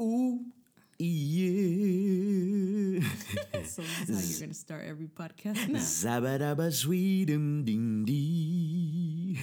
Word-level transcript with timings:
Ooh, 0.00 0.40
yeah. 0.98 3.00
So 3.66 3.80
this 3.82 4.08
is 4.08 4.08
how 4.08 4.20
you're 4.30 4.40
gonna 4.40 4.54
start 4.54 4.84
every 4.86 5.06
podcast 5.06 5.68
now. 5.68 5.78
Zabadaba 5.78 6.70
sweetum 6.70 7.64
ding 7.64 8.04
dee. 8.04 9.38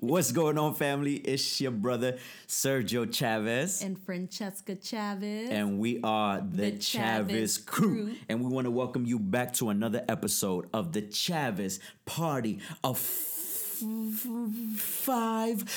What's 0.00 0.32
going 0.32 0.56
on, 0.58 0.74
family? 0.74 1.16
It's 1.16 1.60
your 1.60 1.70
brother 1.72 2.16
Sergio 2.48 3.12
Chavez. 3.12 3.82
And 3.82 3.98
Francesca 3.98 4.76
Chavez. 4.76 5.50
and 5.50 5.78
we 5.78 6.00
are 6.02 6.40
the, 6.40 6.70
The 6.70 6.78
Chavez, 6.78 6.80
Chavez 6.80 7.58
crew. 7.58 8.06
Crew. 8.06 8.14
And 8.30 8.42
we 8.42 8.50
want 8.50 8.64
to 8.64 8.70
welcome 8.70 9.04
you 9.04 9.18
back 9.18 9.52
to 9.54 9.68
another 9.68 10.02
episode 10.08 10.66
of 10.72 10.92
the 10.92 11.02
Chavez 11.02 11.80
Party 12.06 12.60
of 12.82 12.98
Five 12.98 13.84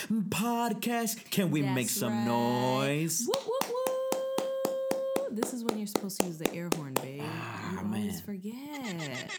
podcast. 0.10 1.30
Can 1.32 1.52
we 1.52 1.62
make 1.62 1.90
some 1.90 2.14
right. 2.14 2.28
noise? 2.28 3.28
Woo, 3.28 3.34
woo. 3.46 3.63
This 5.34 5.52
is 5.52 5.64
when 5.64 5.80
you're 5.80 5.88
supposed 5.88 6.22
to 6.22 6.28
use 6.28 6.38
the 6.38 6.54
air 6.54 6.70
horn, 6.76 6.94
babe. 7.02 7.24
Ah, 7.26 7.72
you 7.72 7.80
always 7.80 8.22
forget. 8.22 9.32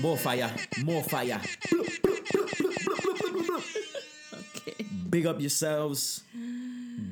More 0.00 0.16
fire, 0.16 0.50
more 0.84 1.04
fire. 1.04 1.40
Okay. 4.34 4.86
Big 5.08 5.26
up 5.26 5.40
yourselves. 5.40 6.24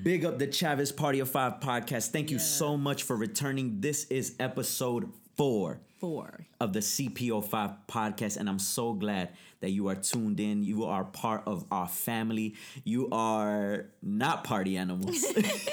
Big 0.02 0.24
up 0.24 0.40
the 0.40 0.48
Chavez 0.48 0.90
Party 0.90 1.20
of 1.20 1.30
Five 1.30 1.60
podcast. 1.60 2.08
Thank 2.08 2.32
you 2.32 2.40
so 2.40 2.76
much 2.76 3.04
for 3.04 3.14
returning. 3.14 3.80
This 3.80 4.04
is 4.06 4.34
episode 4.40 5.12
four. 5.40 5.80
Four. 6.00 6.46
of 6.60 6.72
the 6.72 6.80
CPO5 6.80 7.76
podcast, 7.86 8.38
and 8.38 8.48
I'm 8.48 8.58
so 8.58 8.94
glad 8.94 9.30
that 9.60 9.70
you 9.70 9.88
are 9.88 9.94
tuned 9.94 10.40
in. 10.40 10.62
You 10.62 10.84
are 10.84 11.04
part 11.04 11.42
of 11.46 11.66
our 11.70 11.88
family. 11.88 12.54
You 12.84 13.08
are 13.12 13.84
not 14.02 14.44
party 14.44 14.78
animals. 14.78 15.22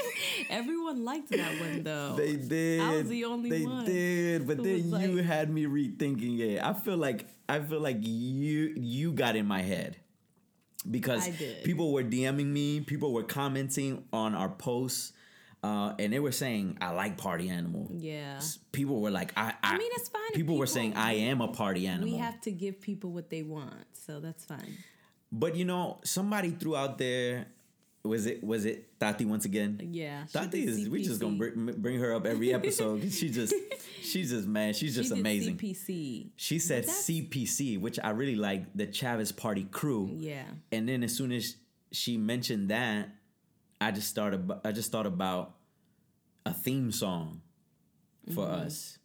Everyone 0.50 1.06
liked 1.06 1.30
that 1.30 1.60
one 1.62 1.84
though. 1.84 2.16
they 2.18 2.36
did. 2.36 2.82
I 2.82 2.98
was 2.98 3.08
the 3.08 3.24
only 3.24 3.50
they 3.50 3.64
one 3.64 3.86
They 3.86 3.92
did, 3.94 4.48
but 4.48 4.58
then 4.64 4.92
was 4.92 5.02
you 5.02 5.16
like- 5.16 5.26
had 5.26 5.50
me 5.50 5.66
rethinking 5.66 6.40
it. 6.40 6.62
I 6.62 6.74
feel 6.74 6.98
like 6.98 7.26
I 7.48 7.60
feel 7.60 7.80
like 7.80 7.98
you 8.02 8.74
you 8.76 9.14
got 9.14 9.38
in 9.38 9.46
my 9.46 9.62
head 9.62 9.96
because 10.90 11.30
people 11.64 11.94
were 11.94 12.04
DMing 12.04 12.48
me, 12.48 12.82
people 12.82 13.14
were 13.14 13.24
commenting 13.24 14.04
on 14.12 14.36
our 14.36 14.50
posts. 14.50 15.14
Uh, 15.68 15.94
and 16.00 16.14
they 16.14 16.20
were 16.20 16.32
saying, 16.32 16.78
"I 16.80 16.92
like 16.92 17.18
party 17.18 17.50
animal." 17.50 17.90
Yeah. 17.92 18.40
People 18.72 19.02
were 19.02 19.12
like, 19.12 19.34
"I." 19.36 19.54
I, 19.62 19.78
mean, 19.78 19.90
it's 19.96 20.08
fine 20.10 20.22
if 20.30 20.36
People, 20.36 20.58
were 20.58 20.68
saying, 20.68 20.96
"I 20.96 21.14
am 21.14 21.42
a 21.42 21.50
party 21.50 21.88
animal." 21.88 22.10
We 22.10 22.18
have 22.18 22.40
to 22.42 22.52
give 22.52 22.80
people 22.80 23.12
what 23.12 23.30
they 23.30 23.44
want, 23.44 23.86
so 23.94 24.20
that's 24.20 24.46
fine. 24.46 24.78
But 25.32 25.56
you 25.56 25.66
know, 25.66 26.00
somebody 26.04 26.52
threw 26.52 26.76
out 26.76 26.98
there. 26.98 27.48
Was 28.04 28.26
it 28.26 28.42
was 28.42 28.64
it 28.64 28.98
Tati 29.00 29.26
once 29.26 29.44
again? 29.44 29.90
Yeah. 29.92 30.24
Tati 30.32 30.64
is 30.64 30.88
we 30.88 31.04
just 31.04 31.20
gonna 31.20 31.34
CPC. 31.34 31.38
bring, 31.38 31.82
bring 31.82 32.00
her 32.00 32.14
up 32.14 32.26
every 32.26 32.54
episode. 32.54 33.12
she 33.12 33.30
just 33.30 33.54
she's 34.02 34.30
just 34.30 34.48
man, 34.48 34.74
she's 34.74 34.96
just 34.96 35.14
She 35.14 35.20
amazing. 35.20 35.58
CPC. 35.58 36.30
She 36.38 36.60
said 36.60 36.86
CPC, 36.86 37.82
which 37.82 38.00
I 38.02 38.12
really 38.12 38.38
like, 38.38 38.64
the 38.74 38.88
Chavez 38.88 39.34
Party 39.34 39.66
Crew. 39.66 40.10
Yeah. 40.14 40.46
And 40.72 40.88
then 40.88 41.04
as 41.04 41.18
soon 41.18 41.34
as 41.34 41.58
she 41.92 42.16
mentioned 42.16 42.70
that, 42.70 43.10
I 43.82 43.92
just 43.92 44.08
started. 44.08 44.50
I 44.64 44.72
just 44.72 44.92
thought 44.92 45.06
about 45.06 45.57
a 46.48 46.54
theme 46.54 46.92
song 46.92 47.42
for 48.34 48.46
Mm-hmm. 48.46 48.66
us. 48.66 48.98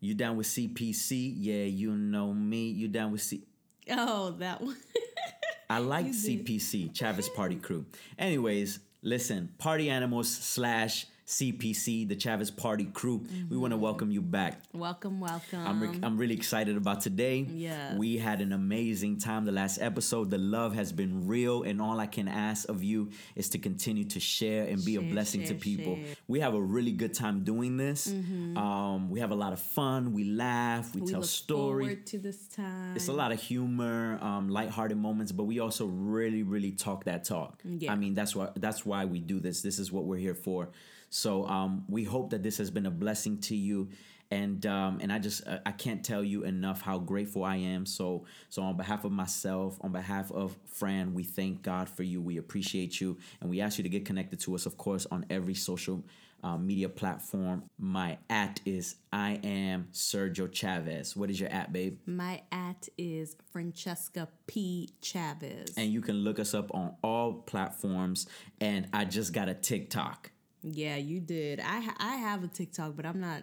You 0.00 0.14
down 0.14 0.36
with 0.36 0.46
CPC? 0.46 1.34
Yeah, 1.36 1.64
you 1.64 1.92
know 1.92 2.32
me. 2.32 2.68
You 2.68 2.88
down 2.88 3.12
with 3.12 3.22
C? 3.22 3.42
Oh, 3.90 4.30
that 4.38 4.60
one. 4.60 4.76
I 5.70 5.78
like 5.78 6.06
CPC, 6.06 6.94
Chavez 6.94 7.28
Party 7.28 7.56
Crew. 7.56 7.86
Anyways, 8.18 8.78
listen, 9.02 9.52
Party 9.58 9.88
Animals 9.90 10.28
slash 10.30 11.06
CPC, 11.26 12.06
the 12.08 12.14
Chavez 12.14 12.50
Party 12.52 12.84
Crew. 12.84 13.24
We 13.50 13.56
want 13.56 13.72
to 13.72 13.76
welcome 13.76 14.10
you 14.12 14.22
back. 14.22 14.60
welcome, 14.72 15.18
welcome. 15.18 15.66
I'm, 15.66 15.80
re- 15.82 15.98
I'm 16.02 16.16
really 16.16 16.34
excited 16.34 16.76
about 16.76 17.00
today. 17.00 17.46
Yes. 17.50 17.96
We 17.96 18.16
had 18.16 18.40
an 18.40 18.52
amazing 18.52 19.18
time 19.18 19.44
the 19.44 19.50
last 19.52 19.78
episode. 19.80 20.30
The 20.30 20.38
love 20.38 20.74
has 20.74 20.92
been 20.92 21.26
real, 21.26 21.64
and 21.64 21.82
all 21.82 21.98
I 21.98 22.06
can 22.06 22.28
ask 22.28 22.68
of 22.68 22.84
you 22.84 23.10
is 23.34 23.48
to 23.50 23.58
continue 23.58 24.04
to 24.04 24.20
share 24.20 24.64
and 24.68 24.84
be 24.84 24.96
a 24.96 25.00
Share, 25.00 25.10
blessing 25.10 25.44
to 25.44 25.54
people. 25.54 25.96
share. 25.96 26.04
Mm-hmm. 26.04 26.12
We 26.28 26.40
have 26.40 26.54
a 26.54 26.60
really 26.62 26.92
good 26.92 27.12
time 27.12 27.42
doing 27.42 27.76
this. 27.76 28.06
Um, 28.06 29.10
we 29.10 29.18
have 29.20 29.32
a 29.32 29.34
lot 29.34 29.52
of 29.52 29.58
fun. 29.60 30.12
We 30.12 30.24
laugh. 30.24 30.94
We, 30.94 31.00
we 31.02 31.10
tell 31.10 31.22
stories. 31.24 31.86
forward 31.88 32.06
to 32.06 32.18
this 32.18 32.46
time. 32.48 32.94
It's 32.94 33.08
a 33.08 33.12
lot 33.12 33.32
of 33.32 33.40
humor, 33.40 34.18
um, 34.22 34.48
lighthearted 34.48 34.96
moments, 34.96 35.32
but 35.32 35.44
we 35.44 35.58
also 35.58 35.86
really, 35.86 36.44
really 36.44 36.70
talk 36.70 37.04
that 37.04 37.24
talk. 37.24 37.60
Yeah. 37.64 37.92
I 37.92 37.96
mean, 37.96 38.14
that's 38.14 38.36
why 38.36 38.50
that's 38.54 38.86
why 38.86 39.04
we 39.06 39.18
do 39.18 39.40
this. 39.40 39.60
This 39.62 39.80
is 39.80 39.90
what 39.90 40.04
we're 40.04 40.18
here 40.18 40.34
for. 40.34 40.68
So 41.10 41.46
um, 41.46 41.84
we 41.88 42.04
hope 42.04 42.30
that 42.30 42.42
this 42.42 42.58
has 42.58 42.70
been 42.70 42.86
a 42.86 42.90
blessing 42.90 43.38
to 43.42 43.56
you, 43.56 43.88
and 44.30 44.64
um, 44.66 44.98
and 45.00 45.12
I 45.12 45.18
just 45.18 45.46
uh, 45.46 45.58
I 45.64 45.72
can't 45.72 46.04
tell 46.04 46.22
you 46.24 46.44
enough 46.44 46.82
how 46.82 46.98
grateful 46.98 47.44
I 47.44 47.56
am. 47.56 47.86
So 47.86 48.24
so 48.48 48.62
on 48.62 48.76
behalf 48.76 49.04
of 49.04 49.12
myself, 49.12 49.78
on 49.82 49.92
behalf 49.92 50.32
of 50.32 50.56
Fran, 50.66 51.14
we 51.14 51.22
thank 51.22 51.62
God 51.62 51.88
for 51.88 52.02
you. 52.02 52.20
We 52.20 52.38
appreciate 52.38 53.00
you, 53.00 53.18
and 53.40 53.48
we 53.48 53.60
ask 53.60 53.78
you 53.78 53.84
to 53.84 53.88
get 53.90 54.04
connected 54.04 54.40
to 54.40 54.54
us, 54.54 54.66
of 54.66 54.76
course, 54.76 55.06
on 55.10 55.24
every 55.30 55.54
social. 55.54 56.04
Uh, 56.44 56.56
media 56.58 56.88
platform. 56.88 57.64
My 57.78 58.18
at 58.30 58.60
is 58.66 58.96
I 59.12 59.40
am 59.42 59.88
Sergio 59.92 60.52
Chavez. 60.52 61.16
What 61.16 61.28
is 61.30 61.40
your 61.40 61.48
at, 61.48 61.72
babe? 61.72 61.98
My 62.06 62.42
at 62.52 62.88
is 62.96 63.34
Francesca 63.50 64.28
P. 64.46 64.90
Chavez. 65.00 65.70
and 65.76 65.90
you 65.90 66.00
can 66.02 66.16
look 66.16 66.38
us 66.38 66.54
up 66.54 66.72
on 66.72 66.94
all 67.02 67.32
platforms. 67.32 68.28
And 68.60 68.86
I 68.92 69.06
just 69.06 69.32
got 69.32 69.48
a 69.48 69.54
TikTok. 69.54 70.30
Yeah, 70.66 70.96
you 70.96 71.20
did. 71.20 71.60
I 71.60 71.88
I 71.98 72.16
have 72.16 72.42
a 72.42 72.48
TikTok, 72.48 72.96
but 72.96 73.06
I'm 73.06 73.20
not. 73.20 73.42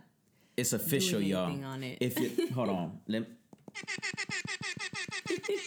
It's 0.57 0.73
official, 0.73 1.21
y'all. 1.21 1.63
on 1.63 1.83
it. 1.83 1.97
If 2.01 2.19
you 2.19 2.49
hold 2.53 2.69
on, 2.69 2.99
let, 3.07 3.23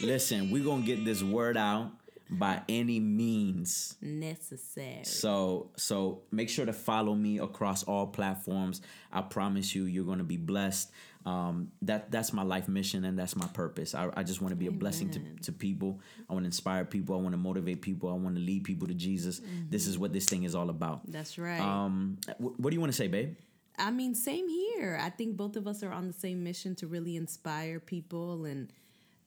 listen, 0.02 0.50
we're 0.50 0.64
gonna 0.64 0.82
get 0.82 1.04
this 1.04 1.22
word 1.22 1.56
out 1.56 1.90
by 2.28 2.62
any 2.68 3.00
means. 3.00 3.96
necessary. 4.00 5.04
So 5.04 5.70
so 5.76 6.22
make 6.30 6.50
sure 6.50 6.66
to 6.66 6.72
follow 6.72 7.14
me 7.14 7.38
across 7.38 7.84
all 7.84 8.06
platforms. 8.08 8.82
I 9.12 9.22
promise 9.22 9.74
you, 9.74 9.84
you're 9.84 10.04
gonna 10.04 10.24
be 10.24 10.36
blessed. 10.36 10.90
Um, 11.26 11.72
that 11.82 12.12
that's 12.12 12.32
my 12.32 12.44
life 12.44 12.68
mission 12.68 13.04
and 13.04 13.18
that's 13.18 13.34
my 13.34 13.48
purpose. 13.48 13.96
I, 13.96 14.08
I 14.16 14.22
just 14.22 14.40
want 14.40 14.52
to 14.52 14.56
be 14.56 14.68
a 14.68 14.70
blessing 14.70 15.10
to, 15.10 15.20
to 15.42 15.52
people. 15.52 16.00
I 16.30 16.32
want 16.34 16.44
to 16.44 16.46
inspire 16.46 16.84
people. 16.84 17.16
I 17.16 17.18
want 17.18 17.32
to 17.32 17.36
motivate 17.36 17.82
people. 17.82 18.08
I 18.08 18.12
want 18.12 18.36
to 18.36 18.40
lead 18.40 18.62
people 18.62 18.86
to 18.86 18.94
Jesus. 18.94 19.40
This 19.68 19.88
is 19.88 19.98
what 19.98 20.12
this 20.12 20.26
thing 20.26 20.44
is 20.44 20.54
all 20.54 20.70
about. 20.70 21.00
That's 21.10 21.36
right. 21.36 21.60
Um, 21.60 22.18
wh- 22.38 22.58
what 22.60 22.70
do 22.70 22.74
you 22.74 22.80
want 22.80 22.92
to 22.92 22.96
say, 22.96 23.08
babe? 23.08 23.34
I 23.76 23.90
mean, 23.90 24.14
same 24.14 24.48
here. 24.48 24.98
I 25.02 25.10
think 25.10 25.36
both 25.36 25.56
of 25.56 25.66
us 25.66 25.82
are 25.82 25.92
on 25.92 26.06
the 26.06 26.12
same 26.12 26.44
mission 26.44 26.76
to 26.76 26.86
really 26.86 27.16
inspire 27.16 27.80
people, 27.80 28.44
and 28.44 28.72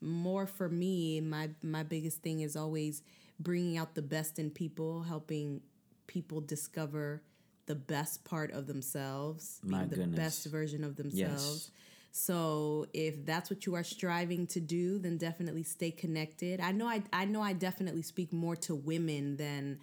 more 0.02 0.48
for 0.48 0.70
me, 0.70 1.20
my 1.20 1.50
my 1.62 1.84
biggest 1.84 2.22
thing 2.22 2.40
is 2.40 2.56
always 2.56 3.04
bringing 3.40 3.78
out 3.78 3.94
the 3.96 4.02
best 4.02 4.40
in 4.40 4.50
people, 4.50 5.04
helping 5.04 5.62
people 6.08 6.42
discover 6.42 7.22
the 7.68 7.76
best 7.76 8.24
part 8.24 8.52
of 8.52 8.66
themselves, 8.68 9.60
being 9.64 9.88
the 9.90 10.08
best 10.18 10.46
version 10.48 10.84
of 10.84 10.96
themselves. 10.96 11.72
So 12.12 12.88
if 12.94 13.26
that's 13.26 13.50
what 13.50 13.66
you 13.66 13.76
are 13.76 13.84
striving 13.84 14.48
to 14.48 14.60
do, 14.60 14.98
then 15.00 15.18
definitely 15.18 15.64
stay 15.64 15.92
connected. 15.92 16.60
I 16.60 16.72
know 16.72 16.88
I 16.88 17.04
I 17.14 17.26
know 17.26 17.42
I 17.42 17.54
definitely 17.54 18.02
speak 18.02 18.34
more 18.34 18.56
to 18.58 18.76
women 18.76 19.38
than 19.38 19.80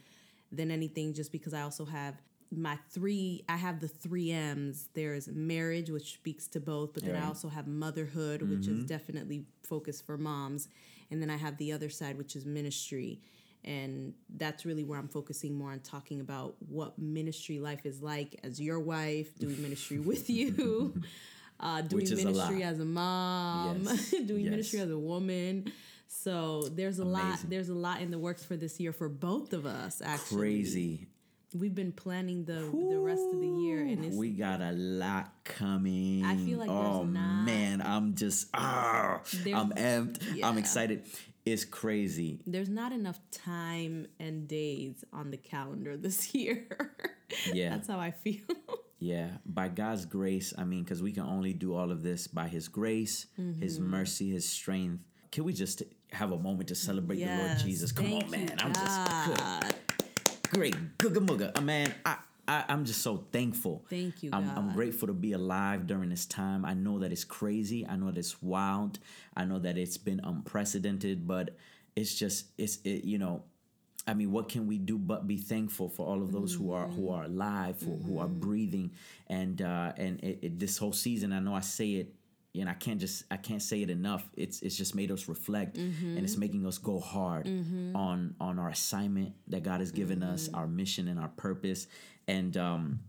than 0.50 0.70
anything 0.70 1.14
just 1.14 1.32
because 1.32 1.54
I 1.54 1.62
also 1.62 1.84
have 1.84 2.14
my 2.50 2.78
three 2.90 3.44
I 3.48 3.56
have 3.56 3.80
the 3.80 3.88
3 3.88 4.32
M's. 4.32 4.88
There's 4.94 5.28
marriage 5.28 5.90
which 5.90 6.14
speaks 6.14 6.46
to 6.48 6.60
both, 6.60 6.94
but 6.94 7.04
then 7.04 7.14
Right. 7.14 7.22
I 7.22 7.26
also 7.26 7.48
have 7.48 7.66
motherhood 7.66 8.42
which 8.42 8.66
is 8.66 8.78
mm-hmm. 8.78 8.86
definitely 8.86 9.46
focused 9.62 10.04
for 10.06 10.16
moms, 10.16 10.68
and 11.10 11.22
then 11.22 11.30
I 11.30 11.36
have 11.36 11.56
the 11.58 11.72
other 11.72 11.90
side 11.90 12.18
which 12.18 12.36
is 12.36 12.44
ministry. 12.44 13.20
And 13.64 14.14
that's 14.36 14.64
really 14.64 14.84
where 14.84 14.96
I'm 14.96 15.08
focusing 15.08 15.58
more 15.58 15.72
on 15.72 15.80
talking 15.80 16.20
about 16.20 16.54
what 16.68 17.00
ministry 17.00 17.58
life 17.58 17.84
is 17.84 18.00
like 18.00 18.38
as 18.44 18.60
your 18.60 18.78
wife, 18.78 19.36
doing 19.40 19.60
ministry 19.60 19.98
with 19.98 20.30
you, 20.30 21.02
uh, 21.60 21.80
doing 21.82 22.02
Which 22.02 22.10
is 22.12 22.22
a 22.22 22.26
ministry 22.26 22.60
lot. 22.60 22.72
as 22.72 22.80
a 22.80 22.84
mom, 22.84 23.82
Yes. 23.84 24.10
doing 24.26 24.44
Yes. 24.44 24.50
ministry 24.50 24.80
as 24.80 24.90
a 24.90 24.98
woman. 24.98 25.72
So 26.08 26.62
there's 26.72 26.98
a 26.98 27.04
lot. 27.04 27.38
There's 27.48 27.68
a 27.68 27.74
lot 27.74 28.00
in 28.00 28.10
the 28.10 28.18
works 28.18 28.44
for 28.44 28.56
this 28.56 28.78
year 28.80 28.92
for 28.92 29.08
both 29.08 29.52
of 29.52 29.66
us. 29.66 30.00
Actually, 30.04 30.38
Crazy. 30.38 31.06
We've 31.54 31.74
been 31.74 31.92
planning 31.92 32.44
the 32.44 32.54
the 32.90 32.98
rest 32.98 33.22
of 33.32 33.40
the 33.40 33.48
year, 33.48 33.80
and 33.80 34.04
it's 34.04 34.16
We 34.16 34.30
got 34.30 34.60
a 34.60 34.72
lot 34.72 35.32
coming. 35.44 36.24
I 36.24 36.36
feel 36.36 36.58
like 36.58 36.68
there's 36.68 36.80
oh 36.96 37.04
not- 37.04 37.44
man, 37.44 37.80
I'm 37.80 38.14
just 38.14 38.48
ah, 38.52 39.20
I'm 39.46 39.70
amped. 39.72 40.42
I'm 40.42 40.58
excited. 40.58 41.04
It's 41.46 41.64
crazy. 41.64 42.40
there's 42.44 42.68
not 42.68 42.90
enough 42.92 43.20
time 43.30 44.08
and 44.18 44.48
days 44.48 45.04
on 45.12 45.30
the 45.30 45.36
calendar 45.36 45.96
this 45.96 46.34
year. 46.34 46.66
Yeah. 47.52 47.70
that's 47.70 47.86
how 47.88 48.00
I 48.00 48.10
feel. 48.10 48.42
Yeah, 48.98 49.28
by 49.44 49.68
God's 49.68 50.06
grace, 50.06 50.54
I 50.56 50.64
mean, 50.64 50.82
because 50.82 51.02
we 51.02 51.12
can 51.12 51.24
only 51.24 51.52
do 51.52 51.74
all 51.74 51.90
of 51.90 52.02
this 52.02 52.26
by 52.26 52.48
His 52.48 52.68
grace, 52.68 53.26
His 53.60 53.78
Mm-hmm. 53.78 53.90
mercy, 53.90 54.30
His 54.30 54.48
strength. 54.48 55.04
Can 55.30 55.44
we 55.44 55.52
just 55.52 55.82
have 56.12 56.32
a 56.32 56.38
moment 56.38 56.68
to 56.68 56.74
celebrate 56.74 57.18
the 57.22 57.36
Lord 57.36 57.58
Jesus? 57.58 57.92
Come 57.92 58.06
on, 58.14 58.20
thank 58.22 58.32
you, 58.32 58.46
man. 58.46 58.58
I'm 58.60 58.72
just 58.72 59.70
good. 59.70 59.74
Great. 60.50 60.76
Googa. 60.98 61.56
Uh, 61.56 61.60
man, 61.60 61.92
I, 62.06 62.16
I, 62.48 62.64
I'm 62.68 62.84
just 62.86 63.02
so 63.02 63.26
thankful. 63.32 63.84
Thank 63.90 64.22
you, 64.22 64.30
I'm, 64.32 64.48
I'm 64.56 64.72
grateful 64.72 65.08
to 65.08 65.12
be 65.14 65.32
alive 65.32 65.86
during 65.86 66.08
this 66.08 66.24
time. 66.24 66.64
I 66.64 66.72
know 66.72 67.00
that 67.00 67.12
it's 67.12 67.24
crazy. 67.24 67.86
I 67.86 67.96
know 67.96 68.06
that 68.06 68.18
it's 68.18 68.40
wild. 68.42 68.98
I 69.36 69.44
know 69.44 69.58
that 69.58 69.76
it's 69.76 69.98
been 69.98 70.20
unprecedented, 70.24 71.26
but 71.26 71.50
it's 71.96 72.14
just, 72.14 72.46
it's, 72.56 72.78
it, 72.84 73.04
you 73.04 73.18
know, 73.18 73.42
I 74.06 74.14
mean, 74.14 74.30
what 74.30 74.48
can 74.48 74.66
we 74.66 74.78
do 74.78 74.98
but 74.98 75.26
be 75.26 75.36
thankful 75.36 75.88
for 75.88 76.06
all 76.06 76.22
of 76.22 76.30
those 76.30 76.54
who 76.54 76.72
are 76.72 76.86
who 76.86 77.02
mm-hmm. 77.02 77.14
are 77.14 77.24
alive, 77.24 77.80
who, 77.80 77.96
who 77.96 78.18
are 78.20 78.26
mm-hmm. 78.26 78.38
breathing, 78.38 78.92
and 79.26 79.60
uh, 79.60 79.92
and 79.96 80.20
it, 80.20 80.38
it, 80.42 80.58
this 80.60 80.78
whole 80.78 80.92
season. 80.92 81.32
I 81.32 81.40
know 81.40 81.54
I 81.54 81.60
say 81.60 81.94
it, 81.94 82.14
and 82.54 82.68
I 82.68 82.74
can't 82.74 83.00
just 83.00 83.24
I 83.32 83.36
can't 83.36 83.62
say 83.62 83.82
it 83.82 83.90
enough. 83.90 84.28
It's 84.36 84.62
it's 84.62 84.76
just 84.76 84.94
made 84.94 85.10
us 85.10 85.28
reflect, 85.28 85.76
and 85.76 86.18
it's 86.18 86.32
mm-hmm. 86.32 86.40
making 86.40 86.66
us 86.66 86.78
go 86.78 87.00
hard 87.00 87.48
on 87.94 88.36
on 88.40 88.58
our 88.60 88.68
assignment 88.68 89.32
that 89.48 89.64
God 89.64 89.80
has 89.80 89.90
given 89.90 90.22
us, 90.22 90.48
our 90.54 90.68
mission 90.68 91.08
and 91.08 91.18
our 91.18 91.28
purpose. 91.28 91.88
And 92.28 92.56
um, 92.56 93.00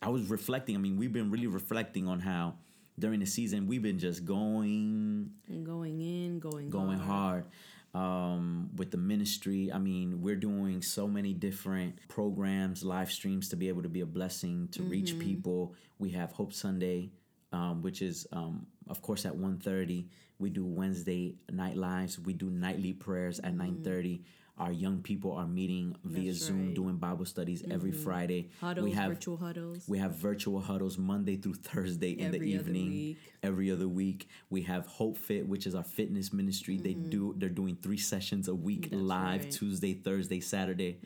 I 0.00 0.08
was 0.08 0.30
reflecting. 0.30 0.76
I 0.76 0.78
mean, 0.78 0.96
we've 0.96 1.12
been 1.12 1.32
really 1.32 1.48
reflecting 1.48 2.06
on 2.06 2.20
how 2.20 2.54
during 2.96 3.18
the 3.18 3.26
season 3.26 3.66
we've 3.66 3.82
been 3.82 3.98
just 3.98 4.24
going 4.24 5.32
And 5.48 5.66
going 5.66 6.00
in, 6.00 6.38
going 6.38 6.70
going 6.70 6.98
hard. 6.98 7.06
hard 7.06 7.44
um, 7.94 8.70
with 8.76 8.90
the 8.90 8.96
ministry. 8.96 9.70
I 9.72 9.78
mean, 9.78 10.20
we're 10.20 10.36
doing 10.36 10.82
so 10.82 11.06
many 11.06 11.32
different 11.32 11.98
programs, 12.08 12.82
live 12.84 13.10
streams 13.10 13.48
to 13.50 13.56
be 13.56 13.68
able 13.68 13.82
to 13.82 13.88
be 13.88 14.00
a 14.00 14.06
blessing 14.06 14.68
to 14.72 14.82
reach 14.82 15.18
people. 15.18 15.74
We 15.98 16.10
have 16.10 16.32
Hope 16.32 16.52
Sunday, 16.52 17.10
um, 17.52 17.82
which 17.82 18.02
is 18.02 18.26
um, 18.32 18.66
of 18.88 19.00
course 19.00 19.24
at 19.24 19.34
1.30. 19.34 20.06
We 20.38 20.50
do 20.50 20.64
Wednesday 20.64 21.36
night 21.50 21.76
lives. 21.76 22.18
We 22.18 22.32
do 22.32 22.50
nightly 22.50 22.92
prayers 22.92 23.38
at 23.40 23.54
9.30. 23.54 24.22
Our 24.56 24.70
young 24.70 25.00
people 25.02 25.32
are 25.32 25.48
meeting 25.48 25.96
via 26.04 26.26
That's 26.30 26.44
Zoom 26.44 26.66
right. 26.66 26.74
doing 26.74 26.96
Bible 26.96 27.24
studies 27.24 27.64
every 27.68 27.90
Friday. 27.90 28.50
Huddles, 28.60 28.84
we 28.84 28.92
have 28.92 29.08
virtual 29.08 29.36
huddles. 29.36 29.84
we 29.88 29.98
have 29.98 30.12
virtual 30.14 30.60
huddles 30.60 30.96
Monday 30.96 31.36
through 31.36 31.54
Thursday 31.54 32.10
in 32.12 32.30
the 32.30 32.36
Every 32.36 32.56
other 32.56 32.68
evening. 32.68 32.88
week. 32.90 33.18
Every 33.42 33.70
other 33.72 33.88
week, 33.88 34.28
we 34.50 34.62
have 34.62 34.86
Hope 34.86 35.18
Fit, 35.18 35.48
which 35.48 35.66
is 35.66 35.74
our 35.74 35.82
fitness 35.82 36.32
ministry. 36.32 36.76
They 36.78 36.94
do 36.94 37.34
they're 37.36 37.48
doing 37.48 37.76
three 37.82 37.98
sessions 37.98 38.46
a 38.46 38.54
week 38.54 38.82
Mm-hmm. 38.90 38.96
That's 38.96 39.02
live 39.08 39.40
right. 39.40 39.40
Mm-hmm. 39.40 39.50
Tuesday, 39.50 39.94
Thursday, 39.94 40.38
Saturday. 40.40 40.98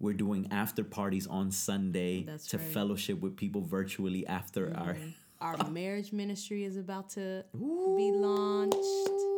We're 0.00 0.14
doing 0.14 0.48
after 0.50 0.82
parties 0.82 1.28
on 1.28 1.52
Sunday 1.52 2.24
That's 2.24 2.48
to 2.48 2.56
right. 2.56 2.64
Mm-hmm. 2.64 2.72
fellowship 2.74 3.20
with 3.20 3.36
people 3.36 3.60
virtually 3.60 4.26
after 4.26 4.74
our 4.76 4.96
Our 5.40 5.70
marriage 5.70 6.12
ministry 6.12 6.64
is 6.64 6.76
about 6.76 7.10
to 7.10 7.44
be 7.54 8.10
launched. 8.12 9.31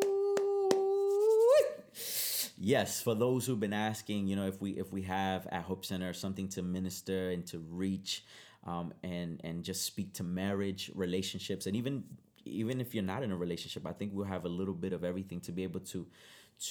Yes, 2.56 3.03
for 3.03 3.15
those 3.15 3.47
who've 3.47 3.59
been 3.59 3.73
asking, 3.73 4.29
you 4.29 4.37
know, 4.37 4.47
if 4.47 4.61
we 4.61 4.73
if 4.73 4.93
we 4.93 5.03
have 5.03 5.47
at 5.51 5.62
Hope 5.62 5.85
Center 5.85 6.12
something 6.12 6.49
to 6.51 6.62
minister 6.62 7.31
and 7.31 7.45
to 7.49 7.59
reach, 7.59 8.25
um, 8.65 8.93
and 9.03 9.41
and 9.45 9.65
just 9.65 9.85
speak 9.85 10.12
to 10.15 10.23
marriage, 10.23 10.91
relationships, 10.95 11.67
and 11.67 11.77
even 11.77 12.05
even 12.45 12.81
if 12.81 12.95
you're 12.95 13.03
not 13.05 13.23
in 13.23 13.33
a 13.33 13.37
relationship, 13.37 13.87
I 13.87 13.93
think 13.93 14.12
we'll 14.15 14.27
have 14.27 14.45
a 14.45 14.49
little 14.49 14.75
bit 14.75 14.93
of 14.93 15.03
everything 15.05 15.41
to 15.43 15.53
be 15.53 15.62
able 15.65 15.81
to 15.81 16.06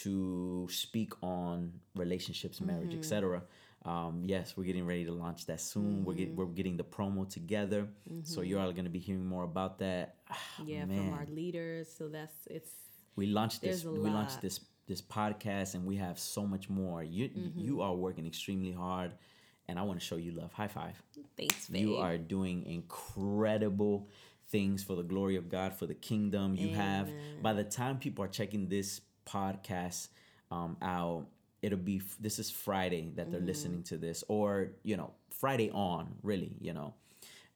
to 0.03 0.67
speak 0.71 1.11
on 1.21 1.73
relationships, 1.95 2.61
marriage, 2.61 2.93
etc. 2.95 3.43
Um, 3.85 4.23
yes, 4.25 4.55
we're 4.55 4.63
getting 4.63 4.85
ready 4.85 5.03
to 5.03 5.11
launch 5.11 5.45
that 5.47 5.59
soon. 5.59 6.05
We're 6.05 6.13
get, 6.13 6.33
we're 6.33 6.45
getting 6.45 6.77
the 6.77 6.85
promo 6.85 7.27
together, 7.29 7.89
so 8.23 8.39
you're 8.41 8.61
all 8.61 8.71
going 8.71 8.85
to 8.85 8.89
be 8.89 8.99
hearing 8.99 9.25
more 9.25 9.43
about 9.43 9.79
that. 9.79 10.15
Ah, 10.29 10.37
Yeah, 10.65 10.85
man. 10.85 11.09
from 11.09 11.13
our 11.19 11.25
leaders. 11.25 11.89
So 11.97 12.07
that's 12.07 12.47
it's 12.49 12.71
we 13.17 13.27
launched 13.27 13.61
this 13.61 13.83
we 13.83 14.09
launched 14.09 14.41
this 14.41 14.61
this 14.87 15.01
podcast 15.01 15.73
and 15.75 15.85
we 15.85 15.95
have 15.97 16.19
so 16.19 16.45
much 16.45 16.69
more 16.69 17.03
you 17.03 17.29
Mm-hmm. 17.29 17.59
you 17.59 17.81
are 17.81 17.93
working 17.95 18.25
extremely 18.25 18.71
hard 18.71 19.11
and 19.67 19.79
i 19.79 19.81
want 19.81 19.99
to 19.99 20.05
show 20.05 20.17
you 20.17 20.31
love 20.31 20.51
high 20.53 20.67
five 20.67 21.01
thanks, 21.37 21.67
babe. 21.69 21.81
you 21.87 21.95
are 21.97 22.17
doing 22.17 22.65
incredible 22.65 24.07
things 24.49 24.83
for 24.83 24.95
the 24.95 25.03
glory 25.03 25.35
of 25.35 25.49
god 25.49 25.73
for 25.73 25.85
the 25.85 25.93
kingdom 25.95 26.55
you 26.55 26.69
have 26.75 27.09
by 27.41 27.53
the 27.53 27.63
time 27.63 27.97
people 27.97 28.23
are 28.23 28.27
checking 28.27 28.67
this 28.67 29.01
podcast 29.25 30.09
um, 30.51 30.75
out 30.81 31.25
it'll 31.61 31.77
be 31.77 32.01
this 32.19 32.37
is 32.39 32.51
friday 32.51 33.11
that 33.15 33.31
they're 33.31 33.39
Mm-hmm. 33.39 33.47
listening 33.47 33.83
to 33.83 33.97
this 33.97 34.23
or 34.27 34.71
you 34.83 34.97
know 34.97 35.11
friday 35.31 35.69
on 35.71 36.13
really 36.23 36.51
you 36.59 36.73
know 36.73 36.93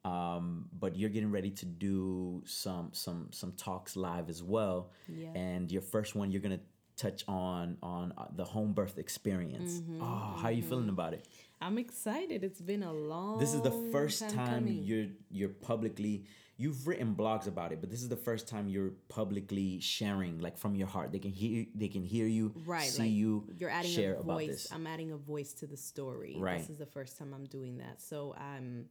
um, 0.06 0.70
but 0.80 0.96
you're 0.96 1.10
getting 1.10 1.32
ready 1.32 1.50
to 1.52 1.66
do 1.66 2.42
some 2.46 2.90
some 2.94 3.28
some 3.32 3.52
talks 3.54 3.98
live 3.98 4.30
as 4.30 4.42
well 4.42 4.92
Yeah. 5.10 5.32
and 5.36 5.70
your 5.70 5.82
first 5.82 6.16
one 6.16 6.32
you're 6.32 6.42
gonna 6.42 6.60
touch 6.98 7.24
on 7.28 7.78
on 7.82 8.14
uh, 8.18 8.26
the 8.36 8.44
home 8.44 8.74
birth 8.74 8.98
experience 8.98 9.80
Mm-hmm, 9.82 10.02
oh 10.02 10.38
how 10.42 10.48
are 10.48 10.52
you 10.52 10.64
feeling 10.64 10.90
about 10.90 11.14
it 11.14 11.26
I'm 11.60 11.80
excited. 11.80 12.44
It's 12.44 12.62
been 12.62 12.84
a 12.84 12.94
long. 12.94 13.40
this 13.40 13.56
is 13.56 13.62
the 13.62 13.72
first 13.92 14.20
time, 14.30 14.48
coming. 14.66 14.84
you're 14.84 15.08
you're 15.32 15.50
publicly 15.50 16.26
you've 16.56 16.86
written 16.88 17.16
blogs 17.16 17.48
about 17.48 17.72
it 17.72 17.82
but 17.82 17.90
this 17.90 18.02
is 18.04 18.10
the 18.10 18.16
first 18.28 18.48
time 18.48 18.68
you're 18.68 18.92
publicly 19.10 19.80
sharing 19.80 20.38
like 20.40 20.56
from 20.56 20.76
your 20.76 20.88
heart 20.88 21.12
they 21.12 21.18
can 21.18 21.32
hear 21.32 21.66
they 21.74 21.88
can 21.88 22.04
hear 22.04 22.28
you 22.28 22.54
right. 22.66 22.84
see 22.84 23.02
like 23.04 23.12
you 23.12 23.48
You're 23.58 23.72
adding 23.72 23.90
share 23.92 24.14
a 24.16 24.20
about 24.20 24.34
voice. 24.40 24.48
this 24.50 24.72
I'm 24.72 24.86
adding 24.86 25.12
a 25.14 25.18
voice 25.18 25.52
to 25.54 25.66
the 25.66 25.78
story. 25.78 26.36
Right. 26.38 26.60
This 26.60 26.70
is 26.70 26.78
the 26.78 26.86
first 26.98 27.18
time 27.18 27.34
I'm 27.34 27.46
doing 27.46 27.78
that. 27.80 28.02
So 28.04 28.36
I'm 28.38 28.86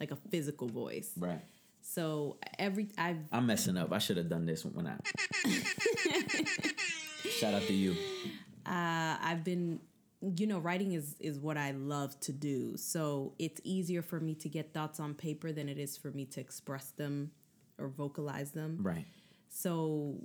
like 0.00 0.12
a 0.12 0.16
physical 0.30 0.68
voice. 0.68 1.10
right 1.16 1.42
So 1.82 2.38
every 2.58 2.86
I've 2.98 3.18
i'm 3.32 3.46
messing 3.46 3.76
up 3.76 3.92
i 3.92 3.98
should 3.98 4.16
have 4.16 4.28
done 4.28 4.46
this 4.46 4.64
when 4.64 4.86
i 4.86 4.94
shout 7.30 7.54
out 7.54 7.62
to 7.62 7.72
you 7.74 7.94
uh, 8.66 9.16
I've 9.22 9.44
been 9.44 9.80
you 10.36 10.46
know 10.46 10.58
writing 10.58 10.92
is 10.92 11.14
is 11.20 11.38
what 11.38 11.56
I 11.56 11.70
love 11.72 12.18
to 12.20 12.32
do. 12.32 12.76
So 12.76 13.34
it's 13.38 13.60
easier 13.64 14.02
for 14.02 14.18
me 14.18 14.34
to 14.36 14.48
get 14.48 14.72
thoughts 14.72 14.98
on 14.98 15.14
paper 15.14 15.52
than 15.52 15.68
it 15.68 15.78
is 15.78 15.96
for 15.96 16.10
me 16.10 16.24
to 16.26 16.40
express 16.40 16.90
them 16.90 17.30
or 17.78 17.88
vocalize 17.88 18.50
them. 18.52 18.78
right 18.82 19.04
So 19.48 20.16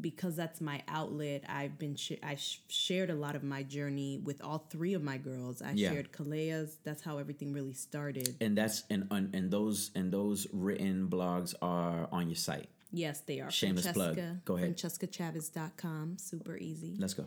because 0.00 0.36
that's 0.36 0.60
my 0.60 0.82
outlet, 0.86 1.44
I've 1.48 1.78
been 1.78 1.96
sh- 1.96 2.20
I 2.22 2.36
sh- 2.36 2.60
shared 2.68 3.10
a 3.10 3.14
lot 3.14 3.34
of 3.34 3.42
my 3.42 3.62
journey 3.64 4.18
with 4.22 4.42
all 4.42 4.58
three 4.70 4.94
of 4.94 5.02
my 5.02 5.18
girls. 5.18 5.60
I 5.62 5.72
Yeah. 5.72 5.90
shared 5.92 6.12
Kalea's. 6.12 6.78
That's 6.84 7.02
how 7.02 7.18
everything 7.18 7.52
really 7.52 7.72
started. 7.74 8.36
and 8.40 8.56
that's 8.56 8.84
and 8.90 9.08
and, 9.10 9.34
and 9.34 9.50
those 9.50 9.90
and 9.94 10.12
those 10.12 10.46
written 10.52 11.08
blogs 11.08 11.54
are 11.62 12.06
on 12.12 12.28
your 12.28 12.36
site 12.36 12.68
Yes, 12.90 13.20
they 13.20 13.40
are. 13.40 13.50
Shameless 13.50 13.88
plug. 13.92 14.18
Go 14.44 14.56
ahead. 14.56 14.76
FrancescaChavez.com. 14.76 16.16
Super 16.18 16.56
easy. 16.56 16.96
let's 16.98 17.14
go 17.14 17.26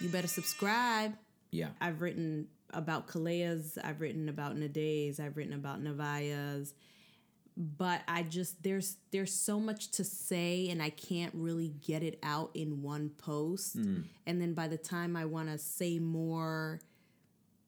You 0.00 0.08
better 0.08 0.28
subscribe. 0.28 1.14
yeah 1.50 1.68
I've 1.80 2.00
written 2.00 2.48
about 2.74 3.06
Kalea's. 3.06 3.78
I've 3.82 4.00
written 4.00 4.28
about 4.28 4.56
Nadee's. 4.56 5.20
I've 5.20 5.36
written 5.36 5.52
about 5.54 5.82
Navaya's. 5.82 6.74
But 7.54 8.00
I 8.08 8.22
just 8.22 8.62
there's 8.62 8.96
there's 9.10 9.32
so 9.34 9.60
much 9.60 9.90
to 9.92 10.04
say 10.04 10.68
and 10.70 10.82
I 10.82 10.88
can't 10.88 11.34
really 11.34 11.68
get 11.68 12.02
it 12.02 12.18
out 12.22 12.50
in 12.54 12.80
one 12.82 13.10
post. 13.10 13.76
Mm. 13.78 14.04
And 14.26 14.40
then 14.40 14.54
by 14.54 14.68
the 14.68 14.78
time 14.78 15.16
I 15.16 15.26
want 15.26 15.50
to 15.50 15.58
say 15.58 15.98
more, 15.98 16.80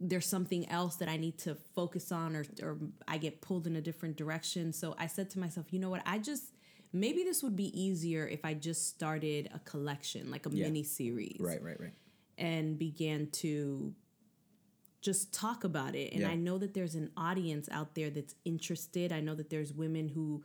there's 0.01 0.27
something 0.27 0.67
else 0.71 0.97
that 0.97 1.09
I 1.11 1.19
need 1.19 1.37
to 1.41 1.55
focus 1.75 2.11
on 2.11 2.35
or 2.35 2.47
or 2.63 2.79
I 3.07 3.19
get 3.19 3.43
pulled 3.43 3.67
in 3.67 3.77
a 3.77 3.83
different 3.83 4.17
direction. 4.17 4.73
So 4.73 4.95
I 4.99 5.07
said 5.07 5.29
to 5.31 5.39
myself, 5.39 5.67
you 5.71 5.79
know 5.79 5.91
what? 5.91 6.03
I 6.07 6.17
just 6.19 6.54
maybe 6.95 7.25
this 7.25 7.43
would 7.43 7.57
be 7.57 7.69
easier 7.79 8.27
if 8.27 8.45
I 8.45 8.55
just 8.55 8.89
started 8.89 9.51
a 9.53 9.59
collection, 9.59 10.31
like 10.31 10.47
a 10.47 10.51
Yeah. 10.51 10.65
mini 10.67 10.83
series 10.85 11.37
right 11.41 11.63
right 11.63 11.79
right 11.81 11.93
and 12.39 12.79
began 12.79 13.31
to 13.43 13.95
just 15.01 15.33
talk 15.35 15.65
about 15.65 15.95
it. 15.95 16.13
And 16.13 16.23
Yeah. 16.23 16.31
I 16.31 16.35
know 16.37 16.57
that 16.59 16.73
there's 16.73 16.95
an 16.95 17.11
audience 17.17 17.69
out 17.71 17.95
there 17.95 18.11
that's 18.11 18.35
interested. 18.45 19.13
I 19.13 19.21
know 19.21 19.35
that 19.35 19.51
there's 19.51 19.73
women 19.73 20.09
who 20.09 20.43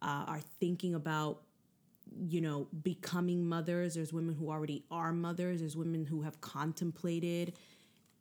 uh, 0.00 0.24
are 0.26 0.40
thinking 0.58 0.94
about, 0.96 1.44
you 2.26 2.40
know, 2.40 2.66
becoming 2.82 3.46
mothers. 3.46 3.94
There's 3.94 4.12
women 4.12 4.34
who 4.34 4.50
already 4.50 4.84
are 4.90 5.12
mothers. 5.12 5.60
There's 5.60 5.76
women 5.76 6.04
who 6.06 6.22
have 6.22 6.40
contemplated 6.40 7.52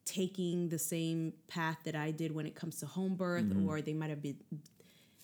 taking 0.06 0.70
the 0.70 0.78
same 0.78 1.34
path 1.48 1.80
that 1.86 1.96
I 1.96 2.12
did 2.12 2.32
when 2.34 2.46
it 2.46 2.54
comes 2.54 2.76
to 2.82 2.86
home 2.86 3.16
birth, 3.16 3.46
Mm-hmm. 3.46 3.68
or 3.68 3.82
they 3.82 3.94
might 3.94 4.10
have 4.12 4.22
been. 4.22 4.38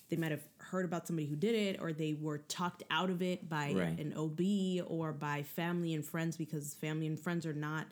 They 0.08 0.16
might 0.16 0.30
have 0.30 0.46
heard 0.58 0.84
about 0.84 1.06
somebody 1.06 1.26
who 1.26 1.36
did 1.36 1.54
it, 1.54 1.80
or 1.80 1.92
they 1.92 2.14
were 2.14 2.38
talked 2.38 2.82
out 2.90 3.10
of 3.10 3.20
it 3.22 3.48
by 3.48 3.72
Right. 3.72 3.98
an 3.98 4.14
OB 4.16 4.82
or 4.86 5.12
by 5.12 5.42
family 5.42 5.94
and 5.94 6.04
friends 6.04 6.36
because 6.36 6.74
family 6.74 7.06
and 7.06 7.18
friends 7.18 7.44
are 7.46 7.52
not 7.52 7.86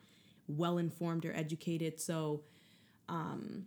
well 0.48 0.78
informed 0.78 1.24
or 1.24 1.34
educated. 1.34 2.00
So, 2.00 2.42
um, 3.08 3.66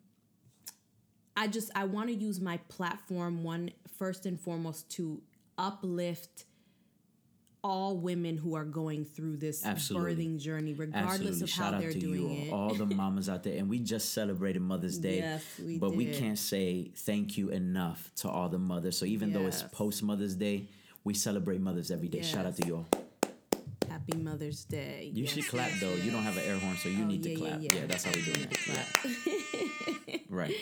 I 1.38 1.48
just 1.48 1.72
I 1.76 1.86
want 1.86 2.10
to 2.10 2.16
use 2.16 2.42
my 2.42 2.58
platform 2.68 3.44
one 3.44 3.72
first 3.98 4.26
and 4.26 4.40
foremost 4.40 4.90
to 4.92 5.22
uplift 5.58 6.46
all 7.64 7.98
women 7.98 8.38
who 8.38 8.56
are 8.56 8.64
going 8.64 9.06
through 9.06 9.38
this 9.38 9.66
Absolutely. 9.66 10.16
birthing 10.16 10.40
journey, 10.40 10.74
regardless 10.74 11.14
Absolutely. 11.14 11.42
of 11.44 11.50
Shout 11.50 11.66
how 11.66 11.74
out 11.74 11.82
they're 11.82 11.92
to 11.92 12.00
doing 12.00 12.32
you, 12.32 12.48
it. 12.48 12.54
all 12.54 12.74
the 12.74 12.86
mamas 12.96 13.30
out 13.30 13.44
there. 13.44 13.58
And 13.58 13.70
we 13.70 13.80
just 13.80 14.14
celebrated 14.14 14.62
Mother's 14.62 14.98
Day. 14.98 15.18
Yes, 15.18 15.44
we 15.64 15.78
but 15.78 15.96
we 15.96 16.06
can't 16.06 16.40
say 16.40 16.92
thank 16.96 17.38
you 17.38 17.50
enough 17.50 18.12
to 18.18 18.30
all 18.30 18.50
the 18.50 18.60
mothers. 18.60 18.98
So 18.98 19.06
even 19.06 19.34
though 19.34 19.46
it's 19.46 19.64
post 19.64 20.04
Mother's 20.04 20.36
Day, 20.36 20.68
we 21.04 21.14
celebrate 21.14 21.60
mothers 21.60 21.92
every 21.92 22.08
day. 22.08 22.22
Shout 22.22 22.46
out 22.46 22.56
to 22.58 22.68
you 22.68 22.76
all. 22.78 22.88
Happy 23.90 24.18
Mother's 24.18 24.64
Day. 24.66 25.12
You 25.14 25.24
yes, 25.24 25.34
should 25.34 25.48
clap 25.48 25.72
though. 25.80 25.94
You 25.94 26.12
don't 26.12 26.24
have 26.24 26.38
an 26.38 26.44
air 26.44 26.58
horn, 26.58 26.78
so 26.78 26.90
you 26.90 27.04
oh, 27.04 27.08
need 27.08 27.26
yeah, 27.26 27.34
to 27.34 27.40
clap. 27.40 27.62
Yeah, 27.62 27.70
yeah. 27.74 27.80
yeah, 27.82 27.86
that's 27.88 28.04
how 28.04 28.12
we 28.12 28.22
do 28.22 28.34
it. 28.36 30.22
Right. 30.30 30.56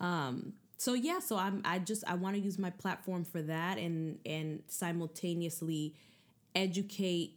Um. 0.00 0.52
So 0.78 0.94
yeah. 0.94 1.18
So 1.18 1.36
I'm. 1.36 1.60
I 1.64 1.80
just. 1.80 2.04
I 2.06 2.14
want 2.14 2.36
to 2.36 2.40
use 2.40 2.58
my 2.58 2.70
platform 2.70 3.24
for 3.24 3.42
that, 3.42 3.78
and 3.78 4.18
and 4.24 4.62
simultaneously 4.68 5.94
educate 6.54 7.34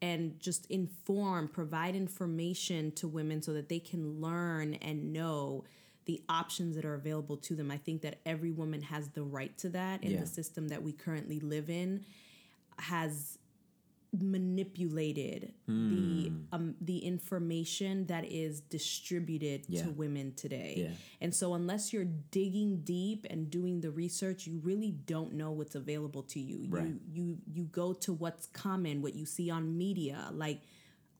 and 0.00 0.38
just 0.38 0.70
inform, 0.70 1.48
provide 1.48 1.96
information 1.96 2.92
to 2.92 3.08
women 3.08 3.42
so 3.42 3.52
that 3.52 3.68
they 3.68 3.80
can 3.80 4.20
learn 4.20 4.74
and 4.74 5.12
know 5.12 5.64
the 6.04 6.22
options 6.28 6.76
that 6.76 6.84
are 6.84 6.94
available 6.94 7.36
to 7.36 7.56
them. 7.56 7.70
I 7.70 7.76
think 7.76 8.02
that 8.02 8.18
every 8.24 8.52
woman 8.52 8.82
has 8.82 9.08
the 9.08 9.22
right 9.24 9.56
to 9.58 9.68
that, 9.70 10.04
in 10.04 10.12
yeah. 10.12 10.20
the 10.20 10.26
system 10.26 10.68
that 10.68 10.82
we 10.82 10.92
currently 10.92 11.40
live 11.40 11.68
in 11.68 12.04
has 12.78 13.37
manipulated 14.18 15.52
mm. 15.68 15.90
the 15.90 16.28
hmm. 16.30 16.36
um 16.52 16.74
the 16.80 16.98
information 16.98 18.06
that 18.06 18.24
is 18.24 18.60
distributed 18.62 19.62
yeah. 19.68 19.82
to 19.82 19.90
women 19.90 20.32
today. 20.34 20.74
Yeah. 20.76 20.94
And 21.20 21.34
so 21.34 21.54
unless 21.54 21.92
you're 21.92 22.06
digging 22.30 22.80
deep 22.84 23.26
and 23.28 23.50
doing 23.50 23.80
the 23.80 23.90
research, 23.90 24.46
you 24.46 24.60
really 24.62 24.92
don't 24.92 25.34
know 25.34 25.50
what's 25.50 25.74
available 25.74 26.22
to 26.24 26.40
you. 26.40 26.64
Right. 26.68 26.84
You 26.84 27.00
you 27.12 27.38
you 27.52 27.64
go 27.64 27.92
to 27.94 28.12
what's 28.14 28.46
common, 28.46 29.02
what 29.02 29.14
you 29.14 29.26
see 29.26 29.50
on 29.50 29.76
media, 29.76 30.28
like 30.32 30.62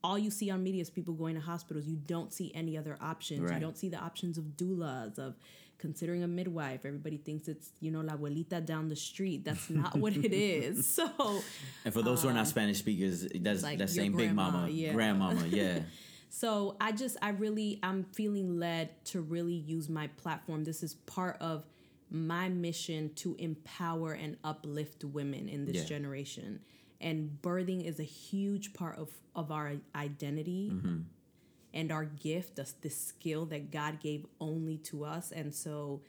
all 0.02 0.18
you 0.18 0.30
see 0.30 0.50
on 0.50 0.62
media 0.62 0.80
is 0.80 0.90
people 0.90 1.14
going 1.14 1.35
to 1.35 1.40
hospitals. 1.40 1.87
You 1.87 1.97
don't 1.97 2.33
see 2.33 2.52
any 2.54 2.78
other 2.78 2.97
options. 3.00 3.40
Right. 3.40 3.54
You 3.54 3.61
don't 3.61 3.76
see 3.76 3.88
the 3.88 3.99
options 3.99 4.38
of 4.38 4.45
doulas, 4.57 5.18
of 5.18 5.35
considering 5.78 6.23
a 6.23 6.28
midwife. 6.28 6.85
Everybody 6.85 7.16
thinks 7.16 7.49
it's, 7.49 7.70
you 7.80 7.90
know, 7.90 8.00
la 8.00 8.14
abuelita 8.14 8.64
down 8.64 8.88
the 8.88 8.97
street. 8.97 9.44
That's 9.44 9.70
not 9.70 9.97
what 9.97 10.16
it 10.16 10.32
is. 10.32 10.87
So 10.99 11.42
And 11.85 11.94
for 11.94 12.02
those 12.02 12.18
um, 12.18 12.23
who 12.23 12.28
are 12.30 12.35
not 12.35 12.40
um, 12.40 12.47
Spanish 12.47 12.78
speakers, 12.78 13.26
that's 13.40 13.62
like 13.62 13.78
that 13.78 13.90
same 13.90 14.16
big 14.16 14.35
mama, 14.35 14.68
yeah. 14.68 14.92
grandmama, 14.92 15.47
yeah. 15.47 15.80
so 16.28 16.76
I 16.80 16.92
just 16.92 17.16
I 17.23 17.30
really 17.30 17.78
I'm 17.82 18.04
feeling 18.04 18.58
led 18.58 19.04
to 19.06 19.20
really 19.20 19.54
use 19.54 19.88
my 19.88 20.08
platform. 20.08 20.64
This 20.64 20.82
is 20.82 20.94
part 20.94 21.37
of 21.40 21.64
my 22.11 22.49
mission 22.49 23.12
to 23.16 23.37
empower 23.38 24.12
and 24.12 24.37
uplift 24.42 25.04
women 25.04 25.49
in 25.49 25.66
this 25.66 25.76
yeah. 25.76 25.85
generation. 25.85 26.61
And 27.00 27.38
birthing 27.42 27.85
is 27.85 28.00
a 28.00 28.04
huge 28.04 28.73
part 28.73 28.99
of, 28.99 29.11
of 29.37 29.52
our 29.52 29.75
identity. 29.94 30.70
Mm-hmm 30.73 30.99
and 31.78 31.92
our 31.92 32.04
gift, 32.04 32.56
the, 32.56 32.68
the 32.80 32.90
skill 32.90 33.47
that 33.47 33.70
God 33.70 34.00
gave 34.00 34.26
only 34.40 34.78
to 34.78 35.04
us. 35.04 35.30
And 35.30 35.54
so 35.54 36.00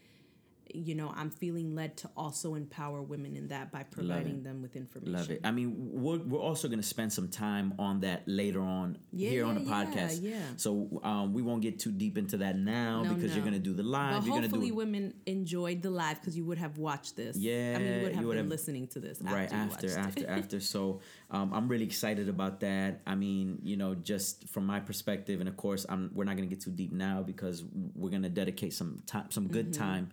you 0.73 0.95
know, 0.95 1.13
I'm 1.15 1.29
feeling 1.29 1.75
led 1.75 1.97
to 1.97 2.09
also 2.15 2.55
empower 2.55 3.01
women 3.01 3.35
in 3.35 3.47
that 3.47 3.71
by 3.71 3.83
providing 3.83 4.43
them 4.43 4.61
with 4.61 4.75
information. 4.75 5.13
Love 5.13 5.31
it. 5.31 5.41
I 5.43 5.51
mean, 5.51 5.73
we're, 5.77 6.19
we're 6.19 6.39
also 6.39 6.67
going 6.67 6.79
to 6.79 6.87
spend 6.87 7.11
some 7.11 7.29
time 7.29 7.73
on 7.79 8.01
that 8.01 8.23
later 8.27 8.61
on 8.61 8.97
yeah, 9.11 9.29
here 9.29 9.45
on 9.45 9.55
the 9.55 9.61
podcast. 9.61 10.19
Yeah, 10.21 10.31
yeah. 10.31 10.41
So 10.57 11.01
um, 11.03 11.33
we 11.33 11.41
won't 11.41 11.61
get 11.61 11.79
too 11.79 11.91
deep 11.91 12.17
into 12.17 12.37
that 12.37 12.57
now 12.57 13.03
no, 13.03 13.13
because 13.13 13.31
no. 13.31 13.35
you're 13.35 13.45
going 13.45 13.53
to 13.53 13.59
do 13.59 13.73
the 13.73 13.83
live. 13.83 14.21
But 14.21 14.25
you're 14.25 14.41
hopefully, 14.41 14.69
do 14.69 14.75
women 14.75 15.13
enjoyed 15.25 15.81
the 15.81 15.89
live 15.89 16.19
because 16.19 16.37
you 16.37 16.45
would 16.45 16.57
have 16.57 16.77
watched 16.77 17.15
this. 17.15 17.35
Yeah, 17.35 17.73
I 17.75 17.79
mean, 17.79 17.87
you 17.87 18.01
would 18.03 18.11
have 18.13 18.21
you 18.21 18.27
would 18.27 18.33
been 18.35 18.45
have, 18.45 18.51
listening 18.51 18.87
to 18.89 18.99
this 18.99 19.19
right 19.21 19.51
after, 19.51 19.97
after, 19.97 20.29
after. 20.29 20.59
So 20.59 21.01
um, 21.31 21.53
I'm 21.53 21.67
really 21.67 21.85
excited 21.85 22.29
about 22.29 22.59
that. 22.61 23.01
I 23.07 23.15
mean, 23.15 23.59
you 23.63 23.77
know, 23.77 23.95
just 23.95 24.47
from 24.49 24.65
my 24.65 24.79
perspective, 24.79 25.39
and 25.39 25.49
of 25.49 25.57
course, 25.57 25.85
I'm 25.89 26.11
we're 26.13 26.25
not 26.25 26.37
going 26.37 26.47
to 26.47 26.55
get 26.55 26.63
too 26.63 26.71
deep 26.71 26.91
now 26.91 27.23
because 27.23 27.63
we're 27.95 28.09
going 28.09 28.23
to 28.23 28.29
dedicate 28.29 28.73
some 28.73 29.01
time, 29.05 29.31
some 29.31 29.47
good 29.47 29.71
mm-hmm. 29.71 29.83
time 29.83 30.09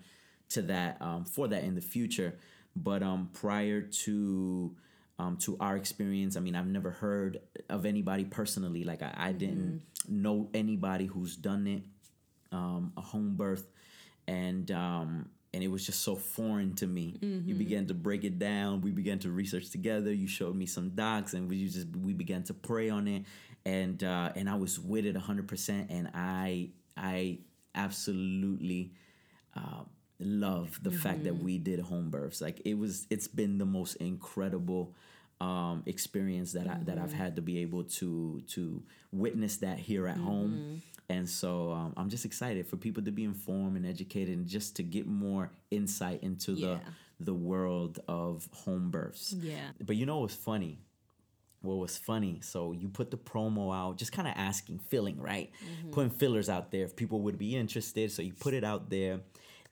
to 0.51 0.63
that 0.63 0.99
um, 1.01 1.25
for 1.25 1.49
that 1.49 1.65
in 1.65 1.75
the 1.75 1.81
future. 1.81 2.39
But 2.75 3.03
um, 3.03 3.31
prior 3.33 3.81
to 3.81 4.77
um, 5.19 5.37
to 5.39 5.57
our 5.61 5.77
experience, 5.77 6.37
I 6.37 6.41
mean, 6.41 6.55
I've 6.55 6.67
never 6.67 6.91
heard 6.91 7.41
of 7.71 7.87
anybody 7.87 8.25
personally. 8.25 8.85
Like 8.85 9.03
I, 9.03 9.15
I 9.17 9.33
didn't 9.33 9.83
mm-hmm. 10.07 10.23
know 10.23 10.49
anybody 10.53 11.07
who's 11.07 11.37
done 11.37 11.67
it, 11.67 11.83
um, 12.53 12.93
a 12.97 13.01
home 13.01 13.35
birth, 13.35 13.65
and 14.29 14.71
um, 14.71 15.31
and 15.55 15.65
it 15.65 15.69
was 15.69 15.87
just 15.87 16.03
so 16.03 16.17
foreign 16.17 16.75
to 16.75 16.87
me. 16.87 17.19
Mm-hmm. 17.19 17.49
You 17.49 17.55
began 17.55 17.87
to 17.87 17.95
break 17.95 18.25
it 18.25 18.39
down. 18.39 18.83
We 18.83 18.91
began 18.91 19.19
to 19.21 19.31
research 19.31 19.71
together. 19.71 20.13
You 20.13 20.29
showed 20.29 20.55
me 20.55 20.67
some 20.67 20.91
docs, 20.91 21.33
and 21.33 21.49
we 21.49 21.67
just 21.67 21.87
we 21.97 22.13
began 22.13 22.43
to 22.45 22.55
pray 22.55 22.91
on 22.91 23.09
it, 23.09 23.25
and 23.65 24.03
uh, 24.05 24.33
and 24.37 24.51
I 24.51 24.57
was 24.57 24.79
with 24.79 25.07
it 25.07 25.17
hundred 25.17 25.49
percent. 25.49 25.91
And 25.91 26.11
I 26.15 26.71
I 26.97 27.39
absolutely. 27.75 28.93
Uh, 29.57 29.85
love 30.19 30.79
the 30.83 30.91
mm-hmm. 30.91 30.99
fact 30.99 31.25
that 31.25 31.35
mm-hmm. 31.35 31.45
we 31.45 31.59
did 31.59 31.81
home 31.81 32.11
births. 32.11 32.41
Like 32.41 32.63
it 32.65 32.79
was, 32.79 33.07
it's 33.11 33.29
been 33.29 33.59
the 33.59 33.67
most 33.67 33.97
incredible 33.97 34.95
um, 35.41 35.83
experience 35.87 36.53
that 36.53 36.67
mm-hmm. 36.67 36.81
I 36.81 36.85
that 36.85 36.99
I've 36.99 37.11
mm-hmm. 37.11 37.19
had 37.19 37.37
to 37.37 37.43
be 37.43 37.59
able 37.59 37.85
to 37.85 38.43
to 38.49 38.83
witness 39.13 39.59
that 39.59 39.79
here 39.79 40.07
at 40.07 40.17
mm-hmm. 40.17 40.25
home. 40.25 40.83
And 41.09 41.29
so 41.29 41.71
um, 41.73 41.95
I'm 41.97 42.09
just 42.09 42.25
excited 42.25 42.67
for 42.67 42.77
people 42.77 43.03
to 43.05 43.13
be 43.13 43.25
informed 43.25 43.77
and 43.77 43.87
educated, 43.87 44.37
and 44.37 44.47
just 44.47 44.77
to 44.77 44.83
get 44.83 45.07
more 45.07 45.51
insight 45.71 46.23
into 46.23 46.53
yeah. 46.53 46.67
the 46.67 46.81
the 47.19 47.35
world 47.35 48.01
of 48.09 48.49
home 48.53 48.91
births. 48.91 49.35
Yeah. 49.39 49.61
But 49.81 49.97
you 49.97 50.07
know 50.07 50.21
what's 50.21 50.35
funny? 50.35 50.79
What 51.63 51.79
was 51.79 51.97
funny? 51.97 52.41
So 52.43 52.73
you 52.73 52.89
put 52.89 53.11
the 53.11 53.17
promo 53.17 53.75
out, 53.75 53.97
just 53.97 54.13
kind 54.13 54.29
of 54.29 54.35
asking, 54.37 54.81
filling, 54.81 55.21
right? 55.21 55.51
Mm-hmm. 55.65 55.91
Putting 55.91 56.11
fillers 56.11 56.49
out 56.49 56.71
there 56.71 56.85
if 56.85 56.95
people 56.95 57.23
would 57.23 57.39
be 57.39 57.57
interested. 57.57 58.13
So 58.13 58.23
you 58.23 58.33
put 58.33 58.55
it 58.55 58.65
out 58.65 58.91
there 58.91 59.21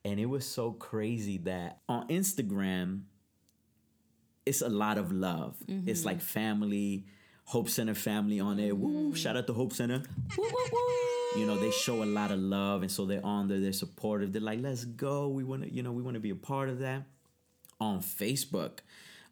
and 0.05 0.21
it 0.21 0.27
was 0.27 0.45
so 0.47 0.73
crazy 0.73 1.39
that 1.39 1.79
on 1.89 2.09
Instagram, 2.09 3.03
it's 4.45 4.61
a 4.61 4.69
lot 4.69 4.99
of 4.99 5.11
love. 5.11 5.57
Mm-hmm. 5.67 5.89
It's 5.89 6.05
like 6.05 6.21
family, 6.21 7.07
Hope 7.45 7.71
Center 7.71 7.95
family 7.95 8.39
on 8.39 8.59
there. 8.59 8.75
Woo, 8.75 9.13
mm. 9.13 9.17
shout 9.17 9.37
out 9.37 9.47
to 9.47 9.55
Hope 9.55 9.73
Center. 9.73 10.03
Woo, 10.37 10.45
woo, 10.45 10.69
woo. 10.73 11.41
You 11.41 11.47
know, 11.47 11.59
they 11.59 11.71
show 11.71 12.03
a 12.03 12.05
lot 12.05 12.31
of 12.31 12.39
love 12.39 12.83
and 12.83 12.91
so 12.91 13.07
they're 13.07 13.25
on 13.25 13.49
there, 13.49 13.61
they're 13.61 13.73
supportive. 13.73 14.33
They're 14.33 14.43
like, 14.43 14.61
let's 14.61 14.85
go. 14.85 15.29
We 15.29 15.43
wanna, 15.43 15.67
you 15.67 15.83
know, 15.83 15.93
we 15.93 16.03
wanna 16.03 16.21
be 16.21 16.31
a 16.31 16.37
part 16.37 16.69
of 16.69 16.81
that. 16.81 17.05
On 17.81 18.01
Facebook, 18.01 18.81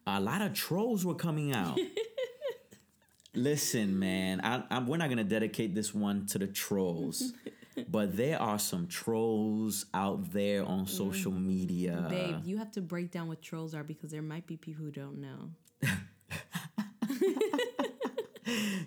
a 0.05 0.19
lot 0.19 0.41
of 0.41 0.53
trolls 0.53 1.05
were 1.05 1.15
coming 1.15 1.53
out. 1.53 1.79
Listen, 3.35 3.97
man, 3.97 4.41
I, 4.43 4.63
I'm, 4.69 4.85
we're 4.85 4.97
not 4.97 5.09
gonna 5.09 5.23
dedicate 5.23 5.75
this 5.75 5.93
one 5.93 6.25
to 6.27 6.39
the 6.39 6.47
trolls 6.47 7.33
but 7.89 8.15
there 8.15 8.41
are 8.41 8.59
some 8.59 8.87
trolls 8.87 9.85
out 9.93 10.31
there 10.31 10.65
on 10.65 10.87
social 10.87 11.31
mm. 11.31 11.45
media. 11.45 12.05
Babe, 12.09 12.37
you 12.43 12.57
have 12.57 12.71
to 12.73 12.81
break 12.81 13.11
down 13.11 13.27
what 13.27 13.41
trolls 13.41 13.73
are 13.73 13.83
because 13.83 14.11
there 14.11 14.21
might 14.21 14.47
be 14.47 14.57
people 14.57 14.85
who 14.85 14.91
don't 14.91 15.19
know. 15.19 15.49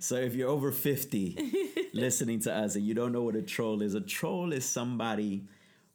so 0.00 0.16
if 0.16 0.34
you're 0.34 0.48
over 0.48 0.72
50 0.72 1.52
listening 1.92 2.40
to 2.40 2.54
us 2.54 2.76
and 2.76 2.84
you 2.84 2.94
don't 2.94 3.12
know 3.12 3.22
what 3.22 3.36
a 3.36 3.42
troll 3.42 3.82
is, 3.82 3.94
a 3.94 4.00
troll 4.00 4.52
is 4.52 4.64
somebody 4.64 5.44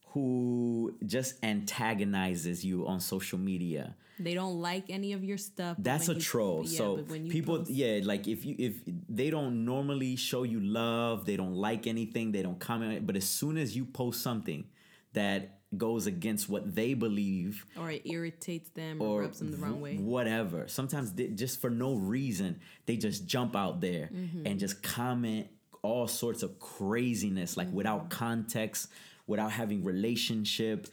who 0.07 0.95
just 1.05 1.43
antagonizes 1.43 2.65
you 2.65 2.87
on 2.87 2.99
social 2.99 3.39
media. 3.39 3.95
They 4.23 4.33
don't 4.33 4.59
like 4.61 4.85
any 4.89 5.13
of 5.13 5.23
your 5.23 5.37
stuff. 5.37 5.77
That's 5.79 6.09
a 6.09 6.15
troll. 6.15 6.63
Yeah, 6.65 6.77
so 6.77 6.97
people, 7.29 7.59
post- 7.59 7.71
yeah, 7.71 7.99
like 8.03 8.27
if 8.27 8.45
you 8.45 8.55
if 8.57 8.75
they 9.09 9.29
don't 9.29 9.65
normally 9.65 10.15
show 10.15 10.43
you 10.43 10.59
love, 10.59 11.25
they 11.25 11.37
don't 11.37 11.55
like 11.55 11.87
anything, 11.87 12.31
they 12.31 12.41
don't 12.41 12.59
comment. 12.59 13.05
But 13.05 13.15
as 13.15 13.27
soon 13.27 13.57
as 13.57 13.75
you 13.75 13.85
post 13.85 14.21
something 14.21 14.65
that 15.13 15.59
goes 15.77 16.05
against 16.05 16.49
what 16.49 16.75
they 16.75 16.93
believe, 16.93 17.65
or 17.77 17.91
it 17.91 18.01
irritates 18.05 18.69
them, 18.71 19.01
or, 19.01 19.19
or 19.19 19.21
rubs 19.21 19.39
them 19.39 19.51
the 19.51 19.57
wrong 19.57 19.81
way, 19.81 19.95
whatever. 19.95 20.67
Sometimes 20.67 21.13
they, 21.13 21.27
just 21.27 21.61
for 21.61 21.69
no 21.69 21.95
reason, 21.95 22.59
they 22.85 22.97
just 22.97 23.25
jump 23.25 23.55
out 23.55 23.81
there 23.81 24.09
mm-hmm. 24.13 24.45
and 24.45 24.59
just 24.59 24.83
comment 24.83 25.47
all 25.81 26.07
sorts 26.07 26.43
of 26.43 26.59
craziness, 26.59 27.57
like 27.57 27.67
mm-hmm. 27.67 27.77
without 27.77 28.09
context, 28.09 28.89
without 29.27 29.51
having 29.51 29.83
relationship 29.83 30.87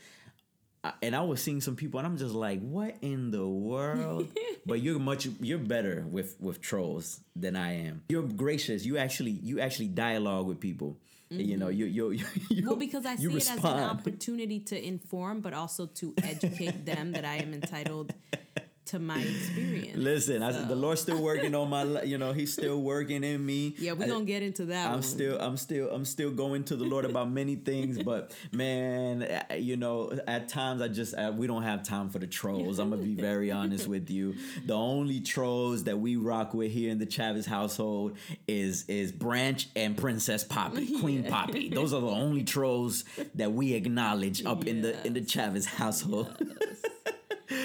and 1.02 1.14
I 1.14 1.22
was 1.22 1.42
seeing 1.42 1.60
some 1.60 1.76
people, 1.76 1.98
and 1.98 2.06
I'm 2.06 2.16
just 2.16 2.34
like, 2.34 2.60
"What 2.60 2.96
in 3.02 3.30
the 3.30 3.46
world?" 3.46 4.28
but 4.66 4.80
you're 4.80 4.98
much 4.98 5.26
you're 5.40 5.58
better 5.58 6.04
with 6.08 6.36
with 6.40 6.60
trolls 6.60 7.20
than 7.34 7.56
I 7.56 7.86
am. 7.86 8.02
You're 8.08 8.22
gracious. 8.22 8.84
You 8.84 8.98
actually 8.98 9.32
you 9.32 9.60
actually 9.60 9.88
dialogue 9.88 10.46
with 10.46 10.60
people. 10.60 10.98
Mm-hmm. 11.32 11.40
You 11.40 11.56
know, 11.56 11.68
you 11.68 11.86
you 12.12 12.12
you. 12.48 12.66
Well, 12.66 12.76
because 12.76 13.04
I 13.04 13.16
see 13.16 13.26
respond. 13.26 13.60
it 13.60 13.64
as 13.64 13.72
an 13.72 13.80
opportunity 13.80 14.60
to 14.60 14.86
inform, 14.86 15.40
but 15.40 15.52
also 15.52 15.86
to 15.86 16.14
educate 16.22 16.84
them 16.84 17.12
that 17.12 17.24
I 17.24 17.36
am 17.36 17.52
entitled 17.54 18.14
to 18.88 18.98
my 18.98 19.20
experience. 19.20 19.96
Listen, 19.96 20.40
so. 20.40 20.46
I, 20.46 20.52
the 20.64 20.74
Lord's 20.74 21.02
still 21.02 21.22
working 21.22 21.54
on 21.54 21.70
my, 21.70 22.02
you 22.02 22.18
know, 22.18 22.32
He's 22.32 22.52
still 22.52 22.80
working 22.80 23.24
in 23.24 23.44
me. 23.44 23.74
Yeah, 23.78 23.92
we're 23.92 24.06
gonna 24.06 24.24
get 24.24 24.42
into 24.42 24.66
that. 24.66 24.86
I'm 24.86 24.94
one. 24.94 25.02
still, 25.02 25.38
I'm 25.38 25.56
still, 25.56 25.90
I'm 25.90 26.04
still 26.04 26.30
going 26.30 26.64
to 26.64 26.76
the 26.76 26.84
Lord 26.84 27.04
about 27.04 27.30
many 27.30 27.56
things, 27.56 28.02
but 28.02 28.32
man, 28.52 29.44
you 29.58 29.76
know, 29.76 30.12
at 30.26 30.48
times 30.48 30.80
I 30.82 30.88
just 30.88 31.14
I, 31.16 31.30
we 31.30 31.46
don't 31.46 31.62
have 31.62 31.82
time 31.82 32.08
for 32.08 32.18
the 32.18 32.26
trolls. 32.26 32.78
I'm 32.78 32.90
gonna 32.90 33.02
be 33.02 33.14
very 33.14 33.50
honest 33.50 33.86
with 33.86 34.10
you. 34.10 34.34
The 34.66 34.74
only 34.74 35.20
trolls 35.20 35.84
that 35.84 35.98
we 35.98 36.16
rock 36.16 36.54
with 36.54 36.72
here 36.72 36.90
in 36.90 36.98
the 36.98 37.06
Chavez 37.06 37.46
household 37.46 38.16
is 38.46 38.84
is 38.88 39.12
Branch 39.12 39.66
and 39.76 39.96
Princess 39.96 40.44
Poppy, 40.44 40.98
Queen 41.00 41.24
yeah. 41.24 41.30
Poppy. 41.30 41.68
Those 41.68 41.92
are 41.92 42.00
the 42.00 42.06
only 42.06 42.44
trolls 42.44 43.04
that 43.34 43.52
we 43.52 43.74
acknowledge 43.74 44.44
up 44.44 44.64
yes. 44.64 44.74
in 44.74 44.82
the 44.82 45.06
in 45.06 45.12
the 45.14 45.24
Chavez 45.24 45.66
household. 45.66 46.34
Yes. 46.40 46.77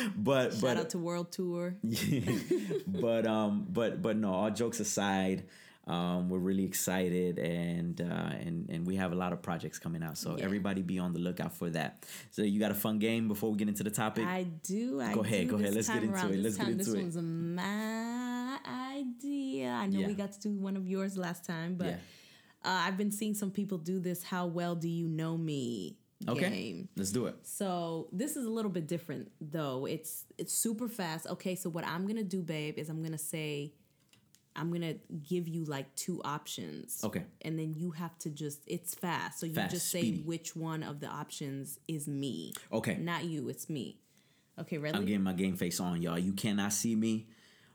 but 0.18 0.52
Shout 0.54 0.62
but 0.62 0.78
out 0.78 0.90
to 0.92 0.98
World 0.98 1.32
Tour. 1.32 1.76
but 2.88 3.26
um 3.28 3.66
but 3.70 4.02
but 4.02 4.18
no 4.18 4.34
all 4.34 4.52
jokes 4.52 4.80
aside 4.80 5.44
um 5.86 6.30
we're 6.30 6.40
really 6.40 6.64
excited 6.64 7.38
and 7.40 8.00
uh 8.00 8.06
and 8.46 8.70
and 8.70 8.88
we 8.88 8.96
have 8.96 9.12
a 9.12 9.16
lot 9.16 9.34
of 9.34 9.42
projects 9.42 9.80
coming 9.80 10.02
out 10.02 10.18
so 10.18 10.38
Yeah. 10.38 10.46
everybody 10.46 10.82
be 10.82 10.98
on 10.98 11.12
the 11.12 11.20
lookout 11.20 11.54
for 11.54 11.70
that 11.72 12.06
so 12.32 12.42
you 12.42 12.58
got 12.60 12.72
a 12.72 12.76
fun 12.86 13.00
game 13.00 13.28
before 13.28 13.52
we 13.52 13.58
get 13.58 13.68
into 13.68 13.84
the 13.84 13.92
topic 13.92 14.26
I 14.26 14.44
do. 14.64 15.02
I 15.02 15.14
Go 15.14 15.22
ahead, 15.22 15.48
do 15.48 15.52
go 15.52 15.58
ahead. 15.58 15.74
Let's 15.76 15.90
get 15.90 16.04
into 16.04 16.16
around. 16.16 16.32
it. 16.34 16.44
This 16.44 16.44
Let's 16.44 16.58
get 16.58 16.64
time, 16.66 16.78
this 16.78 16.88
into 16.88 17.00
it. 17.00 17.04
one's 17.04 17.18
my 17.18 18.60
idea. 19.00 19.70
I 19.72 19.88
know 19.88 20.00
Yeah. 20.00 20.08
we 20.08 20.14
got 20.14 20.32
to 20.34 20.40
do 20.40 20.52
one 20.54 20.78
of 20.78 20.88
yours 20.88 21.18
last 21.18 21.44
time, 21.46 21.76
but 21.76 21.88
Yeah. 21.88 21.94
uh, 22.64 22.80
I've 22.88 22.98
been 22.98 23.12
seeing 23.12 23.34
some 23.34 23.52
people 23.52 23.78
do 23.78 24.00
this. 24.00 24.24
How 24.24 24.46
well 24.48 24.76
do 24.76 24.88
you 24.88 25.08
know 25.08 25.38
me? 25.38 25.98
Okay 26.28 26.50
Game. 26.50 26.90
let's 26.96 27.12
do 27.12 27.26
it 27.28 27.36
So 27.44 28.08
this 28.12 28.36
is 28.36 28.46
a 28.46 28.50
little 28.50 28.72
bit 28.72 28.88
different 28.88 29.32
though. 29.42 29.86
It's 29.86 30.26
it's 30.38 30.54
super 30.54 30.88
fast. 30.88 31.28
Okay, 31.28 31.56
so 31.56 31.70
what 31.70 31.86
I'm 31.86 32.08
gonna 32.08 32.24
do, 32.24 32.42
babe, 32.42 32.78
is 32.78 32.90
I'm 32.90 33.02
gonna 33.04 33.18
say 33.18 33.74
I'm 34.56 34.72
gonna 34.72 34.96
give 35.28 35.48
you 35.48 35.66
like 35.66 35.94
two 35.96 36.22
options. 36.24 37.02
Okay. 37.04 37.24
And 37.42 37.58
then 37.58 37.74
you 37.74 37.92
have 37.92 38.18
to 38.20 38.30
just 38.30 38.60
it's 38.68 38.94
fast. 38.94 39.40
So 39.40 39.46
you 39.48 39.54
Fast, 39.56 39.72
just 39.74 39.90
say 39.90 40.02
speedy. 40.02 40.22
which 40.22 40.56
one 40.56 40.84
of 40.84 41.00
the 41.00 41.08
options 41.08 41.80
is 41.88 42.08
me. 42.08 42.54
Okay. 42.72 42.96
Not 42.98 43.26
you, 43.26 43.50
it's 43.50 43.70
me. 43.70 44.00
Okay, 44.60 44.78
ready? 44.78 44.96
i'm 44.96 45.06
getting 45.06 45.24
my 45.24 45.34
game 45.34 45.56
face 45.56 45.80
on 45.80 46.00
y'all 46.04 46.20
you 46.20 46.32
cannot 46.34 46.72
see 46.72 46.94
me 46.96 47.26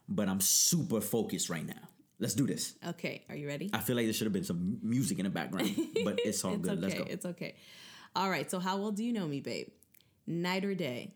but 0.08 0.28
i'm 0.28 0.40
super 0.40 1.00
focused 1.00 1.50
right 1.50 1.66
now 1.66 1.82
let's 2.20 2.34
do 2.34 2.46
this 2.46 2.74
Okay, 2.86 3.24
are 3.28 3.34
you 3.34 3.48
ready? 3.48 3.68
i 3.72 3.78
feel 3.80 3.96
like 3.96 4.06
there 4.06 4.12
should 4.12 4.26
have 4.26 4.32
been 4.32 4.44
some 4.44 4.78
music 4.80 5.18
in 5.18 5.24
the 5.24 5.30
background 5.30 5.74
but 6.04 6.20
it's 6.24 6.44
all 6.44 6.52
it's 6.54 6.62
good 6.62 6.78
okay. 6.78 6.80
let's 6.80 6.94
go 6.94 7.04
It's 7.08 7.26
okay. 7.26 7.56
All 8.18 8.28
right, 8.28 8.50
so 8.50 8.58
how 8.58 8.76
well 8.78 8.90
do 8.90 9.04
you 9.04 9.12
know 9.12 9.28
me, 9.28 9.38
babe? 9.40 9.68
Night 10.26 10.64
or 10.64 10.74
day? 10.74 11.14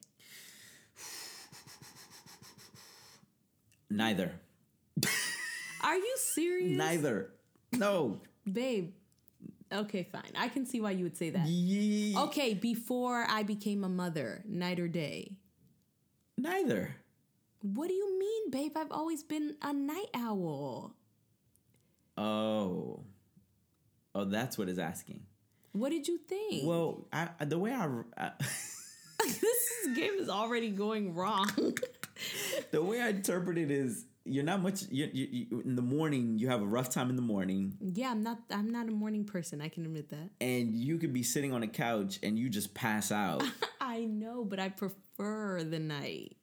neither 3.91 4.33
Are 5.83 5.97
you 5.97 6.17
serious? 6.35 6.79
neither 6.79 7.31
no 7.73 8.21
Babe. 8.51 8.93
Okay, 9.73 10.05
fine. 10.11 10.31
I 10.37 10.49
can 10.49 10.65
see 10.65 10.81
why 10.81 10.93
you 10.93 11.05
would 11.05 11.17
say 11.17 11.31
that. 11.31 11.47
Ye- 11.47 12.17
Okay, 12.17 12.55
before 12.55 13.27
I 13.29 13.43
became 13.43 13.83
a 13.85 13.89
mother, 13.89 14.43
night 14.47 14.79
or 14.79 14.87
day? 14.89 15.37
neither 16.39 16.95
What 17.63 17.89
do 17.89 17.95
you 17.95 18.17
mean, 18.19 18.51
babe? 18.51 18.77
I've 18.77 18.93
always 18.93 19.23
been 19.25 19.57
a 19.61 19.73
night 19.73 20.09
owl. 20.15 20.95
Oh, 22.17 23.01
oh, 24.15 24.25
that's 24.25 24.57
what 24.57 24.69
it's 24.69 24.79
asking. 24.79 25.23
What 25.73 25.91
did 25.91 26.07
you 26.09 26.19
think? 26.19 26.67
Well, 26.67 27.07
I, 27.13 27.29
the 27.45 27.59
way 27.59 27.73
I, 27.73 27.89
I 28.17 28.31
this 29.25 29.89
game 29.95 30.15
is 30.19 30.29
already 30.29 30.71
going 30.71 31.15
wrong. 31.15 31.49
the 32.71 32.83
way 32.83 33.01
I 33.01 33.09
interpret 33.09 33.59
it 33.59 33.71
is 33.71 34.05
you're 34.25 34.45
not 34.45 34.63
much 34.63 34.83
you, 34.91 35.09
you, 35.13 35.29
you, 35.51 35.61
in 35.65 35.75
the 35.75 35.83
morning. 35.83 36.39
You 36.39 36.49
have 36.49 36.63
a 36.63 36.67
rough 36.67 36.91
time 36.91 37.11
in 37.11 37.17
the 37.17 37.23
morning, 37.23 37.77
yeah, 37.81 38.11
I'm 38.11 38.23
not. 38.23 38.39
I'm 38.51 38.71
not 38.71 38.87
a 38.89 38.93
morning 38.93 39.25
person. 39.25 39.61
I 39.61 39.69
can 39.69 39.85
admit 39.85 40.11
that. 40.11 40.31
and 40.41 40.75
you 40.75 40.99
could 40.99 41.13
be 41.13 41.23
sitting 41.23 41.53
on 41.53 41.63
a 41.63 41.69
couch 41.69 42.19
and 42.23 42.39
you 42.39 42.49
just 42.49 42.75
pass 42.75 43.11
out. 43.11 43.43
I 43.81 44.05
know, 44.05 44.45
but 44.45 44.61
I 44.61 44.69
prefer 44.69 45.65
the 45.65 45.79
night. 45.81 46.37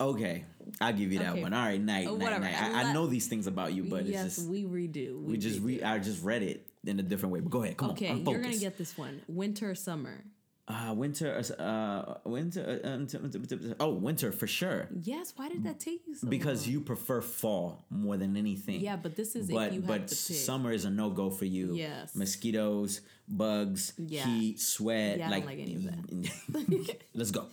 okay, 0.00 0.44
I'll 0.80 0.92
give 0.92 1.12
you 1.12 1.20
that 1.20 1.32
Okay. 1.32 1.42
one. 1.42 1.52
All 1.54 1.64
right, 1.64 1.80
night, 1.80 2.06
Oh, 2.08 2.16
night, 2.16 2.40
night. 2.40 2.60
I, 2.60 2.90
I 2.90 2.92
know 2.92 3.06
these 3.06 3.28
things 3.28 3.46
about 3.46 3.72
you, 3.72 3.84
but 3.84 4.04
yes, 4.06 4.24
it's 4.26 4.36
just 4.36 4.48
we 4.48 4.64
redo. 4.64 5.22
we 5.22 5.36
just 5.38 5.60
redo. 5.62 5.66
re, 5.66 5.82
I 5.84 5.98
just 6.00 6.24
read 6.24 6.42
it 6.42 6.65
in 6.86 6.98
a 7.00 7.02
different 7.02 7.32
way. 7.32 7.40
But 7.40 7.50
go 7.50 7.62
ahead, 7.62 7.76
come 7.76 7.90
Okay, 7.90 8.08
on, 8.08 8.18
I'm 8.20 8.28
you're 8.28 8.42
gonna 8.42 8.56
get 8.56 8.78
this 8.78 8.96
one. 8.96 9.20
Winter 9.28 9.74
summer? 9.74 10.24
uh, 10.68 10.92
winter, 10.96 11.40
uh, 11.60 12.14
winter, 12.24 12.80
uh, 12.84 12.88
um, 12.88 13.06
t- 13.06 13.16
t- 13.18 13.74
oh, 13.78 13.90
winter 13.92 14.32
for 14.32 14.48
sure. 14.48 14.88
Yes. 15.00 15.32
Why 15.36 15.48
did 15.48 15.62
that 15.62 15.78
take 15.78 16.02
you 16.08 16.14
so 16.16 16.26
because 16.26 16.64
long? 16.66 16.72
you 16.72 16.80
prefer 16.80 17.20
fall 17.20 17.84
more 17.88 18.16
than 18.16 18.36
anything. 18.36 18.80
Yeah, 18.80 18.96
but 18.96 19.14
this 19.14 19.36
is 19.36 19.48
but 19.48 19.68
if 19.68 19.74
you 19.74 19.80
but 19.82 20.00
have 20.00 20.06
to 20.10 20.16
pick. 20.16 20.36
summer 20.36 20.72
is 20.72 20.84
a 20.84 20.90
no 20.90 21.10
go 21.10 21.30
for 21.30 21.44
you. 21.44 21.74
Yes. 21.74 22.16
mosquitoes, 22.16 23.00
bugs, 23.28 23.92
Yeah. 23.96 24.26
heat, 24.26 24.58
sweat. 24.60 25.18
Yeah, 25.18 25.28
I 25.28 25.30
like, 25.30 25.44
don't 25.46 25.50
like 25.56 25.60
any 25.60 25.74
of 25.76 25.84
that. 25.84 26.96
let's 27.14 27.30
go. 27.30 27.46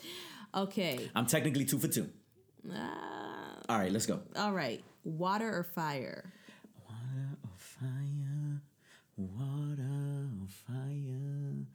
Okay. 0.56 1.10
I'm 1.14 1.28
technically 1.28 1.66
two 1.66 1.78
for 1.78 1.88
two. 1.88 2.10
Uh, 2.68 2.78
All 3.70 3.78
right, 3.78 3.92
let's 3.92 4.08
go. 4.08 4.22
all 4.36 4.54
right. 4.54 4.82
Water 5.04 5.50
or 5.56 5.64
fire? 5.64 6.34
Water 6.88 7.38
or 7.44 7.56
fire, 7.58 8.62
water 9.18 10.30
or 10.42 10.48
fire. 10.68 11.68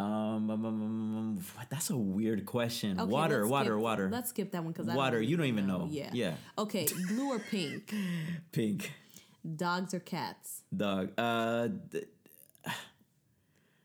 Um, 0.00 0.48
um, 0.48 0.50
um, 0.50 0.64
um, 0.64 1.16
um, 1.18 1.44
what? 1.56 1.68
That's 1.88 1.96
a 1.96 1.96
weird 1.96 2.44
question. 2.46 3.00
Okay, 3.00 3.10
water, 3.10 3.46
water, 3.46 3.70
skip- 3.72 3.82
water. 3.82 4.08
Let's 4.10 4.30
skip 4.30 4.52
that 4.52 4.62
one 4.62 4.72
because 4.72 4.86
Water, 4.94 5.20
you 5.20 5.36
don't 5.36 5.46
even 5.46 5.66
know. 5.66 5.88
Yeah. 5.90 6.10
Yeah. 6.12 6.34
Okay. 6.56 6.86
Blue 7.08 7.30
or 7.32 7.38
pink? 7.38 7.94
Pink 8.52 8.92
Dogs 9.56 9.94
or 9.94 10.00
cats? 10.00 10.62
dog. 10.76 11.10
Uh, 11.16 11.68
d- 11.68 12.02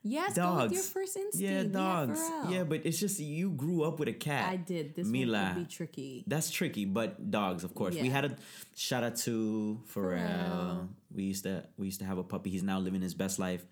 Yes. 0.06 0.36
Go 0.36 0.42
dogs. 0.42 0.64
with 0.64 0.74
your 0.74 0.84
first 0.84 1.16
instinct. 1.16 1.40
Yeah, 1.40 1.64
dogs. 1.64 2.20
Pharrell. 2.20 2.52
Yeah, 2.52 2.64
but 2.66 2.82
it's 2.86 3.00
just 3.00 3.22
you 3.22 3.52
grew 3.52 3.84
up 3.84 4.00
with 4.00 4.10
a 4.10 4.14
cat. 4.14 4.50
I 4.50 4.58
did. 4.58 4.96
This 4.96 5.08
Mila. 5.08 5.42
one 5.44 5.54
could 5.54 5.60
be 5.70 5.74
tricky. 5.74 6.24
That's 6.28 6.52
tricky, 6.52 6.84
but 6.84 7.32
dogs, 7.32 7.64
of 7.64 7.74
course. 7.74 7.96
We 7.96 8.10
had 8.10 8.26
a 8.26 8.36
shout 8.76 9.04
out 9.06 9.16
to 9.20 9.80
Pharrell. 9.96 10.28
Pharrell. 10.28 10.88
We 11.16 11.24
used 11.24 11.44
to 11.46 11.64
we 11.78 11.86
used 11.86 12.00
to 12.02 12.06
have 12.06 12.18
a 12.18 12.24
puppy. 12.24 12.50
He's 12.50 12.64
now 12.64 12.80
living 12.80 13.02
his 13.02 13.14
best 13.14 13.40
life 13.40 13.66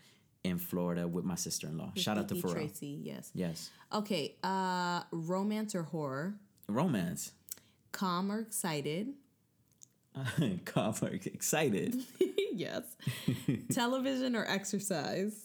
in 0.43 0.57
Florida 0.57 1.07
with 1.07 1.23
my 1.25 1.35
sister 1.35 1.67
in 1.67 1.77
law. 1.77 1.91
Shout 1.95 2.17
out 2.17 2.27
to 2.29 2.35
Pharrell. 2.35 2.53
Tracy. 2.53 2.99
Yes. 3.03 3.31
Yes, 3.33 3.69
Okay. 3.93 4.35
Uh, 4.43 5.01
romance 5.11 5.75
or 5.75 5.83
horror? 5.83 6.35
romance. 6.67 7.31
Calm 7.91 8.31
or 8.31 8.39
excited? 8.39 9.13
Calm, 10.65 10.93
or 11.01 11.09
excited. 11.09 11.95
yes. 12.53 12.83
Television 13.73 14.35
or 14.35 14.45
exercise? 14.49 15.41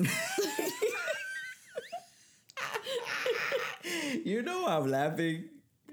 you 4.25 4.43
know 4.43 4.67
I'm 4.67 4.89
laughing. 4.91 5.45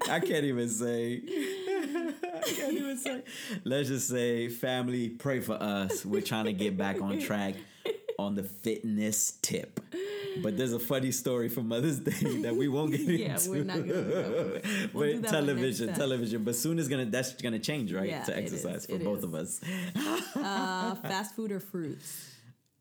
I 0.08 0.20
can't 0.20 0.44
even 0.44 0.68
say. 0.68 1.22
I 1.26 2.42
can't 2.46 2.72
even 2.72 2.96
say. 2.98 3.22
Let's 3.64 3.88
just 3.88 4.08
say, 4.08 4.48
family, 4.48 5.08
pray 5.08 5.40
for 5.40 5.54
us. 5.54 6.04
We're 6.04 6.20
trying 6.20 6.44
to 6.46 6.52
get 6.52 6.76
back 6.76 7.00
on 7.00 7.18
track 7.20 7.54
on 8.24 8.34
the 8.34 8.42
fitness 8.42 9.38
tip. 9.42 9.80
But 10.42 10.56
there's 10.58 10.72
a 10.72 10.80
funny 10.80 11.12
story 11.12 11.48
from 11.48 11.68
Mother's 11.68 12.00
Day 12.00 12.40
that 12.42 12.56
we 12.56 12.66
won't 12.68 12.90
get 12.90 13.00
Yeah, 13.24 13.34
into. 13.34 13.50
we're 13.50 13.64
not 13.64 13.76
gonna 13.78 14.02
go 14.02 14.60
but 14.62 14.92
We'll 14.94 15.12
do 15.12 15.20
that 15.20 15.30
television, 15.30 15.94
television. 15.94 16.42
But 16.44 16.56
soon 16.56 16.78
is 16.80 16.88
gonna 16.88 17.04
that's 17.06 17.34
gonna 17.34 17.58
change, 17.60 17.92
right? 17.92 18.08
Yeah, 18.08 18.24
to 18.24 18.36
exercise 18.36 18.80
is, 18.84 18.86
for 18.86 18.96
it 18.96 19.04
both 19.04 19.18
is. 19.18 19.24
of 19.24 19.34
us. 19.34 19.60
uh, 20.36 20.94
fast 20.96 21.34
food 21.36 21.52
or 21.52 21.60
fruits? 21.60 22.30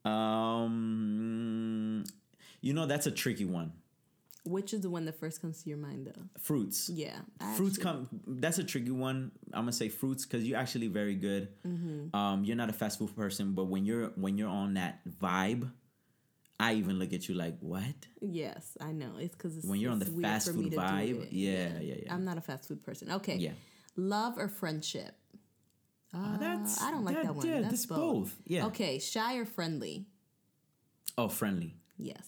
Um, 0.05 2.03
you 2.61 2.73
know 2.73 2.85
that's 2.87 3.05
a 3.07 3.11
tricky 3.11 3.45
one. 3.45 3.71
Which 4.45 4.73
is 4.73 4.81
the 4.81 4.89
one 4.89 5.05
that 5.05 5.17
first 5.19 5.41
comes 5.41 5.63
to 5.63 5.69
your 5.69 5.77
mind, 5.77 6.05
though? 6.07 6.21
Fruits. 6.37 6.89
Yeah. 6.89 7.19
I 7.39 7.53
fruits 7.55 7.77
actually- 7.77 7.83
come 7.83 8.09
that's 8.27 8.57
a 8.57 8.63
tricky 8.63 8.91
one 8.91 9.31
i'm 9.53 9.61
gonna 9.63 9.71
say 9.71 9.87
fruits 9.89 10.25
because 10.25 10.43
you're 10.45 10.57
actually 10.59 10.87
very 10.87 11.15
good 11.15 11.47
Mm-hmm. 11.65 12.15
um 12.15 12.43
you're 12.43 12.57
not 12.57 12.69
a 12.69 12.73
fast 12.73 12.99
food 12.99 13.15
person 13.15 13.53
but 13.53 13.65
when 13.65 13.85
you're 13.85 14.07
when 14.15 14.37
you're 14.37 14.49
on 14.49 14.73
that 14.73 14.99
vibe 15.07 15.69
i 16.59 16.73
even 16.73 16.97
look 16.99 17.13
at 17.13 17.27
you 17.29 17.35
like 17.35 17.57
what 17.59 17.83
Yes, 18.21 18.77
I 18.81 18.91
know. 18.91 19.13
It's 19.19 19.35
because 19.35 19.63
When 19.63 19.79
you're 19.79 19.91
on 19.91 19.99
the 19.99 20.05
fast 20.05 20.51
food 20.51 20.71
vibe, 20.73 21.27
yeah, 21.31 21.79
yeah, 21.79 21.95
yeah. 22.03 22.13
I'm 22.13 22.23
not 22.25 22.37
a 22.37 22.41
fast 22.41 22.67
food 22.67 22.81
person. 22.83 23.11
Okay. 23.11 23.35
yeah 23.37 23.51
Love 23.95 24.37
or 24.37 24.47
friendship? 24.47 25.13
Uh, 26.13 26.37
that's 26.37 26.81
I 26.81 26.91
don't 26.91 27.05
like 27.05 27.21
that, 27.21 27.35
one. 27.35 27.45
yeah 27.47 27.61
That's 27.61 27.69
that's 27.69 27.85
both. 27.85 28.35
yeah 28.45 28.65
Okay, 28.67 28.99
shy 28.99 29.35
or 29.37 29.45
friendly? 29.45 30.05
oh 31.17 31.27
friendly 31.29 31.75
Yes. 31.97 32.27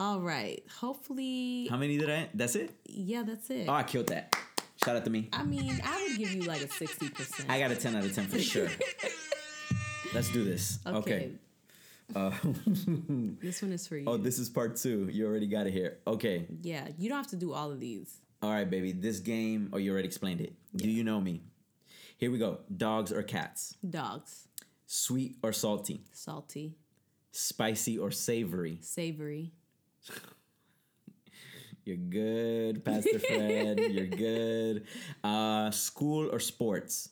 All 0.00 0.18
right. 0.20 0.62
Hopefully, 0.80 1.66
how 1.70 1.76
many 1.76 1.98
did 1.98 2.08
i 2.10 2.28
that's 2.34 2.54
it 2.56 2.70
yeah, 2.86 3.22
that's 3.22 3.50
it. 3.50 3.66
oh 3.68 3.72
i 3.74 3.82
killed 3.82 4.06
that 4.08 4.34
shout 4.82 4.96
out 4.96 5.04
to 5.04 5.10
me 5.10 5.28
I 5.32 5.44
mean, 5.44 5.78
I 5.84 6.06
would 6.08 6.16
give 6.18 6.30
you 6.32 6.42
like 6.42 6.62
a 6.62 6.68
sixty 6.68 7.08
percent. 7.10 7.50
i 7.50 7.58
got 7.60 7.70
a 7.70 7.76
10 7.76 7.94
out 7.96 8.04
of 8.04 8.14
10 8.14 8.26
for 8.28 8.38
sure 8.38 8.68
let's 10.14 10.30
do 10.30 10.42
this 10.42 10.78
okay, 10.86 10.96
Okay. 10.98 11.30
Uh, 12.16 12.30
This 13.40 13.60
one 13.62 13.72
is 13.72 13.86
for 13.86 13.96
you. 13.98 14.04
oh 14.08 14.16
this 14.16 14.38
is 14.38 14.48
part 14.48 14.76
two 14.76 15.08
you 15.12 15.26
already 15.26 15.46
got 15.46 15.66
it 15.66 15.72
here 15.72 15.98
okay 16.06 16.46
yeah, 16.62 16.88
you 16.98 17.08
don't 17.10 17.18
have 17.18 17.28
to 17.28 17.36
do 17.36 17.52
all 17.52 17.70
of 17.70 17.78
these. 17.80 18.16
All 18.42 18.50
right, 18.50 18.68
baby. 18.68 18.92
This 18.92 19.18
game, 19.20 19.68
oh, 19.74 19.76
you 19.76 19.92
already 19.92 20.08
explained 20.08 20.40
it. 20.40 20.54
Do 20.74 20.88
you 20.90 21.04
know 21.04 21.20
me? 21.20 21.42
Here 22.16 22.30
we 22.30 22.38
go. 22.38 22.60
Dogs 22.74 23.12
or 23.12 23.22
cats? 23.22 23.76
Dogs, 23.98 24.48
Sweet 24.86 25.36
or 25.42 25.52
salty? 25.52 26.04
salty, 26.12 26.74
Spicy 27.32 27.98
or 27.98 28.10
savory? 28.10 28.78
savory, 28.80 29.52
You're 31.84 31.96
good, 31.96 32.84
Pastor 32.84 33.18
Fred. 33.26 33.78
You're 33.90 34.06
good. 34.06 34.86
Uh, 35.24 35.70
school 35.70 36.28
or 36.32 36.38
sports? 36.38 37.08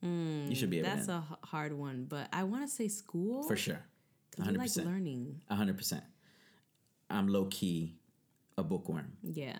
you 0.00 0.54
should 0.54 0.70
be 0.70 0.78
able 0.78 0.88
Hmm, 0.90 0.96
That's 0.96 1.08
a 1.08 1.24
hard 1.42 1.72
one, 1.72 2.06
but 2.08 2.28
I 2.32 2.44
want 2.44 2.62
to 2.62 2.68
say 2.72 2.86
school 2.88 3.42
For 3.42 3.56
sure. 3.56 3.80
like 4.38 4.48
100%. 4.70 4.84
learning. 4.86 5.40
100%. 5.50 6.00
I'm 7.10 7.26
low 7.26 7.46
key 7.46 7.96
a 8.56 8.62
bookworm. 8.62 9.12
Yeah. 9.24 9.58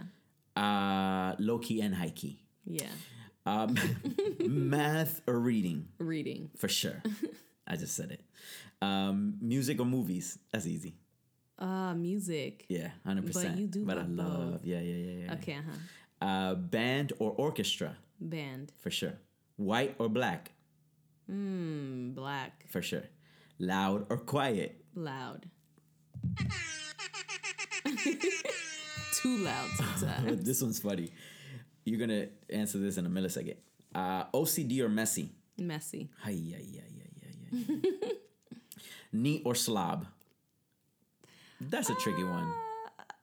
Uh, 0.56 1.34
low 1.40 1.58
key 1.58 1.80
and 1.80 1.92
high 1.94 2.10
key. 2.10 2.40
Yeah. 2.64 2.86
Um, 3.46 3.76
math 4.40 5.22
or 5.26 5.38
reading 5.40 5.88
Reading. 5.98 6.50
for 6.56 6.68
sure. 6.68 7.02
I 7.66 7.76
just 7.76 7.96
said 7.96 8.12
it. 8.12 8.20
Um, 8.80 9.34
music 9.40 9.80
or 9.80 9.84
movies? 9.86 10.38
That's 10.52 10.66
easy. 10.66 10.94
Uh, 11.58 11.92
music. 11.94 12.64
Yeah, 12.68 12.90
hundred 13.04 13.26
percent. 13.26 13.58
you 13.58 13.66
do 13.66 13.84
But 13.84 13.98
I 13.98 14.02
love 14.04 14.52
both. 14.52 14.64
Yeah, 14.64 14.80
yeah, 14.80 14.94
yeah, 14.94 15.24
yeah. 15.26 15.32
Okay, 15.34 15.54
uh-huh. 15.54 16.26
Uh, 16.26 16.54
band 16.54 17.12
or 17.18 17.32
orchestra 17.32 17.96
Band. 18.20 18.72
for 18.78 18.90
sure. 18.90 19.14
White 19.56 19.94
or 19.98 20.08
black 20.08 20.52
Mm, 21.30 22.14
black. 22.14 22.64
for 22.68 22.80
sure. 22.80 23.02
Loud 23.58 24.06
or 24.08 24.16
quiet. 24.18 24.82
Loud. 24.94 25.50
Too 29.14 29.36
loud 29.38 29.68
sometimes. 29.76 30.44
this 30.46 30.62
one's 30.62 30.78
funny. 30.80 31.10
You're 31.84 31.98
gonna 31.98 32.26
answer 32.50 32.78
this 32.78 32.96
in 32.98 33.06
a 33.06 33.10
millisecond. 33.10 33.56
Uh, 33.94 34.24
OCD 34.32 34.80
or 34.80 34.88
messy? 34.88 35.32
Messy. 35.58 36.08
Hi, 36.20 36.30
yeah, 36.30 36.58
yeah, 36.62 36.82
yeah, 36.96 37.04
yeah, 37.50 37.76
yeah. 37.82 38.12
Neat 39.12 39.42
or 39.44 39.54
slob? 39.54 40.06
That's 41.60 41.90
a 41.90 41.94
tricky 41.94 42.24
one. 42.24 42.52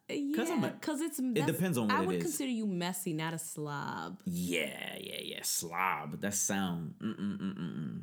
Uh, 0.09 0.13
yeah, 0.13 0.69
because 0.79 1.01
it's 1.01 1.19
it 1.19 1.45
depends 1.45 1.77
on 1.77 1.87
what 1.87 1.97
I 1.97 2.03
it 2.03 2.07
would 2.07 2.15
is. 2.17 2.23
consider 2.23 2.51
you 2.51 2.65
messy, 2.67 3.13
not 3.13 3.33
a 3.33 3.39
slob. 3.39 4.19
Yeah, 4.25 4.97
yeah, 4.99 5.21
yeah. 5.21 5.39
Slob. 5.43 6.21
That 6.21 6.33
sound. 6.33 6.95
Mm-mm-mm-mm. 6.99 8.01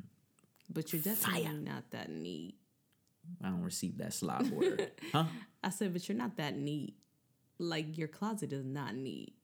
But 0.72 0.92
you're 0.92 1.02
definitely 1.02 1.44
Fire. 1.44 1.52
not 1.52 1.90
that 1.90 2.08
neat. 2.10 2.54
I 3.42 3.48
don't 3.50 3.62
receive 3.62 3.98
that 3.98 4.12
slob 4.14 4.46
word. 4.50 4.90
huh? 5.12 5.24
I 5.62 5.70
said, 5.70 5.92
but 5.92 6.08
you're 6.08 6.18
not 6.18 6.36
that 6.38 6.56
neat. 6.56 6.94
Like 7.58 7.96
your 7.98 8.08
closet 8.08 8.52
is 8.52 8.64
not 8.64 8.94
neat. 8.96 9.34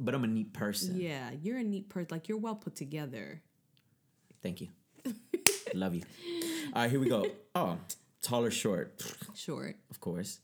But 0.00 0.14
I'm 0.14 0.24
a 0.24 0.28
neat 0.28 0.52
person. 0.52 0.98
Yeah, 1.00 1.30
you're 1.42 1.58
a 1.58 1.62
neat 1.62 1.88
person. 1.88 2.08
Like 2.10 2.28
you're 2.28 2.38
well 2.38 2.56
put 2.56 2.74
together. 2.74 3.42
Thank 4.42 4.60
you. 4.60 4.68
Love 5.74 5.94
you. 5.94 6.02
All 6.74 6.82
right, 6.82 6.90
here 6.90 7.00
we 7.00 7.08
go. 7.08 7.26
Oh, 7.54 7.78
tall 8.22 8.44
or 8.44 8.50
short? 8.50 9.02
Short 9.34 9.76
Of 9.90 10.00
course. 10.00 10.40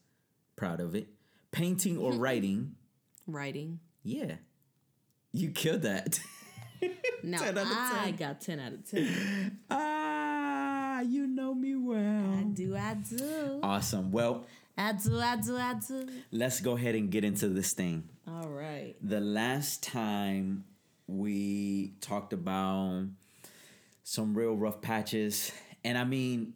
Proud 0.56 0.80
of 0.80 0.94
it. 0.94 1.08
Painting 1.50 1.98
or 1.98 2.12
writing? 2.24 2.74
writing. 3.26 3.80
Yeah. 4.02 4.36
You 5.32 5.50
killed 5.50 5.82
that. 5.82 6.18
Now 7.24 7.38
10 7.38 7.56
out 7.58 7.66
of 7.66 7.72
I 7.72 8.10
got 8.10 8.40
ten 8.40 8.58
out 8.58 8.72
of 8.72 8.90
ten. 8.90 9.60
ah, 9.70 11.00
you 11.02 11.28
know 11.28 11.54
me 11.54 11.76
well. 11.76 12.32
I 12.34 12.42
do, 12.42 12.74
I 12.76 12.94
do, 12.94 13.60
Awesome. 13.62 14.10
Well, 14.10 14.44
I 14.76 14.92
do, 14.94 15.16
I 15.20 15.36
do, 15.36 15.56
I 15.56 15.74
do. 15.74 16.08
let's 16.32 16.60
go 16.60 16.76
ahead 16.76 16.96
and 16.96 17.08
get 17.12 17.22
into 17.24 17.48
this 17.48 17.74
thing. 17.74 18.08
All 18.26 18.48
right. 18.48 18.96
The 19.00 19.20
last 19.20 19.84
time 19.84 20.64
we 21.06 21.92
talked 22.00 22.32
about 22.32 23.06
some 24.04 24.34
real 24.34 24.54
rough 24.56 24.80
patches, 24.80 25.52
and 25.84 25.96
I 25.96 26.04
mean, 26.04 26.54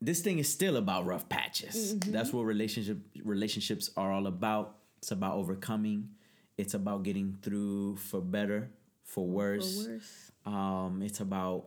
this 0.00 0.20
thing 0.20 0.38
is 0.38 0.48
still 0.48 0.76
about 0.76 1.06
rough 1.06 1.28
patches. 1.28 1.98
That's 2.00 2.32
what 2.32 2.42
relationship 2.42 2.98
relationships 3.24 3.90
are 3.96 4.10
all 4.12 4.26
about. 4.26 4.76
It's 4.98 5.10
about 5.10 5.36
overcoming. 5.36 6.10
It's 6.56 6.74
about 6.74 7.02
getting 7.02 7.38
through 7.42 7.96
for 7.96 8.20
better, 8.20 8.70
for 9.04 9.26
worse. 9.26 9.84
For 9.84 9.90
worse. 9.92 10.32
Um, 10.46 11.02
it's 11.02 11.20
about 11.20 11.66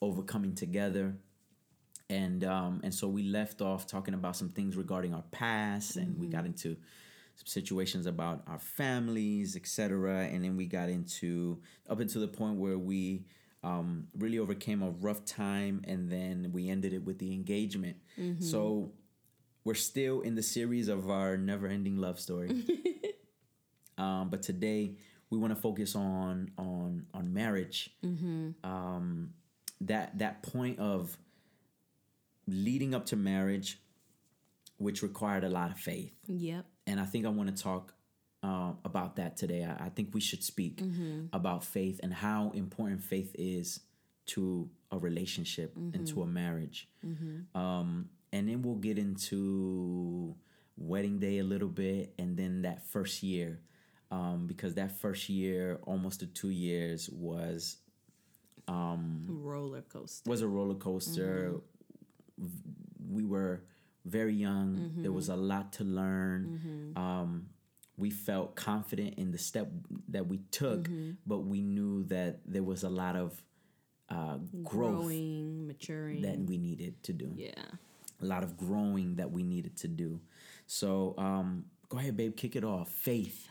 overcoming 0.00 0.54
together. 0.54 1.14
And 2.08 2.44
um, 2.44 2.80
and 2.84 2.94
so 2.94 3.08
we 3.08 3.24
left 3.24 3.60
off 3.60 3.86
talking 3.86 4.14
about 4.14 4.36
some 4.36 4.48
things 4.50 4.76
regarding 4.76 5.12
our 5.12 5.24
past, 5.32 5.96
and 5.96 6.18
we 6.18 6.28
got 6.28 6.46
into 6.46 6.76
some 7.34 7.46
situations 7.46 8.06
about 8.06 8.42
our 8.46 8.58
families, 8.58 9.56
etc. 9.56 10.24
And 10.26 10.44
then 10.44 10.56
we 10.56 10.66
got 10.66 10.88
into 10.88 11.60
up 11.90 12.00
until 12.00 12.20
the 12.20 12.28
point 12.28 12.56
where 12.56 12.78
we 12.78 13.24
um, 13.66 14.06
really 14.16 14.38
overcame 14.38 14.82
a 14.82 14.90
rough 14.90 15.24
time, 15.24 15.82
and 15.84 16.08
then 16.10 16.50
we 16.52 16.68
ended 16.68 16.92
it 16.92 17.04
with 17.04 17.18
the 17.18 17.32
engagement. 17.32 17.96
So 18.40 18.92
we're 19.64 19.74
still 19.74 20.20
in 20.20 20.34
the 20.36 20.42
series 20.42 20.88
of 20.88 21.10
our 21.10 21.36
never-ending 21.36 21.96
love 21.96 22.18
story. 22.20 22.50
um, 23.98 24.28
but 24.30 24.42
today 24.42 24.96
we 25.30 25.38
want 25.38 25.54
to 25.54 25.60
focus 25.60 25.96
on 25.96 26.50
on 26.56 27.06
on 27.12 27.32
marriage. 27.32 27.90
Um, 28.64 29.32
that 29.80 30.18
that 30.18 30.42
point 30.42 30.78
of 30.78 31.16
leading 32.46 32.94
up 32.94 33.06
to 33.06 33.16
marriage, 33.16 33.80
which 34.78 35.02
required 35.02 35.42
a 35.44 35.48
lot 35.48 35.70
of 35.72 35.78
faith 35.78 36.12
Yep. 36.28 36.64
and 36.86 37.00
I 37.00 37.04
think 37.04 37.26
I 37.26 37.28
want 37.30 37.54
to 37.54 37.62
talk 37.62 37.92
um, 38.48 38.72
about 38.90 39.10
that 39.16 39.32
today. 39.36 39.62
I, 39.64 39.86
I 39.86 39.88
think 39.94 40.06
we 40.18 40.20
should 40.28 40.42
speak 40.52 40.76
about 41.32 41.60
faith 41.64 41.96
and 42.04 42.12
how 42.26 42.40
important 42.54 43.00
faith 43.02 43.32
is 43.38 43.80
to 44.34 44.68
a 44.90 44.98
relationship 45.08 45.70
and 45.94 46.06
to 46.10 46.22
a 46.22 46.26
marriage. 46.26 46.78
Um, 47.62 48.08
and 48.34 48.42
then 48.48 48.58
we'll 48.62 48.82
get 48.88 48.98
into 48.98 50.34
wedding 50.76 51.18
day 51.26 51.38
a 51.38 51.44
little 51.44 51.68
bit, 51.84 52.12
and 52.18 52.36
then 52.36 52.52
that 52.62 52.78
first 52.94 53.22
year, 53.22 53.50
um, 54.10 54.46
because 54.46 54.74
that 54.74 54.90
first 55.04 55.28
year, 55.28 55.78
almost 55.90 56.20
to 56.20 56.26
two 56.40 56.50
years, 56.68 57.08
was 57.10 57.78
Roller 58.68 59.82
coaster. 59.82 60.28
was 60.30 60.42
a 60.42 60.48
roller 60.48 60.74
coaster. 60.74 61.52
V- 62.38 62.50
We 63.16 63.24
were 63.24 63.62
very 64.04 64.34
young. 64.34 64.70
There 65.02 65.12
was 65.12 65.28
a 65.28 65.36
lot 65.36 65.72
to 65.74 65.84
learn. 65.84 66.42
Um, 66.96 67.46
we 67.96 68.10
felt 68.10 68.56
confident 68.56 69.14
in 69.16 69.30
the 69.32 69.38
step 69.38 69.68
that 70.08 70.26
we 70.26 70.38
took, 70.50 70.88
but 71.26 71.38
we 71.40 71.60
knew 71.62 72.04
that 72.04 72.40
there 72.46 72.62
was 72.62 72.82
a 72.82 72.90
lot 72.90 73.16
of 73.16 73.42
uh, 74.08 74.38
growth 74.62 74.94
Growing, 75.02 75.66
maturing. 75.66 76.22
that 76.22 76.38
we 76.38 76.58
needed 76.58 77.02
to 77.04 77.12
do. 77.12 77.32
yeah. 77.34 77.50
A 78.22 78.24
lot 78.24 78.42
of 78.42 78.56
growing 78.56 79.16
that 79.16 79.30
we 79.30 79.42
needed 79.42 79.76
to 79.78 79.88
do. 79.88 80.20
So 80.66 81.14
um, 81.18 81.64
go 81.88 81.98
ahead, 81.98 82.16
babe, 82.16 82.34
kick 82.36 82.56
it 82.56 82.64
off. 82.64 82.88
Faith. 82.88 83.46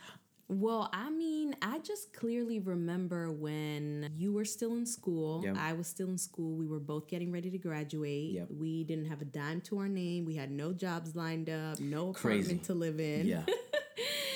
Well, 0.48 0.90
I 0.94 1.10
mean, 1.10 1.56
I 1.62 1.80
just 1.80 2.14
clearly 2.14 2.60
remember 2.60 3.32
when 3.32 4.12
you 4.16 4.32
were 4.32 4.46
still 4.46 4.74
in 4.76 4.86
school. 4.86 5.42
Yep. 5.44 5.56
I 5.60 5.74
was 5.74 5.88
still 5.88 6.08
in 6.10 6.18
school. 6.20 6.56
We 6.56 6.68
were 6.68 6.80
both 6.80 7.08
getting 7.08 7.32
ready 7.32 7.50
to 7.52 7.58
graduate. 7.58 8.32
Yep. 8.34 8.48
We 8.60 8.84
didn't 8.84 9.06
have 9.06 9.22
a 9.22 9.26
dime 9.26 9.62
to 9.62 9.80
our 9.80 9.88
name. 9.88 10.24
We 10.26 10.36
had 10.36 10.52
no 10.52 10.72
jobs 10.72 11.16
lined 11.16 11.50
up, 11.50 11.80
no 11.80 12.14
Crazy. 12.14 12.40
apartment 12.42 12.64
to 12.66 12.74
live 12.76 13.00
in. 13.00 13.26
Yeah. 13.28 13.42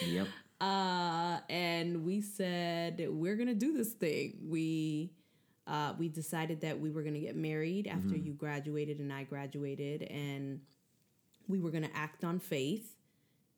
yep. 0.05 0.27
Uh, 0.61 1.39
and 1.49 2.03
we 2.03 2.21
said 2.21 3.05
we're 3.09 3.35
gonna 3.35 3.53
do 3.53 3.73
this 3.73 3.93
thing. 3.93 4.37
We 4.47 5.11
uh, 5.67 5.93
we 5.97 6.09
decided 6.09 6.61
that 6.61 6.79
we 6.79 6.89
were 6.89 7.03
gonna 7.03 7.19
get 7.19 7.35
married 7.35 7.87
after 7.87 8.09
Mm-hmm. 8.15 8.25
you 8.25 8.33
graduated 8.33 8.99
and 8.99 9.13
I 9.13 9.23
graduated, 9.23 10.03
and 10.03 10.61
we 11.47 11.59
were 11.59 11.71
gonna 11.71 11.89
act 11.93 12.23
on 12.23 12.39
faith. 12.39 12.95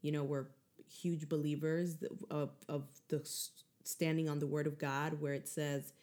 You 0.02 0.12
know, 0.12 0.24
we're 0.24 0.48
huge 0.88 1.28
believers 1.30 1.96
of 2.30 2.52
of 2.70 2.84
the 3.08 3.22
standing 3.84 4.30
on 4.30 4.40
the 4.40 4.48
Word 4.48 4.68
of 4.68 4.78
God, 4.78 5.20
where 5.22 5.34
it 5.34 5.48
says 5.48 5.94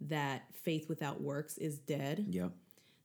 that 0.00 0.42
faith 0.52 0.88
without 0.88 1.20
works 1.20 1.56
is 1.58 1.78
dead. 1.78 2.26
Yep. 2.30 2.50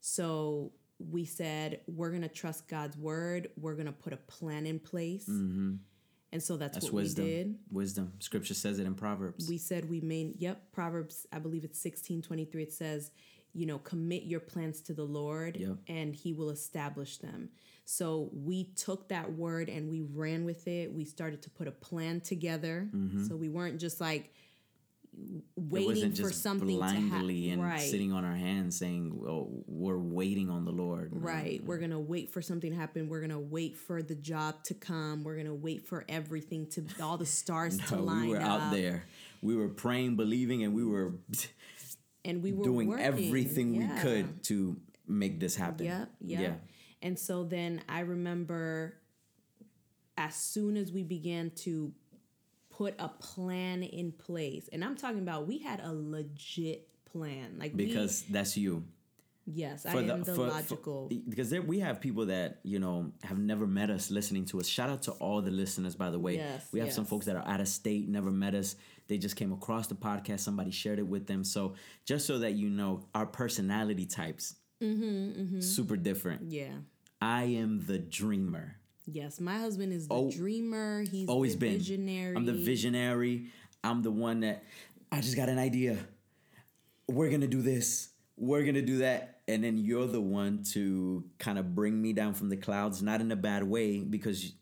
So 0.01 0.71
we 0.99 1.25
said 1.25 1.81
we're 1.87 2.11
gonna 2.11 2.29
trust 2.29 2.67
God's 2.67 2.97
word. 2.97 3.49
We're 3.59 3.75
gonna 3.75 3.91
put 3.91 4.13
a 4.13 4.17
plan 4.17 4.65
in 4.65 4.79
place, 4.79 5.29
and 6.33 6.43
so 6.43 6.57
that's, 6.57 6.73
That's 6.75 6.85
what 6.87 7.03
wisdom. 7.03 7.25
we 7.25 7.31
did 7.31 7.55
Wisdom. 7.71 8.13
Scripture 8.19 8.53
says 8.55 8.79
it 8.79 8.85
in 8.85 8.95
Proverbs. 8.95 9.47
we 9.47 9.57
said 9.57 9.89
we 9.89 10.01
made 10.01 10.35
yep 10.39 10.61
proverbs 10.73 11.25
i 11.31 11.39
believe 11.39 11.63
it's 11.63 11.79
16 11.79 12.21
23 12.21 12.63
it 12.63 12.73
says 12.73 13.11
you 13.53 13.65
know 13.65 13.77
commit 13.77 14.23
your 14.23 14.39
plans 14.39 14.81
to 14.81 14.93
the 14.93 15.03
lord 15.03 15.55
Yep. 15.57 15.77
and 15.87 16.13
he 16.15 16.33
will 16.33 16.49
establish 16.49 17.17
them 17.19 17.49
so 17.85 18.29
we 18.33 18.65
took 18.75 19.09
that 19.09 19.31
word 19.33 19.69
and 19.69 19.89
we 19.89 20.01
ran 20.01 20.43
with 20.45 20.67
it 20.67 20.91
we 20.91 21.05
started 21.05 21.41
to 21.43 21.49
put 21.51 21.67
a 21.67 21.71
plan 21.71 22.19
together 22.21 22.89
so 23.27 23.35
we 23.35 23.49
weren't 23.49 23.79
just 23.79 24.01
like 24.01 24.23
Mm-hmm. 24.23 24.42
Waiting 25.55 25.87
wasn't 25.89 26.17
for 26.17 26.29
just 26.29 26.41
something 26.41 26.75
blindly 26.75 27.43
to 27.43 27.49
and 27.51 27.63
right 27.63 27.79
sitting 27.79 28.11
on 28.11 28.25
our 28.25 28.35
hands 28.35 28.77
saying, 28.77 29.19
"Well, 29.19 29.47
we're 29.67 29.97
waiting 29.99 30.49
on 30.49 30.65
the 30.65 30.71
Lord." 30.71 31.13
No, 31.13 31.19
Right. 31.19 31.63
We're 31.63 31.77
going 31.77 31.91
to 31.91 31.99
wait 31.99 32.31
for 32.31 32.41
something 32.41 32.71
to 32.71 32.77
happen. 32.77 33.09
We're 33.09 33.19
going 33.19 33.31
to 33.31 33.39
wait 33.39 33.77
for 33.77 34.01
the 34.01 34.15
job 34.15 34.63
to 34.65 34.73
come. 34.73 35.23
We're 35.23 35.35
going 35.35 35.47
to 35.47 35.53
wait 35.53 35.85
for 35.87 36.05
everything 36.09 36.67
to, 36.71 36.85
all 37.01 37.17
the 37.17 37.25
stars 37.25 37.77
to 37.89 37.95
no, 37.95 38.03
line 38.03 38.27
we 38.27 38.29
were 38.33 38.41
up. 38.41 38.61
out 38.61 38.71
there. 38.71 39.05
We 39.41 39.55
were 39.55 39.69
praying, 39.69 40.15
believing, 40.15 40.63
and 40.63 40.73
we 40.73 40.83
were 40.85 41.13
And 42.25 42.41
we 42.41 42.53
were 42.53 42.63
doing 42.63 42.87
working. 42.87 43.05
everything 43.05 43.77
we 43.77 43.87
could 43.99 44.43
to 44.43 44.77
make 45.07 45.39
this 45.41 45.55
happen. 45.57 45.85
Yep, 45.85 46.09
yep. 46.21 46.41
Yeah. 46.41 46.53
And 47.01 47.19
so 47.19 47.43
then 47.43 47.81
I 47.89 47.99
remember 47.99 48.95
as 50.17 50.35
soon 50.35 50.77
as 50.77 50.91
we 50.93 51.03
began 51.03 51.51
to 51.51 51.91
put 52.77 52.95
a 52.99 53.07
plan 53.09 53.83
in 53.83 54.11
place, 54.11 54.69
and 54.71 54.83
I'm 54.83 54.95
talking 54.95 55.19
about 55.19 55.47
we 55.47 55.59
had 55.59 55.79
a 55.79 55.93
legit 55.93 56.87
plan. 57.05 57.57
Like 57.59 57.75
Because 57.75 58.23
that's 58.23 58.57
you. 58.57 58.83
Yes, 59.45 59.85
I 59.85 59.91
am 59.97 60.23
the, 60.23 60.35
logical. 60.35 61.09
For, 61.09 61.15
because 61.29 61.49
there 61.49 61.61
we 61.61 61.79
have 61.79 61.99
people 61.99 62.27
that 62.27 62.59
you 62.63 62.79
know 62.79 63.11
have 63.23 63.37
never 63.37 63.67
met 63.67 63.89
us 63.89 64.09
listening 64.09 64.45
to 64.45 64.59
us. 64.61 64.67
Shout 64.67 64.89
out 64.89 65.01
to 65.03 65.11
all 65.13 65.41
the 65.41 65.51
listeners, 65.51 65.95
by 65.95 66.09
the 66.09 66.19
way. 66.19 66.37
Yes, 66.37 66.65
we 66.71 66.79
have 66.79 66.87
yes. 66.87 66.95
some 66.95 67.03
folks 67.03 67.25
that 67.25 67.35
are 67.35 67.45
out 67.45 67.59
of 67.59 67.67
state, 67.67 68.07
never 68.07 68.31
met 68.31 68.55
us. 68.55 68.77
They 69.09 69.17
just 69.17 69.35
came 69.35 69.51
across 69.51 69.87
the 69.87 69.95
podcast. 69.95 70.39
Somebody 70.39 70.71
shared 70.71 70.97
it 70.97 71.05
with 71.05 71.27
them. 71.27 71.43
So 71.43 71.75
just 72.05 72.25
so 72.25 72.39
that 72.39 72.53
you 72.53 72.69
know, 72.69 73.05
our 73.13 73.25
personality 73.25 74.05
types 74.05 74.55
Mm-hmm, 74.81 75.61
super 75.61 75.95
different. 75.95 76.51
yeah. 76.51 76.73
I 77.21 77.43
am 77.43 77.85
the 77.85 77.99
dreamer. 77.99 78.75
Yes, 79.05 79.39
my 79.39 79.57
husband 79.57 79.91
is 79.93 80.07
the 80.07 80.13
Oh, 80.13 80.31
dreamer. 80.31 81.01
He's 81.03 81.27
Always 81.27 81.53
the 81.53 81.59
been. 81.59 81.73
visionary. 81.77 82.35
I'm 82.35 82.45
the 82.45 82.53
visionary. 82.53 83.47
I'm 83.83 84.01
the 84.01 84.11
one 84.11 84.41
that 84.41 84.63
I 85.11 85.21
just 85.21 85.35
got 85.35 85.49
an 85.49 85.59
idea. 85.59 85.97
We're 87.07 87.29
gonna 87.29 87.47
do 87.47 87.61
this. 87.61 88.09
We're 88.37 88.63
gonna 88.63 88.81
do 88.81 88.99
that. 88.99 89.41
And 89.47 89.61
then 89.63 89.77
you're 89.77 90.07
the 90.07 90.21
one 90.21 90.63
to 90.71 91.25
kind 91.37 91.59
of 91.59 91.75
bring 91.75 92.01
me 92.01 92.13
down 92.13 92.33
from 92.33 92.47
the 92.49 92.55
clouds, 92.55 93.01
not 93.01 93.19
in 93.19 93.29
a 93.31 93.35
bad 93.35 93.63
way, 93.63 93.99
because 93.99 94.53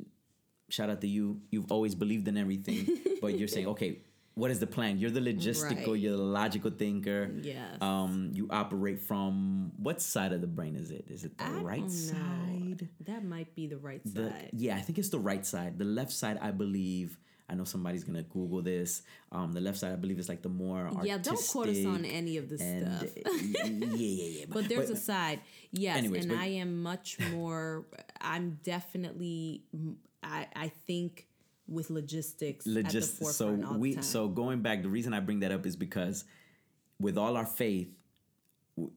shout 0.70 0.90
out 0.90 1.02
to 1.02 1.08
you. 1.08 1.40
You've 1.52 1.72
always 1.72 1.94
believed 1.94 2.28
in 2.28 2.36
everything, 2.36 2.88
but 3.22 3.38
you're 3.38 3.48
saying, 3.48 3.68
okay, 3.68 4.00
what 4.36 4.50
is 4.52 4.60
the 4.60 4.68
plan? 4.68 4.98
You're 4.98 5.12
the 5.12 5.20
logistical, 5.20 5.88
Right. 5.92 6.00
you're 6.00 6.16
the 6.18 6.24
logical 6.24 6.72
thinker. 6.72 7.30
Yes. 7.42 7.82
Um, 7.82 8.32
you 8.34 8.48
operate 8.50 9.00
from 9.02 9.72
what 9.78 10.02
side 10.02 10.32
of 10.34 10.42
the 10.42 10.48
brain 10.48 10.76
is 10.76 10.92
it? 10.92 11.06
Is 11.10 11.26
it 11.26 11.38
the 11.38 11.44
I 11.46 11.62
right 11.62 11.92
side? 11.92 12.88
That 13.06 13.24
might 13.26 13.54
be 13.56 13.68
the 13.68 13.78
right 13.78 14.02
The, 14.06 14.30
side. 14.30 14.50
yeah, 14.54 14.76
I 14.78 14.82
think 14.82 14.98
it's 15.00 15.10
the 15.10 15.20
right 15.20 15.46
side. 15.46 15.78
The 15.78 15.86
left 15.86 16.12
side, 16.14 16.38
I 16.42 16.52
believe. 16.52 17.18
I 17.50 17.54
know 17.56 17.66
somebody's 17.66 18.06
gonna 18.06 18.24
Google 18.24 18.62
this. 18.62 19.02
Um, 19.30 19.52
the 19.52 19.60
left 19.60 19.78
side, 19.78 19.92
I 19.92 19.98
believe, 19.98 20.18
is 20.20 20.30
like 20.30 20.42
the 20.42 20.48
more 20.48 20.90
yeah, 21.04 21.18
don't 21.18 21.38
quote 21.50 21.68
us 21.68 21.86
on 21.86 22.06
any 22.06 22.38
of 22.38 22.48
this 22.48 22.62
and 22.62 22.88
stuff. 22.96 23.10
yeah, 23.18 23.66
yeah, 23.66 24.28
yeah. 24.40 24.46
But 24.50 24.70
there's 24.70 24.90
a 24.90 24.96
side, 24.96 25.42
yes, 25.70 25.98
Anyways, 25.98 26.24
and 26.24 26.32
but- 26.32 26.40
I 26.40 26.46
am 26.64 26.82
much 26.82 27.20
more. 27.34 27.86
I'm 28.22 28.60
definitely. 28.64 29.64
I 30.24 30.48
I 30.56 30.70
think 30.88 31.28
with 31.72 31.90
logistics 31.90 32.68
at 32.68 32.74
the 32.74 32.82
logist- 32.84 33.24
so 33.34 33.54
we 33.78 33.96
the 33.96 34.04
so 34.04 34.28
going 34.28 34.62
back. 34.62 34.84
The 34.84 34.90
reason 34.90 35.14
I 35.14 35.20
bring 35.22 35.40
that 35.40 35.52
up 35.52 35.66
is 35.66 35.76
because 35.76 36.26
with 37.00 37.18
all 37.18 37.36
our 37.38 37.46
faith, 37.46 37.90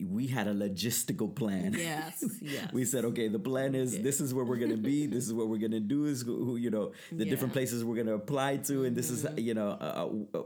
we 0.01 0.27
had 0.29 0.47
a 0.47 0.55
logistical 0.55 1.35
plan. 1.35 1.75
yes, 1.77 2.25
yes. 2.41 2.73
we 2.73 2.85
said, 2.85 3.05
okay, 3.07 3.29
the 3.29 3.39
plan 3.39 3.75
is 3.75 4.01
this 4.01 4.21
is 4.21 4.33
where 4.33 4.45
we're 4.45 4.57
gonna 4.65 4.77
be. 4.77 5.07
this 5.07 5.27
is 5.27 5.33
what 5.35 5.49
we're 5.49 5.59
gonna 5.59 5.81
do. 5.81 6.05
Is 6.07 6.23
who 6.23 6.57
you 6.57 6.71
know 6.71 6.93
the 7.11 7.25
different 7.25 7.31
Yeah. 7.31 7.37
Mm-hmm. 7.37 7.53
places 7.53 7.85
we're 7.85 7.97
gonna 7.97 8.15
apply 8.15 8.59
to, 8.69 8.85
and 8.85 8.97
this 8.97 9.11
is 9.11 9.27
you 9.37 9.55
know 9.55 9.71
uh, 9.71 10.09
uh, 10.39 10.43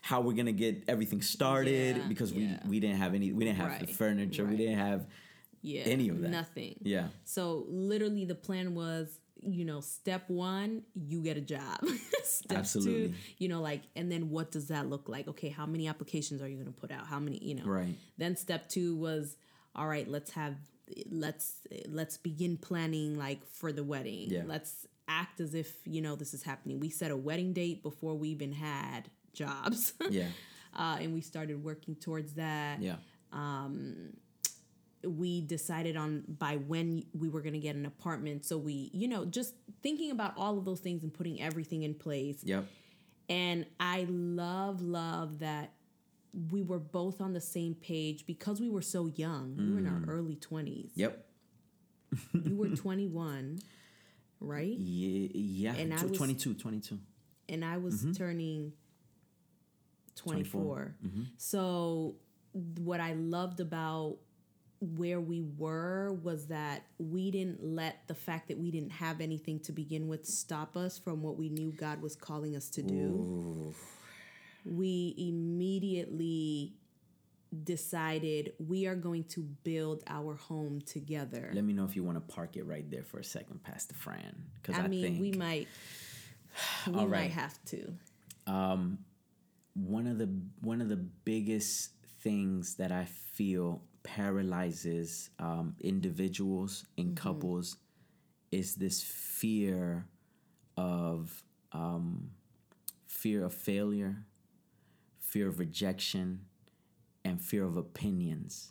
how 0.00 0.20
we're 0.20 0.34
gonna 0.40 0.52
get 0.52 0.84
everything 0.88 1.22
started 1.22 1.96
Yeah, 1.96 2.08
because 2.08 2.32
yeah. 2.32 2.58
we 2.64 2.70
we 2.70 2.80
didn't 2.80 2.96
have 2.98 3.14
any 3.14 3.32
we 3.32 3.44
didn't 3.44 3.58
have 3.58 3.80
the 3.80 3.86
Right, 3.86 3.96
furniture 3.96 4.44
we 4.44 4.56
didn't 4.56 4.78
have 4.78 5.06
yeah, 5.60 5.82
any 5.82 6.08
of 6.08 6.20
that. 6.22 6.30
Nothing. 6.30 6.76
yeah 6.82 7.08
So 7.24 7.66
literally, 7.68 8.24
the 8.24 8.36
plan 8.36 8.74
was, 8.76 9.06
you 9.42 9.64
know, 9.64 9.80
step 9.80 10.24
one, 10.28 10.82
you 10.94 11.22
get 11.22 11.36
a 11.36 11.40
job. 11.40 11.84
step 12.22 12.58
Absolutely. 12.58 13.08
two, 13.08 13.14
you 13.38 13.48
know, 13.48 13.60
like, 13.60 13.82
and 13.96 14.10
then 14.10 14.30
what 14.30 14.50
does 14.50 14.68
that 14.68 14.88
look 14.88 15.08
like? 15.08 15.28
Okay, 15.28 15.48
how 15.48 15.66
many 15.66 15.88
applications 15.88 16.42
are 16.42 16.48
you 16.48 16.56
going 16.56 16.72
to 16.72 16.80
put 16.80 16.90
out? 16.90 17.06
How 17.06 17.18
many, 17.18 17.38
you 17.38 17.54
know? 17.54 17.64
Right. 17.64 17.94
Then 18.16 18.36
step 18.36 18.68
two 18.68 18.96
was, 18.96 19.36
all 19.74 19.86
right, 19.86 20.08
let's 20.08 20.32
have, 20.32 20.56
let's 21.10 21.66
let's 21.86 22.16
begin 22.16 22.56
planning 22.56 23.18
like 23.18 23.44
for 23.44 23.72
the 23.72 23.84
wedding. 23.84 24.30
Yeah. 24.30 24.42
Let's 24.46 24.86
act 25.06 25.38
as 25.38 25.54
if 25.54 25.76
you 25.84 26.00
know 26.00 26.16
this 26.16 26.32
is 26.32 26.42
happening. 26.42 26.80
We 26.80 26.88
set 26.88 27.10
a 27.10 27.16
wedding 27.16 27.52
date 27.52 27.82
before 27.82 28.14
we 28.14 28.30
even 28.30 28.52
had 28.52 29.10
jobs. 29.34 29.92
yeah 30.10 30.28
uh, 30.76 30.98
and 31.00 31.12
we 31.12 31.20
started 31.20 31.62
working 31.62 31.94
towards 31.96 32.34
that 32.34 32.80
yeah 32.80 32.96
we 35.04 35.40
decided 35.42 35.96
on 35.96 36.24
by 36.26 36.56
when 36.56 37.04
we 37.16 37.28
were 37.28 37.40
going 37.40 37.52
to 37.54 37.58
get 37.60 37.76
an 37.76 37.86
apartment. 37.86 38.44
So 38.44 38.58
we 38.58 38.90
you 38.92 39.08
know 39.08 39.24
just 39.24 39.54
thinking 39.82 40.10
about 40.10 40.34
all 40.36 40.58
of 40.58 40.64
those 40.64 40.80
things 40.80 41.02
and 41.02 41.12
putting 41.12 41.40
everything 41.40 41.82
in 41.82 41.94
place. 41.94 42.38
Yep. 42.42 42.66
And 43.30 43.66
i 43.78 44.06
love 44.08 44.80
love 44.82 45.38
that 45.40 45.72
we 46.52 46.62
were 46.62 46.78
both 46.78 47.20
on 47.20 47.32
the 47.32 47.40
same 47.40 47.74
page 47.74 48.26
because 48.26 48.60
we 48.60 48.68
were 48.68 48.82
so 48.82 49.06
young. 49.06 49.56
We 49.56 49.72
were 49.72 49.78
in 49.78 49.84
Mm. 49.86 50.08
our 50.08 50.14
early 50.14 50.36
20s 50.36 50.90
yep. 50.94 51.26
You 52.32 52.56
were 52.56 52.68
21 52.76 53.58
right? 54.40 54.76
Yeah 54.78 55.28
yeah 55.34 55.74
And 55.74 55.92
I 55.92 56.02
was- 56.04 56.16
22 56.16 56.54
22 56.54 56.98
and 57.48 57.64
i 57.64 57.76
was 57.78 57.96
Mm-hmm. 58.02 58.12
turning 58.12 58.72
24, 60.16 60.94
Mm-hmm. 61.06 61.22
so 61.36 62.16
what 62.80 62.98
i 63.00 63.12
loved 63.14 63.60
about 63.60 64.16
where 64.80 65.20
we 65.20 65.42
were 65.56 66.12
was 66.22 66.46
that 66.46 66.84
we 66.98 67.30
didn't 67.30 67.62
let 67.62 68.06
the 68.06 68.14
fact 68.14 68.48
that 68.48 68.58
we 68.58 68.70
didn't 68.70 68.92
have 68.92 69.20
anything 69.20 69.58
to 69.60 69.72
begin 69.72 70.06
with 70.06 70.24
stop 70.24 70.76
us 70.76 70.98
from 70.98 71.22
what 71.22 71.36
we 71.36 71.48
knew 71.48 71.72
God 71.72 72.00
was 72.00 72.14
calling 72.14 72.54
us 72.54 72.68
to 72.70 72.82
do. 72.82 73.74
We 74.64 75.14
immediately 75.18 76.74
decided 77.64 78.52
we 78.58 78.86
are 78.86 78.94
going 78.94 79.24
to 79.24 79.40
build 79.40 80.02
our 80.06 80.34
home 80.34 80.80
together. 80.82 81.50
let 81.54 81.64
me 81.64 81.72
know 81.72 81.84
if 81.84 81.96
you 81.96 82.04
want 82.04 82.16
to 82.16 82.34
park 82.34 82.56
it 82.56 82.64
right 82.64 82.88
there 82.90 83.02
for 83.02 83.18
a 83.18 83.24
second 83.24 83.62
pastor 83.62 83.94
fran 83.94 84.44
because 84.60 84.76
I, 84.76 84.82
I, 84.82 84.88
mean, 84.88 85.02
think 85.02 85.20
we 85.20 85.32
might 85.32 85.66
we 86.86 87.06
might 87.06 87.30
have 87.30 87.58
to. 87.66 87.94
Um, 88.46 88.98
one 89.74 90.06
of 90.06 90.18
the 90.18 90.28
one 90.60 90.80
of 90.80 90.88
the 90.88 90.96
biggest 90.96 91.92
things 92.20 92.74
that 92.76 92.92
I 92.92 93.06
feel 93.06 93.82
paralyzes 94.02 95.30
um, 95.38 95.74
individuals 95.80 96.84
and 96.96 97.16
couples 97.16 97.76
is 98.50 98.74
this 98.76 99.02
fear 99.02 100.06
of 100.76 101.42
um, 101.72 102.30
fear 103.06 103.44
of 103.44 103.52
failure, 103.54 104.24
fear 105.20 105.48
of 105.48 105.58
rejection, 105.58 106.40
and 107.24 107.40
fear 107.42 107.64
of 107.64 107.76
opinions. 107.76 108.70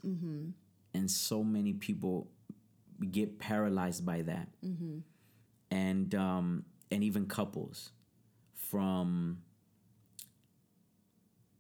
And 0.94 1.12
so 1.12 1.44
many 1.44 1.74
people 1.74 2.28
get 3.12 3.38
paralyzed 3.40 4.06
by 4.06 4.24
that, 4.24 4.48
and 5.70 6.16
um, 6.16 6.66
and 6.90 7.04
even 7.04 7.28
couples 7.28 7.92
from 8.56 9.42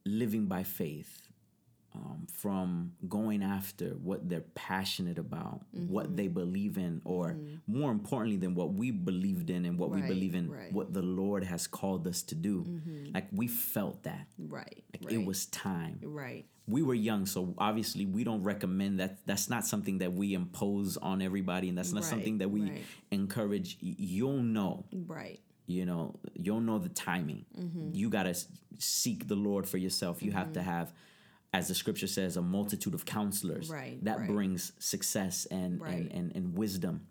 living 0.06 0.45
by 0.47 0.63
faith, 0.63 1.26
um, 1.97 2.27
from 2.31 2.91
going 3.10 3.41
after 3.43 3.89
what 4.10 4.29
they're 4.29 4.45
passionate 4.55 5.17
about, 5.17 5.62
what 5.71 6.15
they 6.15 6.27
believe 6.27 6.77
in, 6.77 7.01
or 7.05 7.36
more 7.65 7.91
importantly 7.91 8.38
than 8.38 8.53
what 8.55 8.73
we 8.73 8.91
believed 8.91 9.49
in 9.49 9.65
and 9.65 9.79
what 9.79 9.89
we 9.89 10.01
believe 10.01 10.36
in, 10.36 10.49
right. 10.49 10.71
what 10.71 10.93
the 10.93 11.01
Lord 11.01 11.43
has 11.43 11.65
called 11.67 12.05
us 12.07 12.21
to 12.23 12.36
do. 12.36 12.55
Like 13.13 13.27
we 13.31 13.47
felt 13.47 14.03
that. 14.03 14.27
Right. 14.38 14.83
Like 14.93 15.05
right. 15.05 15.13
it 15.15 15.25
was 15.25 15.45
time. 15.47 15.99
right. 16.03 16.45
We 16.69 16.81
were 16.83 16.93
young, 16.95 17.25
so 17.25 17.53
obviously 17.57 18.05
we 18.05 18.25
don't 18.25 18.43
recommend 18.43 18.99
that. 18.99 19.25
That's 19.25 19.49
not 19.49 19.65
something 19.65 19.99
that 19.99 20.12
we 20.12 20.33
impose 20.33 20.97
on 20.97 21.21
everybody, 21.21 21.69
and 21.69 21.77
that's 21.77 21.93
not 21.93 22.03
Right, 22.03 22.10
something 22.10 22.38
that 22.39 22.49
we 22.51 22.62
right. 22.63 22.83
encourage. 23.10 23.77
You'll 23.79 24.43
know 24.43 24.83
Right. 24.93 25.39
you 25.65 25.86
know 25.86 26.15
you'll 26.36 26.62
know 26.69 26.77
the 26.79 26.89
timing 26.89 27.45
Mm-hmm. 27.57 27.89
you 27.93 28.10
got 28.10 28.23
to 28.23 28.36
seek 28.79 29.27
the 29.27 29.36
lord 29.36 29.67
for 29.67 29.77
yourself 29.77 30.21
you 30.25 30.31
have 30.31 30.53
to 30.53 30.62
have 30.62 30.93
as 31.53 31.67
the 31.67 31.75
scripture 31.75 32.07
says 32.07 32.38
a 32.38 32.41
multitude 32.41 32.93
of 32.93 33.05
counselors 33.05 33.69
Right, 33.69 34.03
that 34.03 34.19
right. 34.19 34.27
brings 34.27 34.73
success 34.79 35.45
and, 35.49 35.81
Right. 35.81 35.93
and, 35.93 36.12
and 36.12 36.36
and 36.36 36.57
wisdom 36.57 37.07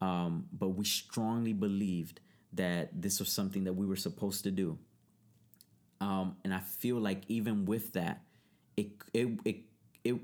um, 0.00 0.46
but 0.52 0.68
we 0.70 0.84
strongly 0.84 1.52
believed 1.54 2.20
that 2.52 2.90
this 3.02 3.18
was 3.18 3.30
something 3.30 3.64
that 3.64 3.72
we 3.72 3.86
were 3.86 3.96
supposed 3.96 4.44
to 4.44 4.50
do 4.50 4.78
um, 6.00 6.36
and 6.44 6.52
i 6.54 6.60
feel 6.60 6.96
like 6.98 7.22
even 7.28 7.64
with 7.64 7.92
that 7.94 8.22
it 8.76 8.88
it 9.14 9.28
it, 9.44 9.56
it 10.04 10.16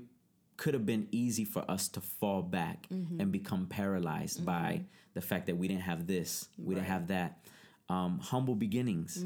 could 0.57 0.73
have 0.75 0.85
been 0.85 1.07
easy 1.11 1.43
for 1.45 1.69
us 1.69 1.87
to 1.89 2.01
fall 2.01 2.41
back 2.41 2.87
Mm-hmm. 2.93 3.19
and 3.21 3.31
become 3.31 3.65
paralyzed 3.65 4.45
by 4.45 4.81
the 5.15 5.21
fact 5.21 5.47
that 5.47 5.57
we 5.57 5.67
didn't 5.67 5.81
have 5.81 6.05
this 6.07 6.47
we 6.57 6.75
didn't 6.75 6.87
have 6.87 7.07
that 7.07 7.39
um, 7.89 8.19
humble 8.19 8.55
beginnings 8.55 9.23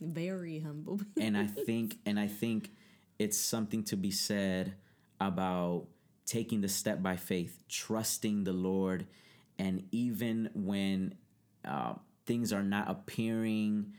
Very 0.00 0.60
humble. 0.60 1.00
and 1.20 1.36
I 1.36 1.46
think 1.68 1.98
and 2.06 2.18
I 2.18 2.28
think 2.28 2.70
it's 3.18 3.38
something 3.38 3.82
to 3.84 3.96
be 3.96 4.10
said 4.10 4.74
about 5.20 5.86
taking 6.26 6.60
the 6.60 6.68
step 6.68 7.02
by 7.02 7.16
faith, 7.16 7.62
trusting 7.68 8.44
the 8.44 8.52
Lord, 8.52 9.06
and 9.58 9.82
even 9.90 10.50
when 10.54 11.14
uh, 11.64 11.94
things 12.26 12.52
are 12.52 12.62
not 12.62 12.90
appearing 12.90 13.94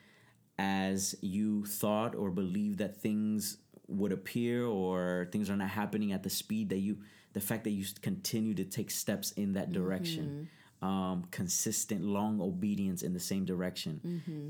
as 0.58 1.16
you 1.22 1.66
thought 1.66 2.16
or 2.16 2.30
believed 2.30 2.80
that 2.80 2.98
things 2.98 3.58
would 3.88 4.12
appear, 4.12 4.66
or 4.66 5.28
things 5.32 5.50
are 5.50 5.56
not 5.56 5.70
happening 5.70 6.12
at 6.12 6.22
the 6.24 6.30
speed 6.30 6.70
that 6.70 6.78
you, 6.78 7.00
the 7.34 7.40
fact 7.40 7.64
that 7.64 7.72
you 7.72 7.84
continue 8.02 8.54
to 8.54 8.64
take 8.64 8.92
steps 8.92 9.32
in 9.32 9.54
that 9.54 9.72
direction. 9.72 10.50
Um, 10.82 11.26
consistent, 11.32 12.06
long 12.06 12.40
obedience 12.40 13.02
in 13.04 13.14
the 13.14 13.20
same 13.20 13.44
direction. 13.44 14.00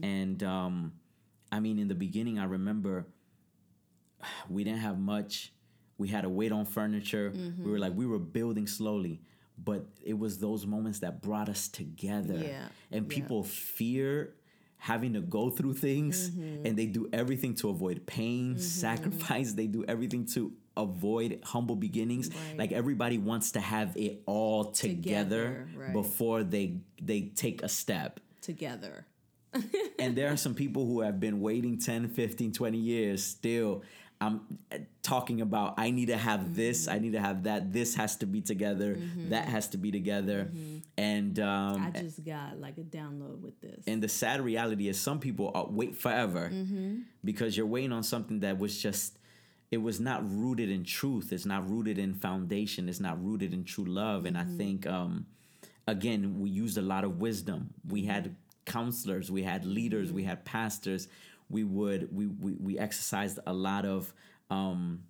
And 0.03 0.43
um, 0.43 0.93
I 1.51 1.59
mean, 1.59 1.79
in 1.79 1.87
the 1.87 1.95
beginning, 1.95 2.37
I 2.37 2.43
remember 2.43 3.07
we 4.49 4.63
didn't 4.63 4.79
have 4.81 4.99
much, 4.99 5.53
We 5.97 6.07
had 6.07 6.21
to 6.21 6.29
wait 6.29 6.51
on 6.51 6.65
furniture. 6.65 7.33
We 7.63 7.69
were 7.71 7.79
like 7.79 7.93
we 7.95 8.05
were 8.05 8.19
building 8.19 8.67
slowly, 8.67 9.21
but 9.57 9.85
it 10.03 10.17
was 10.17 10.37
those 10.39 10.65
moments 10.65 10.99
that 10.99 11.21
brought 11.21 11.49
us 11.49 11.67
together. 11.67 12.35
Yeah, 12.41 12.67
And 12.91 13.05
yeah. 13.05 13.15
people 13.15 13.43
fear 13.43 14.33
having 14.77 15.11
to 15.13 15.19
go 15.21 15.49
through 15.49 15.73
things 15.73 16.29
Mm-hmm. 16.29 16.65
and 16.65 16.77
they 16.77 16.85
do 16.85 17.09
everything 17.11 17.53
to 17.55 17.69
avoid 17.69 18.05
pain, 18.05 18.57
sacrifice, 18.57 19.53
they 19.53 19.67
do 19.67 19.83
everything 19.87 20.25
to 20.35 20.53
avoid 20.77 21.39
humble 21.43 21.75
beginnings. 21.75 22.29
Right. 22.29 22.57
Like 22.57 22.71
everybody 22.71 23.17
wants 23.17 23.51
to 23.51 23.59
have 23.59 23.97
it 23.97 24.21
all 24.25 24.71
together, 24.71 25.43
Together, 25.65 25.69
right. 25.75 25.91
before 25.93 26.43
they 26.43 26.77
they 27.01 27.21
take 27.35 27.61
a 27.61 27.67
step 27.67 28.21
Together. 28.41 29.05
and 29.99 30.15
there 30.15 30.31
are 30.31 30.37
some 30.37 30.53
people 30.53 30.85
who 30.85 31.01
have 31.01 31.19
been 31.19 31.41
waiting 31.41 31.77
10 31.77 32.07
15 32.09 32.53
20 32.53 32.77
years 32.77 33.23
still 33.23 33.81
i'm 34.21 34.41
uh, 34.71 34.77
talking 35.01 35.41
about 35.41 35.75
i 35.77 35.89
need 35.91 36.07
to 36.07 36.17
have 36.17 36.55
this 36.55 36.87
i 36.87 36.93
mm-hmm. 36.93 37.03
need 37.03 37.11
to 37.13 37.19
have 37.19 37.43
that 37.43 37.71
this 37.71 37.95
has 37.95 38.15
to 38.17 38.25
be 38.25 38.41
together 38.41 38.95
mm-hmm. 38.95 39.29
that 39.29 39.45
has 39.45 39.67
to 39.69 39.77
be 39.77 39.91
together. 39.91 40.49
Mm-hmm. 40.51 40.77
And 40.97 41.39
um 41.39 41.91
I 41.95 41.99
just 41.99 42.23
got 42.25 42.59
like 42.59 42.77
a 42.77 42.81
download 42.81 43.39
with 43.41 43.59
this. 43.61 43.83
and 43.87 44.01
the 44.01 44.09
sad 44.09 44.41
reality 44.41 44.87
is 44.87 44.99
some 44.99 45.19
people 45.19 45.51
are, 45.53 45.67
wait 45.67 45.95
forever 45.95 46.51
because 47.23 47.55
you're 47.55 47.65
waiting 47.65 47.91
on 47.91 48.03
something 48.03 48.41
that 48.41 48.57
was 48.57 48.81
just 48.81 49.17
it 49.71 49.77
was 49.77 49.99
not 49.99 50.23
rooted 50.27 50.71
in 50.71 50.83
truth. 50.83 51.31
It's 51.31 51.45
not 51.45 51.69
rooted 51.69 51.99
in 51.99 52.15
foundation. 52.15 52.89
It's 52.89 52.99
not 52.99 53.23
rooted 53.23 53.53
in 53.53 53.63
true 53.63 53.85
love. 53.85 54.25
And 54.25 54.37
i 54.37 54.43
think 54.43 54.87
um 54.87 55.25
again 55.87 56.39
we 56.39 56.49
used 56.49 56.77
a 56.77 56.81
lot 56.81 57.03
of 57.03 57.19
wisdom. 57.19 57.73
We 57.87 58.05
had 58.05 58.35
counselors. 58.65 59.31
We 59.31 59.43
had 59.43 59.65
leaders. 59.65 60.11
We 60.11 60.23
had 60.23 60.45
pastors 60.45 61.07
we 61.49 61.63
would 61.63 62.09
we 62.15 62.27
we, 62.27 62.53
we 62.53 62.77
exercised 62.79 63.39
a 63.45 63.53
lot 63.53 63.85
of 63.85 64.13
um 64.49 65.03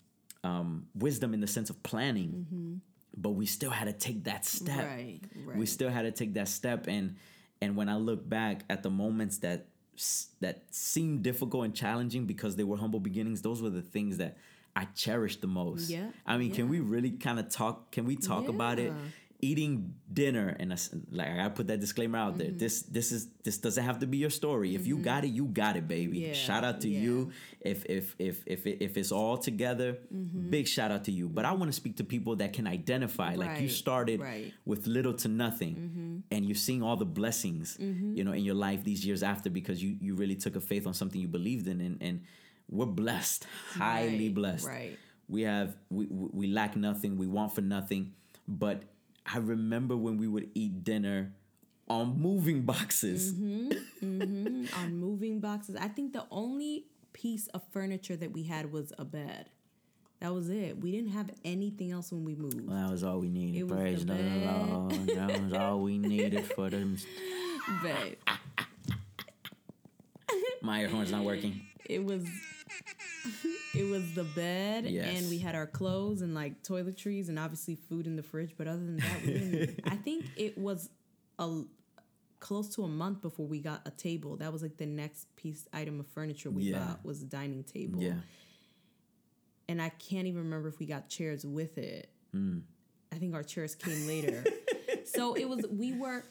um 0.43 0.87
wisdom 0.95 1.33
in 1.33 1.41
the 1.41 1.47
sense 1.47 1.69
of 1.69 1.81
planning. 1.83 2.81
But 3.17 3.31
we 3.31 3.45
still 3.45 3.71
had 3.71 3.85
to 3.85 3.93
take 3.93 4.25
that 4.25 4.45
step. 4.45 4.85
Right, 4.85 5.19
we 5.57 5.65
still 5.65 5.89
had 5.89 6.03
to 6.03 6.11
take 6.11 6.33
that 6.35 6.47
step. 6.47 6.87
And 6.87 7.15
and 7.61 7.75
when 7.75 7.89
i 7.89 7.95
look 7.97 8.27
back 8.27 8.63
at 8.69 8.83
the 8.83 8.89
moments 8.89 9.39
that 9.39 9.67
that 10.39 10.63
seemed 10.71 11.23
difficult 11.23 11.65
and 11.65 11.75
challenging 11.75 12.25
because 12.25 12.55
they 12.55 12.63
were 12.63 12.77
humble 12.77 13.01
beginnings 13.01 13.41
those 13.41 13.61
were 13.61 13.69
the 13.69 13.81
things 13.81 14.17
that 14.17 14.37
i 14.75 14.85
cherished 14.95 15.41
the 15.41 15.47
most. 15.47 15.89
Yeah, 15.89 16.07
i 16.25 16.37
mean 16.37 16.53
can 16.53 16.69
we 16.69 16.79
really 16.79 17.11
kind 17.11 17.37
of 17.37 17.49
talk 17.49 17.91
can 17.91 18.05
we 18.05 18.15
talk 18.15 18.47
about 18.47 18.79
it 18.79 18.93
Yeah. 18.93 18.99
Eating 19.41 19.93
dinner 20.11 20.53
and 20.59 20.69
like 21.11 21.29
i 21.29 21.47
put 21.49 21.67
that 21.67 21.79
disclaimer 21.79 22.17
out 22.17 22.29
Mm-hmm. 22.31 22.37
there 22.39 22.51
this 22.51 22.81
this 22.83 23.11
is 23.11 23.27
this 23.43 23.57
doesn't 23.57 23.83
have 23.85 23.99
to 23.99 24.07
be 24.07 24.17
your 24.17 24.29
story 24.29 24.75
if 24.75 24.85
you 24.85 24.97
got 24.97 25.23
it 25.23 25.29
you 25.29 25.45
got 25.45 25.77
it 25.77 25.87
baby 25.87 26.19
Yeah, 26.19 26.33
shout 26.33 26.63
out 26.65 26.81
to 26.81 26.89
yeah. 26.89 26.99
you 26.99 27.31
if 27.61 27.85
if 27.85 28.15
if 28.19 28.43
if 28.45 28.65
if 28.67 28.97
it's 28.97 29.11
all 29.11 29.37
together 29.37 29.97
Mm-hmm. 30.13 30.49
big 30.49 30.67
shout 30.67 30.91
out 30.91 31.05
to 31.05 31.11
you 31.11 31.29
but 31.29 31.45
i 31.45 31.51
want 31.53 31.69
to 31.71 31.75
speak 31.81 31.95
to 31.97 32.03
people 32.03 32.35
that 32.37 32.51
can 32.53 32.67
identify 32.67 33.35
like 33.35 33.61
you 33.61 33.69
started 33.69 34.19
right. 34.19 34.51
with 34.65 34.87
little 34.87 35.13
to 35.13 35.27
nothing 35.27 36.23
and 36.31 36.45
you're 36.45 36.55
seeing 36.55 36.83
all 36.83 36.97
the 36.97 37.05
blessings 37.05 37.77
you 37.79 38.23
know 38.25 38.33
in 38.33 38.43
your 38.43 38.55
life 38.55 38.83
these 38.83 39.05
years 39.05 39.23
after 39.23 39.49
because 39.49 39.81
you 39.83 39.95
you 40.01 40.15
really 40.15 40.35
took 40.35 40.55
a 40.55 40.61
faith 40.61 40.85
on 40.85 40.93
something 40.93 41.19
you 41.21 41.27
believed 41.29 41.67
in 41.67 41.79
and 41.81 41.97
and 42.01 42.21
we're 42.69 42.85
blessed 42.85 43.47
highly 43.73 44.25
Right, 44.27 44.35
blessed 44.35 44.67
right. 44.67 44.97
we 45.29 45.43
have 45.43 45.75
we 45.89 46.07
we 46.09 46.47
lack 46.47 46.75
nothing 46.75 47.15
we 47.17 47.27
want 47.27 47.55
for 47.55 47.61
nothing 47.61 48.13
but 48.47 48.83
i 49.33 49.37
remember 49.37 49.95
when 49.95 50.17
we 50.17 50.27
would 50.27 50.49
eat 50.53 50.83
dinner 50.83 51.33
on 51.89 52.19
moving 52.21 52.61
boxes 52.61 53.33
mm-hmm, 53.33 53.71
mm-hmm, 54.03 54.79
on 54.79 54.95
moving 54.97 55.39
boxes. 55.39 55.75
I 55.75 55.87
think 55.87 56.13
the 56.13 56.25
only 56.29 56.85
piece 57.13 57.47
of 57.47 57.63
furniture 57.71 58.15
that 58.15 58.31
we 58.31 58.43
had 58.43 58.71
was 58.71 58.93
a 58.97 59.05
bed. 59.05 59.49
That 60.19 60.33
was 60.33 60.49
it. 60.49 60.79
We 60.79 60.91
didn't 60.91 61.11
have 61.11 61.31
anything 61.45 61.91
else 61.91 62.11
when 62.11 62.25
we 62.25 62.35
moved. 62.35 62.67
Well, 62.67 62.77
that 62.77 62.91
was 62.91 63.03
all 63.03 63.19
we 63.19 63.29
needed 63.29 63.57
It 63.57 63.63
was 63.63 63.79
praise 63.79 64.05
the 64.05 64.13
the, 64.13 64.21
lord 64.21 65.07
that 65.07 65.41
was 65.41 65.53
all 65.53 65.79
we 65.79 65.97
needed 65.97 66.45
for 66.53 66.69
them 66.69 66.97
But 67.81 68.17
my 70.61 70.81
ear 70.81 70.89
horn's 70.89 71.11
not 71.11 71.23
working 71.23 71.61
it 71.85 72.03
was 72.03 72.27
it 73.75 73.89
was 73.89 74.13
the 74.13 74.23
bed 74.23 74.85
Yes. 74.85 75.19
and 75.19 75.29
we 75.29 75.37
had 75.39 75.55
our 75.55 75.67
clothes 75.67 76.21
and 76.21 76.33
like 76.33 76.63
toiletries 76.63 77.29
and 77.29 77.37
obviously 77.39 77.75
food 77.75 78.07
in 78.07 78.15
the 78.15 78.23
fridge. 78.23 78.55
But 78.57 78.67
other 78.67 78.77
than 78.79 78.97
that, 78.97 79.21
we 79.25 79.33
didn't. 79.33 79.79
I 79.91 79.95
think 79.95 80.25
it 80.37 80.57
was 80.57 80.89
a 81.37 81.61
close 82.39 82.69
to 82.75 82.83
a 82.83 82.87
month 82.87 83.21
before 83.21 83.45
we 83.47 83.59
got 83.59 83.81
a 83.85 83.91
table. 83.91 84.37
That 84.37 84.53
was 84.53 84.61
like 84.61 84.77
the 84.77 84.85
next 84.85 85.35
piece 85.35 85.67
item 85.73 85.99
of 85.99 86.07
furniture 86.07 86.49
we 86.49 86.63
Yeah. 86.63 86.79
got 86.79 87.05
was 87.05 87.21
a 87.21 87.25
dining 87.25 87.63
table. 87.63 88.01
yeah 88.01 88.13
and 89.67 89.79
I 89.81 89.89
can't 89.89 90.25
even 90.25 90.43
remember 90.45 90.67
if 90.67 90.79
we 90.79 90.87
got 90.87 91.09
chairs 91.09 91.45
with 91.45 91.77
it. 91.77 92.09
Hmm. 92.31 92.59
I 93.11 93.17
think 93.17 93.35
our 93.35 93.43
chairs 93.43 93.75
came 93.75 94.07
later. 94.07 94.43
so 95.05 95.35
it 95.35 95.47
was 95.47 95.63
we 95.71 95.93
were 95.93 96.23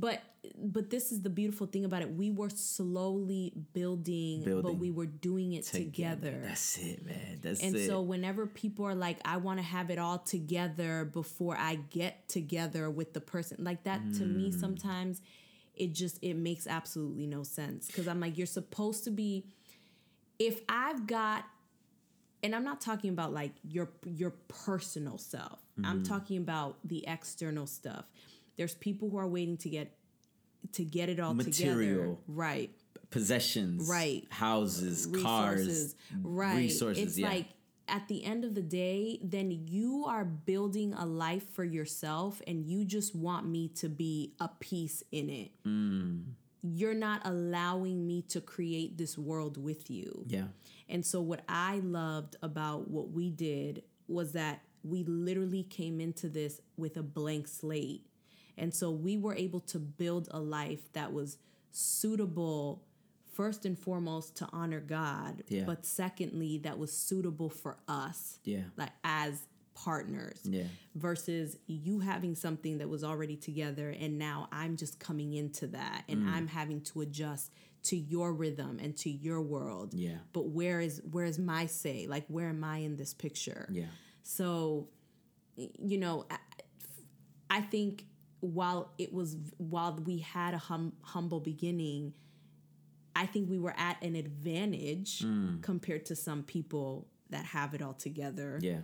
but 0.00 0.22
but 0.58 0.90
this 0.90 1.10
is 1.12 1.22
the 1.22 1.30
beautiful 1.30 1.66
thing 1.66 1.84
about 1.84 2.02
it. 2.02 2.10
We 2.14 2.30
were 2.30 2.50
slowly 2.50 3.52
building, 3.72 4.42
but 4.62 4.74
we 4.80 4.90
were 4.90 5.06
doing 5.06 5.52
it 5.54 5.64
together. 5.64 6.40
that's 6.44 6.78
it 6.78 7.04
man 7.04 7.38
that's 7.42 7.60
And 7.62 7.74
it 7.74 7.78
and 7.80 7.86
so 7.88 8.00
whenever 8.00 8.46
people 8.46 8.84
are 8.86 8.94
like, 8.94 9.18
I 9.24 9.38
want 9.38 9.58
to 9.58 9.64
have 9.64 9.90
it 9.90 9.98
all 9.98 10.18
together 10.18 11.04
before 11.04 11.56
I 11.58 11.76
get 11.90 12.28
together 12.28 12.88
with 12.90 13.12
the 13.12 13.20
person, 13.20 13.64
like 13.64 13.84
that 13.84 14.00
to 14.18 14.24
me 14.24 14.50
Mm. 14.50 14.60
sometimes 14.60 15.20
it 15.74 15.92
just 15.92 16.18
it 16.22 16.34
makes 16.34 16.66
absolutely 16.66 17.26
no 17.26 17.42
sense. 17.42 17.90
Cause 17.94 18.06
I'm 18.08 18.20
like, 18.20 18.38
you're 18.38 18.46
supposed 18.46 19.04
to 19.04 19.10
be 19.10 19.46
if 20.38 20.60
I've 20.68 21.06
got 21.06 21.44
and 22.42 22.54
I'm 22.54 22.64
not 22.64 22.80
talking 22.80 23.10
about 23.10 23.32
like 23.32 23.52
your 23.62 23.88
your 24.04 24.30
personal 24.48 25.18
self. 25.18 25.60
I'm 25.84 25.96
Mm-hmm. 25.98 26.02
talking 26.04 26.36
about 26.38 26.78
the 26.84 27.04
external 27.06 27.66
stuff. 27.66 28.04
There's 28.56 28.74
people 28.74 29.10
who 29.10 29.18
are 29.18 29.28
waiting 29.28 29.56
to 29.58 29.68
get 29.68 29.96
to 30.72 30.84
get 30.84 31.08
it 31.08 31.20
all 31.20 31.34
together. 31.36 32.16
Right 32.26 32.70
possessions 33.08 33.88
Right. 33.88 34.26
houses 34.30 35.06
resources, 35.08 35.22
cars 35.22 35.94
right? 36.22 36.56
resources 36.56 37.04
It's 37.04 37.18
yeah 37.18 37.28
like 37.28 37.46
at 37.88 38.08
the 38.08 38.24
end 38.24 38.44
of 38.44 38.54
the 38.54 38.62
day, 38.62 39.20
then 39.22 39.50
you 39.50 40.04
are 40.06 40.24
building 40.24 40.92
a 40.94 41.06
life 41.06 41.48
for 41.50 41.64
yourself, 41.64 42.42
and 42.46 42.64
you 42.64 42.84
just 42.84 43.14
want 43.14 43.46
me 43.46 43.68
to 43.68 43.88
be 43.88 44.34
a 44.40 44.48
piece 44.48 45.02
in 45.12 45.30
it. 45.30 45.52
Mm. 45.64 46.24
You're 46.62 46.94
not 46.94 47.22
allowing 47.24 48.06
me 48.06 48.22
to 48.22 48.40
create 48.40 48.98
this 48.98 49.16
world 49.16 49.56
with 49.56 49.88
you. 49.88 50.24
yeah 50.26 50.48
And 50.88 51.06
so, 51.06 51.20
what 51.20 51.42
I 51.48 51.78
loved 51.78 52.36
about 52.42 52.90
what 52.90 53.10
we 53.10 53.30
did 53.30 53.82
was 54.08 54.32
that 54.32 54.62
we 54.82 55.04
literally 55.04 55.62
came 55.62 56.00
into 56.00 56.28
this 56.28 56.60
with 56.76 56.96
a 56.96 57.02
blank 57.02 57.46
slate. 57.46 58.06
And 58.58 58.74
so, 58.74 58.90
we 58.90 59.16
were 59.18 59.34
able 59.34 59.60
to 59.60 59.78
build 59.78 60.28
a 60.30 60.38
life 60.40 60.92
that 60.94 61.12
was 61.12 61.38
suitable, 61.72 62.82
first 63.34 63.64
and 63.66 63.78
foremost, 63.78 64.36
to 64.36 64.48
honor 64.52 64.80
God, 64.80 65.42
Yeah. 65.48 65.64
but 65.64 65.84
secondly, 65.84 66.58
that 66.58 66.78
was 66.78 66.92
suitable 66.92 67.50
for 67.50 67.76
us, 67.88 68.38
yeah 68.44 68.64
like 68.76 68.92
as 69.04 69.46
partners 69.74 70.40
yeah 70.44 70.64
versus 70.94 71.58
you 71.66 71.98
having 72.00 72.34
something 72.34 72.78
that 72.78 72.88
was 72.88 73.04
already 73.04 73.36
together 73.36 73.90
and 73.90 74.16
now 74.18 74.48
I'm 74.50 74.74
just 74.74 74.98
coming 74.98 75.34
into 75.34 75.66
that 75.66 76.04
and 76.08 76.22
Mm. 76.22 76.28
I'm 76.32 76.46
having 76.48 76.80
to 76.80 77.02
adjust 77.02 77.52
to 77.82 77.94
your 77.96 78.32
rhythm 78.32 78.78
and 78.82 78.96
to 78.96 79.10
your 79.10 79.42
world. 79.42 79.92
Yeah. 79.92 80.16
But 80.32 80.46
where 80.48 80.80
is 80.80 81.02
where 81.10 81.26
is 81.26 81.38
my 81.38 81.66
say? 81.66 82.06
Like 82.08 82.24
where 82.28 82.48
am 82.48 82.64
I 82.64 82.78
in 82.78 82.96
this 82.96 83.12
picture? 83.12 83.68
yeah 83.70 83.90
So 84.22 84.88
you 85.56 85.98
know, 85.98 86.24
I, 86.30 86.38
I 87.50 87.60
think 87.60 88.06
while 88.46 88.92
it 88.98 89.12
was 89.12 89.36
while 89.58 89.94
we 90.04 90.18
had 90.18 90.54
a 90.54 90.58
hum, 90.58 90.92
humble 91.02 91.40
beginning, 91.40 92.14
I 93.14 93.26
think 93.26 93.48
we 93.50 93.58
were 93.58 93.74
at 93.76 94.02
an 94.02 94.14
advantage 94.14 95.20
Mm. 95.20 95.62
compared 95.62 96.04
to 96.06 96.16
some 96.16 96.42
people 96.42 97.08
that 97.30 97.44
have 97.46 97.74
it 97.74 97.82
all 97.82 97.94
together 97.94 98.58
yeah. 98.62 98.80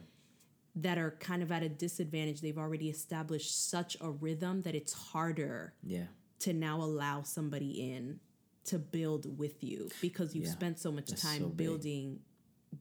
that 0.76 0.98
are 0.98 1.12
kind 1.20 1.42
of 1.42 1.52
at 1.52 1.62
a 1.62 1.68
disadvantage. 1.68 2.40
They've 2.40 2.58
already 2.58 2.88
established 2.88 3.68
such 3.70 3.96
a 4.00 4.10
rhythm 4.10 4.62
that 4.62 4.74
it's 4.74 4.92
harder 4.92 5.74
yeah. 5.84 6.06
to 6.40 6.52
now 6.52 6.80
allow 6.80 7.22
somebody 7.22 7.92
in 7.92 8.20
to 8.64 8.78
build 8.78 9.38
with 9.38 9.62
you 9.62 9.88
because 10.00 10.34
you've 10.34 10.46
Yeah, 10.46 10.52
spent 10.52 10.78
so 10.78 10.90
much 10.92 11.08
that's 11.08 11.22
time 11.22 11.42
so 11.42 11.48
building 11.48 12.20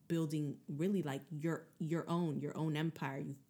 building 0.07 0.55
really 0.69 1.01
like 1.03 1.21
your 1.31 1.67
your 1.79 2.05
own 2.09 2.39
your 2.39 2.55
own 2.55 2.77
empire. 2.77 3.19
You've 3.19 3.40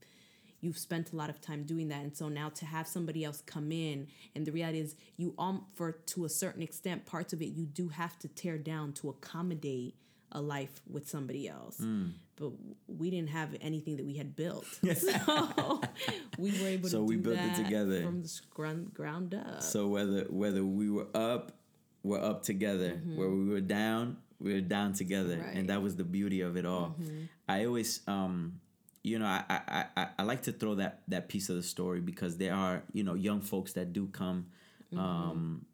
you've 0.62 0.78
spent 0.78 1.12
a 1.12 1.16
lot 1.16 1.30
of 1.30 1.42
time 1.42 1.64
doing 1.64 1.88
that 1.90 2.02
and 2.04 2.16
so 2.16 2.30
now 2.30 2.50
to 2.50 2.66
have 2.66 2.88
somebody 2.88 3.24
else 3.26 3.42
come 3.46 3.72
in 3.72 4.08
and 4.36 4.46
the 4.46 4.52
reality 4.52 4.80
is 4.80 4.96
you 5.18 5.34
um 5.40 5.66
for 5.76 5.92
to 5.92 6.24
a 6.26 6.30
certain 6.30 6.62
extent 6.62 7.06
parts 7.06 7.34
of 7.34 7.42
it 7.42 7.48
you 7.50 7.66
do 7.66 7.90
have 7.90 8.18
to 8.20 8.28
tear 8.28 8.58
down 8.58 8.94
to 8.94 9.10
accommodate 9.10 9.96
a 10.34 10.42
life 10.42 10.82
with 10.90 11.10
somebody 11.10 11.48
else 11.50 11.78
Mm. 11.82 12.12
but 12.38 12.52
we 12.88 13.10
didn't 13.10 13.30
have 13.32 13.50
anything 13.60 13.98
that 13.98 14.06
we 14.06 14.16
had 14.16 14.36
built 14.36 14.66
so 14.96 15.82
we 16.38 16.52
were 16.62 16.68
able 16.68 16.90
So 16.90 17.00
to 17.00 17.04
we 17.04 17.16
do 17.18 17.22
built 17.24 17.40
it 17.40 17.56
together. 17.56 18.02
from 18.04 18.22
the 18.24 18.40
ground, 18.54 18.94
ground 18.94 19.34
up 19.34 19.62
So 19.62 19.88
whether 19.88 20.22
whether 20.30 20.64
we 20.64 20.90
were 20.90 21.08
up, 21.14 21.52
we're 22.04 22.24
up 22.32 22.44
together. 22.44 22.92
Where 23.16 23.30
we 23.30 23.46
were 23.50 23.62
down, 23.62 24.18
we 24.40 24.54
were 24.54 24.62
down 24.62 24.94
together, 24.94 25.36
Mm-hmm. 25.36 25.42
Right. 25.42 25.50
Mm-hmm. 25.50 25.58
and 25.60 25.70
that 25.70 25.82
was 25.84 25.96
the 25.98 26.04
beauty 26.04 26.42
of 26.42 26.56
it 26.58 26.66
all. 26.66 26.96
I 27.48 27.66
always 27.66 28.00
um, 28.08 28.60
you 29.04 29.18
know, 29.18 29.26
I, 29.26 29.44
I, 29.50 29.86
I, 29.98 30.08
I 30.20 30.24
like 30.24 30.44
to 30.44 30.52
throw 30.52 30.76
that 30.76 31.02
that 31.08 31.28
piece 31.28 31.50
of 31.50 31.56
the 31.56 31.64
story 31.64 32.02
because 32.02 32.38
there 32.38 32.54
are 32.54 32.84
you 32.94 33.04
know 33.04 33.16
young 33.16 33.42
folks 33.42 33.74
that 33.74 33.94
do 33.94 34.08
come 34.08 34.48
um, 34.96 35.66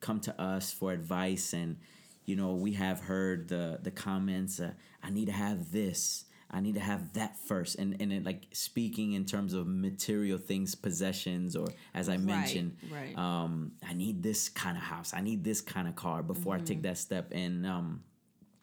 come 0.00 0.20
to 0.20 0.40
us 0.40 0.72
for 0.72 0.92
advice, 0.92 1.52
and 1.52 1.78
you 2.26 2.36
know 2.36 2.54
we 2.54 2.72
have 2.72 3.00
heard 3.00 3.48
the 3.48 3.78
the 3.82 3.90
comments. 3.90 4.60
Uh, 4.60 4.72
I 5.02 5.10
need 5.10 5.26
to 5.26 5.32
have 5.32 5.72
this. 5.72 6.24
I 6.48 6.60
need 6.60 6.74
to 6.74 6.80
have 6.80 7.14
that 7.14 7.38
first, 7.38 7.76
and 7.76 7.96
and 8.00 8.12
it, 8.12 8.24
like 8.24 8.46
speaking 8.52 9.14
in 9.14 9.24
terms 9.24 9.54
of 9.54 9.66
material 9.66 10.38
things, 10.38 10.74
possessions, 10.74 11.56
or 11.56 11.68
as 11.94 12.08
I 12.08 12.18
mentioned, 12.18 12.76
right. 12.90 13.16
Um, 13.16 13.72
I 13.88 13.94
need 13.94 14.22
this 14.22 14.48
kind 14.48 14.76
of 14.76 14.82
house. 14.82 15.14
I 15.14 15.22
need 15.22 15.44
this 15.44 15.60
kind 15.60 15.88
of 15.88 15.96
car 15.96 16.22
before 16.22 16.54
I 16.54 16.60
take 16.60 16.82
that 16.82 16.98
step. 16.98 17.32
And 17.32 17.66
um, 17.66 18.02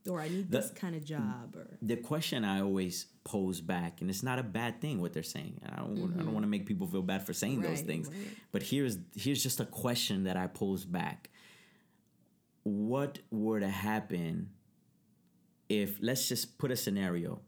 or 0.09 0.19
I 0.19 0.27
need 0.27 0.51
this 0.51 0.69
kind 0.71 0.95
of 0.95 1.03
job, 1.03 1.55
or 1.55 1.67
the 1.81 1.95
question 1.95 2.43
I 2.43 2.61
always 2.61 3.07
pose 3.23 3.61
back, 3.61 4.01
and 4.01 4.09
it's 4.09 4.23
not 4.23 4.39
a 4.39 4.43
bad 4.43 4.81
thing 4.81 4.99
what 4.99 5.13
they're 5.13 5.23
saying. 5.23 5.61
I 5.65 5.77
don't, 5.77 5.85
I 5.85 5.99
don't 5.99 6.09
mm-hmm. 6.11 6.31
want 6.33 6.43
to 6.43 6.49
make 6.49 6.65
people 6.65 6.87
feel 6.87 7.01
bad 7.01 7.25
for 7.25 7.33
saying 7.33 7.61
those 7.61 7.81
things, 7.81 8.07
right. 8.07 8.17
but 8.51 8.63
here's 8.63 8.97
here's 9.15 9.41
just 9.41 9.59
a 9.59 9.65
question 9.65 10.25
that 10.25 10.37
I 10.37 10.47
pose 10.47 10.85
back. 10.85 11.29
What 12.63 13.19
were 13.31 13.59
to 13.59 13.69
happen 13.69 14.49
if 15.69 15.97
let's 16.01 16.27
just 16.27 16.57
put 16.57 16.71
a 16.71 16.75
scenario? 16.75 17.41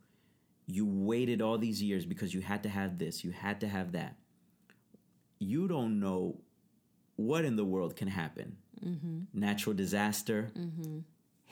You 0.67 0.85
waited 0.85 1.41
all 1.41 1.57
these 1.57 1.81
years 1.81 2.05
because 2.05 2.33
you 2.33 2.41
had 2.41 2.63
to 2.63 2.69
have 2.69 2.97
this, 2.97 3.23
you 3.23 3.31
had 3.31 3.61
to 3.61 3.67
have 3.67 3.91
that. 3.91 4.15
You 5.39 5.67
don't 5.67 5.99
know 5.99 6.39
what 7.17 7.45
in 7.45 7.55
the 7.55 7.65
world 7.65 7.95
can 7.95 8.07
happen. 8.07 8.57
Mm-hmm. 8.83 9.19
Natural 9.33 9.75
disaster. 9.75 10.51
Mm-hmm. 10.57 10.99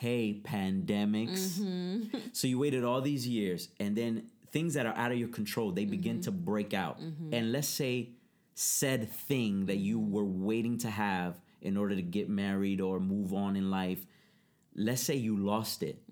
Hey, 0.04 0.42
pandemics. 0.44 1.60
Mm-hmm. 1.60 2.18
So 2.34 2.48
you 2.48 2.60
waited 2.60 2.84
all 2.84 3.00
these 3.00 3.26
years, 3.26 3.70
and 3.80 3.96
then 3.96 4.28
things 4.52 4.74
that 4.74 4.86
are 4.86 4.94
out 4.98 5.14
of 5.14 5.18
your 5.18 5.30
control 5.30 5.72
they 5.72 5.86
begin 5.86 6.20
to 6.24 6.32
mm-hmm. 6.32 6.44
break 6.44 6.74
out. 6.74 7.00
Mm-hmm. 7.00 7.34
And 7.34 7.54
let's 7.54 7.70
say 7.70 8.10
said 8.54 9.10
thing 9.10 9.68
that 9.68 9.78
you 9.78 10.02
were 10.02 10.26
waiting 10.26 10.78
to 10.80 10.90
have 10.90 11.40
in 11.62 11.78
order 11.78 11.96
to 11.96 12.02
get 12.02 12.28
married 12.28 12.82
or 12.82 13.00
move 13.00 13.34
on 13.34 13.56
in 13.56 13.72
life. 13.72 14.06
Let's 14.76 15.02
say 15.02 15.16
you 15.16 15.38
lost 15.38 15.82
it. 15.84 16.04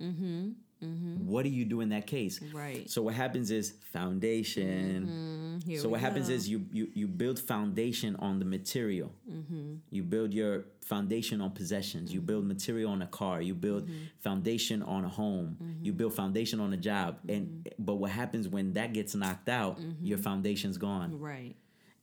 Mm-hmm. 0.83 1.27
What 1.27 1.43
do 1.43 1.49
you 1.49 1.65
do 1.65 1.81
in 1.81 1.89
that 1.89 2.07
case? 2.07 2.39
Right. 2.53 2.89
So 2.89 3.01
what 3.01 3.13
happens 3.13 3.51
is 3.51 3.73
foundation. 3.93 5.59
Mm-hmm. 5.61 5.69
Here 5.69 5.79
So 5.79 5.89
what 5.89 5.99
happens 5.99 6.29
is 6.29 6.49
you, 6.49 6.65
you 6.71 6.89
you 6.93 7.07
build 7.07 7.39
foundation 7.39 8.15
on 8.17 8.39
the 8.39 8.45
material. 8.45 9.11
Mm-hmm. 9.29 9.75
You 9.89 10.03
build 10.03 10.33
your 10.33 10.65
foundation 10.81 11.41
on 11.41 11.51
possessions. 11.51 12.13
You 12.13 12.21
build 12.21 12.45
material 12.45 12.91
on 12.91 13.01
a 13.01 13.07
car. 13.07 13.41
You 13.41 13.53
build 13.53 13.89
foundation 14.19 14.81
on 14.83 15.05
a 15.05 15.09
home. 15.09 15.57
You 15.81 15.93
build 15.93 16.13
foundation 16.13 16.59
on 16.59 16.73
a 16.73 16.77
job. 16.77 17.19
And 17.29 17.69
but 17.77 17.95
what 17.95 18.11
happens 18.11 18.47
when 18.47 18.73
that 18.73 18.93
gets 18.93 19.13
knocked 19.15 19.49
out? 19.49 19.79
Your 20.01 20.17
foundation's 20.17 20.77
gone. 20.77 21.19
right, 21.19 21.55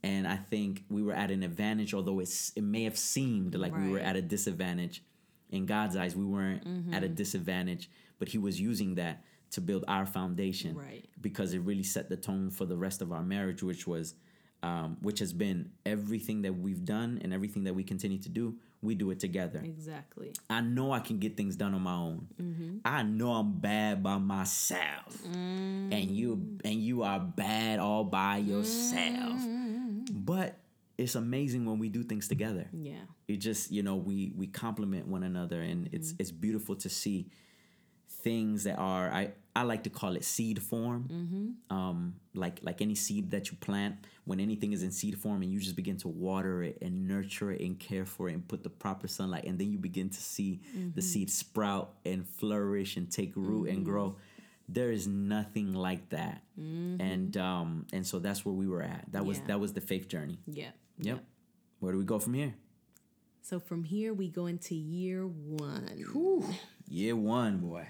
And 0.03 0.27
I 0.27 0.37
think 0.37 0.85
we 0.89 1.03
were 1.03 1.13
at 1.13 1.31
an 1.31 1.43
advantage, 1.43 1.95
although 1.95 2.21
it's 2.21 2.53
it 2.55 2.63
may 2.63 2.85
have 2.85 2.97
seemed 2.99 3.55
like 3.55 3.77
we 3.77 3.91
were 3.91 3.99
at 3.99 4.17
a 4.17 4.23
disadvantage. 4.23 5.03
In 5.51 5.65
God's 5.65 5.97
eyes, 5.97 6.15
we 6.15 6.25
weren't 6.25 6.63
at 6.95 7.03
a 7.03 7.09
disadvantage, 7.09 7.91
but 8.19 8.29
He 8.29 8.39
was 8.39 8.61
using 8.61 8.95
that 8.97 9.25
to 9.51 9.61
build 9.61 9.85
our 9.89 10.05
foundation 10.07 10.77
Right. 10.77 11.09
because 11.21 11.55
it 11.55 11.61
really 11.61 11.83
set 11.83 12.09
the 12.09 12.17
tone 12.17 12.51
for 12.51 12.67
the 12.67 12.77
rest 12.77 13.01
of 13.01 13.13
our 13.13 13.23
marriage, 13.23 13.63
which 13.63 13.87
was, 13.87 14.15
um, 14.63 14.99
which 15.01 15.21
has 15.21 15.33
been 15.33 15.71
everything 15.87 16.43
that 16.43 16.53
we've 16.53 16.85
done 16.85 17.19
and 17.23 17.33
everything 17.33 17.65
that 17.65 17.75
we 17.75 17.83
continue 17.85 18.19
to 18.19 18.29
do. 18.29 18.59
We 18.81 18.95
do 18.95 19.11
it 19.11 19.19
together. 19.19 19.61
exactly. 19.65 20.33
I 20.49 20.61
know 20.61 20.93
I 20.93 21.01
can 21.01 21.19
get 21.19 21.37
things 21.37 21.57
done 21.57 21.75
on 21.75 21.81
my 21.83 21.95
own. 21.95 22.29
Mm-hmm. 22.41 22.77
I 22.85 23.03
know 23.03 23.33
I'm 23.33 23.59
bad 23.59 24.05
by 24.05 24.19
myself, 24.19 25.19
mm. 25.27 25.93
and 25.93 26.11
you 26.13 26.59
and 26.65 26.75
you 26.77 27.03
are 27.03 27.19
bad 27.19 27.81
all 27.81 28.05
by 28.05 28.37
yourself. 28.37 29.41
Mm. 29.41 30.07
But 30.13 30.61
it's 30.97 31.17
amazing 31.17 31.65
when 31.67 31.81
we 31.81 31.89
do 31.89 32.05
things 32.05 32.29
together. 32.29 32.69
Yeah, 32.73 33.01
It 33.27 33.39
just 33.39 33.73
you 33.73 33.83
know 33.83 33.97
we 33.97 34.33
we 34.37 34.47
complement 34.47 35.09
one 35.09 35.25
another, 35.25 35.61
and 35.61 35.89
it's 35.91 36.13
mm. 36.13 36.21
it's 36.21 36.31
beautiful 36.31 36.77
to 36.77 36.89
see 36.89 37.27
things 38.23 38.65
that 38.65 38.77
are 38.79 39.11
I 39.11 39.33
I 39.57 39.63
like 39.63 39.83
to 39.85 39.91
call 39.91 40.15
it 40.15 40.25
seed 40.25 40.63
form. 40.63 41.57
Um, 41.71 42.15
like 42.35 42.61
like 42.63 42.81
any 42.81 42.95
seed 42.95 43.31
that 43.33 43.51
you 43.51 43.57
plant, 43.59 43.97
when 44.25 44.39
anything 44.41 44.73
is 44.73 44.83
in 44.83 44.93
seed 44.93 45.19
form, 45.19 45.43
and 45.43 45.51
you 45.53 45.59
just 45.59 45.75
begin 45.77 45.97
to 45.99 46.09
water 46.09 46.63
it 46.63 46.79
and 46.81 47.09
nurture 47.09 47.51
it 47.51 47.61
and 47.61 47.79
care 47.79 48.05
for 48.07 48.29
it 48.29 48.35
and 48.35 48.47
put 48.47 48.63
the 48.63 48.71
proper 48.71 49.09
sunlight, 49.09 49.45
and 49.45 49.59
then 49.59 49.73
you 49.73 49.79
begin 49.79 50.09
to 50.11 50.21
see 50.21 50.61
the 50.95 51.03
seed 51.03 51.31
sprout 51.31 51.95
and 52.05 52.29
flourish 52.29 52.97
and 52.97 53.11
take 53.11 53.33
root 53.35 53.69
and 53.69 53.85
grow. 53.85 54.17
There 54.69 54.91
is 54.93 55.07
nothing 55.09 55.73
like 55.73 56.11
that, 56.11 56.43
and 56.57 57.37
um, 57.37 57.87
and 57.93 58.07
so 58.07 58.19
that's 58.21 58.45
where 58.45 58.55
we 58.55 58.69
were 58.69 58.83
at. 58.83 59.07
That 59.13 59.25
was 59.25 59.39
Yeah. 59.39 59.45
that 59.49 59.61
was 59.61 59.73
the 59.73 59.81
faith 59.81 60.09
journey. 60.09 60.39
yeah. 60.47 60.71
Yep. 61.01 61.25
Where 61.81 61.93
do 61.93 61.99
we 61.99 62.05
go 62.05 62.19
from 62.19 62.35
here? 62.35 62.55
So 63.43 63.59
from 63.61 63.85
here 63.85 64.13
we 64.13 64.29
go 64.29 64.47
into 64.47 64.75
year 64.75 65.27
one. 65.27 65.89
Year 66.89 67.17
one, 67.17 67.59
boy. 67.59 67.89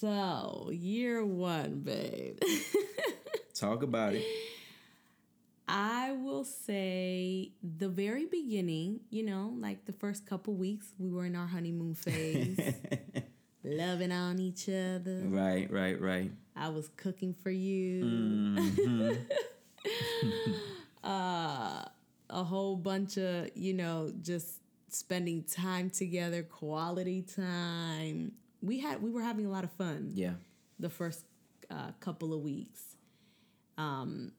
So 0.00 0.70
year 0.72 1.24
one, 1.24 1.80
babe. 1.80 2.38
Talk 3.54 3.82
about 3.82 4.14
it. 4.14 4.24
I 5.66 6.12
will 6.12 6.44
say 6.44 7.50
the 7.62 7.88
very 7.88 8.26
beginning, 8.26 9.00
you 9.10 9.24
know, 9.24 9.54
like 9.58 9.86
the 9.86 9.92
first 9.92 10.24
couple 10.24 10.54
weeks, 10.54 10.92
we 10.98 11.10
were 11.10 11.26
in 11.26 11.34
our 11.34 11.48
honeymoon 11.48 11.94
phase, 11.94 12.74
loving 13.64 14.12
on 14.12 14.38
each 14.38 14.68
other. 14.68 15.22
right, 15.24 15.68
right, 15.70 16.00
right. 16.00 16.30
I 16.54 16.68
was 16.68 16.88
cooking 16.96 17.34
for 17.34 17.50
you. 17.50 18.04
Mm-hmm. 18.04 19.12
uh, 21.08 21.84
a 22.30 22.44
whole 22.44 22.76
bunch 22.76 23.16
of, 23.16 23.50
you 23.56 23.74
know, 23.74 24.12
just 24.22 24.60
spending 24.90 25.42
time 25.42 25.90
together, 25.90 26.44
quality 26.44 27.22
time. 27.22 28.32
We 28.60 28.80
had 28.80 29.02
we 29.02 29.10
were 29.10 29.22
having 29.22 29.46
a 29.46 29.50
lot 29.50 29.64
of 29.64 29.72
fun 29.72 30.10
Yeah. 30.14 30.34
the 30.78 30.90
first 30.90 31.24
uh, 31.70 31.92
couple 32.00 32.32
of 32.34 32.40
weeks. 32.40 32.96
Um, 33.76 34.32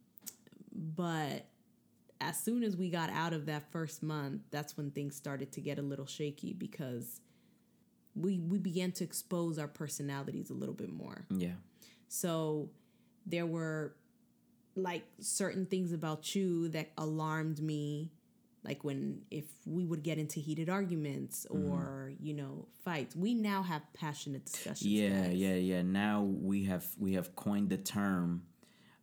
but 0.73 1.45
as 2.21 2.37
soon 2.39 2.63
as 2.63 2.75
we 2.75 2.89
got 2.89 3.09
out 3.09 3.31
of 3.33 3.45
that 3.45 3.71
first 3.71 4.03
month, 4.03 4.41
that's 4.51 4.75
when 4.75 4.91
things 4.91 5.15
started 5.15 5.51
to 5.53 5.61
get 5.61 5.79
a 5.79 5.81
little 5.81 6.05
shaky 6.05 6.53
because 6.53 7.21
we 8.15 8.39
we 8.39 8.57
began 8.57 8.91
to 8.93 9.03
expose 9.03 9.57
our 9.57 9.67
personalities 9.67 10.49
a 10.49 10.53
little 10.53 10.75
bit 10.75 10.91
more. 10.91 11.25
Yeah. 11.29 11.53
So 12.07 12.69
there 13.25 13.45
were 13.45 13.95
like 14.75 15.03
certain 15.19 15.65
things 15.65 15.91
about 15.93 16.35
you 16.35 16.69
that 16.69 16.89
alarmed 16.97 17.61
me 17.61 18.11
like 18.63 18.83
when 18.83 19.21
if 19.31 19.45
we 19.65 19.85
would 19.85 20.03
get 20.03 20.17
into 20.17 20.39
heated 20.39 20.69
arguments 20.69 21.45
Mm-hmm. 21.49 21.71
or 21.71 22.11
you 22.19 22.33
know 22.33 22.67
fights 22.83 23.15
we 23.15 23.33
now 23.33 23.63
have 23.63 23.81
passionate 23.93 24.45
discussions 24.45 24.85
Yeah, 24.85 25.09
guys. 25.27 25.35
yeah, 25.37 25.53
yeah. 25.55 25.81
Now 25.81 26.23
we 26.23 26.65
have 26.65 26.85
we 26.97 27.13
have 27.13 27.35
coined 27.35 27.69
the 27.69 27.77
term 27.77 28.43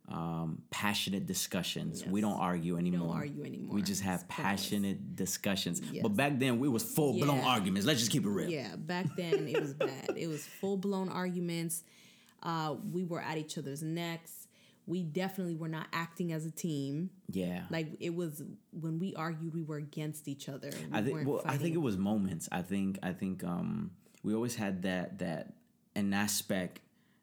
um, 0.09 0.61
passionate 0.69 1.25
discussions. 1.25 2.05
We 2.05 2.21
don't 2.21 2.39
argue 2.39 2.77
anymore. 2.77 3.13
argue 3.15 3.43
anymore. 3.43 3.75
We 3.75 3.81
just 3.81 4.03
have 4.03 4.25
passionate 4.29 5.17
discussions. 5.17 5.81
Yes. 5.91 6.01
But 6.01 6.15
back 6.15 6.39
then 6.39 6.59
we 6.59 6.69
was 6.69 6.83
full 6.83 7.13
blown 7.19 7.39
Yeah. 7.39 7.45
arguments. 7.47 7.85
Let's 7.85 7.99
just 7.99 8.11
keep 8.11 8.23
it 8.25 8.29
real. 8.29 8.49
Yeah, 8.49 8.77
back 8.77 9.07
then 9.17 9.47
it 9.49 9.59
was 9.59 9.73
bad. 9.73 10.13
It 10.15 10.27
was 10.27 10.45
full 10.45 10.77
blown 10.77 11.09
arguments. 11.09 11.83
Uh, 12.41 12.75
we 12.93 13.03
were 13.03 13.19
at 13.19 13.37
each 13.37 13.57
other's 13.57 13.83
necks. 13.83 14.46
We 14.87 15.03
definitely 15.03 15.55
were 15.55 15.67
not 15.67 15.87
acting 15.93 16.31
as 16.31 16.45
a 16.45 16.51
team. 16.51 17.09
Yeah. 17.29 17.63
Like 17.69 17.89
it 17.99 18.15
was 18.15 18.41
when 18.71 18.97
we 18.99 19.13
argued, 19.15 19.53
we 19.53 19.61
were 19.61 19.77
against 19.77 20.27
each 20.27 20.47
other. 20.49 20.71
We 20.91 20.97
I 20.97 21.01
think 21.03 21.27
well, 21.27 21.41
I 21.45 21.57
think 21.57 21.75
it 21.75 21.79
was 21.81 21.97
moments. 21.97 22.47
I 22.51 22.61
think 22.61 22.97
I 23.03 23.11
think 23.13 23.43
um, 23.43 23.91
we 24.23 24.33
always 24.33 24.55
had 24.55 24.83
that 24.83 25.19
that 25.19 25.53
an 25.95 26.13
aspect. 26.13 26.79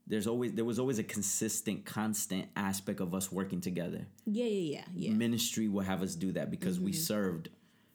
There's 0.07 0.27
always 0.27 0.53
there 0.53 0.67
was 0.67 0.79
always 0.79 0.99
a 0.99 1.03
consistent, 1.03 1.87
constant 1.87 2.49
aspect 2.55 3.01
of 3.01 3.15
us 3.15 3.33
working 3.33 3.63
together. 3.63 4.07
Yeah, 4.27 4.45
yeah, 4.45 4.77
yeah, 4.77 4.85
yeah. 4.95 5.11
Ministry 5.17 5.67
will 5.67 5.81
have 5.85 6.03
us 6.03 6.15
do 6.15 6.33
that 6.33 6.51
because 6.51 6.79
we 6.79 6.93
Mm-hmm. 6.93 7.01
served 7.01 7.49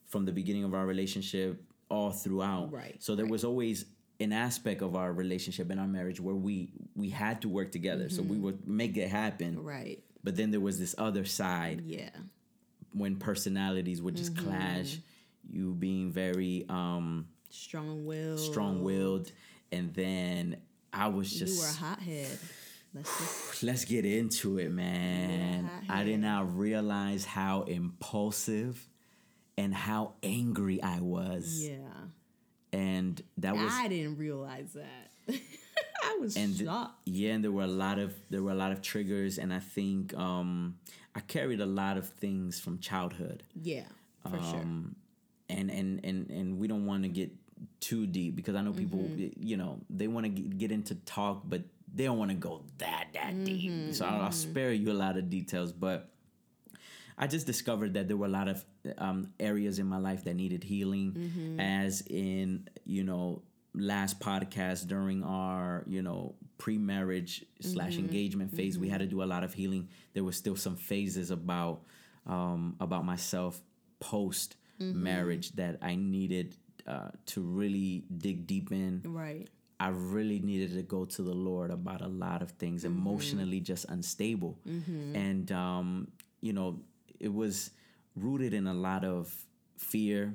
from 0.07 0.25
the 0.25 0.31
beginning 0.31 0.63
of 0.63 0.73
our 0.73 0.87
relationship 0.87 1.61
all 1.89 2.09
throughout. 2.11 2.71
Right, 2.71 2.95
So 2.99 3.15
there 3.15 3.25
right. 3.25 3.31
was 3.31 3.43
always 3.43 3.85
an 4.19 4.33
aspect 4.33 4.81
of 4.81 4.95
our 4.95 5.11
relationship 5.13 5.69
and 5.69 5.79
our 5.79 5.87
marriage 5.87 6.19
where 6.19 6.35
we 6.35 6.71
we 6.95 7.09
had 7.09 7.41
to 7.41 7.49
work 7.49 7.71
together. 7.71 8.09
So 8.09 8.21
Mm-hmm. 8.21 8.31
we 8.31 8.37
would 8.39 8.67
make 8.67 8.97
it 8.97 9.07
happen. 9.09 9.63
Right. 9.63 10.03
But 10.23 10.35
then 10.35 10.51
there 10.51 10.59
was 10.59 10.77
this 10.79 10.93
other 10.97 11.23
side 11.25 11.81
Yeah. 11.85 12.09
when 12.93 13.15
personalities 13.17 14.01
would 14.01 14.15
just 14.15 14.33
Mm-hmm. 14.35 14.47
clash. 14.49 14.97
You 15.51 15.73
being 15.73 16.11
very 16.11 16.65
um, 16.69 17.27
Strong 17.49 18.05
willed. 18.05 18.39
strong 18.39 18.83
willed, 18.83 19.31
and 19.71 19.91
then 19.95 20.57
I 20.93 21.07
was 21.07 21.31
just 21.31 21.55
You 21.55 21.61
were 21.61 21.67
a 21.69 21.73
hothead. 21.73 22.37
Let's 22.93 23.17
just 23.17 23.63
let's 23.63 23.85
get 23.85 24.05
into 24.05 24.59
it, 24.59 24.69
man. 24.71 25.69
I 25.87 26.03
did 26.03 26.19
not 26.19 26.55
realize 26.57 27.25
how 27.25 27.61
impulsive 27.63 28.87
and 29.57 29.73
how 29.73 30.13
angry 30.23 30.81
I 30.83 30.99
was, 30.99 31.67
yeah. 31.67 31.77
And 32.73 33.21
that 33.37 33.55
was 33.55 33.71
I 33.73 33.87
didn't 33.87 34.17
realize 34.17 34.73
that. 34.73 35.11
I 36.03 36.17
was 36.19 36.35
and 36.37 36.55
th- 36.55 36.67
shocked. 36.67 37.01
yeah, 37.05 37.33
and 37.33 37.43
there 37.43 37.51
were 37.51 37.63
a 37.63 37.67
lot 37.67 37.99
of 37.99 38.13
there 38.29 38.41
were 38.41 38.51
a 38.51 38.55
lot 38.55 38.71
of 38.71 38.81
triggers, 38.81 39.37
and 39.37 39.53
I 39.53 39.59
think 39.59 40.13
um, 40.17 40.77
I 41.15 41.19
carried 41.21 41.59
a 41.61 41.65
lot 41.65 41.97
of 41.97 42.07
things 42.09 42.59
from 42.59 42.79
childhood. 42.79 43.43
Yeah, 43.61 43.85
for 44.23 44.37
sure. 44.41 44.59
Um, 44.59 44.95
and 45.49 45.69
and 45.71 45.99
and 46.03 46.29
and 46.29 46.59
we 46.59 46.67
don't 46.67 46.85
want 46.85 47.03
to 47.03 47.09
get 47.09 47.31
too 47.79 48.07
deep 48.07 48.35
because 48.35 48.55
I 48.55 48.61
know 48.61 48.71
people, 48.71 48.99
Mm-hmm. 48.99 49.43
you 49.45 49.57
know, 49.57 49.79
they 49.89 50.07
want 50.07 50.25
to 50.25 50.29
get 50.29 50.71
into 50.71 50.95
talk, 50.95 51.41
but 51.45 51.61
they 51.93 52.05
don't 52.05 52.17
want 52.17 52.31
to 52.31 52.37
go 52.37 52.63
that 52.77 53.07
that 53.13 53.33
Mm-hmm. 53.33 53.43
deep. 53.43 53.93
So 53.95 54.05
I'll, 54.05 54.21
I'll 54.21 54.31
spare 54.31 54.71
you 54.71 54.91
a 54.91 54.93
lot 54.93 55.17
of 55.17 55.29
details, 55.29 55.73
but 55.73 56.09
I 57.21 57.27
just 57.27 57.45
discovered 57.45 57.93
that 57.95 58.07
there 58.07 58.15
were 58.17 58.25
a 58.27 58.35
lot 58.41 58.47
of 58.47 58.63
um, 58.97 59.33
areas 59.39 59.77
in 59.77 59.85
my 59.87 59.97
life 59.97 60.23
that 60.23 60.35
needed 60.35 60.63
healing, 60.63 61.11
Mm-hmm. 61.13 61.59
as 61.59 62.01
in 62.07 62.67
you 62.85 63.03
know 63.03 63.41
last 63.75 64.19
podcast 64.19 64.87
during 64.87 65.23
our 65.23 65.83
you 65.87 66.01
know 66.01 66.35
pre-marriage 66.57 67.45
slash 67.61 67.93
Mm-hmm. 67.95 68.05
engagement 68.05 68.55
phase 68.55 68.77
we 68.79 68.89
had 68.89 68.99
to 68.99 69.05
do 69.15 69.21
a 69.23 69.29
lot 69.33 69.43
of 69.43 69.53
healing 69.53 69.87
there 70.13 70.23
was 70.23 70.35
still 70.35 70.55
some 70.55 70.75
phases 70.75 71.29
about 71.31 71.81
um, 72.25 72.75
about 72.79 73.05
myself 73.05 73.61
post 73.99 74.55
marriage 74.79 75.51
that 75.53 75.77
i 75.81 75.93
needed 75.95 76.55
uh, 76.87 77.09
to 77.25 77.41
really 77.41 78.03
dig 78.17 78.47
deep 78.47 78.71
in 78.71 79.01
Right. 79.05 79.47
I 79.81 79.89
really 79.89 80.39
needed 80.39 80.73
to 80.73 80.81
go 80.83 81.05
to 81.05 81.21
the 81.21 81.33
Lord 81.33 81.71
about 81.71 82.01
a 82.01 82.07
lot 82.09 82.41
of 82.41 82.51
things, 82.51 82.83
emotionally 82.83 83.61
just 83.61 83.85
unstable. 83.87 84.59
And, 84.65 85.49
um, 85.53 86.09
you 86.41 86.51
know, 86.51 86.81
it 87.19 87.33
was 87.33 87.71
rooted 88.15 88.53
in 88.53 88.67
a 88.67 88.73
lot 88.73 89.03
of 89.03 89.33
fear, 89.77 90.33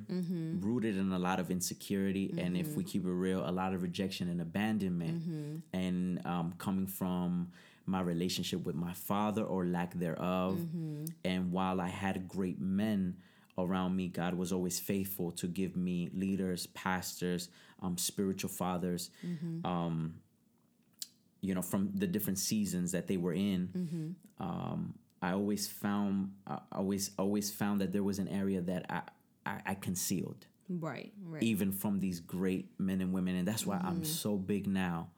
rooted 0.62 0.96
in 0.96 1.12
a 1.12 1.18
lot 1.18 1.38
of 1.40 1.50
insecurity. 1.50 2.34
And 2.38 2.56
if 2.56 2.76
we 2.76 2.84
keep 2.84 3.04
it 3.04 3.10
real, 3.10 3.48
a 3.48 3.52
lot 3.52 3.74
of 3.74 3.82
rejection 3.82 4.28
and 4.28 4.40
abandonment. 4.40 5.22
And 5.72 6.26
um, 6.26 6.54
coming 6.58 6.86
from 6.86 7.50
my 7.86 8.00
relationship 8.00 8.64
with 8.64 8.74
my 8.74 8.92
father 8.94 9.42
or 9.44 9.66
lack 9.66 9.92
thereof. 9.94 10.58
And 11.24 11.52
while 11.52 11.80
I 11.80 11.88
had 11.88 12.28
great 12.28 12.58
men, 12.60 13.16
around 13.56 13.94
me, 13.94 14.08
God 14.08 14.34
was 14.34 14.52
always 14.52 14.80
faithful 14.80 15.30
to 15.32 15.46
give 15.46 15.76
me 15.76 16.10
leaders, 16.12 16.66
pastors, 16.68 17.48
um, 17.82 17.96
spiritual 17.98 18.50
fathers, 18.50 19.10
um, 19.64 20.14
you 21.40 21.54
know, 21.54 21.62
from 21.62 21.90
the 21.94 22.06
different 22.06 22.38
seasons 22.38 22.90
that 22.92 23.06
they 23.06 23.16
were 23.16 23.32
in. 23.34 24.16
Um, 24.40 24.94
I 25.24 25.32
always 25.32 25.66
found, 25.68 26.32
I 26.46 26.58
always, 26.72 27.10
always 27.18 27.50
found 27.50 27.80
that 27.80 27.92
there 27.92 28.02
was 28.02 28.18
an 28.18 28.28
area 28.28 28.60
that 28.62 28.82
I, 28.90 29.00
I, 29.50 29.60
I 29.70 29.74
concealed, 29.74 30.46
Right. 30.68 31.12
Right. 31.32 31.42
even 31.42 31.72
from 31.72 31.98
these 32.00 32.20
great 32.20 32.66
men 32.78 33.00
and 33.00 33.12
women, 33.12 33.34
and 33.36 33.46
that's 33.48 33.66
why 33.66 33.76
Mm-hmm. 33.76 33.86
I'm 33.88 34.04
so 34.04 34.36
big 34.36 34.66
now 34.66 35.08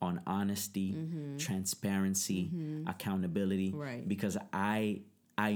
on 0.00 0.20
honesty, 0.26 0.96
transparency, 1.38 2.50
accountability, 2.86 3.70
Right. 3.72 4.06
because 4.08 4.36
I, 4.52 5.02
I, 5.38 5.50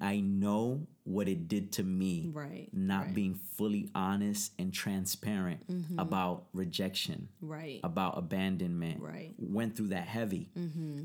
I 0.00 0.20
know 0.20 0.86
what 1.04 1.28
it 1.28 1.46
did 1.48 1.72
to 1.72 1.82
me 1.84 2.30
Right. 2.32 2.68
not 2.72 3.04
right. 3.06 3.14
being 3.14 3.34
fully 3.34 3.88
honest 3.94 4.52
and 4.58 4.72
transparent 4.72 5.60
about 5.98 6.46
rejection, 6.52 7.28
Right. 7.40 7.80
about 7.84 8.18
abandonment. 8.18 9.00
Right. 9.00 9.34
Went 9.38 9.76
through 9.76 9.88
that 9.88 10.08
heavy. 10.08 10.50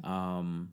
Um, 0.03 0.71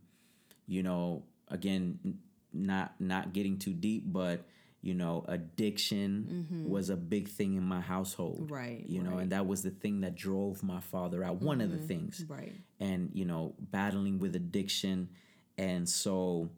you 0.66 0.82
know, 0.82 1.24
again, 1.48 2.18
not 2.52 2.94
not 3.00 3.32
getting 3.32 3.58
too 3.58 3.72
deep, 3.72 4.04
but 4.06 4.44
you 4.82 4.94
know, 4.94 5.24
addiction 5.26 6.46
mm-hmm. 6.50 6.68
was 6.68 6.90
a 6.90 6.96
big 6.96 7.28
thing 7.28 7.54
in 7.54 7.64
my 7.64 7.80
household. 7.80 8.50
Right, 8.50 8.84
You 8.86 9.02
know, 9.02 9.12
right. 9.12 9.22
and 9.22 9.32
that 9.32 9.46
was 9.46 9.62
the 9.62 9.70
thing 9.70 10.02
that 10.02 10.14
drove 10.14 10.62
my 10.62 10.78
father 10.78 11.24
out. 11.24 11.42
One 11.42 11.60
of 11.60 11.70
the 11.70 11.78
mm-hmm. 11.78 11.86
things 11.86 12.24
Right. 12.28 12.52
and 12.78 13.10
you 13.12 13.24
know 13.24 13.54
battling 13.58 14.18
with 14.18 14.36
addiction 14.36 15.08
and 15.58 15.88
so 15.88 16.50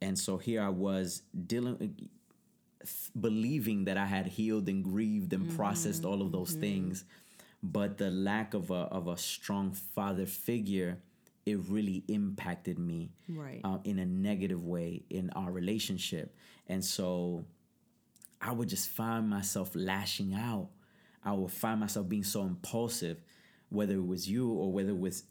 and 0.00 0.18
so 0.18 0.36
here 0.36 0.62
i 0.62 0.68
was 0.68 1.22
dealing 1.46 1.76
uh, 1.80 2.86
believing 3.20 3.84
that 3.84 3.96
i 3.96 4.04
had 4.04 4.26
healed 4.26 4.68
and 4.68 4.82
grieved 4.84 5.32
and 5.32 5.54
processed 5.56 6.02
mm-hmm. 6.02 6.10
all 6.10 6.22
of 6.22 6.32
those 6.32 6.52
things 6.52 7.04
but 7.62 7.98
the 7.98 8.10
lack 8.10 8.54
of 8.54 8.70
a 8.70 8.74
of 8.74 9.06
a 9.06 9.16
strong 9.16 9.72
father 9.72 10.26
figure 10.26 10.98
it 11.44 11.58
really 11.68 12.04
impacted 12.08 12.78
me 12.78 13.10
Right. 13.28 13.60
uh, 13.64 13.78
in 13.84 13.98
a 13.98 14.06
negative 14.06 14.64
way 14.64 15.02
in 15.10 15.30
our 15.30 15.50
relationship 15.50 16.34
and 16.68 16.84
so 16.84 17.44
I 18.40 18.52
would 18.52 18.68
just 18.68 18.88
find 18.88 19.28
myself 19.30 19.70
lashing 19.76 20.34
out. 20.34 20.68
I 21.24 21.32
would 21.32 21.52
find 21.52 21.78
myself 21.78 22.08
being 22.08 22.24
so 22.24 22.42
impulsive, 22.42 23.22
whether 23.68 23.94
it 23.94 24.04
was 24.06 24.28
you 24.28 24.50
or 24.50 24.72
whether 24.72 24.90
it 24.90 24.98
was 24.98 25.22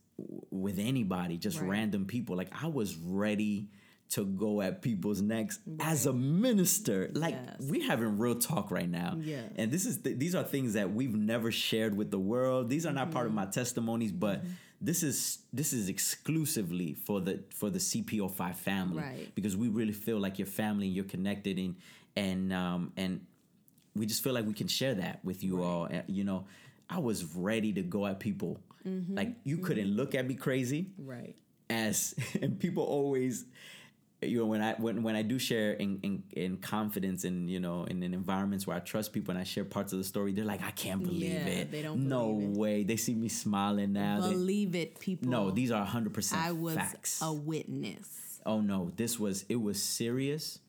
with 0.49 0.79
anybody, 0.79 1.37
just 1.37 1.59
Right. 1.59 1.69
random 1.69 2.05
people. 2.05 2.37
Like 2.37 2.49
I 2.63 2.67
was 2.67 2.95
ready 2.95 3.67
to 4.11 4.25
go 4.25 4.61
at 4.61 4.81
people's 4.81 5.21
necks 5.21 5.59
as 5.81 6.05
a 6.05 6.13
minister. 6.13 7.09
Like 7.13 7.35
Yes. 7.35 7.57
we're 7.69 7.85
having 7.87 8.17
real 8.17 8.35
talk 8.35 8.71
right 8.71 8.89
now. 8.89 9.17
Yes. 9.21 9.51
And 9.57 9.71
this 9.71 9.85
is 9.85 9.97
th- 9.97 10.17
these 10.17 10.33
are 10.35 10.43
things 10.43 10.73
that 10.73 10.93
we've 10.93 11.15
never 11.15 11.51
shared 11.51 11.95
with 11.97 12.11
the 12.11 12.19
world. 12.19 12.69
These 12.69 12.85
are 12.85 12.93
not 12.93 13.11
part 13.11 13.27
of 13.27 13.33
my 13.33 13.43
Mm-hmm. 13.43 13.51
testimonies, 13.51 14.11
but 14.13 14.43
this 14.81 15.03
is 15.03 15.39
this 15.53 15.73
is 15.73 15.89
exclusively 15.89 16.93
for 16.93 17.21
the 17.21 17.43
for 17.53 17.69
the 17.69 17.79
CPO5 17.79 18.55
family 18.55 18.97
Right. 19.03 19.35
because 19.35 19.55
we 19.55 19.67
really 19.67 19.93
feel 19.93 20.19
like 20.19 20.39
your 20.39 20.47
family 20.47 20.87
and 20.87 20.95
you're 20.95 21.05
connected 21.05 21.57
and 21.59 21.75
and 22.15 22.51
um 22.53 22.91
and 22.97 23.21
we 23.95 24.05
just 24.05 24.23
feel 24.23 24.33
like 24.33 24.45
we 24.45 24.53
can 24.53 24.67
share 24.67 24.95
that 24.95 25.23
with 25.23 25.43
you 25.43 25.61
all 25.63 25.85
And, 25.85 26.03
you 26.07 26.23
know 26.23 26.45
i 26.89 26.97
was 26.99 27.23
ready 27.35 27.71
to 27.73 27.81
go 27.81 28.05
at 28.07 28.19
people 28.19 28.59
Mm-hmm. 28.87 29.15
like 29.15 29.35
you 29.43 29.57
couldn't 29.59 29.89
look 29.95 30.15
at 30.15 30.25
me 30.27 30.33
crazy 30.33 30.87
Right. 30.97 31.35
as 31.69 32.15
and 32.41 32.59
people 32.59 32.83
always 32.83 33.45
you 34.21 34.37
know 34.37 34.45
when 34.45 34.61
i 34.61 34.73
when, 34.77 35.01
when 35.03 35.15
i 35.15 35.21
do 35.23 35.39
share 35.39 35.71
in, 35.73 35.99
in 36.03 36.23
in 36.31 36.57
confidence 36.57 37.23
and 37.23 37.49
you 37.49 37.59
know 37.59 37.85
in, 37.85 38.03
in 38.03 38.13
environments 38.13 38.67
where 38.67 38.77
i 38.77 38.79
trust 38.79 39.13
people 39.13 39.31
and 39.31 39.39
i 39.39 39.43
share 39.43 39.65
parts 39.65 39.93
of 39.93 39.97
the 39.97 40.03
story 40.03 40.31
they're 40.31 40.45
like 40.45 40.61
i 40.63 40.69
can't 40.71 41.01
believe 41.03 41.23
Yeah, 41.23 41.47
it. 41.47 41.71
they 41.71 41.81
don't 41.81 42.07
no 42.07 42.33
believe 42.33 42.49
it. 42.51 42.57
way. 42.57 42.83
They 42.83 42.97
see 42.97 43.15
me 43.15 43.29
smiling 43.29 43.93
now. 43.93 44.21
They- 44.21 44.29
Believe 44.33 44.75
it, 44.75 44.99
people. 44.99 45.29
no 45.29 45.49
these 45.51 45.71
are 45.71 45.85
100% 45.85 46.33
I 46.35 46.51
was 46.51 46.75
facts. 46.75 47.19
a 47.23 47.33
witness. 47.33 48.39
oh 48.45 48.61
no. 48.61 48.91
This 48.95 49.19
was 49.19 49.43
it 49.49 49.59
was 49.61 49.81
serious. 49.81 50.59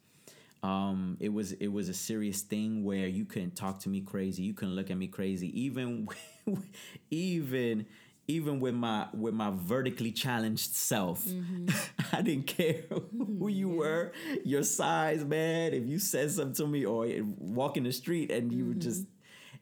Um 0.62 1.16
it 1.20 1.30
was 1.32 1.52
it 1.52 1.68
was 1.68 1.88
a 1.88 1.94
serious 1.94 2.40
thing 2.42 2.84
where 2.84 3.06
you 3.08 3.24
couldn't 3.24 3.56
talk 3.56 3.80
to 3.80 3.88
me 3.88 4.00
crazy. 4.00 4.44
You 4.44 4.54
couldn't 4.54 4.76
look 4.76 4.90
at 4.90 4.96
me 4.96 5.08
crazy. 5.08 5.48
Even 5.60 6.08
even 7.10 7.86
even 8.28 8.60
with 8.60 8.74
my 8.74 9.06
with 9.12 9.34
my 9.34 9.50
vertically 9.54 10.12
challenged 10.12 10.74
self 10.74 11.24
mm-hmm. 11.24 11.68
i 12.12 12.22
didn't 12.22 12.46
care 12.46 12.82
who 12.88 13.00
mm-hmm. 13.00 13.48
you 13.48 13.68
were 13.68 14.12
your 14.44 14.62
size 14.62 15.24
man. 15.24 15.72
If 15.72 15.86
you 15.86 15.98
said 15.98 16.30
something 16.30 16.54
to 16.54 16.66
me 16.66 16.84
or 16.84 17.06
walk 17.38 17.76
in 17.76 17.84
the 17.84 17.92
street 17.92 18.30
and 18.30 18.52
you 18.52 18.66
were 18.66 18.74
just 18.74 19.02
mm-hmm. 19.02 19.60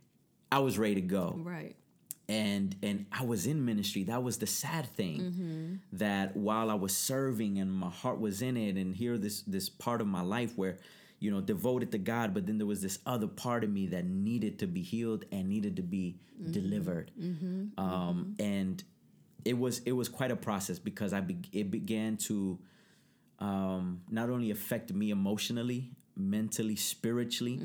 i 0.53 0.59
was 0.59 0.79
ready 0.79 0.97
to 0.97 1.01
go. 1.01 1.35
Right. 1.39 1.77
and 2.29 2.77
and 2.83 3.07
I 3.11 3.25
was 3.25 3.47
in 3.47 3.65
ministry. 3.65 4.05
That 4.05 4.23
was 4.23 4.39
the 4.39 4.47
sad 4.47 4.87
thing 4.87 5.81
that 5.93 6.37
while 6.37 6.71
I 6.71 6.75
was 6.75 6.97
serving 6.97 7.59
and 7.59 7.73
my 7.73 7.91
heart 7.91 8.21
was 8.21 8.41
in 8.41 8.57
it, 8.57 8.77
and 8.77 8.95
here 8.95 9.19
this 9.19 9.43
this 9.43 9.69
part 9.69 10.01
of 10.01 10.07
my 10.07 10.23
life 10.23 10.57
where 10.57 10.79
you 11.21 11.31
know 11.31 11.41
devoted 11.41 11.93
to 11.93 11.99
God, 11.99 12.33
but 12.35 12.47
then 12.47 12.59
there 12.59 12.67
was 12.67 12.81
this 12.83 12.99
other 13.07 13.27
part 13.29 13.63
of 13.65 13.71
me 13.71 13.87
that 13.89 14.05
needed 14.07 14.59
to 14.61 14.67
be 14.67 14.83
healed 14.83 15.25
and 15.31 15.49
needed 15.49 15.77
to 15.77 15.83
be 15.83 16.17
delivered. 16.51 17.11
Um, 17.79 18.35
And 18.39 18.83
it 19.45 19.57
was 19.59 19.81
it 19.87 19.93
was 19.93 20.09
quite 20.09 20.31
a 20.31 20.37
process 20.37 20.79
because 20.79 21.13
I 21.13 21.21
be, 21.21 21.37
it 21.53 21.71
began 21.71 22.17
to 22.29 22.59
um, 23.39 24.03
not 24.11 24.29
only 24.31 24.51
affect 24.51 24.93
me 24.93 25.11
emotionally, 25.11 25.93
mentally, 26.17 26.77
spiritually, 26.77 27.59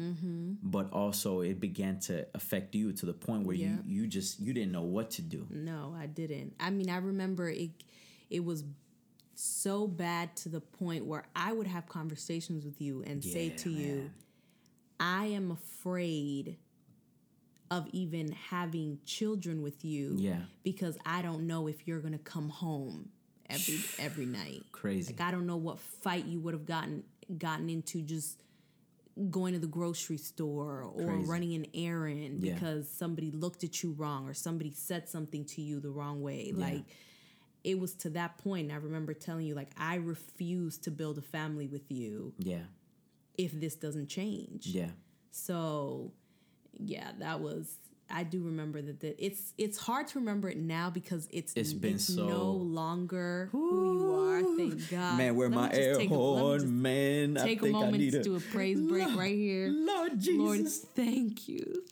but 0.64 0.91
also 0.93 1.41
it 1.41 1.60
began 1.60 1.99
to 2.01 2.26
affect 2.34 2.76
you 2.76 2.93
to 2.93 3.06
the 3.06 3.14
point 3.14 3.45
where 3.45 3.56
Yeah. 3.56 3.78
you 3.86 4.01
you 4.03 4.08
just 4.08 4.39
you 4.39 4.53
didn't 4.53 4.72
know 4.72 4.84
what 4.84 5.12
to 5.12 5.22
do. 5.22 5.47
No, 5.49 5.93
I 5.97 6.06
didn't. 6.08 6.53
I 6.60 6.70
mean, 6.70 6.89
I 6.89 6.97
remember 6.97 7.49
it. 7.49 7.72
It 8.30 8.43
was 8.43 8.64
so 9.36 9.88
bad 9.88 10.36
to 10.38 10.50
the 10.50 10.62
point 10.62 11.06
where 11.06 11.26
I 11.36 11.52
would 11.54 11.68
have 11.68 11.88
conversations 11.88 12.66
with 12.66 12.82
you 12.82 13.04
and 13.06 13.24
say 13.24 13.48
Yeah, 13.50 13.56
to 13.58 13.70
you, 13.70 14.12
"I 15.00 15.26
am 15.28 15.52
afraid 15.52 16.58
of 17.72 17.88
even 17.92 18.32
having 18.32 19.00
children 19.06 19.62
with 19.62 19.84
you, 19.84 20.16
Yeah. 20.20 20.44
because 20.64 20.98
I 21.06 21.22
don't 21.22 21.48
know 21.48 21.68
if 21.68 21.88
you're 21.88 22.00
gonna 22.00 22.18
come 22.20 22.50
home 22.50 23.10
every 23.50 23.80
every 24.00 24.26
night. 24.26 24.64
Crazy. 24.72 25.14
Like 25.14 25.22
I 25.22 25.32
don't 25.32 25.46
know 25.48 25.58
what 25.58 25.80
fight 25.80 26.26
you 26.26 26.40
would 26.42 26.54
have 26.54 26.66
gotten 26.66 27.04
gotten 27.38 27.70
into 27.70 28.02
just 28.02 28.42
going 29.32 29.54
to 29.54 29.60
the 29.60 29.68
grocery 29.68 30.18
store 30.18 30.84
or 30.84 31.06
Crazy. 31.08 31.30
running 31.30 31.54
an 31.56 31.66
errand 31.74 32.42
Yeah. 32.44 32.54
because 32.54 32.90
somebody 32.90 33.32
looked 33.32 33.64
at 33.64 33.82
you 33.82 33.94
wrong 33.94 34.28
or 34.28 34.34
somebody 34.34 34.72
said 34.72 35.08
something 35.10 35.46
to 35.46 35.62
you 35.62 35.80
the 35.80 35.90
wrong 35.90 36.22
way. 36.22 36.52
Like 36.54 36.84
it 37.66 37.80
was 37.80 37.93
to 37.95 38.09
that 38.11 38.38
point. 38.38 38.72
I 38.72 38.76
remember 38.76 39.13
telling 39.13 39.45
you 39.45 39.55
like 39.55 39.72
I 39.78 39.95
refuse 39.95 40.78
to 40.80 40.91
build 40.91 41.18
a 41.18 41.22
family 41.22 41.68
with 41.68 41.91
you 41.91 42.34
Yeah, 42.38 42.59
if 43.38 43.51
this 43.59 43.76
doesn't 43.76 44.07
change. 44.07 44.68
yeah, 44.68 44.91
So, 45.32 46.11
yeah, 46.78 47.11
that 47.20 47.39
was 47.41 47.78
I 48.07 48.24
do 48.24 48.43
remember 48.43 48.84
that, 48.84 48.99
that 48.99 49.16
it's 49.26 49.53
it's 49.57 49.80
hard 49.80 50.07
to 50.09 50.20
remember 50.20 50.47
it 50.47 50.57
now 50.57 50.91
because 50.91 51.28
it's 51.32 51.53
It's 51.55 51.74
been 51.74 51.97
so- 51.97 52.28
no 52.28 52.51
longer 52.51 53.49
who 53.51 53.93
you 53.99 54.13
are. 54.13 54.41
Thank 54.57 54.91
God. 54.91 55.18
Man, 55.18 55.36
where 55.36 55.49
Let 55.49 55.55
my 55.55 55.72
air 55.74 55.95
take 55.95 56.11
a- 56.11 56.13
horn, 56.13 56.59
just 56.59 56.72
man. 56.72 57.34
Take 57.36 57.63
a 57.63 57.68
I 57.68 57.72
moment 57.72 57.97
need 57.97 58.11
to 58.11 58.22
do 58.22 58.36
a 58.36 58.39
praise 58.39 58.80
break 58.80 59.16
right 59.16 59.36
here. 59.36 59.70
Lord 59.70 60.20
Jesus. 60.20 60.38
Lord, 60.38 60.68
thank 60.95 61.47
you. 61.49 61.84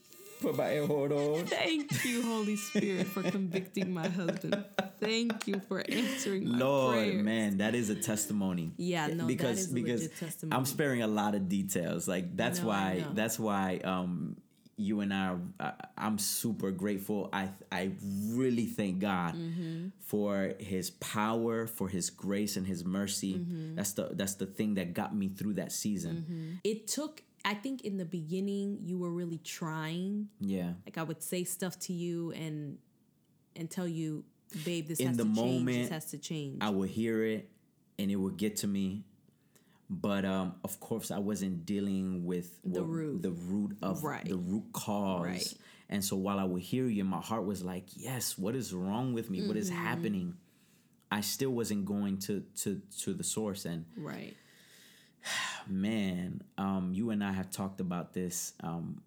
Put 0.43 0.57
my 0.57 0.73
air 0.73 0.85
horn 0.85 1.11
on. 1.11 1.45
Thank 1.47 2.03
you, 2.05 2.21
Holy 2.21 2.55
Spirit, 2.57 3.07
for 3.07 3.23
convicting 3.23 3.93
my 3.93 4.07
husband. 4.09 4.63
Thank 4.99 5.47
you 5.47 5.61
for 5.67 5.83
answering 5.89 6.49
my 6.51 6.57
Lord, 6.57 6.93
prayers. 6.95 7.23
man, 7.23 7.57
that 7.57 7.75
is 7.75 7.89
a 7.89 7.95
testimony. 7.95 8.71
Yeah, 8.77 9.07
no, 9.07 9.15
that 9.15 9.27
because 9.27 9.59
is 9.59 9.71
a 9.71 9.73
because 9.73 10.01
legit 10.03 10.17
testimony. 10.19 10.57
I'm 10.57 10.65
sparing 10.65 11.01
a 11.01 11.07
lot 11.07 11.33
of 11.35 11.47
details. 11.49 12.07
Like 12.07 12.35
that's 12.35 12.59
No, 12.59 12.67
why 12.67 12.99
know. 12.99 13.11
that's 13.13 13.39
why 13.39 13.77
um 13.85 14.35
you 14.75 15.01
and 15.01 15.13
I, 15.13 15.27
are, 15.27 15.39
I 15.59 15.73
I'm 15.97 16.17
super 16.17 16.71
grateful. 16.71 17.29
I 17.31 17.49
I 17.71 17.91
really 18.29 18.65
thank 18.65 18.99
God 18.99 19.35
Mm-hmm. 19.35 19.87
for 19.99 20.53
His 20.59 20.89
power, 20.89 21.67
for 21.67 21.87
His 21.87 22.09
grace 22.09 22.57
and 22.57 22.65
His 22.67 22.83
mercy. 22.83 23.35
Mm-hmm. 23.35 23.75
That's 23.75 23.93
the 23.93 24.09
that's 24.13 24.35
the 24.35 24.45
thing 24.47 24.73
that 24.75 24.93
got 24.93 25.15
me 25.15 25.29
through 25.29 25.53
that 25.55 25.71
season. 25.71 26.59
It 26.63 26.87
took, 26.87 27.21
I 27.45 27.53
think, 27.55 27.81
in 27.81 27.97
the 27.97 28.05
beginning, 28.05 28.79
you 28.83 28.97
were 28.97 29.11
really 29.11 29.37
trying. 29.39 30.29
Yeah. 30.39 30.73
Like 30.85 30.97
I 30.97 31.03
would 31.03 31.21
say 31.21 31.43
stuff 31.43 31.77
to 31.81 31.93
you 31.93 32.31
and 32.31 32.77
and 33.55 33.69
tell 33.69 33.87
you, 33.87 34.23
babe, 34.65 34.87
this 34.87 34.99
In 34.99 35.07
has 35.07 35.17
the 35.17 35.23
to 35.25 35.29
change. 35.35 35.37
moment, 35.59 35.77
This 35.77 35.89
has 35.89 36.05
to 36.11 36.17
change. 36.17 36.57
I 36.61 36.69
would 36.69 36.89
hear 36.89 37.23
it 37.23 37.49
and 37.99 38.09
it 38.09 38.15
would 38.15 38.37
get 38.37 38.55
to 38.57 38.67
me. 38.67 39.03
But 39.89 40.25
um, 40.25 40.55
of 40.63 40.79
course, 40.79 41.11
I 41.11 41.19
wasn't 41.19 41.65
dealing 41.65 42.25
with 42.25 42.59
The 42.63 42.81
what- 42.81 42.89
root. 42.89 43.21
the 43.21 43.31
root 43.31 43.77
of 43.83 44.03
Right. 44.03 44.25
the 44.27 44.37
root 44.37 44.65
cause. 44.73 45.21
Right. 45.23 45.53
And 45.89 46.03
so 46.03 46.15
while 46.15 46.39
I 46.39 46.45
would 46.45 46.61
hear 46.63 46.87
you, 46.87 47.03
my 47.03 47.19
heart 47.21 47.45
was 47.45 47.61
like, 47.63 47.85
"Yes, 47.95 48.37
what 48.37 48.55
is 48.55 48.73
wrong 48.73 49.13
with 49.13 49.29
me? 49.29 49.45
What 49.47 49.57
is 49.57 49.69
Mm-hmm. 49.69 49.83
happening?" 49.83 50.37
I 51.11 51.21
still 51.21 51.51
wasn't 51.51 51.85
going 51.85 52.17
to 52.19 52.39
to 52.63 52.81
to 53.01 53.13
the 53.13 53.23
source. 53.23 53.65
And 53.65 53.85
right. 53.97 54.33
Man, 55.67 56.41
um, 56.57 56.91
you 56.93 57.09
and 57.09 57.23
I 57.23 57.31
have 57.31 57.49
talked 57.49 57.79
about 57.79 58.13
this 58.13 58.53
um, 58.61 59.01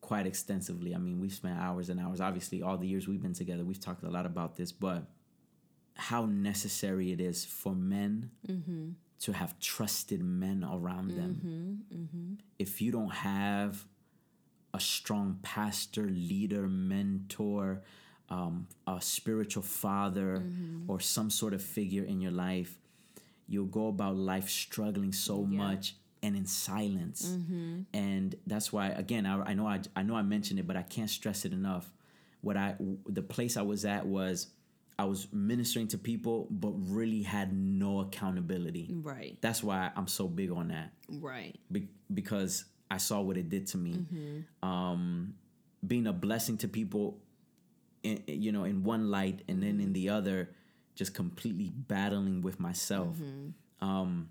quite 0.00 0.26
extensively. 0.26 0.94
I 0.94 0.98
mean, 0.98 1.20
we've 1.20 1.32
spent 1.32 1.58
hours 1.58 1.88
and 1.88 2.00
hours. 2.00 2.20
Obviously, 2.20 2.62
all 2.62 2.76
the 2.78 2.86
years 2.86 3.06
we've 3.08 3.22
been 3.22 3.34
together, 3.34 3.64
we've 3.64 3.80
talked 3.80 4.02
a 4.04 4.10
lot 4.10 4.26
about 4.26 4.56
this, 4.56 4.72
but 4.72 5.04
how 5.94 6.26
necessary 6.26 7.10
it 7.12 7.20
is 7.20 7.44
for 7.44 7.74
men 7.74 8.30
to 9.20 9.32
have 9.32 9.58
trusted 9.58 10.22
men 10.22 10.64
around 10.64 11.10
them. 11.10 11.40
If 12.58 12.80
you 12.80 12.92
don't 12.92 13.12
have 13.12 13.84
a 14.72 14.78
strong 14.80 15.38
pastor, 15.42 16.02
leader, 16.04 16.68
mentor, 16.68 17.82
um, 18.28 18.68
a 18.86 19.00
spiritual 19.00 19.62
father, 19.64 20.44
or 20.86 21.00
some 21.00 21.30
sort 21.30 21.52
of 21.54 21.62
figure 21.62 22.04
in 22.04 22.20
your 22.20 22.30
life, 22.30 22.76
you'll 23.48 23.66
go 23.66 23.88
about 23.88 24.16
life 24.16 24.48
struggling 24.48 25.12
so 25.12 25.42
much 25.42 25.94
and 26.22 26.36
in 26.36 26.46
silence. 26.46 27.24
And 27.94 28.34
that's 28.46 28.72
why, 28.72 28.88
again, 28.88 29.24
I, 29.26 29.50
I 29.50 29.54
know 29.54 29.66
I, 29.66 29.80
I 29.96 30.02
know 30.02 30.14
I 30.16 30.22
mentioned 30.22 30.60
it, 30.60 30.66
but 30.66 30.76
I 30.76 30.82
can't 30.82 31.10
stress 31.10 31.44
it 31.44 31.52
enough. 31.52 31.90
What 32.40 32.56
I 32.56 32.76
the 33.06 33.22
place 33.22 33.56
I 33.56 33.62
was 33.62 33.84
at 33.84 34.06
was 34.06 34.48
I 34.98 35.04
was 35.04 35.28
ministering 35.32 35.86
to 35.88 35.98
people, 35.98 36.48
but 36.50 36.70
really 36.70 37.22
had 37.22 37.52
no 37.52 38.00
accountability. 38.00 38.90
Right. 39.02 39.38
That's 39.40 39.62
why 39.62 39.90
I'm 39.96 40.08
so 40.08 40.26
big 40.26 40.50
on 40.50 40.68
that 40.68 40.92
Right. 41.08 41.56
be- 41.70 41.88
because 42.12 42.64
I 42.90 42.96
saw 42.96 43.20
what 43.20 43.36
it 43.36 43.48
did 43.48 43.68
to 43.68 43.78
me. 43.78 43.92
Mm-hmm. 43.92 44.68
Um, 44.68 45.34
being 45.86 46.08
a 46.08 46.12
blessing 46.12 46.56
to 46.58 46.68
people, 46.68 47.18
in, 48.02 48.22
you 48.26 48.50
know, 48.50 48.64
in 48.64 48.82
one 48.82 49.08
light, 49.10 49.42
and 49.48 49.62
then 49.62 49.80
in 49.80 49.92
the 49.92 50.08
other, 50.08 50.50
just 50.98 51.14
completely 51.14 51.70
battling 51.72 52.42
with 52.42 52.58
myself. 52.58 53.14
Mm-hmm. 53.16 53.88
Um, 53.88 54.30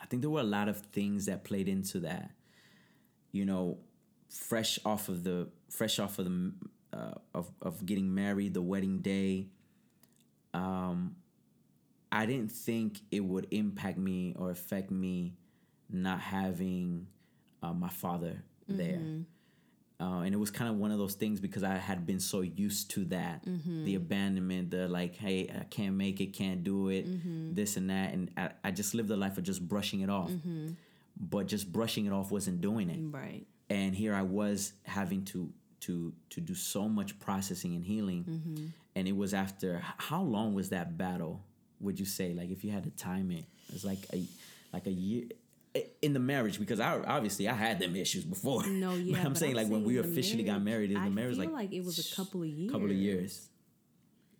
I 0.00 0.04
think 0.04 0.20
there 0.20 0.28
were 0.28 0.42
a 0.42 0.44
lot 0.44 0.68
of 0.68 0.76
things 0.76 1.24
that 1.24 1.42
played 1.42 1.68
into 1.68 2.00
that. 2.00 2.32
You 3.32 3.46
know, 3.46 3.78
fresh 4.28 4.78
off 4.84 5.08
of 5.08 5.24
the 5.24 5.48
fresh 5.70 5.98
off 5.98 6.18
of 6.18 6.26
the 6.26 6.52
uh, 6.92 7.14
of 7.34 7.50
of 7.62 7.86
getting 7.86 8.14
married, 8.14 8.52
the 8.52 8.60
wedding 8.60 8.98
day. 8.98 9.48
Um, 10.52 11.16
I 12.12 12.26
didn't 12.26 12.52
think 12.52 13.00
it 13.10 13.20
would 13.20 13.46
impact 13.50 13.96
me 13.96 14.34
or 14.38 14.50
affect 14.50 14.90
me 14.90 15.34
not 15.90 16.20
having 16.20 17.06
uh, 17.62 17.72
my 17.72 17.88
father 17.88 18.42
there. 18.68 19.00
Uh, 19.98 20.20
and 20.20 20.34
it 20.34 20.36
was 20.36 20.50
kind 20.50 20.70
of 20.70 20.76
one 20.76 20.90
of 20.90 20.98
those 20.98 21.14
things 21.14 21.40
because 21.40 21.62
I 21.62 21.76
had 21.76 22.06
been 22.06 22.20
so 22.20 22.42
used 22.42 22.90
to 22.90 23.04
that 23.06 23.46
mm-hmm. 23.46 23.84
the 23.84 23.94
abandonment, 23.94 24.70
the 24.70 24.88
like, 24.88 25.16
hey, 25.16 25.48
I 25.58 25.64
can't 25.64 25.94
make 25.94 26.20
it, 26.20 26.34
can't 26.34 26.62
do 26.62 26.88
it, 26.90 27.06
mm-hmm. 27.08 27.54
this 27.54 27.78
and 27.78 27.88
that. 27.88 28.12
And 28.12 28.30
I, 28.36 28.50
I 28.62 28.70
just 28.72 28.94
lived 28.94 29.08
the 29.08 29.16
life 29.16 29.38
of 29.38 29.44
just 29.44 29.66
brushing 29.66 30.00
it 30.00 30.10
off. 30.10 30.30
Mm-hmm. 30.30 30.72
But 31.18 31.46
just 31.46 31.72
brushing 31.72 32.04
it 32.04 32.12
off 32.12 32.30
wasn't 32.30 32.60
doing 32.60 32.90
it 32.90 32.98
Right. 33.10 33.46
and 33.70 33.94
here 33.94 34.14
I 34.14 34.20
was 34.20 34.74
having 34.84 35.24
to 35.26 35.50
to 35.80 36.12
to 36.30 36.40
do 36.40 36.54
so 36.54 36.88
much 36.88 37.18
processing 37.18 37.74
and 37.74 37.84
healing, 37.84 38.72
and 38.94 39.08
it 39.08 39.16
was 39.16 39.32
after 39.32 39.82
how 39.96 40.22
long 40.22 40.52
was 40.54 40.68
that 40.70 40.98
battle? 40.98 41.42
Would 41.80 41.98
you 41.98 42.04
say 42.06 42.34
like 42.34 42.50
if 42.50 42.64
you 42.64 42.70
had 42.70 42.84
to 42.84 42.90
time 42.90 43.30
it, 43.30 43.44
it's 43.72 43.84
like 43.84 44.00
a 44.12 44.22
like 44.72 44.86
a 44.86 44.92
year 44.92 45.24
in 46.02 46.12
the 46.12 46.18
marriage 46.20 46.58
because 46.58 46.80
I 46.80 46.98
obviously 47.00 47.48
I 47.48 47.54
had 47.54 47.78
them 47.78 47.96
issues 47.96 48.24
before. 48.24 48.66
No, 48.66 48.90
But 48.96 48.98
yeah. 49.04 49.22
I'm 49.24 49.34
saying 49.34 49.54
like 49.54 49.68
when 49.68 49.84
we 49.84 49.98
officially 49.98 50.42
got 50.42 50.62
married, 50.62 50.90
in 50.90 50.94
the 50.94 51.00
I 51.00 51.08
marriage 51.08 51.36
feel 51.36 51.46
like 51.46 51.52
like 51.54 51.72
it 51.72 51.84
was 51.84 51.98
a 51.98 52.16
couple 52.16 52.42
of 52.42 52.48
years. 52.48 52.70
couple 52.70 52.90
of 52.90 52.96
years. 52.96 53.48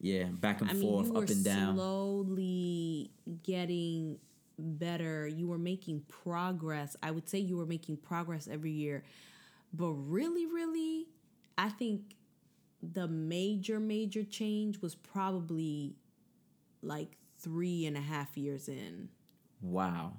Yeah, 0.00 0.24
back 0.24 0.60
and 0.60 0.70
I 0.70 0.74
mean, 0.74 0.82
forth, 0.82 1.10
up 1.16 1.28
and 1.30 1.44
down. 1.44 1.74
slowly 1.76 3.10
getting 3.42 4.18
better. 4.58 5.26
You 5.26 5.48
were 5.48 5.58
making 5.58 6.02
progress. 6.08 6.96
I 7.02 7.10
would 7.10 7.28
say 7.28 7.38
you 7.38 7.56
were 7.56 7.66
making 7.66 7.96
progress 7.98 8.46
every 8.46 8.72
year. 8.72 9.04
But 9.72 9.92
really, 9.92 10.46
really, 10.46 11.06
I 11.56 11.70
think 11.70 12.14
the 12.82 13.08
major, 13.08 13.80
major 13.80 14.22
change 14.22 14.80
was 14.80 14.94
probably 14.94 15.96
like 16.82 17.16
three 17.38 17.86
and 17.86 17.96
a 17.96 18.00
half 18.00 18.36
years 18.36 18.68
in. 18.68 19.08
Wow, 19.62 20.12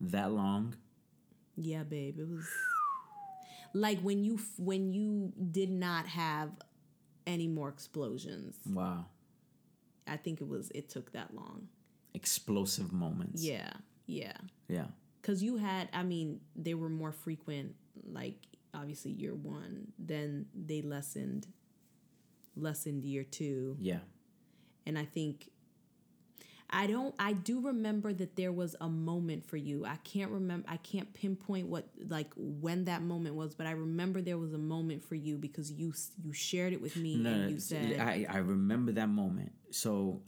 that 0.00 0.32
long? 0.32 0.74
Yeah, 1.56 1.82
babe, 1.82 2.18
it 2.18 2.28
was 2.28 2.46
like 3.74 4.00
when 4.00 4.24
you 4.24 4.38
when 4.56 4.92
you 4.92 5.32
did 5.50 5.70
not 5.70 6.06
have 6.06 6.50
any 7.26 7.48
more 7.48 7.68
explosions. 7.68 8.56
Wow, 8.64 9.06
I 10.06 10.16
think 10.16 10.40
it 10.40 10.48
was 10.48 10.70
it 10.74 10.88
took 10.88 11.12
that 11.12 11.34
long. 11.34 11.68
explosive 12.14 12.92
moments. 12.92 13.42
Yeah, 13.42 13.70
yeah. 14.06 14.36
yeah. 14.68 14.86
Because 15.20 15.42
you 15.42 15.56
had, 15.56 15.88
I 15.92 16.02
mean, 16.02 16.40
they 16.56 16.74
were 16.74 16.88
more 16.88 17.12
frequent, 17.12 17.74
like 18.04 18.46
obviously 18.74 19.12
year 19.12 19.34
one. 19.34 19.92
Then 19.98 20.46
they 20.54 20.82
lessened, 20.82 21.46
lessened 22.56 23.04
year 23.04 23.24
two. 23.24 23.76
Yeah. 23.78 23.98
And 24.86 24.98
I 24.98 25.04
think, 25.04 25.50
I 26.70 26.86
don't, 26.86 27.14
I 27.18 27.32
do 27.32 27.60
remember 27.60 28.12
that 28.12 28.36
there 28.36 28.52
was 28.52 28.76
a 28.80 28.88
moment 28.88 29.46
for 29.46 29.56
you. 29.56 29.86
I 29.86 29.96
can't 30.04 30.30
remember, 30.30 30.68
I 30.68 30.76
can't 30.78 31.12
pinpoint 31.14 31.68
what, 31.68 31.88
like 32.08 32.30
when 32.36 32.84
that 32.84 33.02
moment 33.02 33.36
was, 33.36 33.54
but 33.54 33.66
I 33.66 33.70
remember 33.70 34.20
there 34.20 34.36
was 34.36 34.52
a 34.52 34.58
moment 34.58 35.04
for 35.04 35.14
you 35.14 35.38
because 35.38 35.72
you, 35.72 35.94
you 36.22 36.32
shared 36.32 36.74
it 36.74 36.82
with 36.82 36.96
me 36.96 37.16
No, 37.16 37.30
and 37.30 37.50
you 37.50 37.58
said, 37.58 37.98
I, 37.98 38.26
I 38.28 38.38
remember 38.38 38.92
that 38.92 39.08
moment. 39.08 39.52
So 39.70 40.22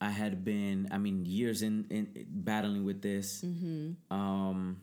I 0.00 0.10
had 0.10 0.44
been, 0.44 0.88
I 0.90 0.98
mean, 0.98 1.24
years 1.24 1.62
in, 1.62 1.86
in 1.88 2.26
battling 2.28 2.84
with 2.84 3.00
this. 3.00 3.42
Mm-hmm. 3.42 4.14
Um, 4.14 4.80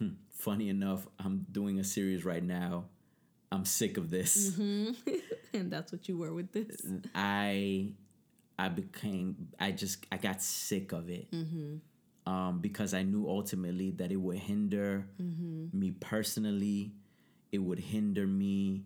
funny 0.30 0.68
enough, 0.68 1.06
I'm 1.18 1.46
doing 1.50 1.78
a 1.78 1.84
series 1.84 2.24
right 2.24 2.44
now. 2.44 2.84
I'm 3.50 3.64
sick 3.64 3.96
of 3.96 4.10
this. 4.10 4.50
Mm-hmm. 4.50 5.14
and 5.54 5.70
that's 5.70 5.90
what 5.92 6.06
you 6.08 6.18
were 6.18 6.34
with 6.34 6.52
this. 6.52 6.84
I 7.14 7.92
I 8.58 8.68
became 8.68 9.48
I 9.60 9.72
just 9.72 10.06
I 10.10 10.16
got 10.16 10.42
sick 10.42 10.92
of 10.92 11.08
it. 11.10 11.28
Um, 12.26 12.58
because 12.60 12.92
I 12.94 13.02
knew 13.02 13.28
ultimately 13.28 13.92
that 13.92 14.10
it 14.10 14.16
would 14.16 14.38
hinder 14.38 15.06
me 15.72 15.90
personally. 15.92 16.92
It 17.52 17.58
would 17.58 17.78
hinder 17.78 18.26
me, 18.26 18.82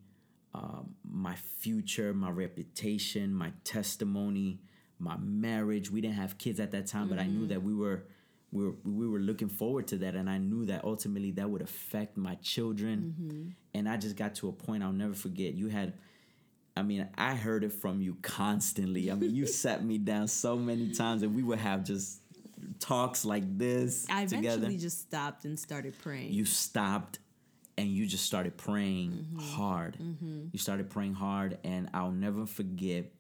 um, 0.55 0.95
my 1.03 1.35
future, 1.37 2.13
my 2.13 2.31
reputation, 2.31 3.33
my 3.33 3.53
testimony, 3.65 4.61
my 4.99 5.17
marriage. 5.19 5.91
We 5.91 6.01
didn't 6.03 6.17
have 6.17 6.37
kids 6.37 6.61
at 6.61 6.71
that 6.73 6.87
time, 6.87 7.09
but 7.09 7.19
I 7.19 7.27
knew 7.27 7.47
that 7.49 7.63
we 7.63 7.73
were 7.75 8.05
we 8.53 8.65
were 8.67 8.75
we 8.85 9.07
were 9.09 9.21
looking 9.21 9.49
forward 9.49 9.87
to 9.89 9.97
that, 9.99 10.15
and 10.15 10.29
I 10.29 10.37
knew 10.39 10.67
that 10.67 10.85
ultimately 10.85 11.31
that 11.33 11.49
would 11.49 11.63
affect 11.63 12.17
my 12.19 12.35
children. 12.43 13.15
And 13.73 13.89
I 13.89 13.97
just 13.97 14.17
got 14.17 14.35
to 14.37 14.49
a 14.49 14.53
point 14.53 14.83
I'll 14.83 14.93
never 14.93 15.15
forget. 15.15 15.55
You 15.55 15.69
had. 15.69 15.95
I 16.77 16.83
mean, 16.83 17.09
I 17.17 17.35
heard 17.35 17.65
it 17.65 17.73
from 17.73 18.01
you 18.01 18.17
constantly. 18.23 19.11
I 19.11 19.15
mean, 19.15 19.35
you 19.35 19.47
sat 19.63 19.85
me 19.85 19.99
down 19.99 20.29
so 20.29 20.57
many 20.57 20.93
times, 20.93 21.23
and 21.23 21.35
we 21.35 21.43
would 21.43 21.59
have 21.59 21.85
just 21.85 22.21
talks 22.79 23.25
like 23.25 23.59
this 23.59 24.07
I 24.09 24.23
eventually 24.23 24.55
together. 24.55 24.79
just 24.79 25.01
stopped 25.01 25.45
and 25.45 25.59
started 25.59 25.99
praying. 25.99 26.33
You 26.33 26.45
stopped, 26.45 27.19
and 27.77 27.89
you 27.89 28.07
just 28.07 28.25
started 28.25 28.57
praying 28.57 29.13
mm-hmm. 29.13 29.39
hard. 29.39 29.97
Mm-hmm. 30.01 30.47
You 30.53 30.59
started 30.59 30.91
praying 30.91 31.15
hard, 31.15 31.59
and 31.65 31.89
I'll 31.95 32.13
never 32.13 32.47
forget. 32.47 33.13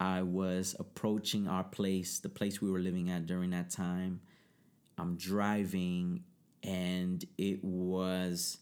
I 0.00 0.22
was 0.22 0.74
approaching 0.78 1.46
our 1.46 1.64
place, 1.64 2.18
the 2.18 2.28
place 2.28 2.60
we 2.60 2.70
were 2.70 2.80
living 2.80 3.10
at 3.10 3.26
during 3.26 3.50
that 3.50 3.70
time. 3.70 4.20
I'm 4.98 5.16
driving, 5.16 6.24
and 6.62 7.24
it 7.38 7.64
was 7.64 8.58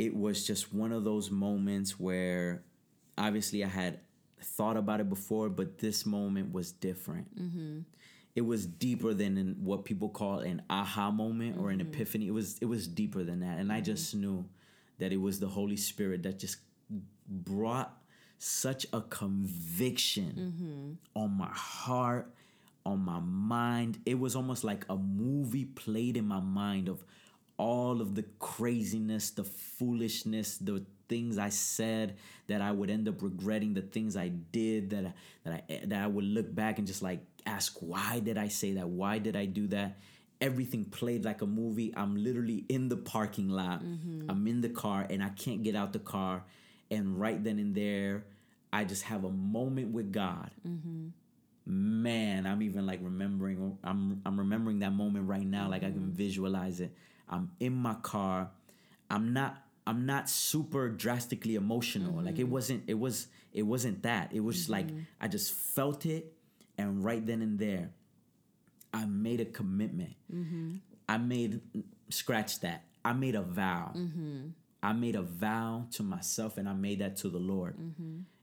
it 0.00 0.16
was 0.16 0.46
just 0.46 0.72
one 0.72 0.92
of 0.92 1.04
those 1.04 1.30
moments 1.30 2.00
where 2.00 2.62
obviously 3.18 3.62
I 3.62 3.68
had 3.68 4.00
thought 4.42 4.78
about 4.78 5.00
it 5.00 5.10
before, 5.10 5.50
but 5.50 5.76
this 5.76 6.06
moment 6.06 6.54
was 6.54 6.72
different. 6.72 7.38
Mm-hmm. 7.38 7.80
It 8.34 8.40
was 8.40 8.64
deeper 8.64 9.12
than 9.12 9.36
in 9.36 9.56
what 9.60 9.84
people 9.84 10.08
call 10.08 10.38
an 10.38 10.62
aha 10.70 11.10
moment 11.10 11.58
or 11.58 11.68
an 11.68 11.80
mm-hmm. 11.80 11.92
epiphany. 11.92 12.28
It 12.28 12.30
was 12.30 12.56
it 12.62 12.64
was 12.64 12.88
deeper 12.88 13.24
than 13.24 13.40
that, 13.40 13.58
and 13.58 13.70
I 13.70 13.82
just 13.82 14.16
mm-hmm. 14.16 14.20
knew 14.20 14.44
that 14.98 15.12
it 15.12 15.20
was 15.20 15.38
the 15.38 15.48
Holy 15.48 15.76
Spirit 15.76 16.22
that 16.22 16.38
just 16.38 16.56
brought 17.28 17.94
such 18.38 18.86
a 18.94 19.02
conviction 19.02 20.98
on 21.14 21.36
my 21.36 21.50
heart, 21.52 22.32
on 22.86 23.00
my 23.00 23.20
mind. 23.20 23.98
It 24.06 24.18
was 24.18 24.34
almost 24.34 24.64
like 24.64 24.86
a 24.88 24.96
movie 24.96 25.66
played 25.66 26.16
in 26.16 26.26
my 26.26 26.40
mind 26.40 26.88
of 26.88 27.04
all 27.60 28.00
of 28.00 28.14
the 28.14 28.24
craziness, 28.38 29.30
the 29.30 29.44
foolishness, 29.44 30.56
the 30.56 30.82
things 31.10 31.36
I 31.36 31.50
said 31.50 32.16
that 32.46 32.62
I 32.62 32.72
would 32.72 32.88
end 32.88 33.06
up 33.06 33.22
regretting, 33.22 33.74
the 33.74 33.82
things 33.82 34.16
I 34.16 34.28
did 34.28 34.90
that 34.90 35.04
I, 35.04 35.12
that 35.44 35.52
I 35.52 35.80
that 35.84 36.02
I 36.02 36.06
would 36.06 36.24
look 36.24 36.52
back 36.54 36.78
and 36.78 36.86
just 36.86 37.02
like 37.02 37.20
ask 37.44 37.76
why 37.80 38.20
did 38.20 38.38
I 38.38 38.48
say 38.48 38.72
that? 38.74 38.88
Why 38.88 39.18
did 39.18 39.36
I 39.36 39.44
do 39.44 39.66
that? 39.68 39.98
Everything 40.40 40.86
played 40.86 41.26
like 41.26 41.42
a 41.42 41.46
movie. 41.46 41.92
I'm 41.94 42.16
literally 42.16 42.64
in 42.70 42.88
the 42.88 42.96
parking 42.96 43.50
lot. 43.50 43.84
Mm-hmm. 43.84 44.30
I'm 44.30 44.46
in 44.46 44.62
the 44.62 44.70
car 44.70 45.06
and 45.10 45.22
I 45.22 45.28
can't 45.28 45.62
get 45.62 45.76
out 45.76 45.92
the 45.92 45.98
car. 45.98 46.42
And 46.90 47.20
right 47.20 47.44
then 47.44 47.58
and 47.58 47.74
there, 47.74 48.24
I 48.72 48.84
just 48.84 49.02
have 49.02 49.24
a 49.24 49.30
moment 49.30 49.92
with 49.92 50.12
God 50.12 50.50
mm-hmm. 50.66 51.08
man 51.66 52.46
i'm 52.46 52.62
even 52.62 52.86
like 52.86 53.00
remembering 53.02 53.76
i'm 53.84 54.22
i'm 54.24 54.38
remembering 54.38 54.78
that 54.78 54.92
moment 54.92 55.28
right 55.28 55.46
now 55.46 55.68
like 55.68 55.82
i 55.82 55.90
can 55.90 56.00
mm-hmm. 56.00 56.22
visualize 56.24 56.80
it 56.80 56.92
i'm 57.30 57.50
in 57.60 57.74
my 57.74 57.94
car. 57.94 58.50
I'm 59.08 59.32
not 59.32 59.56
i'm 59.86 60.06
not 60.06 60.28
super 60.28 60.88
drastically 60.88 61.54
emotional. 61.54 62.22
Like 62.22 62.38
it 62.38 62.42
mm-hmm. 62.42 62.52
wasn't 62.52 62.84
it 62.86 62.98
was 62.98 63.28
it 63.52 63.62
wasn't 63.62 64.02
that. 64.02 64.32
It 64.32 64.40
was 64.40 64.56
just 64.56 64.68
like 64.68 64.88
mm-hmm. 64.88 65.00
i 65.20 65.28
just 65.28 65.52
felt 65.52 66.06
it 66.06 66.32
and 66.76 67.04
right 67.04 67.24
then 67.24 67.42
and 67.42 67.58
there 67.58 67.90
i 68.92 69.04
made 69.06 69.40
a 69.40 69.46
commitment. 69.46 70.14
Mm-hmm. 70.32 70.76
I 71.08 71.18
made 71.18 71.60
scratch 72.10 72.60
that. 72.60 72.84
I 73.04 73.14
made 73.14 73.34
a 73.34 73.42
vow. 73.42 73.92
I 74.82 74.92
made 74.92 75.16
a 75.16 75.22
vow 75.22 75.86
to 75.92 76.02
myself 76.02 76.58
and 76.58 76.68
i 76.68 76.72
made 76.72 77.00
that 77.00 77.16
to 77.18 77.28
the 77.28 77.38
lord. 77.38 77.76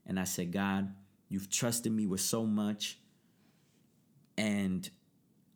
And 0.06 0.20
i 0.20 0.24
said 0.24 0.52
god 0.52 0.94
you've 1.30 1.50
trusted 1.50 1.92
me 1.92 2.06
with 2.06 2.22
so 2.22 2.46
much 2.46 3.00
and 4.38 4.90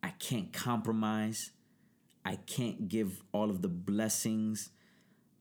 I 0.02 0.10
can't 0.10 0.52
compromise. 0.52 1.52
I 2.24 2.36
can't 2.36 2.88
give 2.88 3.22
all 3.32 3.50
of 3.50 3.62
the 3.62 3.68
blessings 3.68 4.70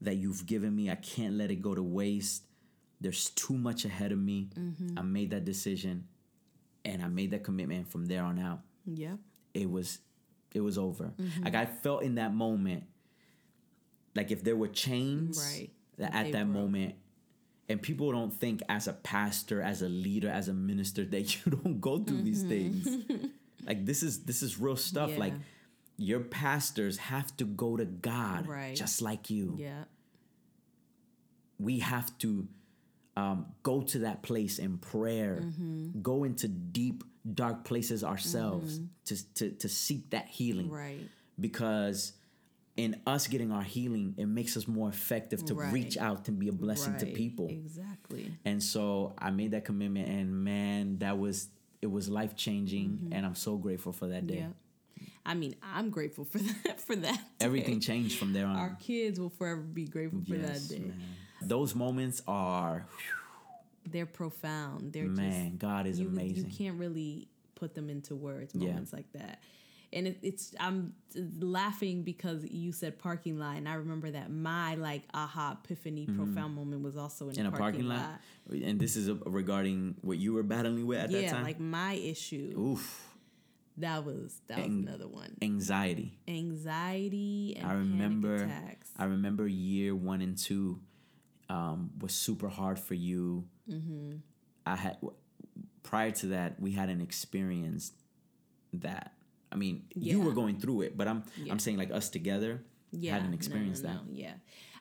that 0.01 0.15
you've 0.15 0.45
given 0.45 0.75
me. 0.75 0.89
I 0.89 0.95
can't 0.95 1.35
let 1.35 1.51
it 1.51 1.61
go 1.61 1.75
to 1.75 1.83
waste. 1.83 2.43
There's 2.99 3.29
too 3.31 3.53
much 3.53 3.85
ahead 3.85 4.11
of 4.11 4.17
me. 4.17 4.49
Mm-hmm. 4.57 4.97
I 4.97 5.01
made 5.03 5.31
that 5.31 5.45
decision 5.45 6.07
and 6.83 7.03
I 7.03 7.07
made 7.07 7.31
that 7.31 7.43
commitment 7.43 7.91
from 7.91 8.05
there 8.07 8.23
on 8.23 8.39
out. 8.39 8.61
Yeah. 8.85 9.15
It 9.53 9.69
was 9.69 9.99
it 10.53 10.61
was 10.61 10.77
over. 10.77 11.13
Mm-hmm. 11.19 11.43
Like 11.43 11.55
I 11.55 11.65
felt 11.65 12.03
in 12.03 12.15
that 12.15 12.33
moment 12.33 12.83
like 14.15 14.31
if 14.31 14.43
there 14.43 14.55
were 14.55 14.67
chains 14.67 15.37
Right. 15.37 15.69
that 15.97 16.13
at 16.13 16.25
they 16.25 16.31
that 16.31 16.45
broke. 16.45 16.63
moment 16.63 16.95
and 17.69 17.81
people 17.81 18.11
don't 18.11 18.33
think 18.33 18.61
as 18.67 18.87
a 18.87 18.93
pastor, 18.93 19.61
as 19.61 19.81
a 19.81 19.87
leader, 19.87 20.29
as 20.29 20.47
a 20.47 20.53
minister 20.53 21.05
that 21.11 21.45
you 21.45 21.51
don't 21.51 21.79
go 21.79 21.99
through 21.99 22.23
these 22.23 22.43
mm-hmm. 22.43 22.81
things. 22.81 23.31
like 23.65 23.85
this 23.85 24.03
is 24.03 24.23
this 24.23 24.41
is 24.41 24.59
real 24.59 24.75
stuff. 24.75 25.11
Yeah. 25.11 25.19
Like 25.19 25.33
your 26.01 26.19
pastors 26.21 26.97
have 26.97 27.35
to 27.37 27.45
go 27.45 27.77
to 27.77 27.85
God 27.85 28.47
Right. 28.47 28.75
just 28.75 29.01
like 29.03 29.29
you. 29.29 29.55
Yeah. 29.59 29.83
We 31.59 31.79
have 31.79 32.17
to 32.19 32.47
um, 33.15 33.45
go 33.61 33.81
to 33.83 33.99
that 33.99 34.23
place 34.23 34.57
in 34.57 34.77
prayer, 34.79 35.41
Mm-hmm. 35.43 36.01
go 36.01 36.23
into 36.23 36.47
deep, 36.47 37.03
dark 37.35 37.63
places 37.65 38.03
ourselves 38.03 38.79
to, 39.05 39.33
to, 39.35 39.51
to 39.51 39.69
seek 39.69 40.09
that 40.09 40.27
healing. 40.27 40.71
Right. 40.71 41.07
Because 41.39 42.13
in 42.77 42.99
us 43.05 43.27
getting 43.27 43.51
our 43.51 43.61
healing, 43.61 44.15
it 44.17 44.25
makes 44.25 44.57
us 44.57 44.67
more 44.67 44.89
effective 44.89 45.45
to 45.45 45.53
Right. 45.53 45.71
reach 45.71 45.97
out 45.97 46.27
and 46.29 46.39
be 46.39 46.47
a 46.47 46.53
blessing 46.53 46.97
to 46.97 47.05
people. 47.05 47.47
Exactly. 47.49 48.31
And 48.43 48.63
so 48.63 49.13
I 49.19 49.29
made 49.29 49.51
that 49.51 49.65
commitment, 49.65 50.07
and 50.07 50.43
man, 50.43 50.97
that 50.99 51.19
was 51.19 51.49
it 51.81 51.89
was 51.91 52.07
life 52.09 52.35
changing, 52.35 53.09
and 53.11 53.25
I'm 53.25 53.33
so 53.35 53.57
grateful 53.57 53.91
for 53.91 54.07
that 54.07 54.25
day. 54.27 54.37
Mm-hmm. 54.37 54.51
Yeah. 55.25 55.31
I 55.31 55.35
mean, 55.35 55.55
I'm 55.61 55.89
grateful 55.89 56.25
for 56.25 56.37
that. 56.65 56.79
For 56.81 56.95
that. 56.95 57.15
day. 57.15 57.45
Everything 57.45 57.79
changed 57.79 58.17
from 58.19 58.33
there 58.33 58.45
on. 58.45 58.55
Our 58.55 58.77
kids 58.79 59.19
will 59.19 59.29
forever 59.29 59.61
be 59.61 59.85
grateful 59.85 60.21
for 60.27 60.35
Yes, 60.35 60.67
that 60.67 60.75
day. 60.75 60.81
man. 60.85 61.01
Those 61.43 61.73
moments 61.75 62.21
are, 62.27 62.85
They're 63.89 64.05
profound. 64.05 64.93
They're 64.93 65.05
man, 65.07 65.57
God 65.57 65.87
is 65.87 65.99
you, 65.99 66.07
amazing. 66.07 66.49
You 66.51 66.55
can't 66.55 66.79
really 66.79 67.27
put 67.55 67.73
them 67.75 67.89
into 67.89 68.15
words. 68.15 68.53
Yeah. 68.53 68.69
Moments 68.69 68.93
like 68.93 69.11
that. 69.13 69.39
And 69.93 70.07
it, 70.07 70.19
it's 70.21 70.53
I'm 70.57 70.93
laughing 71.15 72.03
because 72.03 72.45
you 72.45 72.71
said 72.71 72.97
parking 72.97 73.37
lot, 73.37 73.57
and 73.57 73.67
I 73.67 73.73
remember 73.73 74.09
that 74.11 74.31
my 74.31 74.75
like 74.75 75.03
aha 75.13 75.57
epiphany 75.61 76.05
profound 76.05 76.55
moment 76.55 76.81
was 76.81 76.95
also 76.95 77.25
in, 77.25 77.31
Mm-hmm. 77.35 77.39
in 77.41 77.53
a 77.53 77.57
parking 77.57 77.87
lot. 77.87 78.21
And 78.49 78.79
this 78.79 78.95
is 78.95 79.09
regarding 79.25 79.95
what 80.01 80.17
you 80.17 80.31
were 80.33 80.43
battling 80.43 80.87
with 80.87 80.99
at 80.99 81.11
that 81.11 81.21
Yeah, 81.23 81.31
time. 81.33 81.43
like 81.43 81.59
my 81.59 81.93
issue. 81.95 82.55
Oof, 82.57 83.10
That 83.77 84.05
was 84.05 84.41
that 84.47 84.57
was 84.59 84.67
another 84.67 85.07
one. 85.07 85.37
anxiety. 85.41 86.19
Anxiety 86.27 87.55
and 87.57 87.67
I 87.67 87.73
remember. 87.73 88.49
I 88.97 89.05
remember 89.05 89.47
year 89.47 89.95
one 89.95 90.21
and 90.21 90.37
two 90.37 90.79
um, 91.49 91.91
was 91.99 92.13
super 92.13 92.47
hard 92.49 92.77
for 92.79 92.93
you. 92.93 93.45
Mm-hmm. 93.69 94.17
I 94.65 94.75
had 94.75 94.97
prior 95.83 96.11
to 96.11 96.27
that 96.27 96.59
we 96.59 96.71
hadn't 96.71 97.01
experienced 97.01 97.93
that. 98.73 99.13
I 99.51 99.55
mean, 99.55 99.83
you 99.95 100.21
were 100.21 100.33
going 100.33 100.59
through 100.59 100.81
it, 100.81 100.97
but 100.97 101.07
I'm 101.07 101.23
Yeah. 101.37 101.51
I'm 101.51 101.59
saying 101.59 101.77
like 101.77 101.91
us 101.91 102.09
together 102.09 102.61
yeah, 102.91 103.13
hadn't 103.13 103.31
no, 103.31 103.35
experienced 103.35 103.83
no, 103.83 103.89
that. 103.89 103.95
no, 104.05 104.11
Yeah, 104.13 104.33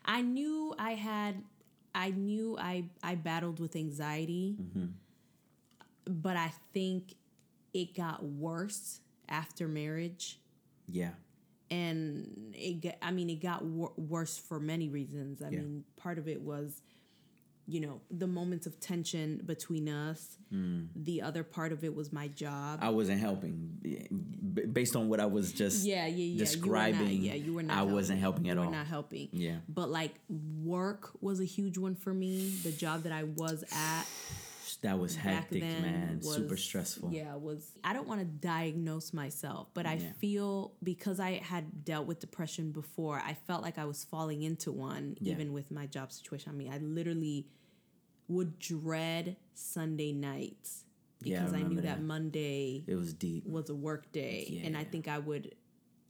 I 0.04 0.22
knew 0.22 0.74
I 0.78 0.92
had. 0.94 1.42
I 1.94 2.10
knew 2.10 2.56
I 2.58 2.84
I 3.02 3.14
battled 3.16 3.58
with 3.58 3.74
anxiety, 3.74 4.56
Mm-hmm. 4.60 4.86
but 6.22 6.36
I 6.36 6.52
think 6.72 7.14
it 7.72 7.94
got 7.96 8.24
worse 8.24 9.00
after 9.28 9.68
marriage. 9.68 10.38
Yeah, 10.86 11.10
and 11.70 12.52
it 12.54 12.80
got, 12.82 12.94
I 13.02 13.10
mean 13.12 13.30
it 13.30 13.40
got 13.42 13.64
wor- 13.64 13.92
worse 13.96 14.36
for 14.38 14.58
many 14.58 14.88
reasons. 14.88 15.42
I 15.42 15.50
Yeah. 15.50 15.60
mean 15.60 15.84
part 15.96 16.18
of 16.18 16.28
it 16.28 16.40
was 16.42 16.82
you 17.66 17.78
know 17.80 18.00
the 18.10 18.26
moments 18.26 18.66
of 18.66 18.80
tension 18.80 19.40
between 19.46 19.88
us. 19.88 20.38
Mm. 20.52 20.88
The 20.96 21.22
other 21.22 21.44
part 21.44 21.70
of 21.70 21.84
it 21.84 21.94
was 21.94 22.12
my 22.12 22.26
job. 22.26 22.80
I 22.82 22.88
wasn't 22.88 23.20
helping 23.20 23.78
based 24.72 24.96
on 24.96 25.08
what 25.08 25.20
I 25.20 25.26
was 25.26 25.52
just 25.52 25.86
yeah, 25.86 26.06
yeah, 26.06 26.16
yeah. 26.16 26.38
describing. 26.38 27.00
You 27.06 27.06
not, 27.06 27.22
yeah, 27.22 27.34
you 27.34 27.54
were 27.54 27.62
not. 27.62 27.78
I 27.78 27.82
wasn't 27.82 28.18
helping 28.18 28.48
at 28.48 28.56
you 28.56 28.60
all. 28.60 28.66
Were 28.66 28.72
not 28.72 28.88
helping. 28.88 29.28
Yeah. 29.30 29.58
But 29.68 29.90
like 29.90 30.14
work 30.28 31.10
was 31.20 31.40
a 31.40 31.44
huge 31.44 31.78
one 31.78 31.94
for 31.94 32.12
me. 32.12 32.50
The 32.64 32.72
job 32.72 33.04
that 33.04 33.12
I 33.12 33.22
was 33.24 33.62
at 33.72 34.06
That 34.82 34.98
was 34.98 35.14
hectic, 35.14 35.62
man. 35.62 36.20
was 36.24 36.34
Super 36.36 36.56
stressful. 36.56 37.10
Yeah, 37.12 37.34
was 37.36 37.72
I 37.84 37.92
don't 37.92 38.08
want 38.08 38.20
to 38.20 38.26
diagnose 38.26 39.12
myself, 39.12 39.68
but 39.74 39.84
I 39.86 39.94
Yeah. 39.94 40.12
feel 40.20 40.72
because 40.82 41.20
I 41.20 41.32
had 41.34 41.84
dealt 41.84 42.06
with 42.06 42.18
depression 42.20 42.72
before, 42.72 43.18
I 43.18 43.34
felt 43.34 43.62
like 43.62 43.76
I 43.78 43.84
was 43.84 44.04
falling 44.04 44.42
into 44.42 44.72
one 44.72 45.16
Yeah. 45.20 45.34
even 45.34 45.52
with 45.52 45.70
my 45.70 45.86
job 45.86 46.12
situation. 46.12 46.50
I 46.50 46.54
mean, 46.54 46.72
I 46.72 46.78
literally 46.78 47.46
would 48.28 48.58
dread 48.58 49.36
Sunday 49.54 50.12
nights 50.12 50.84
Yeah, 51.22 51.40
I 51.40 51.44
because 51.44 51.52
I, 51.52 51.62
knew 51.62 51.74
that, 51.76 51.82
that. 51.82 52.02
Monday 52.02 52.84
It 52.86 52.94
was 52.94 53.12
deep. 53.12 53.44
was 53.46 53.68
a 53.68 53.74
work 53.74 54.10
day 54.12 54.62
and 54.64 54.76
i 54.76 54.84
think 54.84 55.06
i 55.08 55.18
would 55.18 55.54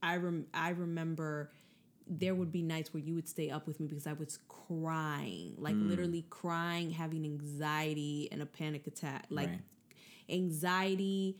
i 0.03 0.17
rem, 0.17 0.47
i 0.55 0.69
remember 0.71 1.51
there 2.13 2.35
would 2.35 2.51
be 2.51 2.61
nights 2.61 2.93
where 2.93 3.01
you 3.03 3.15
would 3.15 3.29
stay 3.29 3.51
up 3.51 3.67
with 3.69 3.79
me 3.79 3.87
because 3.87 4.07
i 4.07 4.13
was 4.13 4.39
crying 4.49 5.55
like 5.57 5.77
Mm. 5.77 5.89
literally 5.89 6.25
crying 6.29 6.91
having 6.91 7.25
anxiety 7.25 8.29
and 8.33 8.43
a 8.43 8.47
panic 8.47 8.87
attack 8.89 9.27
like 9.31 9.49
Right. 9.49 9.61
anxiety 10.29 11.39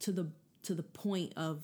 to 0.00 0.12
the 0.12 0.30
to 0.62 0.74
the 0.74 0.82
point 0.82 1.32
of 1.36 1.62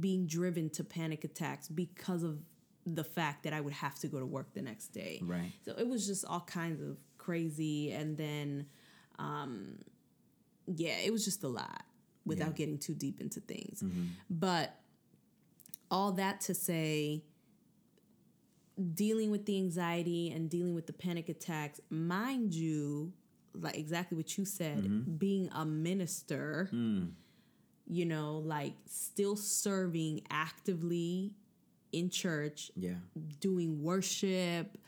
being 0.00 0.26
driven 0.26 0.68
to 0.70 0.84
panic 0.84 1.24
attacks 1.24 1.68
because 1.68 2.22
of 2.22 2.38
the 2.86 3.04
fact 3.04 3.42
that 3.44 3.52
I 3.52 3.60
would 3.60 3.74
have 3.74 3.98
to 4.00 4.08
go 4.08 4.18
to 4.18 4.26
work 4.26 4.52
the 4.54 4.62
next 4.62 4.88
day. 4.88 5.20
Right. 5.22 5.52
So 5.64 5.72
it 5.78 5.86
was 5.86 6.06
just 6.06 6.24
all 6.24 6.40
kinds 6.40 6.80
of 6.82 6.96
crazy 7.18 7.92
and 7.92 8.16
then 8.16 8.66
um 9.18 9.78
yeah, 10.66 10.96
it 11.04 11.12
was 11.12 11.24
just 11.24 11.42
a 11.44 11.48
lot 11.48 11.84
without 12.24 12.48
Yeah. 12.50 12.54
getting 12.56 12.78
too 12.78 12.94
deep 12.94 13.20
into 13.20 13.40
things. 13.40 13.82
Mm-hmm. 13.82 14.04
But 14.30 14.78
all 15.90 16.12
that 16.12 16.40
to 16.42 16.54
say 16.54 17.24
dealing 18.94 19.30
with 19.30 19.46
the 19.46 19.56
anxiety 19.56 20.30
and 20.30 20.48
dealing 20.50 20.74
with 20.74 20.86
the 20.86 20.92
panic 20.92 21.28
attacks, 21.28 21.80
mind 21.90 22.54
you, 22.54 23.12
like 23.54 23.76
exactly 23.76 24.16
what 24.16 24.36
you 24.38 24.44
said, 24.44 24.84
Mm-hmm. 24.84 25.16
being 25.16 25.48
a 25.54 25.64
minister, 25.64 26.68
Mm. 26.72 27.12
you 27.86 28.04
know, 28.04 28.38
like 28.38 28.74
still 28.86 29.36
serving 29.36 30.22
actively 30.30 31.32
in 31.92 32.08
church, 32.10 32.70
Yeah. 32.76 32.94
doing 33.40 33.82
worship, 33.82 34.78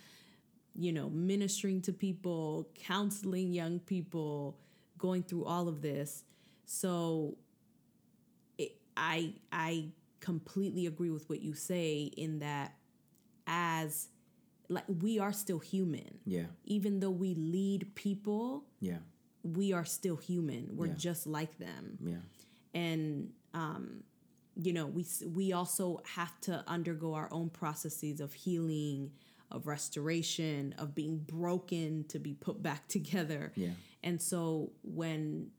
you 0.75 0.93
know, 0.93 1.11
ministering 1.11 1.83
to 1.83 1.93
people, 1.93 2.69
counseling 2.75 3.53
young 3.53 3.81
people, 3.81 4.57
going 4.99 5.23
through 5.23 5.45
all 5.45 5.69
of 5.69 5.83
this. 5.83 6.25
So 6.65 7.37
it, 8.59 8.77
I 8.97 9.35
I 9.51 9.89
completely 10.21 10.87
agree 10.87 11.11
with 11.11 11.29
what 11.29 11.43
you 11.43 11.53
say 11.55 12.05
in 12.17 12.39
that 12.39 12.75
as 13.47 14.09
like 14.69 14.85
we 14.89 15.19
are 15.19 15.33
still 15.33 15.59
human. 15.59 16.19
Yeah. 16.25 16.47
Even 16.65 17.01
though 17.01 17.11
we 17.11 17.35
lead 17.35 17.95
people, 17.95 18.65
Yeah. 18.81 18.99
we 19.43 19.73
are 19.73 19.85
still 19.85 20.17
human. 20.17 20.77
We're 20.77 20.87
Yeah. 20.87 20.95
just 20.95 21.27
like 21.27 21.59
them 21.59 21.99
Yeah. 22.05 22.21
and 22.75 23.33
um, 23.55 24.05
you 24.55 24.73
know 24.73 24.87
we 24.87 25.05
we 25.35 25.53
also 25.53 26.01
have 26.05 26.39
to 26.43 26.63
undergo 26.69 27.15
our 27.15 27.29
own 27.33 27.51
processes 27.51 28.21
of 28.21 28.33
healing 28.35 29.11
of 29.51 29.67
restoration 29.67 30.75
of 30.79 30.95
being 30.95 31.19
broken 31.19 32.05
to 32.05 32.19
be 32.19 32.35
put 32.35 32.63
back 32.63 32.87
together 32.97 33.53
Yeah. 33.57 33.73
and 34.03 34.21
so 34.23 34.73
when 34.83 35.51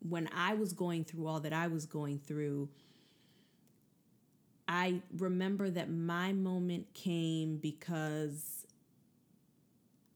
when 0.00 0.28
i 0.32 0.54
was 0.54 0.72
going 0.72 1.04
through 1.04 1.26
all 1.26 1.40
that 1.40 1.52
i 1.52 1.66
was 1.66 1.84
going 1.86 2.18
through 2.18 2.68
i 4.68 5.00
remember 5.16 5.70
that 5.70 5.90
my 5.90 6.32
moment 6.32 6.86
came 6.94 7.56
because 7.56 8.66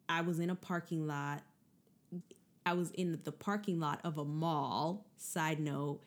i 0.09 0.21
was 0.21 0.39
in 0.39 0.51
a 0.51 0.55
parking 0.55 1.07
lot 1.07 1.43
I 2.65 2.75
was 2.75 2.91
in 2.93 3.19
the 3.25 3.33
parking 3.33 3.81
lot 3.81 4.01
of 4.05 4.19
a 4.19 4.25
mall. 4.25 5.07
Side 5.17 5.61
note, 5.61 6.01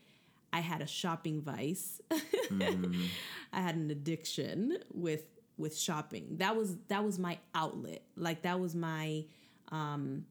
I 0.54 0.60
had 0.60 0.82
a 0.82 0.88
shopping 0.88 1.42
vice. 1.42 2.02
I 2.12 3.62
had 3.62 3.76
an 3.76 3.92
addiction 3.92 4.78
with 4.94 5.26
with 5.58 5.78
shopping. 5.78 6.38
That 6.38 6.56
was 6.56 6.78
that 6.88 7.04
was 7.04 7.20
my 7.20 7.38
outlet. 7.54 8.04
Like 8.16 8.44
that 8.44 8.60
was 8.60 8.76
my 8.76 9.26
um 9.70 10.26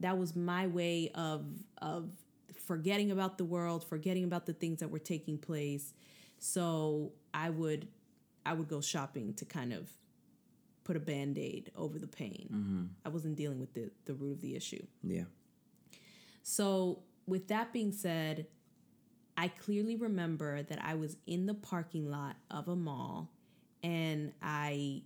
that 0.00 0.18
was 0.18 0.34
my 0.34 0.66
way 0.66 1.10
of 1.14 1.44
of 1.80 2.10
forgetting 2.66 3.10
about 3.10 3.38
the 3.38 3.44
world, 3.44 3.84
forgetting 3.84 4.24
about 4.24 4.46
the 4.46 4.52
things 4.52 4.80
that 4.80 4.90
were 4.90 4.98
taking 4.98 5.38
place. 5.38 5.94
So 6.38 7.12
I 7.44 7.50
would 7.50 7.88
I 8.44 8.52
would 8.54 8.68
go 8.68 8.80
shopping 8.80 9.34
to 9.34 9.44
kind 9.44 9.72
of 9.72 9.88
put 10.84 10.96
a 10.96 11.00
band-aid 11.00 11.70
over 11.76 11.98
the 11.98 12.06
pain. 12.06 12.48
Mm-hmm. 12.52 12.84
I 13.04 13.08
wasn't 13.10 13.36
dealing 13.36 13.60
with 13.60 13.72
the 13.74 13.90
the 14.06 14.14
root 14.14 14.32
of 14.32 14.40
the 14.40 14.54
issue. 14.56 14.84
Yeah. 15.02 15.24
So, 16.42 17.00
with 17.26 17.48
that 17.48 17.72
being 17.74 17.92
said, 17.92 18.46
I 19.36 19.48
clearly 19.48 19.96
remember 19.96 20.62
that 20.62 20.80
I 20.82 20.94
was 20.94 21.16
in 21.26 21.46
the 21.46 21.54
parking 21.54 22.10
lot 22.10 22.36
of 22.50 22.68
a 22.68 22.76
mall 22.76 23.30
and 23.82 24.32
I 24.42 25.02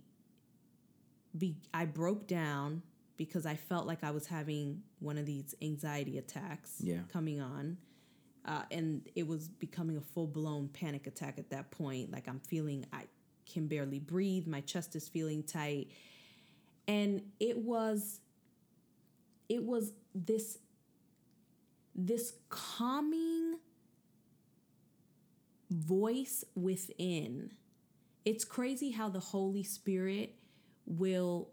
be 1.37 1.57
I 1.73 1.85
broke 1.85 2.27
down 2.27 2.81
because 3.17 3.45
I 3.45 3.55
felt 3.55 3.85
like 3.85 4.03
I 4.03 4.11
was 4.11 4.25
having 4.27 4.81
one 4.99 5.17
of 5.17 5.25
these 5.25 5.53
anxiety 5.61 6.17
attacks 6.17 6.77
Yeah. 6.79 7.01
coming 7.11 7.39
on. 7.39 7.77
Uh, 8.45 8.63
and 8.71 9.07
it 9.15 9.25
was 9.25 9.47
becoming 9.47 9.97
a 9.97 10.01
full 10.01 10.27
blown 10.27 10.67
panic 10.69 11.07
attack 11.07 11.37
at 11.37 11.49
that 11.49 11.71
point. 11.71 12.11
Like 12.11 12.27
I'm 12.27 12.39
feeling 12.39 12.85
I 12.91 13.03
can 13.51 13.67
barely 13.67 13.99
breathe, 13.99 14.47
my 14.47 14.61
chest 14.61 14.95
is 14.95 15.07
feeling 15.07 15.43
tight. 15.43 15.89
And 16.87 17.21
it 17.39 17.57
was 17.57 18.19
it 19.49 19.63
was 19.63 19.93
this 20.13 20.57
this 21.95 22.33
calming 22.49 23.59
voice 25.69 26.43
within. 26.55 27.51
It's 28.25 28.45
crazy 28.45 28.91
how 28.91 29.09
the 29.09 29.19
Holy 29.19 29.63
Spirit 29.63 30.35
will 30.85 31.49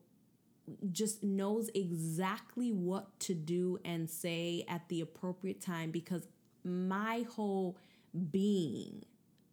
just 0.92 1.22
knows 1.24 1.68
exactly 1.74 2.70
what 2.70 3.18
to 3.20 3.34
do 3.34 3.78
and 3.84 4.08
say 4.08 4.64
at 4.68 4.88
the 4.88 5.00
appropriate 5.00 5.60
time 5.60 5.90
because 5.90 6.26
my 6.64 7.24
whole 7.34 7.76
being 8.30 9.04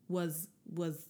was 0.08 0.48
was 0.74 1.08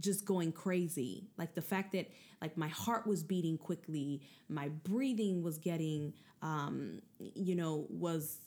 just 0.00 0.24
going 0.24 0.52
crazy. 0.52 1.24
Like 1.36 1.54
the 1.54 1.62
fact 1.62 1.92
that 1.92 2.08
like 2.42 2.56
my 2.56 2.68
heart 2.68 3.06
was 3.06 3.22
beating 3.22 3.56
quickly 3.56 4.20
my 4.48 4.68
breathing 4.68 5.42
was 5.42 5.56
getting 5.58 6.12
um 6.42 7.00
you 7.18 7.54
know 7.54 7.86
was 7.88 8.40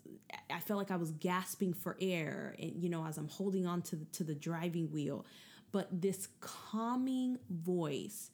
i 0.52 0.60
felt 0.60 0.78
like 0.78 0.92
i 0.92 0.98
was 0.98 1.12
gasping 1.12 1.74
for 1.74 1.96
air 2.02 2.56
and 2.60 2.74
you 2.76 2.90
know 2.90 3.06
as 3.06 3.18
i'm 3.18 3.30
holding 3.30 3.66
on 3.66 3.82
to 3.82 3.96
the, 3.96 4.06
to 4.06 4.24
the 4.24 4.36
driving 4.36 4.92
wheel. 4.92 5.26
But 5.72 6.02
this 6.02 6.30
calming 6.40 7.38
voice 7.50 8.32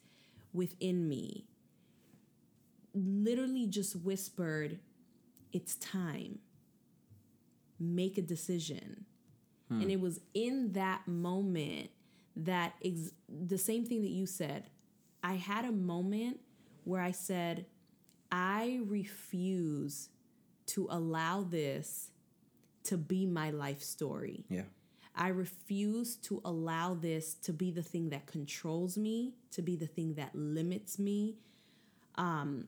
within 0.52 1.08
me 1.08 1.46
literally 2.94 3.66
just 3.66 3.96
whispered 3.96 4.78
it's 5.52 5.74
time 5.76 6.38
make 7.82 8.18
a 8.18 8.22
decision. 8.22 9.06
And 9.70 9.90
it 9.90 10.00
was 10.00 10.20
in 10.34 10.72
that 10.72 11.08
moment 11.08 11.88
that 12.36 12.74
ex- 12.84 13.12
the 13.26 13.56
same 13.56 13.86
thing 13.86 14.02
that 14.02 14.10
you 14.10 14.26
said. 14.26 14.64
I 15.22 15.34
had 15.34 15.64
a 15.64 15.72
moment 15.72 16.40
where 16.84 17.00
i 17.00 17.10
said 17.12 17.64
i 18.30 18.80
refuse 18.84 20.10
to 20.66 20.88
allow 20.90 21.42
this 21.42 22.10
to 22.84 22.96
be 22.96 23.26
my 23.26 23.50
life 23.50 23.82
story. 23.82 24.44
Yeah. 24.48 24.62
I 25.14 25.28
refuse 25.28 26.16
to 26.16 26.40
allow 26.44 26.94
this 26.94 27.34
to 27.42 27.52
be 27.52 27.70
the 27.70 27.82
thing 27.82 28.10
that 28.10 28.26
controls 28.26 28.96
me, 28.96 29.34
to 29.52 29.62
be 29.62 29.76
the 29.76 29.86
thing 29.86 30.14
that 30.14 30.34
limits 30.34 30.98
me, 30.98 31.36
um, 32.16 32.66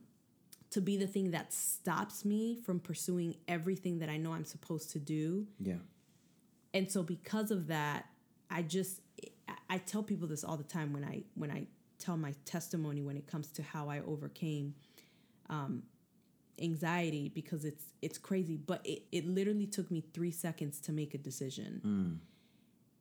to 0.75 0.81
be 0.81 0.97
the 0.97 1.07
thing 1.07 1.31
that 1.31 1.53
stops 1.53 2.25
me 2.25 2.53
from 2.65 2.81
pursuing 2.81 3.33
everything 3.47 3.99
that 3.99 4.09
I 4.09 4.17
know 4.17 4.33
I'm 4.33 4.43
supposed 4.43 4.91
to 4.91 4.99
do. 4.99 5.47
Yeah. 5.57 5.75
And 6.73 6.91
so 6.91 7.01
because 7.01 7.49
of 7.49 7.67
that, 7.67 8.07
I 8.51 8.61
just 8.61 8.99
I- 9.69 9.77
tell 9.77 10.03
people 10.03 10.27
this 10.27 10.43
all 10.43 10.57
the 10.57 10.65
time 10.65 10.91
when 10.91 11.05
I 11.05 11.23
when 11.35 11.49
I 11.49 11.67
tell 11.97 12.17
my 12.17 12.33
testimony 12.43 13.01
when 13.01 13.15
it 13.15 13.25
comes 13.25 13.51
to 13.51 13.63
how 13.63 13.87
I 13.87 14.01
overcame 14.01 14.75
um, 15.49 15.83
anxiety 16.61 17.29
because 17.33 17.63
it's 17.63 17.85
it's 18.01 18.17
crazy, 18.17 18.57
but 18.57 18.85
it, 18.85 19.03
it 19.13 19.25
literally 19.25 19.67
took 19.67 19.89
me 19.89 20.03
three 20.13 20.31
seconds 20.31 20.81
to 20.81 20.91
make 20.91 21.13
a 21.13 21.17
decision. 21.17 22.19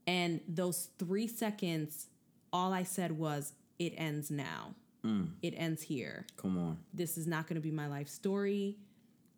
And 0.06 0.40
those 0.46 0.90
three 1.00 1.26
seconds, 1.26 2.06
all 2.52 2.72
I 2.72 2.84
said 2.84 3.18
was, 3.18 3.52
it 3.80 3.94
ends 3.96 4.30
now. 4.30 4.76
Mm. 5.04 5.28
It 5.42 5.54
ends 5.56 5.82
here 5.82 6.24
Come 6.36 6.56
on. 6.58 6.78
this 6.94 7.18
is 7.18 7.26
not 7.26 7.46
going 7.46 7.56
to 7.56 7.60
be 7.60 7.70
my 7.70 7.86
life 7.86 8.08
story. 8.08 8.76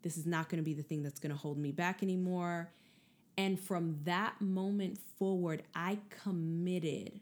This 0.03 0.17
is 0.17 0.27
not 0.27 0.49
going 0.49 0.59
to 0.59 0.65
be 0.65 0.75
the 0.75 0.83
thing 0.85 1.03
that's 1.03 1.19
going 1.19 1.33
to 1.33 1.37
hold 1.39 1.59
me 1.59 1.73
back 1.73 2.03
anymore. 2.03 2.71
And 3.37 3.59
from 3.59 3.99
that 4.05 4.41
moment 4.41 4.99
forward, 5.19 5.65
I 5.75 5.99
committed 6.23 7.21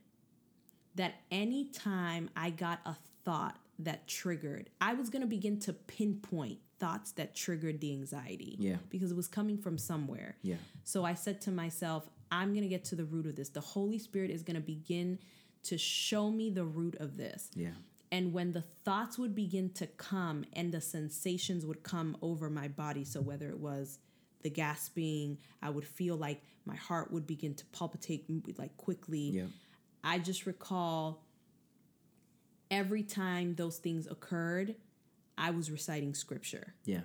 that 0.95 1.15
anytime 1.31 2.29
I 2.37 2.51
got 2.51 2.81
a 2.85 2.95
thought 3.25 3.57
that 3.81 4.07
triggered, 4.07 4.71
I 4.81 4.95
was 4.95 5.09
going 5.11 5.23
to 5.23 5.29
begin 5.29 5.59
to 5.61 5.73
pinpoint 5.73 6.59
thoughts 6.79 7.13
that 7.13 7.35
triggered 7.35 7.81
the 7.81 7.93
anxiety. 7.93 8.57
Yeah. 8.59 8.77
Because 8.91 9.11
it 9.11 9.17
was 9.17 9.27
coming 9.29 9.57
from 9.59 9.79
somewhere. 9.79 10.37
Yeah. 10.43 10.57
So 10.85 11.05
I 11.05 11.15
said 11.15 11.41
to 11.43 11.51
myself, 11.51 12.09
I'm 12.31 12.51
going 12.51 12.63
to 12.63 12.69
get 12.69 12.85
to 12.87 12.97
the 12.97 13.05
root 13.05 13.27
of 13.27 13.37
this. 13.37 13.49
The 13.49 13.61
Holy 13.61 13.99
Spirit 13.99 14.31
is 14.31 14.43
going 14.43 14.57
to 14.57 14.63
begin 14.63 15.19
to 15.65 15.79
show 15.79 16.31
me 16.31 16.51
the 16.51 16.65
root 16.65 16.97
of 17.01 17.17
this. 17.17 17.51
Yeah. 17.55 17.71
And 18.15 18.33
when 18.33 18.53
the 18.53 18.63
thoughts 18.85 19.19
would 19.19 19.35
begin 19.35 19.71
to 19.71 19.89
come 19.89 20.45
and 20.53 20.71
the 20.71 20.81
sensations 20.81 21.67
would 21.67 21.83
come 21.83 22.17
over 22.23 22.49
my 22.49 22.69
body, 22.69 23.05
so 23.05 23.21
whether 23.21 23.49
it 23.49 23.59
was 23.59 23.99
the 24.43 24.51
gasping, 24.51 25.39
I 25.61 25.71
would 25.71 25.85
feel 25.85 26.15
like 26.17 26.41
my 26.65 26.77
heart 26.77 27.11
would 27.11 27.27
begin 27.27 27.57
to 27.57 27.65
palpitate 27.67 28.27
like 28.57 28.77
quickly. 28.77 29.31
Yeah. 29.33 29.47
I 30.05 30.21
just 30.21 30.47
recall 30.47 31.25
every 32.71 33.03
time 33.03 33.57
those 33.57 33.79
things 33.79 34.07
occurred, 34.07 34.77
I 35.37 35.51
was 35.51 35.69
reciting 35.69 36.15
scripture 36.15 36.73
Yeah. 36.85 37.01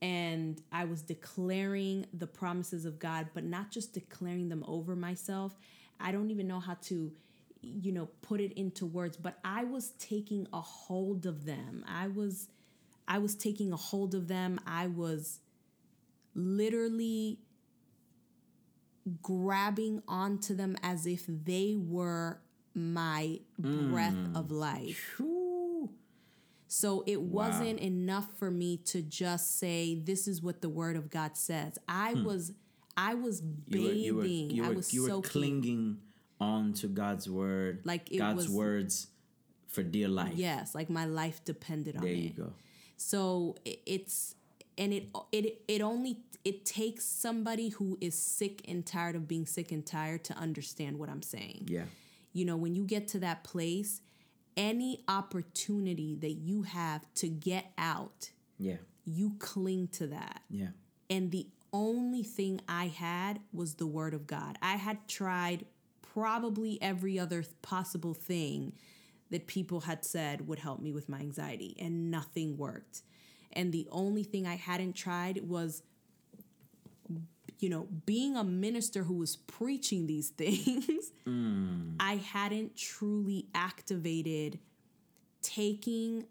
and 0.00 0.62
I 0.70 0.84
was 0.84 1.02
declaring 1.02 2.06
the 2.12 2.28
promises 2.28 2.84
of 2.84 3.00
God, 3.00 3.30
but 3.34 3.42
not 3.42 3.72
just 3.72 3.94
declaring 3.94 4.48
them 4.48 4.64
over 4.68 4.94
myself. 4.94 5.58
I 5.98 6.12
don't 6.12 6.30
even 6.30 6.46
know 6.46 6.60
how 6.60 6.74
to, 6.82 7.10
you 7.60 7.92
know, 7.92 8.06
put 8.22 8.40
it 8.40 8.52
into 8.52 8.86
words, 8.86 9.16
but 9.16 9.38
I 9.44 9.64
was 9.64 9.90
taking 9.98 10.46
a 10.52 10.60
hold 10.60 11.26
of 11.26 11.44
them. 11.44 11.84
I 11.88 12.08
was 12.08 12.48
I 13.06 13.18
was 13.18 13.34
taking 13.34 13.72
a 13.72 13.76
hold 13.76 14.14
of 14.14 14.28
them. 14.28 14.60
I 14.66 14.86
was 14.86 15.40
literally 16.34 17.38
grabbing 19.22 20.02
onto 20.06 20.54
them 20.54 20.76
as 20.82 21.06
if 21.06 21.24
they 21.26 21.74
were 21.76 22.40
my 22.74 23.40
breath 23.58 24.14
of 24.34 24.50
life. 24.50 25.14
Whew. 25.16 25.90
So 26.70 27.02
it 27.06 27.22
wasn't 27.22 27.80
enough 27.80 28.26
for 28.38 28.50
me 28.50 28.76
to 28.86 29.00
just 29.00 29.58
say 29.58 29.94
this 29.94 30.28
is 30.28 30.42
what 30.42 30.60
the 30.60 30.68
word 30.68 30.96
of 30.96 31.10
God 31.10 31.36
says. 31.36 31.78
I 31.88 32.12
was 32.14 32.52
I 32.96 33.14
was 33.14 33.40
Hmm. 33.40 33.76
You 33.76 34.16
were, 34.16 34.22
bathing. 34.22 34.50
you 34.50 34.62
were, 34.62 34.66
you 34.68 34.72
I 34.72 34.74
was 34.74 34.92
you 34.94 35.02
were 35.02 35.08
soaking. 35.08 35.30
clinging 35.30 35.98
on 36.40 36.72
to 36.74 36.86
God's 36.88 37.28
word, 37.28 37.80
Like 37.84 38.10
it 38.12 38.18
God's 38.18 38.46
was- 38.46 38.48
words 38.50 39.06
for 39.66 39.82
dear 39.82 40.08
life. 40.08 40.34
Yes, 40.36 40.74
like 40.74 40.88
my 40.90 41.04
life 41.04 41.44
depended 41.44 41.96
on 41.96 42.02
There 42.02 42.12
it. 42.12 42.18
you 42.18 42.30
go. 42.30 42.52
So 42.96 43.56
it's 43.64 44.34
and 44.76 44.92
it 44.92 45.08
it 45.32 45.62
it 45.68 45.80
only 45.82 46.20
it 46.44 46.64
takes 46.64 47.04
somebody 47.04 47.68
who 47.70 47.98
is 48.00 48.14
sick 48.16 48.62
and 48.68 48.86
tired 48.86 49.16
of 49.16 49.26
being 49.28 49.44
sick 49.46 49.72
and 49.72 49.84
tired 49.84 50.24
to 50.24 50.34
understand 50.34 50.98
what 50.98 51.08
I'm 51.10 51.22
saying. 51.22 51.64
Yeah. 51.68 51.84
You 52.32 52.44
know, 52.44 52.56
when 52.56 52.74
you 52.74 52.84
get 52.84 53.08
to 53.08 53.18
that 53.20 53.42
place, 53.44 54.00
any 54.56 55.04
opportunity 55.08 56.14
that 56.16 56.32
you 56.32 56.62
have 56.62 57.02
to 57.16 57.28
get 57.28 57.72
out, 57.76 58.30
Yeah. 58.58 58.76
you 59.04 59.34
cling 59.38 59.88
to 59.88 60.06
that. 60.08 60.42
Yeah. 60.50 60.68
And 61.10 61.30
the 61.30 61.48
only 61.72 62.22
thing 62.22 62.60
I 62.68 62.86
had 62.88 63.40
was 63.52 63.74
the 63.74 63.86
word 63.86 64.14
of 64.14 64.26
God. 64.26 64.56
I 64.62 64.76
had 64.76 65.06
tried 65.08 65.66
probably 66.18 66.80
every 66.82 67.18
other 67.18 67.44
possible 67.62 68.14
thing 68.14 68.72
that 69.30 69.46
people 69.46 69.80
had 69.80 70.04
said 70.04 70.48
would 70.48 70.58
help 70.58 70.80
me 70.80 70.92
with 70.92 71.08
my 71.08 71.18
anxiety, 71.18 71.76
and 71.78 72.10
nothing 72.10 72.56
worked. 72.56 73.02
And 73.52 73.72
the 73.72 73.86
only 73.90 74.24
thing 74.24 74.46
I 74.46 74.56
hadn't 74.56 74.94
tried 74.94 75.48
was, 75.48 75.82
you 77.60 77.68
know, 77.68 77.86
being 78.06 78.36
a 78.36 78.44
minister 78.44 79.04
who 79.04 79.14
was 79.14 79.36
preaching 79.36 80.06
these 80.06 80.28
things, 80.42 81.12
mm. 81.26 81.94
I 82.00 82.16
hadn't 82.16 82.76
truly 82.76 83.46
activated 83.54 84.58
taking 85.42 86.24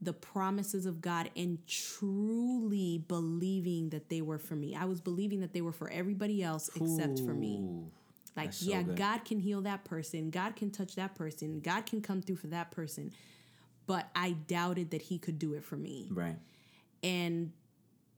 the 0.00 0.12
promises 0.12 0.86
of 0.86 1.00
God 1.00 1.30
and 1.34 1.58
truly 1.66 3.02
believing 3.08 3.88
that 3.88 4.10
they 4.10 4.20
were 4.20 4.38
for 4.38 4.54
me. 4.54 4.76
I 4.76 4.84
was 4.84 5.00
believing 5.00 5.40
that 5.40 5.52
they 5.52 5.62
were 5.62 5.72
for 5.72 5.90
everybody 5.90 6.42
else 6.42 6.70
except 6.76 7.20
for 7.20 7.32
me. 7.34 7.64
Like, 8.36 8.52
so 8.52 8.70
yeah, 8.70 8.82
good. 8.82 8.96
God 8.96 9.24
can 9.24 9.38
heal 9.38 9.60
that 9.62 9.84
person, 9.84 10.30
God 10.30 10.56
can 10.56 10.70
touch 10.70 10.96
that 10.96 11.14
person, 11.14 11.60
God 11.60 11.86
can 11.86 12.00
come 12.00 12.20
through 12.20 12.36
for 12.36 12.48
that 12.48 12.70
person. 12.70 13.12
But 13.86 14.08
I 14.16 14.32
doubted 14.32 14.90
that 14.92 15.02
He 15.02 15.18
could 15.18 15.38
do 15.38 15.54
it 15.54 15.62
for 15.62 15.76
me. 15.76 16.08
Right. 16.10 16.36
And 17.02 17.52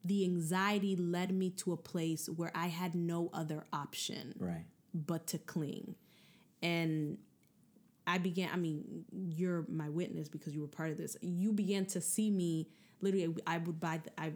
the 0.05 0.25
anxiety 0.25 0.95
led 0.95 1.33
me 1.33 1.51
to 1.51 1.73
a 1.73 1.77
place 1.77 2.29
where 2.29 2.53
I 2.55 2.69
had 2.69 2.95
no 2.95 3.29
other 3.35 3.65
option 3.73 4.35
Right. 4.39 4.65
but 4.95 5.27
to 5.29 5.39
cling. 5.39 5.97
And 6.63 7.19
I 8.07 8.19
began, 8.19 8.51
I 8.53 8.57
mean, 8.57 9.05
you're 9.13 9.65
my 9.69 9.89
witness 9.89 10.29
because 10.29 10.55
you 10.55 10.61
were 10.61 10.69
part 10.69 10.93
of 10.93 10.97
this. 10.97 11.17
You 11.21 11.53
began 11.53 11.87
to 11.87 12.01
see 12.01 12.31
me 12.31 12.69
literally, 13.01 13.37
I 13.47 13.59
would 13.59 13.81
buy, 13.81 14.01
the, 14.05 14.11
I 14.21 14.33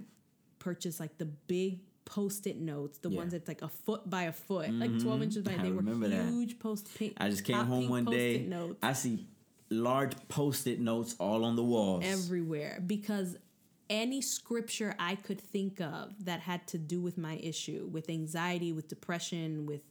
purchased 0.59 0.99
like 0.99 1.17
the 1.19 1.27
big 1.27 1.81
post 2.15 2.47
it 2.47 2.59
notes, 2.59 2.99
the 2.99 3.09
Yeah. 3.09 3.19
ones 3.19 3.33
that's 3.33 3.47
like 3.49 3.63
a 3.63 3.69
foot 3.69 4.09
by 4.11 4.25
a 4.25 4.33
foot, 4.33 4.69
like 4.79 4.99
12 5.01 5.23
inches 5.23 5.43
by, 5.45 5.53
I 5.55 5.57
they 5.59 5.71
were 5.71 5.77
remember 5.77 6.09
that. 6.09 6.29
huge 6.29 6.59
post 6.59 6.89
pink. 6.97 7.15
I 7.19 7.31
just 7.31 7.45
came 7.45 7.57
home 7.57 7.89
one 7.89 8.05
day. 8.05 8.35
Post-it 8.35 8.49
notes 8.49 8.79
I 8.83 8.93
see 8.95 9.27
large 9.71 10.13
post-it 10.29 10.81
notes 10.81 11.15
all 11.21 11.45
on 11.45 11.55
the 11.55 11.63
walls. 11.63 12.05
everywhere 12.05 12.83
because 12.85 13.37
any 13.89 14.21
scripture 14.21 14.95
I 14.99 15.15
could 15.15 15.41
think 15.41 15.81
of 15.81 16.25
that 16.25 16.41
had 16.41 16.67
to 16.69 16.79
do 16.79 17.01
with 17.01 17.17
my 17.17 17.37
issue, 17.37 17.89
with 17.93 18.09
anxiety, 18.11 18.73
with 18.73 18.89
depression, 18.89 19.67
with 19.67 19.83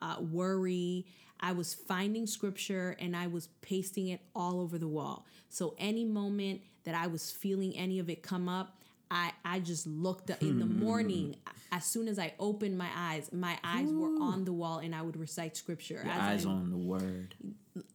uh, 0.00 0.16
worry, 0.20 1.06
I 1.40 1.52
was 1.52 1.74
finding 1.74 2.26
scripture 2.26 2.96
and 2.98 3.16
I 3.16 3.28
was 3.28 3.48
pasting 3.60 4.08
it 4.08 4.20
all 4.34 4.60
over 4.60 4.78
the 4.78 4.88
wall. 4.88 5.26
So 5.48 5.74
any 5.78 6.04
moment 6.04 6.62
that 6.84 6.94
I 6.96 7.06
was 7.06 7.30
feeling 7.30 7.76
any 7.76 8.00
of 8.00 8.10
it 8.10 8.22
come 8.22 8.48
up, 8.48 8.81
I, 9.12 9.32
I 9.44 9.60
just 9.60 9.86
looked 9.86 10.30
up 10.30 10.40
in 10.42 10.58
the 10.58 10.64
morning. 10.66 11.36
As 11.70 11.84
soon 11.84 12.08
as 12.08 12.18
I 12.18 12.32
opened 12.38 12.76
my 12.78 12.88
eyes, 12.96 13.30
my 13.32 13.58
eyes 13.62 13.88
were 13.92 14.16
on 14.20 14.44
the 14.44 14.52
wall 14.52 14.78
and 14.78 14.94
I 14.94 15.02
would 15.02 15.16
recite 15.16 15.54
scripture 15.56 16.02
eyes 16.08 16.46
I, 16.46 16.48
on 16.50 16.70
the 16.70 16.78
word. 16.78 17.34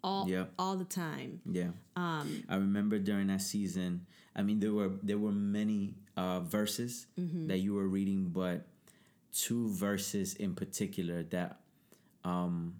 all, 0.03 0.30
Yep. 0.30 0.53
all 0.59 0.76
the 0.78 0.86
time. 0.86 1.41
Yeah. 1.49 1.72
Um, 1.95 2.43
I 2.47 2.55
remember 2.55 2.99
during 2.99 3.28
that 3.28 3.41
season. 3.41 4.05
I 4.36 4.43
mean, 4.43 4.59
there 4.59 4.74
were 4.74 4.91
there 5.01 5.18
were 5.18 5.32
many 5.32 5.95
uh, 6.15 6.39
verses 6.41 7.07
Mm-hmm. 7.20 7.47
that 7.47 7.57
you 7.65 7.74
were 7.74 7.88
reading, 7.88 8.30
but 8.30 8.68
two 9.34 9.70
verses 9.70 10.36
in 10.36 10.53
particular 10.53 11.24
that 11.24 11.59
um, 12.24 12.76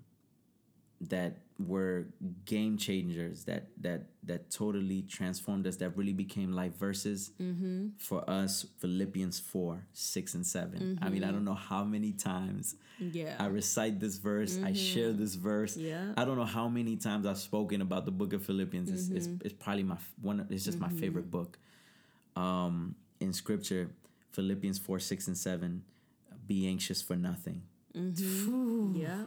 that 1.02 1.38
were 1.60 2.06
game 2.46 2.78
changers. 2.78 3.46
That 3.46 3.68
that 3.82 4.08
that 4.24 4.52
totally 4.52 5.02
transformed 5.04 5.66
us. 5.68 5.78
That 5.78 5.98
really 5.98 6.14
became 6.14 6.52
life 6.54 6.76
verses 6.78 7.32
Mm-hmm. 7.42 7.88
for 7.98 8.28
us. 8.30 8.66
Philippians 8.80 9.40
four, 9.40 9.86
six, 9.94 10.36
and 10.36 10.46
7 10.46 11.00
I 11.02 11.10
mean, 11.10 11.24
I 11.24 11.32
don't 11.32 11.46
know 11.46 11.56
how 11.56 11.84
many 11.84 12.12
times 12.12 12.76
Yeah. 13.00 13.36
I 13.40 13.48
recite 13.48 14.00
this 14.00 14.18
verse. 14.18 14.60
I 14.64 14.74
share 14.74 15.12
this 15.14 15.36
verse. 15.36 15.76
Mm-hmm. 15.78 15.88
Yeah. 15.88 16.14
I 16.16 16.26
don't 16.26 16.38
know 16.38 16.46
how 16.60 16.68
many 16.70 16.96
times 16.98 17.26
I've 17.26 17.38
spoken 17.40 17.82
about 17.82 18.06
the 18.06 18.12
book 18.12 18.34
of 18.34 18.44
Philippians. 18.46 18.90
It's, 18.90 19.10
it's, 19.10 19.28
Mm-hmm. 19.28 19.46
it's 19.46 19.54
probably 19.58 19.84
my 19.84 19.98
one. 20.22 20.46
It's 20.50 20.66
just 20.66 20.80
my 20.80 20.90
favorite 20.90 21.32
book. 21.32 21.58
Um, 22.36 22.96
in 23.20 23.34
Scripture, 23.34 23.90
Philippians 24.34 24.78
four, 24.78 25.00
six, 25.00 25.28
and 25.28 25.38
seven. 25.38 25.84
Be 26.46 26.66
anxious 26.68 27.02
for 27.02 27.16
nothing, 27.18 27.64
yeah. 28.96 29.24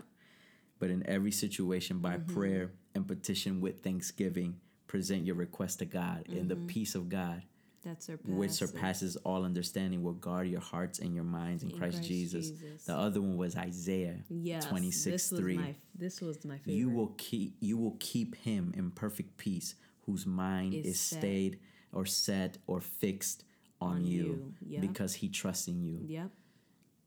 But 0.81 0.91
in 0.91 1.07
every 1.09 1.31
situation 1.31 2.01
by 2.01 2.17
Mm-hmm. 2.17 2.35
prayer 2.35 2.73
and 2.97 3.07
petition 3.07 3.61
with 3.61 3.85
thanksgiving, 3.85 4.57
present 4.89 5.25
your 5.25 5.37
request 5.37 5.79
to 5.79 5.85
God, 5.85 6.25
and 6.29 6.37
Mm-hmm. 6.39 6.49
the 6.49 6.57
peace 6.57 6.97
of 6.97 7.09
God, 7.09 7.43
That 7.85 8.03
surpasses. 8.03 8.35
which 8.37 8.51
surpasses 8.51 9.17
all 9.19 9.45
understanding, 9.45 10.03
will 10.03 10.15
guard 10.15 10.49
your 10.49 10.61
hearts 10.61 10.99
and 10.99 11.15
your 11.15 11.25
minds 11.25 11.63
in, 11.63 11.71
Christ, 11.71 11.99
Christ 11.99 12.09
Jesus. 12.09 12.51
Jesus. 12.51 12.85
The 12.85 12.95
other 12.97 13.21
one 13.21 13.37
was 13.37 13.55
Isaiah 13.57 14.25
Yes, 14.29 14.67
twenty 14.67 14.91
six 14.91 15.15
this 15.29 15.31
was 15.31 15.41
three. 15.41 15.57
My, 15.57 15.75
this 15.95 16.21
was 16.21 16.45
my 16.45 16.59
favorite. 16.59 16.75
you 16.75 16.91
will 16.91 17.15
keep 17.17 17.57
you 17.61 17.77
will 17.79 17.97
keep 18.01 18.35
him 18.37 18.73
in 18.77 18.91
perfect 18.91 19.37
peace 19.37 19.77
whose 20.07 20.27
mind 20.27 20.75
Is 20.75 20.87
is, 20.87 21.01
stayed 21.01 21.61
or 21.93 22.05
set 22.07 22.59
or 22.67 22.81
fixed 22.81 23.45
on, 23.81 23.97
On 23.99 24.05
you, 24.07 24.53
you, 24.61 24.81
because 24.81 25.15
he 25.15 25.29
trusts 25.29 25.69
in 25.69 25.81
you 25.83 26.01
Yep. 26.07 26.31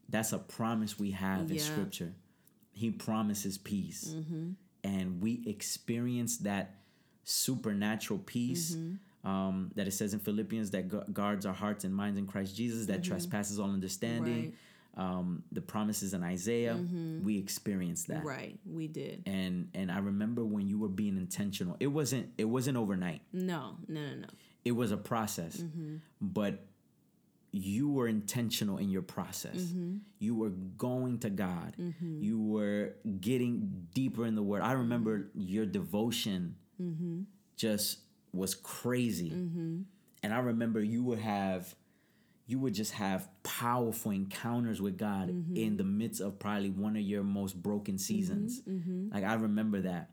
that's 0.10 0.32
a 0.34 0.40
promise 0.40 0.98
we 0.98 1.12
have 1.12 1.52
in 1.52 1.60
scripture 1.60 2.14
he 2.74 2.90
promises 2.92 3.58
peace 3.58 4.14
Mm-hmm. 4.16 4.50
and 4.84 5.22
we 5.22 5.42
experience 5.46 6.38
that 6.40 6.76
supernatural 7.24 8.20
peace 8.20 8.76
Mm-hmm. 8.76 9.30
um, 9.30 9.72
that 9.76 9.88
it 9.88 9.92
says 9.92 10.14
in 10.14 10.20
philippians 10.20 10.72
that 10.72 10.90
gu- 10.90 11.06
guards 11.14 11.46
our 11.46 11.54
hearts 11.54 11.84
and 11.86 11.94
minds 11.96 12.18
in 12.18 12.28
christ 12.28 12.56
jesus 12.56 12.86
that 12.88 13.04
trespasses 13.04 13.60
all 13.60 13.72
understanding 13.72 14.54
um, 14.96 15.42
the 15.52 15.62
promises 15.62 16.14
in 16.14 16.22
isaiah 16.24 16.78
we 17.24 17.38
experienced 17.38 18.08
that 18.10 18.18
Mm-hmm. 18.20 18.28
Right. 18.28 18.60
We 18.66 18.88
did. 18.88 19.24
and 19.26 19.70
and 19.74 19.92
I 19.92 20.00
remember 20.00 20.44
when 20.46 20.68
you 20.68 20.78
were 20.78 20.88
being 20.90 21.18
intentional. 21.18 21.76
It 21.80 21.88
wasn't 21.88 22.30
it 22.38 22.46
wasn't 22.46 22.78
overnight. 22.78 23.22
No, 23.32 23.78
no, 23.88 24.02
no, 24.02 24.16
no. 24.16 24.28
It 24.64 24.74
was 24.74 24.92
a 24.92 24.98
process. 24.98 25.58
Mm-hmm. 25.58 25.96
But 26.22 26.64
you 27.56 27.88
were 27.88 28.08
intentional 28.08 28.78
in 28.80 28.90
your 28.90 29.04
process. 29.04 29.58
Mm-hmm. 29.58 29.98
You 30.18 30.34
were 30.36 30.50
going 30.50 31.20
to 31.20 31.30
God. 31.30 31.76
You 32.02 32.42
were 32.42 32.96
getting 33.22 33.88
deeper 33.94 34.26
in 34.26 34.34
the 34.36 34.42
word. 34.44 34.62
I 34.64 34.72
remember 34.74 35.20
Mm-hmm. 35.20 35.40
your 35.42 35.66
devotion 35.68 36.56
just 37.56 38.00
was 38.34 38.56
crazy. 38.56 39.30
Mm-hmm. 39.32 39.82
And 40.24 40.34
I 40.34 40.40
remember 40.40 40.82
you 40.84 41.04
would 41.04 41.20
have 41.20 41.76
you 42.46 42.60
would 42.60 42.74
just 42.74 42.92
have 42.94 43.30
powerful 43.44 44.12
encounters 44.12 44.82
with 44.82 44.98
God 44.98 45.30
Mm-hmm. 45.30 45.56
in 45.56 45.78
the 45.78 45.84
midst 45.84 46.20
of 46.22 46.40
probably 46.40 46.72
one 46.72 46.96
of 46.98 47.04
your 47.04 47.24
most 47.24 47.62
broken 47.62 47.98
seasons. 47.98 48.62
Mm-hmm. 48.68 49.14
Like 49.14 49.24
I 49.24 49.36
remember 49.36 49.82
that. 49.82 50.10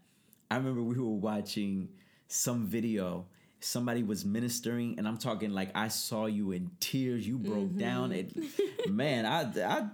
I 0.50 0.56
remember 0.56 0.82
we 0.82 0.96
were 0.98 1.06
watching 1.08 1.88
some 2.28 2.66
video. 2.66 3.26
Somebody 3.62 4.02
was 4.02 4.24
ministering, 4.24 4.94
and 4.98 5.06
I'm 5.06 5.18
talking 5.18 5.50
like 5.50 5.70
I 5.74 5.88
saw 5.88 6.24
you 6.24 6.52
in 6.52 6.70
tears. 6.80 7.28
You 7.28 7.36
broke 7.38 7.68
Mm-hmm. 7.68 7.78
down. 7.78 8.12
It, 8.12 8.32
man, 8.90 9.26
I, 9.26 9.42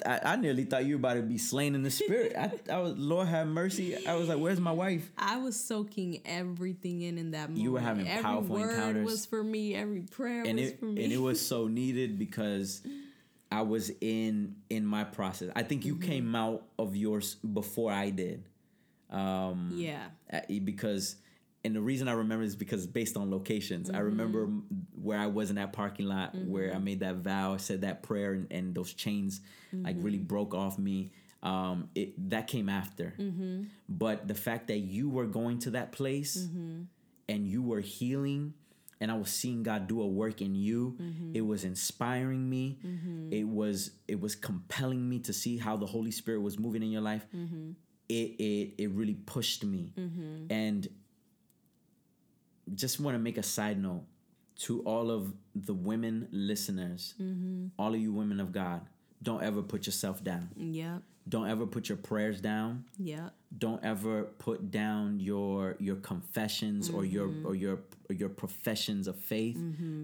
I 0.07 0.21
I 0.33 0.37
nearly 0.37 0.65
thought 0.65 0.85
you 0.85 0.95
were 0.95 1.01
about 1.01 1.15
to 1.15 1.23
be 1.23 1.37
slain 1.37 1.75
in 1.75 1.83
the 1.83 1.91
spirit. 1.91 2.35
I, 2.39 2.53
I 2.73 2.79
was 2.79 2.97
Lord 2.97 3.27
have 3.27 3.49
mercy. 3.49 4.07
I 4.07 4.15
was 4.15 4.29
like, 4.29 4.39
"Where's 4.39 4.61
my 4.61 4.71
wife?" 4.71 5.11
I 5.19 5.39
was 5.39 5.59
soaking 5.59 6.21
everything 6.25 7.03
in 7.03 7.19
in 7.19 7.33
that 7.33 7.49
moment. 7.49 7.59
You 7.59 7.73
were 7.73 7.81
having 7.81 8.07
every 8.07 8.23
powerful 8.23 8.55
word 8.55 8.71
encounters. 8.71 9.05
was 9.05 9.27
for 9.27 9.43
me. 9.43 9.75
Every 9.75 10.03
prayer 10.03 10.45
and 10.47 10.59
was 10.61 10.69
it 10.71 10.79
for 10.79 10.85
me. 10.87 11.03
and 11.03 11.13
it 11.13 11.19
was 11.21 11.45
so 11.45 11.67
needed 11.67 12.21
because 12.21 12.83
I 13.51 13.63
was 13.63 13.91
in 14.01 14.55
in 14.71 14.87
my 14.87 15.03
process. 15.03 15.51
I 15.57 15.65
think 15.65 15.85
you 15.85 15.95
Mm-hmm. 15.97 16.09
came 16.09 16.35
out 16.37 16.63
of 16.79 16.95
yours 16.95 17.35
before 17.37 17.91
I 17.91 18.11
did. 18.11 18.45
Um, 19.11 19.73
yeah. 19.75 20.07
uh, 20.33 20.41
because 20.65 21.17
and 21.67 21.75
the 21.75 21.81
reason 21.81 22.07
I 22.07 22.13
remember 22.13 22.45
is 22.45 22.55
because 22.55 22.87
based 22.87 23.17
on 23.17 23.31
locations. 23.31 23.91
I 23.91 23.99
remember 23.99 24.47
mm-hmm. 24.47 24.77
where 25.03 25.19
I 25.19 25.27
was 25.27 25.51
in 25.51 25.57
that 25.57 25.73
parking 25.73 26.07
lot 26.07 26.35
where 26.35 26.71
I 26.71 26.77
mm-hmm. 26.77 26.85
made 26.85 27.01
that 27.01 27.17
vow, 27.17 27.57
said 27.57 27.81
that 27.81 28.05
prayer, 28.05 28.33
and, 28.35 28.47
and 28.53 28.75
those 28.75 28.93
chains 28.95 29.41
like 29.73 29.97
really 29.99 30.19
mm-hmm. 30.19 30.27
broke 30.27 30.55
off 30.55 30.79
me. 30.79 31.11
um, 31.43 31.89
it 31.95 32.31
that 32.31 32.47
came 32.47 32.69
after. 32.69 33.15
But 33.89 34.27
the 34.29 34.35
fact 34.35 34.69
that 34.69 34.79
you 34.79 35.11
were 35.11 35.27
going 35.27 35.59
to 35.61 35.71
that 35.73 35.93
place 35.93 36.37
and 37.29 37.47
you 37.47 37.63
were 37.63 37.81
healing 37.81 38.55
and 39.01 39.11
I 39.11 39.15
was 39.15 39.31
seeing 39.31 39.63
God 39.63 39.89
do 39.89 40.01
a 40.01 40.07
work 40.07 40.41
in 40.41 40.55
you. 40.55 40.97
It 41.35 41.43
was 41.43 41.65
inspiring 41.65 42.49
me. 42.49 42.79
It 43.31 43.47
was 43.47 43.91
it 44.09 44.21
was 44.21 44.35
compelling 44.35 45.09
me 45.09 45.19
to 45.21 45.33
see 45.33 45.59
how 45.59 45.77
the 45.77 45.87
Holy 45.87 46.11
Spirit 46.11 46.41
was 46.41 46.59
moving 46.59 46.83
in 46.83 46.91
your 46.91 47.03
life. 47.03 47.27
It 48.09 48.15
it 48.15 48.75
it 48.79 48.91
really 48.91 49.15
pushed 49.15 49.65
me. 49.65 49.93
And 50.51 50.89
just 52.75 53.01
want 53.01 53.15
to 53.15 53.19
make 53.19 53.39
a 53.39 53.43
side 53.43 53.81
note 53.83 54.03
to 54.61 54.81
all 54.83 55.11
of 55.11 55.33
the 55.55 55.75
women 55.75 56.29
listeners, 56.33 57.15
all 57.79 57.95
of 57.95 58.01
you 58.01 58.13
women 58.13 58.41
of 58.41 58.53
God, 58.53 58.81
don't 59.23 59.43
ever 59.43 59.63
put 59.63 59.87
yourself 59.87 60.23
down. 60.25 60.51
Yep. 60.57 61.03
Don't 61.29 61.49
ever 61.49 61.67
put 61.67 61.89
your 61.89 61.99
prayers 61.99 62.41
down 62.41 62.85
Yep. 63.01 63.35
don't 63.59 63.83
ever 63.85 64.25
put 64.39 64.71
down 64.71 65.19
your 65.19 65.75
your 65.81 65.97
confessions 65.97 66.89
or 66.89 67.05
your 67.05 67.27
Mm-hmm. 67.27 67.47
or 67.49 67.55
your 67.57 67.81
or 68.09 68.15
your 68.15 68.29
professions 68.29 69.09
of 69.09 69.17
faith 69.19 69.59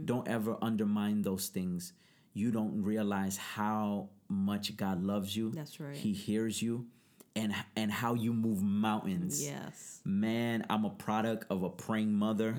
don't 0.04 0.26
ever 0.26 0.56
undermine 0.60 1.22
those 1.22 1.46
things 1.48 1.92
you 2.34 2.50
don't 2.50 2.82
realize 2.82 3.36
how 3.36 4.08
much 4.28 4.76
god 4.76 5.00
loves 5.04 5.36
you 5.36 5.52
That's 5.52 5.78
right. 5.78 5.94
he 5.94 6.12
hears 6.12 6.60
you 6.60 6.86
and 7.34 7.54
and 7.76 7.90
how 7.90 8.14
you 8.14 8.32
move 8.32 8.62
mountains 8.62 9.42
Yes. 9.44 10.00
man 10.04 10.64
i'm 10.70 10.84
a 10.84 10.90
product 10.90 11.46
of 11.50 11.62
a 11.62 11.70
praying 11.70 12.12
mother 12.12 12.54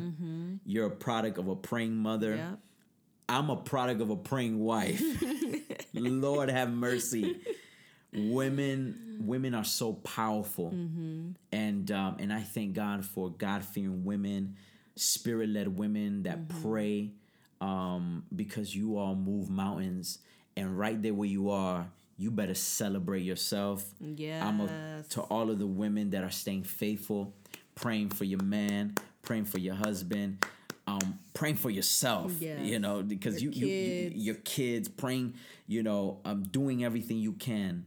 you're 0.65 0.87
a 0.87 0.89
product 0.89 1.37
of 1.37 1.47
a 1.47 1.55
praying 1.55 1.95
mother 1.95 2.35
Yep. 2.35 2.59
I'm 3.29 3.49
a 3.49 3.55
product 3.55 4.01
of 4.01 4.09
a 4.09 4.17
praying 4.17 4.59
wife. 4.59 5.01
Lord 5.93 6.49
have 6.49 6.69
mercy. 6.69 7.39
Women, 8.15 9.17
women 9.21 9.55
are 9.55 9.63
so 9.63 9.93
powerful, 9.93 10.69
and 11.51 11.89
um, 11.91 12.17
and 12.19 12.31
I 12.31 12.41
thank 12.41 12.73
God 12.73 13.03
for 13.05 13.31
God 13.31 13.63
fearing 13.63 14.03
women, 14.05 14.55
spirit 14.95 15.49
led 15.49 15.67
women 15.79 16.23
that 16.23 16.47
pray, 16.61 17.11
um, 17.59 18.23
because 18.35 18.75
you 18.75 18.97
all 18.99 19.15
move 19.15 19.49
mountains, 19.49 20.19
and 20.55 20.77
right 20.77 21.01
there 21.01 21.13
where 21.15 21.27
you 21.29 21.49
are, 21.49 21.87
you 22.17 22.31
better 22.31 22.53
celebrate 22.53 23.23
yourself. 23.23 23.83
I'm 24.01 24.61
a, 24.61 25.03
to 25.09 25.21
all 25.21 25.49
of 25.49 25.59
the 25.59 25.67
women 25.67 26.11
that 26.11 26.23
are 26.23 26.31
staying 26.31 26.63
faithful, 26.63 27.33
praying 27.75 28.09
for 28.09 28.23
your 28.23 28.41
man, 28.43 28.95
praying 29.23 29.45
for 29.45 29.57
your 29.57 29.75
husband, 29.75 30.45
um, 30.85 31.19
praying 31.33 31.55
for 31.55 31.69
yourself. 31.69 32.31
Yes. 32.39 32.59
You 32.65 32.79
know, 32.79 33.01
because 33.01 33.41
Your 33.41 33.51
you, 33.53 33.67
you, 33.67 33.67
you 33.67 34.09
kids. 34.09 34.25
your 34.25 34.35
kids 34.35 34.89
praying. 34.89 35.35
You 35.67 35.81
know, 35.83 36.19
um, 36.25 36.43
doing 36.43 36.83
everything 36.83 37.17
you 37.17 37.33
can. 37.33 37.85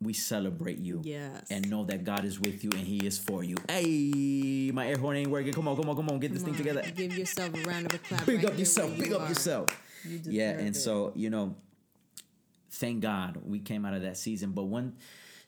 We 0.00 0.14
celebrate 0.14 0.78
you. 0.78 1.00
Yes. 1.04 1.48
And 1.50 1.70
know 1.70 1.84
that 1.84 2.02
God 2.02 2.24
is 2.24 2.40
with 2.40 2.64
you 2.64 2.70
and 2.70 2.80
He 2.80 3.06
is 3.06 3.18
for 3.18 3.44
you. 3.44 3.56
Hey, 3.68 4.70
my 4.74 4.88
air 4.88 4.96
horn 4.96 5.16
ain't 5.16 5.30
working. 5.30 5.52
Come 5.52 5.68
on, 5.68 5.76
come 5.76 5.88
on, 5.90 5.94
come 5.96 6.08
on. 6.08 6.18
Get 6.18 6.32
this 6.32 6.42
Come 6.42 6.54
thing 6.54 6.64
together. 6.64 6.82
Give 6.96 7.16
yourself 7.16 7.54
a 7.54 7.68
round 7.68 7.86
of 7.86 7.94
applause. 7.94 8.22
Big 8.22 8.36
right 8.42 8.52
up 8.52 8.58
yourself. 8.58 8.96
Big 8.98 9.10
you 9.10 9.16
up 9.16 9.22
are. 9.22 9.28
yourself. 9.28 9.80
You 10.04 10.20
Yeah, 10.24 10.50
and 10.58 10.68
it. 10.68 10.76
so 10.76 11.12
you 11.14 11.30
know, 11.30 11.54
thank 12.72 13.00
God 13.00 13.38
we 13.44 13.60
came 13.60 13.84
out 13.84 13.94
of 13.94 14.02
that 14.02 14.16
season. 14.16 14.52
But 14.52 14.64
one, 14.64 14.96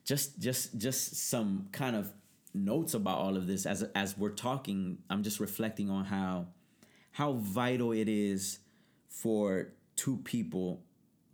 just 0.04 0.38
just 0.38 0.78
just 0.78 1.16
some 1.28 1.68
kind 1.72 1.96
of 1.96 2.12
notes 2.52 2.94
about 2.94 3.18
all 3.18 3.36
of 3.36 3.46
this 3.46 3.66
as 3.66 3.82
as 3.94 4.16
we're 4.16 4.30
talking. 4.30 4.98
I'm 5.10 5.22
just 5.22 5.40
reflecting 5.40 5.90
on 5.90 6.04
how 6.04 6.46
how 7.12 7.32
vital 7.32 7.92
it 7.92 8.08
is 8.08 8.58
for 9.08 9.68
two 9.96 10.18
people 10.18 10.82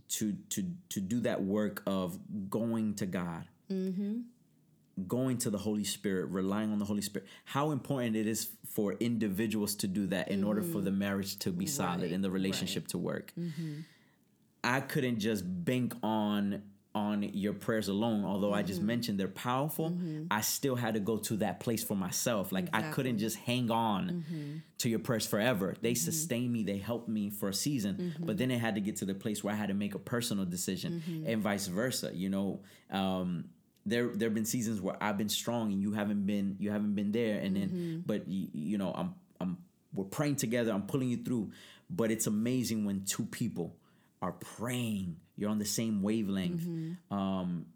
to 0.09 0.33
to 0.51 0.65
to 0.91 1.01
do 1.01 1.21
that 1.21 1.43
work 1.43 1.83
of 1.87 2.19
going 2.49 2.95
to 2.95 3.07
God. 3.07 3.45
Mm-hmm. 3.71 4.21
Going 5.09 5.39
to 5.39 5.51
the 5.51 5.57
Holy 5.57 5.85
Spirit, 5.85 6.27
relying 6.27 6.73
on 6.73 6.79
the 6.79 6.85
Holy 6.85 7.01
Spirit. 7.01 7.27
How 7.45 7.71
important 7.71 8.17
it 8.17 8.27
is 8.27 8.51
for 8.69 8.93
individuals 8.95 9.75
to 9.77 9.87
do 9.87 10.07
that 10.09 10.31
in 10.31 10.45
order 10.45 10.63
for 10.63 10.69
mm-hmm. 10.69 10.85
the 10.85 10.91
marriage 10.91 11.39
to 11.39 11.51
be 11.51 11.67
solid 11.67 12.03
Right, 12.03 12.13
and 12.13 12.23
the 12.23 12.31
relationship 12.31 12.87
to 12.89 12.99
work. 12.99 13.33
Mm-hmm. 13.39 13.81
I 14.63 14.81
couldn't 14.81 15.19
just 15.19 15.45
bank 15.47 15.95
on 16.03 16.63
on 16.93 17.23
your 17.23 17.53
prayers 17.53 17.89
alone. 17.89 18.25
Although 18.25 18.53
I 18.53 18.63
just 18.63 18.81
mm-hmm. 18.81 18.87
mentioned 18.89 19.21
they're 19.21 19.29
powerful, 19.29 19.91
mm-hmm. 19.91 20.25
I 20.31 20.41
still 20.41 20.75
had 20.75 20.95
to 20.95 21.01
go 21.01 21.19
to 21.19 21.37
that 21.37 21.61
place 21.61 21.85
for 21.85 21.97
myself. 21.97 22.51
Like 22.51 22.69
I 22.73 22.83
couldn't 22.83 23.19
just 23.19 23.37
hang 23.37 23.71
on 23.71 24.25
mm-hmm. 24.29 24.57
to 24.79 24.89
your 24.89 24.99
prayers 24.99 25.27
forever. 25.27 25.75
They 25.81 25.95
sustained 25.95 26.53
me, 26.53 26.65
they 26.65 26.79
helped 26.79 27.09
me 27.09 27.31
for 27.31 27.49
a 27.49 27.55
season, 27.55 28.15
but 28.19 28.39
then 28.39 28.51
it 28.51 28.59
had 28.59 28.75
to 28.75 28.81
get 28.81 28.97
to 28.97 29.05
the 29.05 29.15
place 29.15 29.45
where 29.45 29.55
I 29.55 29.57
had 29.57 29.69
to 29.69 29.75
make 29.75 29.95
a 29.95 29.99
personal 29.99 30.45
decision 30.45 31.25
and 31.27 31.41
vice 31.41 31.69
versa. 31.69 32.11
You 32.13 32.29
know, 32.29 32.61
um, 32.91 33.45
there 33.87 34.09
there 34.09 34.29
have 34.29 34.35
been 34.35 34.45
seasons 34.45 34.81
where 34.81 34.97
I've 35.01 35.17
been 35.17 35.29
strong 35.29 35.73
and 35.73 35.81
you 35.81 35.93
haven't 35.93 36.27
been 36.27 36.57
you 36.59 36.71
haven't 36.71 36.95
been 36.95 37.13
there, 37.13 37.39
and 37.39 37.57
then 37.57 38.03
but 38.05 38.29
you, 38.29 38.49
you 38.53 38.79
know 38.79 38.93
I'm 38.95 39.15
I'm 39.41 39.59
we're 39.95 40.05
praying 40.05 40.37
together. 40.37 40.73
I'm 40.73 40.87
pulling 40.87 41.09
you 41.09 41.19
through, 41.19 41.53
but 41.89 42.11
it's 42.11 42.27
amazing 42.27 42.85
when 42.85 43.05
two 43.05 43.27
people 43.27 43.77
are 44.23 44.33
praying. 44.33 45.17
You're 45.37 45.51
on 45.51 45.59
the 45.59 45.65
same 45.65 46.03
wavelength, 46.03 46.63
mm-hmm. 46.63 47.15
um, 47.17 47.67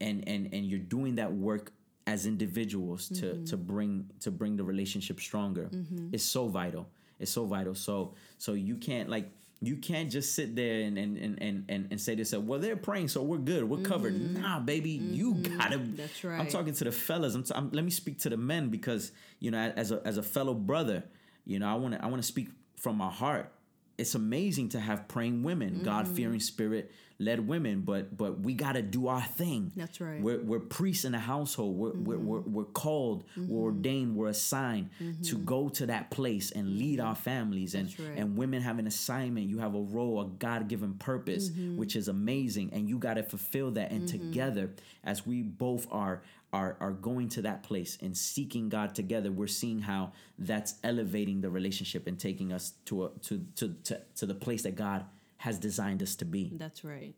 and 0.00 0.26
and 0.26 0.52
and 0.52 0.66
you're 0.66 0.78
doing 0.78 1.16
that 1.16 1.32
work 1.32 1.72
as 2.06 2.26
individuals 2.26 3.08
to 3.08 3.26
mm-hmm. 3.26 3.44
to 3.44 3.56
bring 3.56 4.10
to 4.20 4.30
bring 4.30 4.56
the 4.56 4.64
relationship 4.64 5.20
stronger. 5.20 5.68
Mm-hmm. 5.72 6.08
It's 6.12 6.24
so 6.24 6.48
vital. 6.48 6.86
It's 7.18 7.30
so 7.30 7.44
vital. 7.44 7.74
So 7.74 8.14
so 8.38 8.54
you 8.54 8.76
can't 8.76 9.08
like 9.08 9.30
you 9.60 9.76
can't 9.76 10.10
just 10.10 10.34
sit 10.34 10.54
there 10.56 10.80
and 10.82 10.98
and 10.98 11.16
and 11.16 11.64
and, 11.68 11.88
and, 11.90 12.00
say 12.00 12.14
to 12.14 12.18
yourself, 12.18 12.44
well, 12.44 12.58
they're 12.58 12.76
praying, 12.76 13.08
so 13.08 13.22
we're 13.22 13.38
good, 13.38 13.64
we're 13.64 13.82
covered. 13.82 14.34
Nah, 14.34 14.60
baby, 14.60 14.90
you 14.90 15.34
gotta. 15.34 15.78
That's 15.78 16.22
right. 16.24 16.40
I'm 16.40 16.48
talking 16.48 16.74
to 16.74 16.84
the 16.84 16.92
fellas. 16.92 17.34
I'm, 17.34 17.44
t- 17.44 17.54
I'm 17.54 17.70
let 17.72 17.84
me 17.84 17.90
speak 17.90 18.18
to 18.20 18.30
the 18.30 18.36
men 18.36 18.68
because 18.68 19.12
you 19.40 19.50
know, 19.50 19.72
as 19.76 19.90
a 19.90 20.02
as 20.04 20.18
a 20.18 20.22
fellow 20.22 20.54
brother, 20.54 21.04
you 21.44 21.58
know, 21.58 21.68
I 21.68 21.74
want 21.74 21.94
to 21.94 22.04
I 22.04 22.06
want 22.06 22.22
to 22.22 22.26
speak 22.26 22.48
from 22.76 22.96
my 22.96 23.10
heart. 23.10 23.50
It's 23.96 24.14
amazing 24.14 24.70
to 24.70 24.80
have 24.80 25.08
praying 25.08 25.42
women, 25.42 25.82
God 25.82 26.06
mm-hmm. 26.06 26.14
fearing 26.14 26.40
spirit 26.40 26.90
led 27.20 27.46
women, 27.46 27.82
but 27.82 28.16
but 28.16 28.40
we 28.40 28.54
got 28.54 28.72
to 28.72 28.82
do 28.82 29.06
our 29.06 29.22
thing. 29.22 29.70
That's 29.76 30.00
right. 30.00 30.20
We're, 30.20 30.42
we're 30.42 30.58
priests 30.58 31.04
in 31.04 31.12
the 31.12 31.18
household. 31.18 31.76
We're, 31.76 31.92
we're, 31.92 32.18
we're, 32.18 32.38
mm-hmm. 32.40 32.52
we're 32.52 32.64
called, 32.64 33.24
we're 33.36 33.44
mm-hmm. 33.44 33.56
ordained, 33.56 34.16
we're 34.16 34.28
assigned 34.28 34.90
to 35.24 35.38
go 35.38 35.68
to 35.70 35.86
that 35.86 36.10
place 36.10 36.50
and 36.50 36.76
lead 36.78 37.00
our 37.00 37.14
families. 37.14 37.74
And, 37.74 37.96
right. 37.98 38.18
and 38.18 38.36
women 38.36 38.62
have 38.62 38.78
an 38.78 38.86
assignment. 38.86 39.48
You 39.48 39.58
have 39.58 39.74
a 39.74 39.80
role, 39.80 40.20
a 40.20 40.26
God 40.26 40.68
given 40.68 40.94
purpose, 40.94 41.50
which 41.76 41.94
is 41.94 42.08
amazing. 42.08 42.70
And 42.72 42.88
you 42.88 42.98
got 42.98 43.14
to 43.14 43.22
fulfill 43.22 43.70
that. 43.72 43.92
And 43.92 44.08
together, 44.08 44.70
as 45.04 45.26
we 45.26 45.42
both 45.42 45.86
are, 45.92 46.22
are, 46.54 46.76
are 46.78 46.92
going 46.92 47.28
to 47.28 47.42
that 47.42 47.64
place 47.64 47.98
and 48.00 48.16
seeking 48.16 48.68
God 48.68 48.94
together, 48.94 49.32
we're 49.32 49.48
seeing 49.48 49.80
how 49.80 50.12
that's 50.38 50.76
elevating 50.84 51.40
the 51.40 51.50
relationship 51.50 52.06
and 52.06 52.16
taking 52.16 52.52
us 52.52 52.74
to, 52.84 53.06
a, 53.06 53.10
to, 53.22 53.44
to, 53.56 53.74
to, 53.82 54.00
to 54.14 54.24
the 54.24 54.36
place 54.36 54.62
that 54.62 54.76
God 54.76 55.04
has 55.38 55.58
designed 55.58 56.00
us 56.00 56.14
to 56.16 56.24
be 56.24 56.52
That's 56.54 56.84
right. 56.84 57.12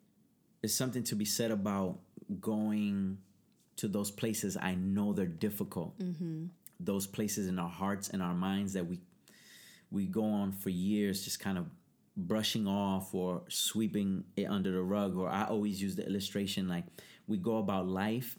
there's 0.62 0.74
something 0.74 1.05
to 1.05 1.14
be 1.14 1.26
said 1.26 1.51
about 1.51 1.99
going 2.41 3.18
to 3.76 3.89
those 3.89 4.11
places 4.11 4.57
I 4.57 4.74
know 4.74 5.12
they're 5.12 5.26
difficult. 5.26 5.99
Mm-hmm. 5.99 6.47
Those 6.80 7.07
places 7.07 7.47
in 7.47 7.59
our 7.59 7.68
hearts 7.68 8.09
and 8.09 8.22
our 8.22 8.34
minds 8.34 8.72
that 8.72 8.87
we 8.87 9.00
we 9.91 10.07
go 10.07 10.25
on 10.25 10.53
for 10.53 10.71
years 10.71 11.22
just 11.22 11.41
kind 11.41 11.58
of 11.58 11.67
brushing 12.17 12.67
off 12.67 13.14
or 13.14 13.42
sweeping 13.49 14.25
it 14.34 14.46
under 14.46 14.72
the 14.72 14.83
rug 14.83 15.17
or 15.17 15.29
I 15.29 15.45
always 15.45 15.80
use 15.80 15.95
the 15.95 16.07
illustration 16.07 16.67
like 16.68 16.84
we 17.29 17.37
go 17.37 17.58
about 17.58 17.87
life 17.87 18.38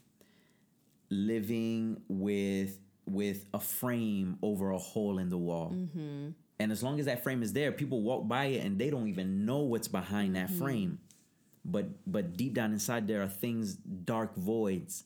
living 1.10 2.02
with 2.08 2.78
with 3.06 3.46
a 3.54 3.60
frame 3.60 4.38
over 4.42 4.70
a 4.70 4.78
hole 4.78 5.18
in 5.18 5.30
the 5.30 5.38
wall. 5.38 5.72
Mm-hmm. 5.74 6.30
And 6.60 6.72
as 6.72 6.82
long 6.82 6.98
as 6.98 7.06
that 7.06 7.22
frame 7.22 7.42
is 7.42 7.52
there, 7.52 7.72
people 7.72 8.02
walk 8.02 8.28
by 8.28 8.46
it 8.46 8.64
and 8.64 8.78
they 8.78 8.90
don't 8.90 9.08
even 9.08 9.46
know 9.46 9.58
what's 9.58 9.88
behind 9.88 10.36
that 10.36 10.48
mm-hmm. 10.48 10.58
frame. 10.58 10.98
But 11.64 11.86
but 12.06 12.36
deep 12.36 12.54
down 12.54 12.72
inside 12.72 13.06
there 13.06 13.22
are 13.22 13.28
things, 13.28 13.74
dark 13.74 14.36
voids 14.36 15.04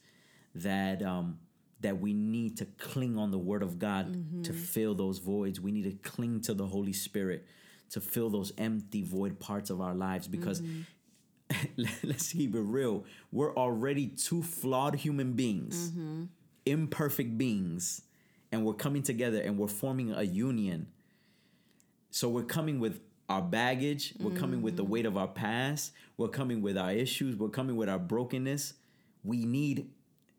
that 0.55 1.03
um 1.03 1.39
that 1.81 2.01
we 2.01 2.13
need 2.13 2.57
to 2.59 2.65
cling 2.79 3.19
on 3.19 3.31
the 3.31 3.39
word 3.39 3.63
of 3.63 3.79
God 3.79 4.13
to 4.45 4.53
mm-hmm. 4.53 4.63
fill 4.63 4.95
those 4.95 5.19
voids. 5.19 5.61
We 5.61 5.73
need 5.73 5.85
to 5.85 6.09
cling 6.09 6.41
to 6.43 6.55
the 6.55 6.67
Holy 6.67 6.93
Spirit 6.93 7.45
to 7.91 8.01
fill 8.01 8.31
those 8.31 8.53
empty 8.57 9.03
void 9.03 9.39
parts 9.39 9.69
of 9.69 9.81
our 9.81 9.95
lives 9.95 10.27
because 10.27 10.63
let's 11.77 12.33
keep 12.33 12.55
it 12.55 12.61
real. 12.61 13.05
We're 13.31 13.55
already 13.55 14.09
two 14.09 14.43
flawed 14.43 14.97
human 14.97 15.33
beings, 15.33 15.91
mm-hmm. 15.91 16.25
imperfect 16.67 17.39
beings, 17.39 18.03
and 18.51 18.65
we're 18.65 18.75
coming 18.75 19.03
together 19.03 19.41
and 19.41 19.59
we're 19.59 19.69
forming 19.69 20.13
a 20.13 20.23
union. 20.23 20.89
So 22.11 22.29
we're 22.29 22.43
coming 22.45 22.79
with 22.79 23.01
our 23.29 23.43
baggage, 23.43 24.15
we're 24.19 24.31
mm-hmm. 24.31 24.39
coming 24.39 24.63
with 24.63 24.77
the 24.77 24.85
weight 24.85 25.07
of 25.07 25.17
our 25.17 25.29
past, 25.29 25.93
we're 26.17 26.29
coming 26.29 26.61
with 26.61 26.77
our 26.77 26.93
issues, 26.93 27.37
we're 27.37 27.49
coming 27.49 27.77
with 27.77 27.89
our 27.89 27.99
brokenness. 27.99 28.75
We 29.25 29.45
need, 29.45 29.89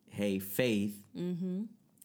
hey, 0.10 0.40
faith. 0.40 1.02
Mm-hmm. 1.18 1.64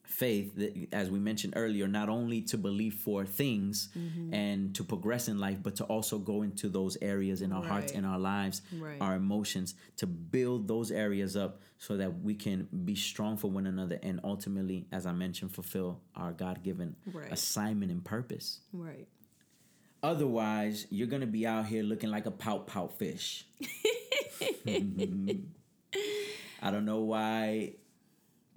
Faith 0.09 0.55
that, 0.57 0.73
as 0.93 1.11
we 1.11 1.19
mentioned 1.19 1.53
earlier 1.57 1.87
not 1.87 2.09
only 2.09 2.41
to 2.43 2.57
believe 2.57 2.95
for 2.95 3.25
things 3.27 3.89
Mm-hmm. 3.97 4.33
and 4.35 4.75
to 4.75 4.83
progress 4.85 5.29
in 5.29 5.39
life 5.39 5.59
but 5.63 5.77
to 5.77 5.85
also 5.85 6.19
go 6.19 6.43
into 6.43 6.69
those 6.69 6.97
areas 7.03 7.43
in 7.43 7.53
our 7.53 7.63
hearts 7.63 7.93
Right. 7.93 7.99
in 7.99 8.05
our 8.07 8.19
lives 8.19 8.63
Right. 8.79 8.97
our 9.01 9.15
emotions 9.17 9.75
to 9.99 10.07
build 10.07 10.67
those 10.67 10.91
areas 10.91 11.37
up 11.37 11.61
so 11.79 11.97
that 11.99 12.21
we 12.23 12.35
can 12.35 12.69
be 12.85 12.95
strong 12.95 13.37
for 13.37 13.51
one 13.51 13.67
another 13.67 13.99
and 14.03 14.19
ultimately 14.25 14.87
as 14.93 15.05
i 15.07 15.13
mentioned 15.13 15.53
fulfill 15.53 16.01
our 16.17 16.33
god-given 16.33 16.97
Right. 17.13 17.31
assignment 17.33 17.93
and 17.93 18.03
purpose 18.05 18.61
Right. 18.73 19.07
otherwise 20.03 20.87
you're 20.91 21.07
gonna 21.07 21.27
be 21.27 21.47
out 21.47 21.67
here 21.67 21.83
looking 21.83 22.11
like 22.11 22.27
a 22.27 22.31
pout 22.33 22.67
pout 22.67 22.99
fish 22.99 23.47
I 26.61 26.71
don't 26.71 26.85
know 26.85 27.01
why 27.01 27.75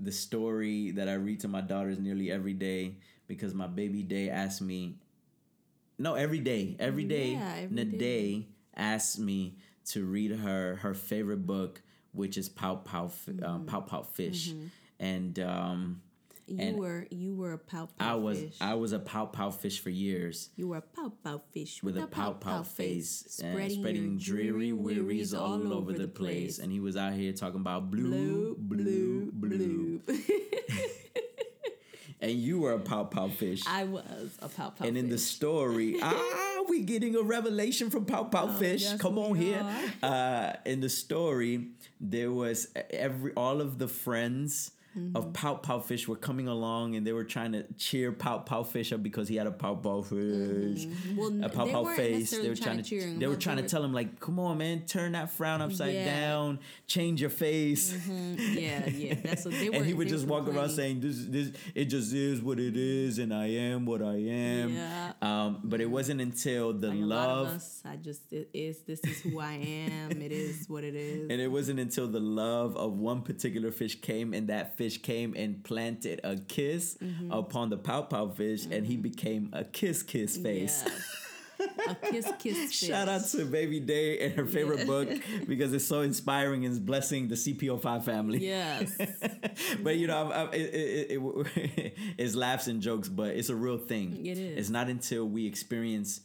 the 0.02 0.12
story 0.12 0.92
that 0.92 1.08
I 1.08 1.14
read 1.14 1.42
to 1.42 1.48
my 1.48 1.62
daughters 1.62 2.00
nearly 2.00 2.32
every 2.32 2.54
day 2.54 2.96
because 3.28 3.54
my 3.54 3.68
baby 3.68 4.04
day 4.04 4.30
asked 4.30 4.62
me 4.62 4.96
no 5.98 6.16
every 6.16 6.40
day 6.40 6.76
every 6.80 7.04
day 7.06 7.34
Yeah, 7.34 7.54
every 7.64 7.76
Nade 7.76 7.98
day. 7.98 8.48
asks 8.76 9.18
me 9.20 9.56
to 9.86 10.06
read 10.06 10.32
her 10.32 10.78
her 10.78 10.94
favorite 10.94 11.46
book 11.46 11.82
which 12.14 12.38
is 12.38 12.50
Pout 12.50 12.84
Pout 12.86 13.08
F- 13.10 13.26
Mm-hmm. 13.28 13.46
um, 13.46 13.66
Pout 13.66 13.88
Pout 13.88 14.14
Fish 14.14 14.54
and 15.00 15.38
um 15.40 16.02
You 16.48 16.58
And 16.60 16.78
were 16.78 17.08
you 17.10 17.36
were 17.36 17.54
a 17.54 17.58
pow 17.58 17.88
pow 17.98 18.14
I 18.14 18.16
was 18.16 18.40
fish. 18.40 18.58
I 18.60 18.74
was 18.74 18.92
a 18.92 19.00
Pout 19.00 19.34
Pout 19.34 19.62
Fish 19.62 19.80
for 19.80 19.90
years 19.90 20.50
you 20.56 20.68
were 20.68 20.78
a 20.78 20.82
pow 20.82 21.12
pow 21.24 21.42
fish 21.54 21.82
with 21.84 21.98
a 21.98 22.08
pout 22.08 22.42
pout 22.42 22.68
face, 22.68 23.26
spreading, 23.28 23.80
spreading 23.80 24.18
dreary 24.18 24.74
wearies 24.74 25.34
all 25.34 25.74
over 25.74 25.94
the 25.94 26.08
place. 26.08 26.60
And 26.60 26.72
he 26.72 26.80
was 26.80 26.98
out 26.98 27.14
here 27.14 27.34
talking 27.34 27.62
about 27.62 27.92
blue, 27.92 28.56
blue, 28.60 29.32
blue. 29.32 29.32
blue. 29.32 30.02
And 32.24 32.34
you 32.34 32.60
were 32.60 32.74
a 32.74 32.80
pout 32.80 33.10
pout 33.10 33.32
fish. 33.34 33.64
I 33.66 33.84
was 33.86 34.38
a 34.44 34.48
pow 34.48 34.70
pow 34.70 34.86
and 34.86 34.96
in 34.96 35.10
the 35.10 35.18
story, 35.18 35.96
ah, 36.04 36.64
we 36.70 36.84
getting 36.84 37.16
a 37.16 37.24
revelation 37.24 37.90
from 37.90 38.06
Pout 38.06 38.60
Fish. 38.60 38.86
Oh, 38.86 38.92
yes, 38.92 39.02
Come 39.02 39.18
on 39.18 39.36
here. 39.36 39.66
Uh, 40.04 40.54
in 40.64 40.82
the 40.82 40.90
story, 40.90 41.70
there 42.00 42.32
was 42.32 42.68
every 42.92 43.34
all 43.34 43.60
of 43.60 43.80
the 43.80 43.88
friends 43.88 44.72
Mm-hmm. 44.98 45.16
of 45.16 45.32
Pout 45.32 45.64
Pout 45.64 45.88
Fish 45.88 46.06
were 46.06 46.18
coming 46.18 46.50
along, 46.50 46.96
and 46.98 47.08
they 47.08 47.14
were 47.14 47.24
trying 47.24 47.54
to 47.54 47.64
cheer 47.78 48.12
Pout 48.12 48.46
Pout 48.46 48.70
Fish 48.70 48.92
up 48.92 49.02
because 49.02 49.30
he 49.30 49.38
had 49.38 49.48
a 49.48 49.52
Pout 49.52 49.82
Pout 49.82 50.08
Fish, 50.08 50.86
Well, 51.16 51.46
a 51.46 51.48
Pout 51.48 51.70
Pout 51.72 51.96
face. 51.96 52.32
They 52.32 52.50
were 52.50 52.56
trying 52.56 52.76
to 52.78 52.84
to, 52.84 52.90
cheer 52.90 53.02
him 53.08 53.18
they 53.20 53.28
were 53.28 53.38
trying 53.38 53.56
to 53.58 53.64
tell 53.70 53.82
him 53.86 53.94
like, 53.94 54.20
"Come 54.20 54.38
on, 54.38 54.58
man, 54.58 54.82
turn 54.86 55.14
that 55.14 55.32
frown 55.32 55.62
upside 55.62 55.94
Yeah. 55.94 56.06
down, 56.06 56.60
change 56.88 57.22
your 57.22 57.30
face." 57.30 57.96
yeah, 58.10 58.90
yeah. 58.90 59.14
That's 59.24 59.46
what 59.46 59.54
they 59.60 59.70
were. 59.70 59.76
and 59.78 59.86
he 59.86 59.94
would 59.94 60.10
just 60.10 60.28
walk 60.28 60.50
around 60.50 60.72
saying, 60.72 61.00
"This, 61.00 61.26
this, 61.26 61.52
it 61.74 61.86
just 61.86 62.14
is 62.14 62.42
what 62.42 62.60
it 62.60 62.76
is, 62.76 63.18
and 63.18 63.34
I 63.34 63.46
am 63.48 63.86
what 63.86 64.02
I 64.02 64.16
am." 64.18 64.74
Yeah. 64.74 65.14
Um, 65.22 65.62
but 65.64 65.80
it 65.80 65.90
wasn't 65.90 66.20
until 66.20 66.74
the 66.74 66.90
Like 66.90 66.98
a 66.98 67.02
lot 67.06 67.30
of 67.30 67.48
love, 67.48 67.56
us, 67.56 67.82
I 67.86 67.96
just 67.96 68.34
it 68.34 68.50
is. 68.54 68.82
This 68.82 69.00
is 69.06 69.22
who 69.22 69.40
I 69.40 69.54
am. 69.54 70.22
It 70.22 70.34
is 70.34 70.68
what 70.68 70.84
it 70.84 70.96
is. 70.96 71.30
and 71.32 71.40
it 71.40 71.48
wasn't 71.50 71.80
until 71.80 72.08
the 72.10 72.20
love 72.20 72.76
of 72.76 72.98
one 72.98 73.22
particular 73.22 73.72
fish 73.72 74.02
came, 74.02 74.34
and 74.34 74.50
that 74.50 74.78
fish 74.82 75.02
came 75.02 75.34
and 75.36 75.64
planted 75.64 76.20
a 76.24 76.36
kiss 76.38 76.98
Mm-hmm. 77.02 77.32
upon 77.32 77.70
the 77.70 77.78
pow 77.78 78.02
pow 78.02 78.28
fish, 78.30 78.66
and 78.74 78.86
he 78.86 78.96
became 78.98 79.50
a 79.54 79.64
kiss 79.64 80.04
kiss 80.04 80.38
face. 80.38 80.84
Yeah. 81.60 81.68
a 81.90 81.96
kiss, 82.12 82.28
kiss. 82.40 82.58
Fish. 82.58 82.80
Shout 82.90 83.08
out 83.08 83.24
to 83.34 83.46
Baby 83.46 83.80
Day 83.80 84.20
and 84.24 84.34
her 84.34 84.46
favorite 84.48 84.88
book 84.88 85.08
because 85.48 85.72
it's 85.74 85.86
so 85.86 86.02
inspiring 86.02 86.66
and 86.66 86.84
blessing 86.86 87.28
the 87.28 87.36
CPO5 87.36 88.04
family. 88.04 88.40
Yes. 88.40 88.98
but 89.84 89.98
you 89.98 90.08
know, 90.08 90.32
i 90.32 90.42
i 90.42 90.46
it, 90.56 91.12
it, 91.12 91.22
it, 91.56 91.98
it's 92.18 92.36
laughs 92.36 92.66
and 92.68 92.82
jokes, 92.82 93.08
but 93.10 93.30
it's 93.36 93.50
a 93.50 93.56
real 93.56 93.78
thing. 93.78 94.26
It 94.26 94.38
is. 94.38 94.58
It's 94.60 94.70
not 94.70 94.88
until 94.90 95.26
we 95.26 95.46
experience 95.46 96.22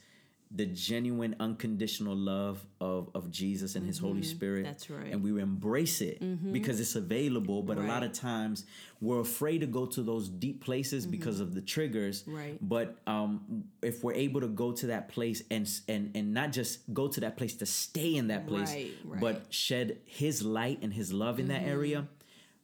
the 0.50 0.66
genuine, 0.66 1.34
unconditional 1.40 2.14
love 2.16 2.64
of, 2.80 3.10
of 3.14 3.30
Jesus 3.30 3.74
and 3.74 3.84
His 3.86 3.98
Holy 3.98 4.22
Spirit. 4.22 4.60
Mm-hmm. 4.64 4.72
That's 4.72 4.90
right. 4.90 5.04
Mm-hmm. 5.04 5.12
And 5.12 5.22
we 5.24 5.42
embrace 5.42 6.00
it 6.00 6.20
because 6.52 6.78
it's 6.80 6.94
available. 6.94 7.62
But 7.62 7.78
a 7.78 7.82
lot 7.82 8.02
of 8.04 8.12
times 8.12 8.64
we're 9.00 9.20
afraid 9.20 9.58
to 9.62 9.66
go 9.66 9.86
to 9.86 10.02
those 10.02 10.28
deep 10.28 10.64
places 10.64 11.04
because 11.06 11.40
of 11.40 11.54
the 11.54 11.60
triggers. 11.60 12.22
Mm-hmm. 12.22 12.36
Right. 12.36 12.58
But 12.60 12.96
um, 13.06 13.64
if 13.82 14.04
we're 14.04 14.14
able 14.14 14.40
to 14.40 14.48
go 14.48 14.72
to 14.72 14.86
that 14.88 15.08
place 15.08 15.42
and 15.50 15.68
and 15.88 16.12
and 16.14 16.32
not 16.32 16.52
just 16.52 16.80
go 16.94 17.08
to 17.08 17.20
that 17.20 17.36
place 17.36 17.54
to 17.56 17.66
stay 17.66 18.14
in 18.14 18.28
that 18.28 18.46
place, 18.46 18.72
Right, 18.72 18.92
right. 19.04 19.20
but 19.20 19.46
shed 19.52 19.98
His 20.04 20.42
light 20.42 20.78
and 20.82 20.92
His 20.94 21.12
love 21.12 21.38
in 21.40 21.48
that 21.48 21.62
Mm-hmm. 21.62 21.70
area, 21.70 22.08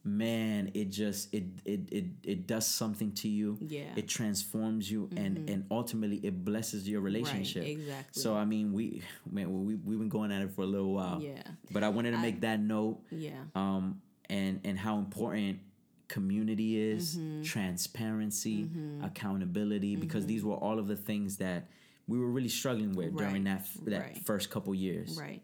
man, 0.03 0.71
it 0.73 0.89
just 0.89 1.33
it 1.33 1.45
it 1.65 1.81
it 1.91 2.05
it 2.23 2.47
does 2.47 2.67
something 2.67 3.11
to 3.13 3.27
you. 3.29 3.57
Yeah. 3.61 3.81
Mm-hmm. 3.81 3.99
It 3.99 4.07
transforms 4.07 4.91
you 4.91 5.09
and 5.15 5.49
and 5.49 5.65
ultimately 5.71 6.17
it 6.23 6.43
blesses 6.43 6.87
your 6.87 7.01
relationship. 7.01 7.65
exactly. 7.65 8.21
So 8.21 8.35
I 8.35 8.45
mean, 8.45 8.73
we 8.73 9.01
man, 9.29 9.65
we 9.65 9.75
we've 9.75 9.99
been 9.99 10.09
going 10.09 10.31
at 10.31 10.41
it 10.41 10.51
for 10.51 10.63
a 10.63 10.67
little 10.67 10.93
while. 10.93 11.21
Yeah. 11.21 11.41
But 11.71 11.83
I 11.83 11.89
wanted 11.89 12.11
to 12.11 12.17
make 12.17 12.41
that 12.41 12.59
note 12.59 12.99
Yeah. 13.11 13.31
um, 13.55 14.01
and 14.29 14.59
and 14.63 14.77
how 14.77 14.97
important 14.97 15.59
community 16.09 16.77
is, 16.79 17.15
Mm-hmm. 17.17 17.43
transparency, 17.43 18.69
accountability, 19.01 19.95
because 19.95 20.25
these 20.25 20.43
were 20.43 20.55
all 20.55 20.79
of 20.79 20.87
the 20.87 20.95
things 20.95 21.37
that 21.37 21.69
we 22.07 22.19
were 22.19 22.27
really 22.29 22.49
struggling 22.49 22.93
with 22.93 23.15
during 23.17 23.45
that 23.45 23.65
that 23.85 24.01
right. 24.01 24.17
first 24.25 24.49
couple 24.49 24.75
years. 24.75 25.17
Right. 25.19 25.41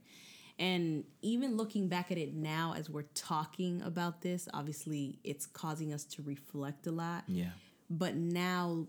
And 0.59 1.05
even 1.21 1.55
looking 1.55 1.87
back 1.87 2.11
at 2.11 2.17
it 2.17 2.33
now 2.33 2.75
as 2.77 2.89
we're 2.89 3.03
talking 3.13 3.81
about 3.81 4.21
this, 4.21 4.49
obviously 4.53 5.17
it's 5.23 5.45
causing 5.45 5.93
us 5.93 6.03
to 6.05 6.21
reflect 6.21 6.85
a 6.85 6.91
lot. 6.91 7.23
Yeah. 7.27 7.51
But 7.89 8.15
now 8.15 8.87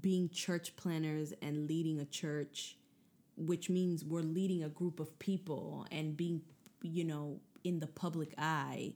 being 0.00 0.28
church 0.28 0.76
planters 0.76 1.32
and 1.40 1.66
leading 1.66 1.98
a 1.98 2.04
church, 2.04 2.76
which 3.36 3.70
means 3.70 4.04
we're 4.04 4.20
leading 4.20 4.62
a 4.62 4.68
group 4.68 5.00
of 5.00 5.18
people 5.18 5.86
and 5.90 6.14
being, 6.14 6.42
you 6.82 7.04
know, 7.04 7.40
in 7.64 7.80
the 7.80 7.86
public 7.86 8.34
eye, 8.36 8.92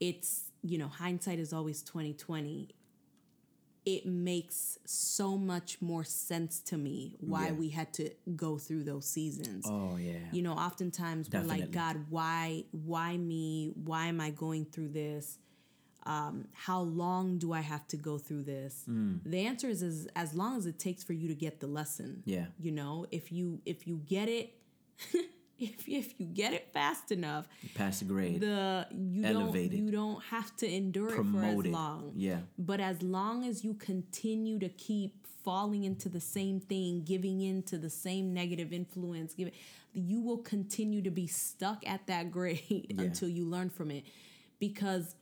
it's, 0.00 0.50
you 0.62 0.76
know, 0.76 0.88
hindsight 0.88 1.38
is 1.38 1.54
always 1.54 1.82
2020. 1.82 2.68
It 3.86 4.06
makes 4.06 4.78
so 4.86 5.36
much 5.36 5.82
more 5.82 6.04
sense 6.04 6.60
to 6.70 6.76
me 6.78 7.16
why 7.20 7.46
Yeah. 7.46 7.52
we 7.52 7.68
had 7.68 7.92
to 7.94 8.10
go 8.34 8.56
through 8.58 8.84
those 8.84 9.06
seasons 9.06 9.64
Oh 9.68 9.96
yeah. 9.98 10.18
you 10.32 10.42
know 10.42 10.54
oftentimes 10.54 11.28
we're 11.30 11.42
like 11.42 11.70
god 11.70 11.96
why 12.08 12.64
why 12.72 13.16
me 13.18 13.72
why 13.88 14.06
am 14.06 14.20
i 14.20 14.30
going 14.30 14.64
through 14.64 14.88
this 14.88 15.38
um, 16.06 16.48
how 16.52 16.80
long 16.80 17.38
do 17.38 17.52
i 17.52 17.60
have 17.60 17.86
to 17.88 17.96
go 17.96 18.16
through 18.18 18.44
this 18.44 18.84
Mm. 18.88 19.20
the 19.24 19.40
answer 19.50 19.68
is 19.68 19.82
as, 19.82 20.08
as 20.16 20.34
long 20.34 20.56
as 20.56 20.64
it 20.66 20.78
takes 20.78 21.02
for 21.04 21.12
you 21.14 21.28
to 21.28 21.34
get 21.34 21.60
the 21.60 21.66
lesson 21.66 22.22
Yeah. 22.24 22.46
you 22.58 22.72
know 22.72 23.06
if 23.10 23.30
you 23.32 23.60
if 23.66 23.86
you 23.86 24.00
get 24.16 24.28
it 24.28 24.46
if, 25.64 25.88
if 25.88 26.18
you 26.20 26.26
get 26.26 26.52
it 26.52 26.68
fast 26.72 27.10
enough 27.12 27.46
Pass 27.74 27.98
the 28.00 28.04
grade. 28.06 28.40
the 28.40 28.86
you 28.92 29.24
Elevated. 29.24 29.70
don't 29.72 29.86
you 29.86 29.90
don't 29.92 30.22
have 30.24 30.54
to 30.56 30.66
endure 30.72 31.08
it 31.08 31.24
for 31.24 31.42
as 31.44 31.66
long 31.66 32.12
Yeah. 32.16 32.40
but 32.58 32.80
as 32.80 33.02
long 33.02 33.44
as 33.44 33.64
you 33.64 33.74
continue 33.74 34.58
to 34.58 34.68
keep 34.68 35.26
falling 35.44 35.84
into 35.84 36.08
the 36.08 36.20
same 36.20 36.58
thing, 36.58 37.02
giving 37.04 37.42
in 37.42 37.62
to 37.64 37.76
the 37.76 37.90
same 37.90 38.32
negative 38.32 38.72
influence, 38.72 39.34
give 39.34 39.50
you 39.92 40.22
will 40.22 40.38
continue 40.38 41.02
to 41.02 41.10
be 41.10 41.26
stuck 41.26 41.86
at 41.86 42.06
that 42.06 42.30
grade 42.32 42.94
until 42.98 43.28
you 43.28 43.44
learn 43.44 43.68
from 43.68 43.90
it. 43.90 44.04
Because 44.58 45.14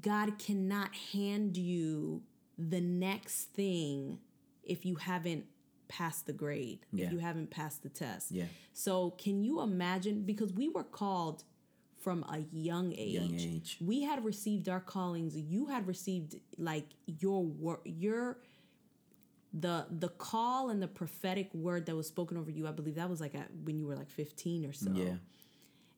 God 0.00 0.38
cannot 0.38 0.94
hand 1.12 1.56
you 1.56 2.22
the 2.56 2.80
next 2.80 3.52
thing 3.54 4.18
if 4.62 4.84
you 4.86 4.96
haven't 4.96 5.46
passed 5.88 6.26
the 6.26 6.32
grade, 6.32 6.80
Yeah. 6.92 7.06
if 7.06 7.12
you 7.12 7.18
haven't 7.18 7.50
passed 7.50 7.82
the 7.82 7.88
test. 7.88 8.30
Yeah. 8.30 8.44
So 8.72 9.10
can 9.12 9.42
you 9.42 9.60
imagine? 9.60 10.22
Because 10.22 10.52
we 10.52 10.68
were 10.68 10.84
called 10.84 11.44
from 11.98 12.24
a 12.24 12.44
young 12.52 12.92
age. 12.92 13.14
Young 13.14 13.34
age. 13.34 13.78
We 13.80 14.02
had 14.02 14.24
received 14.24 14.68
our 14.68 14.80
callings. 14.80 15.36
You 15.36 15.66
had 15.66 15.86
received 15.86 16.36
like 16.56 16.86
your 17.06 17.42
word, 17.44 17.80
your 17.84 18.38
the 19.52 19.86
the 19.90 20.08
call 20.10 20.68
and 20.70 20.80
the 20.82 20.88
prophetic 20.88 21.52
word 21.54 21.86
that 21.86 21.96
was 21.96 22.06
spoken 22.06 22.36
over 22.36 22.50
you. 22.50 22.68
I 22.68 22.70
believe 22.72 22.96
that 22.96 23.08
was 23.08 23.20
like 23.20 23.34
at, 23.34 23.48
when 23.64 23.78
you 23.78 23.86
were 23.86 23.96
like 23.96 24.10
fifteen 24.10 24.64
or 24.64 24.72
so. 24.72 24.90
Yeah. 24.92 25.14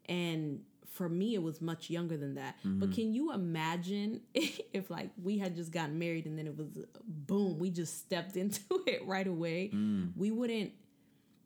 And 0.09 0.61
for 0.91 1.09
me, 1.09 1.35
it 1.35 1.43
was 1.43 1.61
much 1.61 1.89
younger 1.89 2.17
than 2.17 2.35
that. 2.35 2.57
Mm-hmm. 2.59 2.81
But 2.81 2.93
can 2.93 3.15
you 3.15 3.33
imagine 3.33 4.21
if 4.35 4.91
like 4.91 5.11
we 5.23 5.39
had 5.39 5.55
just 5.55 5.73
gotten 5.73 5.99
married 5.99 6.27
and 6.27 6.37
then 6.37 6.47
it 6.47 6.57
was 6.57 6.67
boom, 7.07 7.59
we 7.59 7.71
just 7.71 7.99
stepped 7.99 8.37
into 8.43 8.61
it 8.87 9.07
right 9.07 9.27
away? 9.27 9.71
Mm. 9.73 10.13
We 10.17 10.31
wouldn't. 10.31 10.73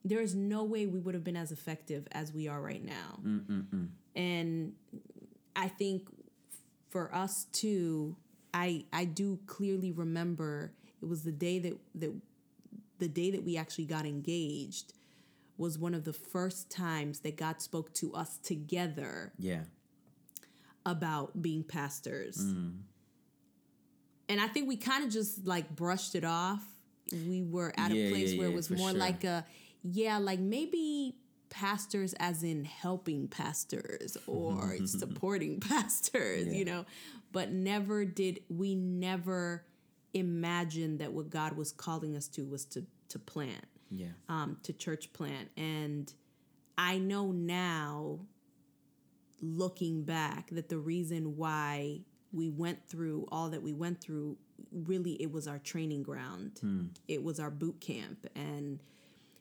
There 0.07 0.21
is 0.21 0.35
no 0.35 0.65
way 0.65 0.87
we 0.87 0.99
would 0.99 1.15
have 1.15 1.25
been 1.25 1.37
as 1.37 1.51
effective 1.51 2.07
as 2.13 2.33
we 2.33 2.47
are 2.49 2.61
right 2.61 2.85
now. 2.85 3.21
Mm, 3.25 3.89
And 4.15 4.75
I 5.57 5.69
think 5.69 6.09
for 6.91 7.15
us 7.15 7.45
too, 7.53 8.17
I 8.53 8.85
I 8.93 9.05
do 9.07 9.39
clearly 9.47 9.93
remember 9.93 10.73
it 11.03 11.09
was 11.09 11.23
the 11.23 11.33
day 11.33 11.59
that 11.59 11.79
that 11.97 12.13
the 12.99 13.09
day 13.09 13.31
that 13.31 13.45
we 13.45 13.57
actually 13.57 13.87
got 13.87 14.05
engaged 14.07 14.93
was 15.57 15.79
one 15.79 15.95
of 15.95 16.05
the 16.05 16.13
first 16.13 16.71
times 16.71 17.21
that 17.21 17.37
God 17.37 17.61
spoke 17.63 17.93
to 17.95 18.13
us 18.15 18.39
together 18.39 19.33
Yeah. 19.39 19.65
about 20.87 21.41
being 21.41 21.63
pastors. 21.65 22.37
Mm. 22.39 22.81
and 24.29 24.41
I 24.41 24.47
think 24.49 24.69
we 24.69 24.77
kind 24.77 25.05
of 25.05 25.11
just 25.11 25.47
like 25.47 25.75
brushed 25.77 26.15
it 26.15 26.25
off. 26.25 26.65
We 27.13 27.43
were 27.43 27.73
at 27.77 27.91
Yeah, 27.93 28.05
a 28.07 28.11
place 28.11 28.33
yeah, 28.33 28.39
where 28.39 28.49
yeah, 28.49 28.53
it 28.53 28.57
was 28.57 28.71
more 28.71 28.91
sure. 28.91 28.99
like 28.99 29.23
a 29.25 29.45
yeah, 29.83 30.17
like 30.19 30.41
maybe 30.41 31.17
pastors 31.51 32.15
as 32.15 32.43
in 32.43 32.65
helping 32.65 33.29
pastors 33.29 34.17
or 34.27 34.77
supporting 34.87 35.61
pastors, 35.61 36.53
you 36.55 36.65
know. 36.65 36.87
But 37.33 37.53
never 37.53 38.05
did 38.07 38.41
we 38.49 38.75
never 38.75 39.65
imagine 40.15 40.99
that 40.99 41.13
what 41.13 41.29
God 41.29 41.57
was 41.57 41.71
calling 41.73 42.17
us 42.17 42.27
to 42.29 42.45
was 42.47 42.65
to 42.67 42.87
to 43.11 43.19
plant 43.19 43.67
Yeah. 43.91 44.09
um, 44.29 44.59
to 44.65 44.73
church 44.73 45.13
plant. 45.13 45.51
And 45.57 46.13
I 46.77 46.99
know 46.99 47.31
now, 47.33 48.21
looking 49.41 50.03
back, 50.05 50.49
that 50.51 50.69
the 50.69 50.79
reason 50.79 51.37
why 51.37 52.01
we 52.33 52.49
went 52.49 52.87
through 52.89 53.27
all 53.31 53.49
that 53.51 53.63
we 53.63 53.73
went 53.73 54.01
through, 54.01 54.37
really, 54.73 55.13
it 55.23 55.31
was 55.31 55.47
our 55.47 55.59
training 55.59 56.03
ground. 56.03 56.59
It 57.07 57.23
was 57.23 57.39
our 57.39 57.51
boot 57.51 57.81
camp. 57.81 58.27
And 58.35 58.83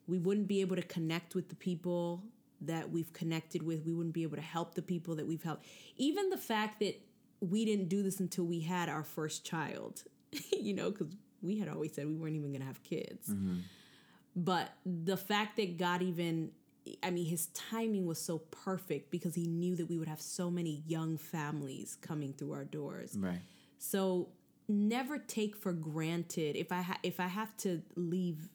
we 0.07 0.19
wouldn't 0.19 0.47
be 0.47 0.61
able 0.61 0.75
to 0.75 0.81
connect 0.83 1.33
with 1.33 1.49
the 1.49 1.55
people 1.55 2.23
that 2.61 2.91
we've 2.91 3.11
connected 3.13 3.63
with. 3.63 3.85
We 3.85 3.93
wouldn't 3.93 4.13
be 4.13 4.23
able 4.23 4.35
to 4.35 4.43
help 4.43 4.75
the 4.75 4.81
people 4.81 5.15
that 5.15 5.25
we've 5.27 5.41
helped. 5.43 5.65
Even 5.97 6.29
the 6.29 6.37
fact 6.37 6.79
that 6.81 7.01
we 7.39 7.65
didn't 7.65 7.89
do 7.89 8.03
this 8.03 8.19
until 8.19 8.45
we 8.45 8.59
had 8.61 8.89
our 8.89 9.03
first 9.03 9.43
child, 9.45 10.03
you 10.51 10.73
know, 10.73 10.91
because 10.91 11.15
we 11.41 11.59
had 11.59 11.67
always 11.67 11.93
said 11.93 12.05
we 12.07 12.15
weren't 12.15 12.35
even 12.35 12.51
going 12.51 12.61
to 12.61 12.67
have 12.67 12.83
kids. 12.83 13.29
But 14.35 14.71
the 14.85 15.17
fact 15.17 15.57
that 15.57 15.77
God 15.77 16.01
even, 16.01 16.51
I 17.01 17.11
mean, 17.11 17.25
his 17.25 17.47
timing 17.47 18.05
was 18.05 18.19
so 18.19 18.39
perfect 18.39 19.11
because 19.11 19.35
he 19.35 19.45
knew 19.45 19.75
that 19.75 19.87
we 19.87 19.97
would 19.97 20.07
have 20.07 20.21
so 20.21 20.49
many 20.49 20.83
young 20.87 21.17
families 21.17 21.97
coming 22.01 22.33
through 22.33 22.53
our 22.53 22.65
doors. 22.65 23.15
Right. 23.17 23.39
So 23.77 24.29
never 24.67 25.17
take 25.17 25.55
for 25.55 25.73
granted 25.73 26.55
if 26.55 26.71
I 26.71 26.81
ha- 26.81 26.99
if 27.03 27.19
I 27.19 27.27
have 27.27 27.55
to 27.57 27.81
leave, 27.95 28.49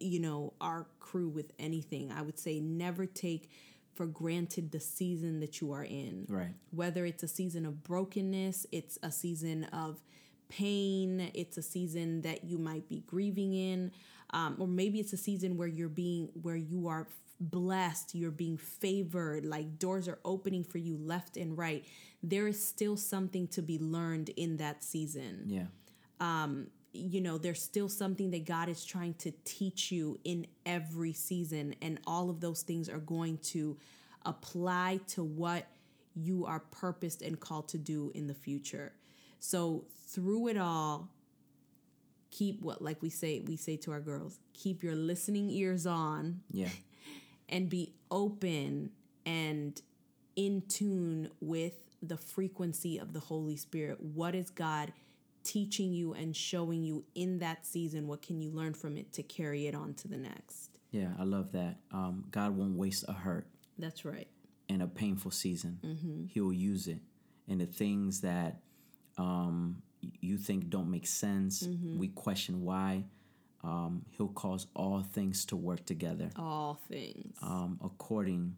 you 0.00 0.18
know, 0.18 0.54
our 0.60 0.86
crew 0.98 1.28
with 1.28 1.52
anything, 1.58 2.10
I 2.10 2.22
would 2.22 2.38
say 2.38 2.58
never 2.58 3.06
take 3.06 3.50
for 3.94 4.06
granted 4.06 4.72
the 4.72 4.80
season 4.80 5.40
that 5.40 5.60
you 5.60 5.72
are 5.72 5.84
in 5.84 6.26
Right. 6.28 6.54
whether 6.70 7.06
it's 7.06 7.22
a 7.22 7.28
season 7.28 7.64
of 7.64 7.82
brokenness, 7.82 8.66
it's 8.72 8.98
a 9.02 9.10
season 9.10 9.64
of 9.64 10.02
pain, 10.48 11.30
it's 11.34 11.56
a 11.56 11.62
season 11.62 12.20
that 12.22 12.44
you 12.44 12.58
might 12.58 12.88
be 12.88 13.00
grieving 13.06 13.54
in, 13.54 13.92
um, 14.30 14.56
or 14.58 14.66
maybe 14.66 14.98
it's 15.00 15.12
a 15.12 15.16
season 15.16 15.56
where 15.56 15.68
you're 15.68 15.88
being 15.88 16.28
where 16.42 16.56
you 16.56 16.88
are 16.88 17.06
blessed, 17.40 18.14
you're 18.14 18.30
being 18.30 18.56
favored, 18.56 19.44
like 19.44 19.78
doors 19.78 20.08
are 20.08 20.18
opening 20.24 20.64
for 20.64 20.78
you 20.78 20.96
left 20.96 21.36
and 21.36 21.56
right. 21.58 21.84
There 22.22 22.46
is 22.48 22.62
still 22.66 22.96
something 22.96 23.46
to 23.48 23.62
be 23.62 23.78
learned 23.78 24.30
in 24.30 24.56
that 24.56 24.82
season 24.82 25.44
Yeah. 25.46 25.66
you 26.92 27.20
know, 27.20 27.36
there's 27.36 27.60
still 27.60 27.88
something 27.90 28.30
that 28.30 28.46
God 28.46 28.68
is 28.70 28.84
trying 28.84 29.14
to 29.14 29.32
teach 29.44 29.92
you 29.92 30.18
in 30.24 30.46
every 30.64 31.12
season, 31.12 31.74
and 31.82 32.00
all 32.06 32.30
of 32.30 32.40
those 32.40 32.62
things 32.62 32.88
are 32.88 32.98
going 32.98 33.36
to 33.38 33.76
apply 34.24 35.00
to 35.08 35.22
what 35.22 35.66
you 36.14 36.46
are 36.46 36.60
purposed 36.60 37.20
and 37.20 37.38
called 37.38 37.68
to 37.68 37.78
do 37.78 38.10
in 38.14 38.26
the 38.26 38.34
future. 38.34 38.92
So, 39.40 39.84
through 40.08 40.48
it 40.48 40.56
all, 40.56 41.10
keep 42.30 42.60
what, 42.62 42.82
like 42.82 43.02
we 43.02 43.10
say, 43.10 43.40
we 43.40 43.56
say 43.56 43.76
to 43.78 43.92
our 43.92 44.00
girls, 44.00 44.38
keep 44.52 44.82
your 44.82 44.94
listening 44.94 45.50
ears 45.50 45.86
on 45.86 46.40
Yeah. 46.50 46.68
and 47.48 47.68
be 47.68 47.94
open 48.10 48.90
and 49.24 49.80
in 50.34 50.62
tune 50.68 51.30
with 51.40 51.74
the 52.02 52.16
frequency 52.16 52.98
of 52.98 53.12
the 53.12 53.20
Holy 53.20 53.56
Spirit. 53.56 54.00
What 54.00 54.34
is 54.34 54.50
God 54.50 54.92
teaching 55.44 55.92
you 55.92 56.12
and 56.12 56.36
showing 56.36 56.82
you 56.82 57.04
in 57.14 57.38
that 57.38 57.64
season? 57.66 58.06
What 58.06 58.20
can 58.22 58.40
you 58.40 58.50
learn 58.50 58.74
from 58.74 58.96
it 58.96 59.12
to 59.14 59.22
carry 59.22 59.66
it 59.66 59.74
on 59.74 59.94
to 59.94 60.08
the 60.08 60.16
next? 60.18 60.78
Yeah. 60.90 61.08
I 61.18 61.24
love 61.24 61.52
that. 61.52 61.76
Um, 61.92 62.24
God 62.30 62.56
won't 62.56 62.76
waste 62.76 63.04
a 63.08 63.12
hurt 63.12 63.46
That's 63.78 64.04
right. 64.04 64.28
in 64.68 64.80
a 64.82 64.86
painful 64.86 65.30
season. 65.30 65.78
Mm-hmm. 65.84 66.24
He'll 66.26 66.52
use 66.52 66.86
it. 66.88 66.98
And 67.48 67.60
the 67.60 67.66
things 67.66 68.20
that 68.22 68.60
um, 69.18 69.82
you 70.20 70.36
think 70.38 70.70
don't 70.70 70.90
make 70.90 71.06
sense, 71.06 71.62
Mm-hmm. 71.66 71.98
we 71.98 72.08
question 72.08 72.62
why. 72.62 73.04
Um, 73.64 74.04
he'll 74.16 74.28
cause 74.28 74.66
all 74.76 75.02
things 75.02 75.44
to 75.46 75.56
work 75.56 75.84
together 75.86 76.30
All 76.36 76.78
things. 76.88 77.36
um, 77.42 77.80
according 77.82 78.54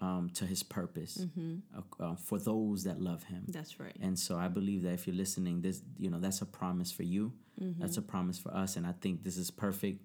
um, 0.00 0.30
to 0.34 0.46
his 0.46 0.62
purpose 0.62 1.18
Mm-hmm. 1.18 1.56
uh, 1.76 2.04
uh, 2.04 2.14
for 2.16 2.38
those 2.38 2.84
that 2.84 2.98
love 3.00 3.24
him. 3.24 3.44
That's 3.48 3.78
right. 3.80 3.94
And 4.00 4.18
so 4.18 4.36
I 4.38 4.48
believe 4.48 4.82
that 4.84 4.92
if 4.92 5.06
you're 5.06 5.16
listening, 5.16 5.60
this 5.62 5.82
you 5.98 6.08
know 6.10 6.18
that's 6.20 6.40
a 6.42 6.46
promise 6.46 6.90
for 6.92 7.02
you. 7.02 7.32
Mm-hmm. 7.60 7.80
That's 7.80 7.96
a 7.98 8.02
promise 8.02 8.38
for 8.38 8.54
us, 8.54 8.76
and 8.76 8.86
I 8.86 8.92
think 9.00 9.22
this 9.24 9.36
is 9.36 9.50
perfect 9.50 10.02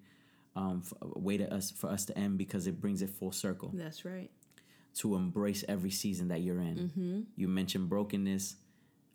um, 0.56 0.82
f- 0.84 0.92
way 1.16 1.36
to 1.38 1.46
us 1.54 1.70
for 1.70 1.88
us 1.88 2.04
to 2.06 2.18
end 2.18 2.36
because 2.36 2.66
it 2.66 2.80
brings 2.80 3.00
it 3.02 3.10
full 3.10 3.32
circle 3.32 3.70
That's 3.74 4.04
right. 4.04 4.30
to 4.96 5.14
embrace 5.16 5.64
every 5.68 5.90
season 5.90 6.28
that 6.28 6.40
you're 6.42 6.60
in. 6.60 6.76
Mm-hmm. 6.76 7.20
You 7.36 7.48
mentioned 7.48 7.88
brokenness, 7.88 8.56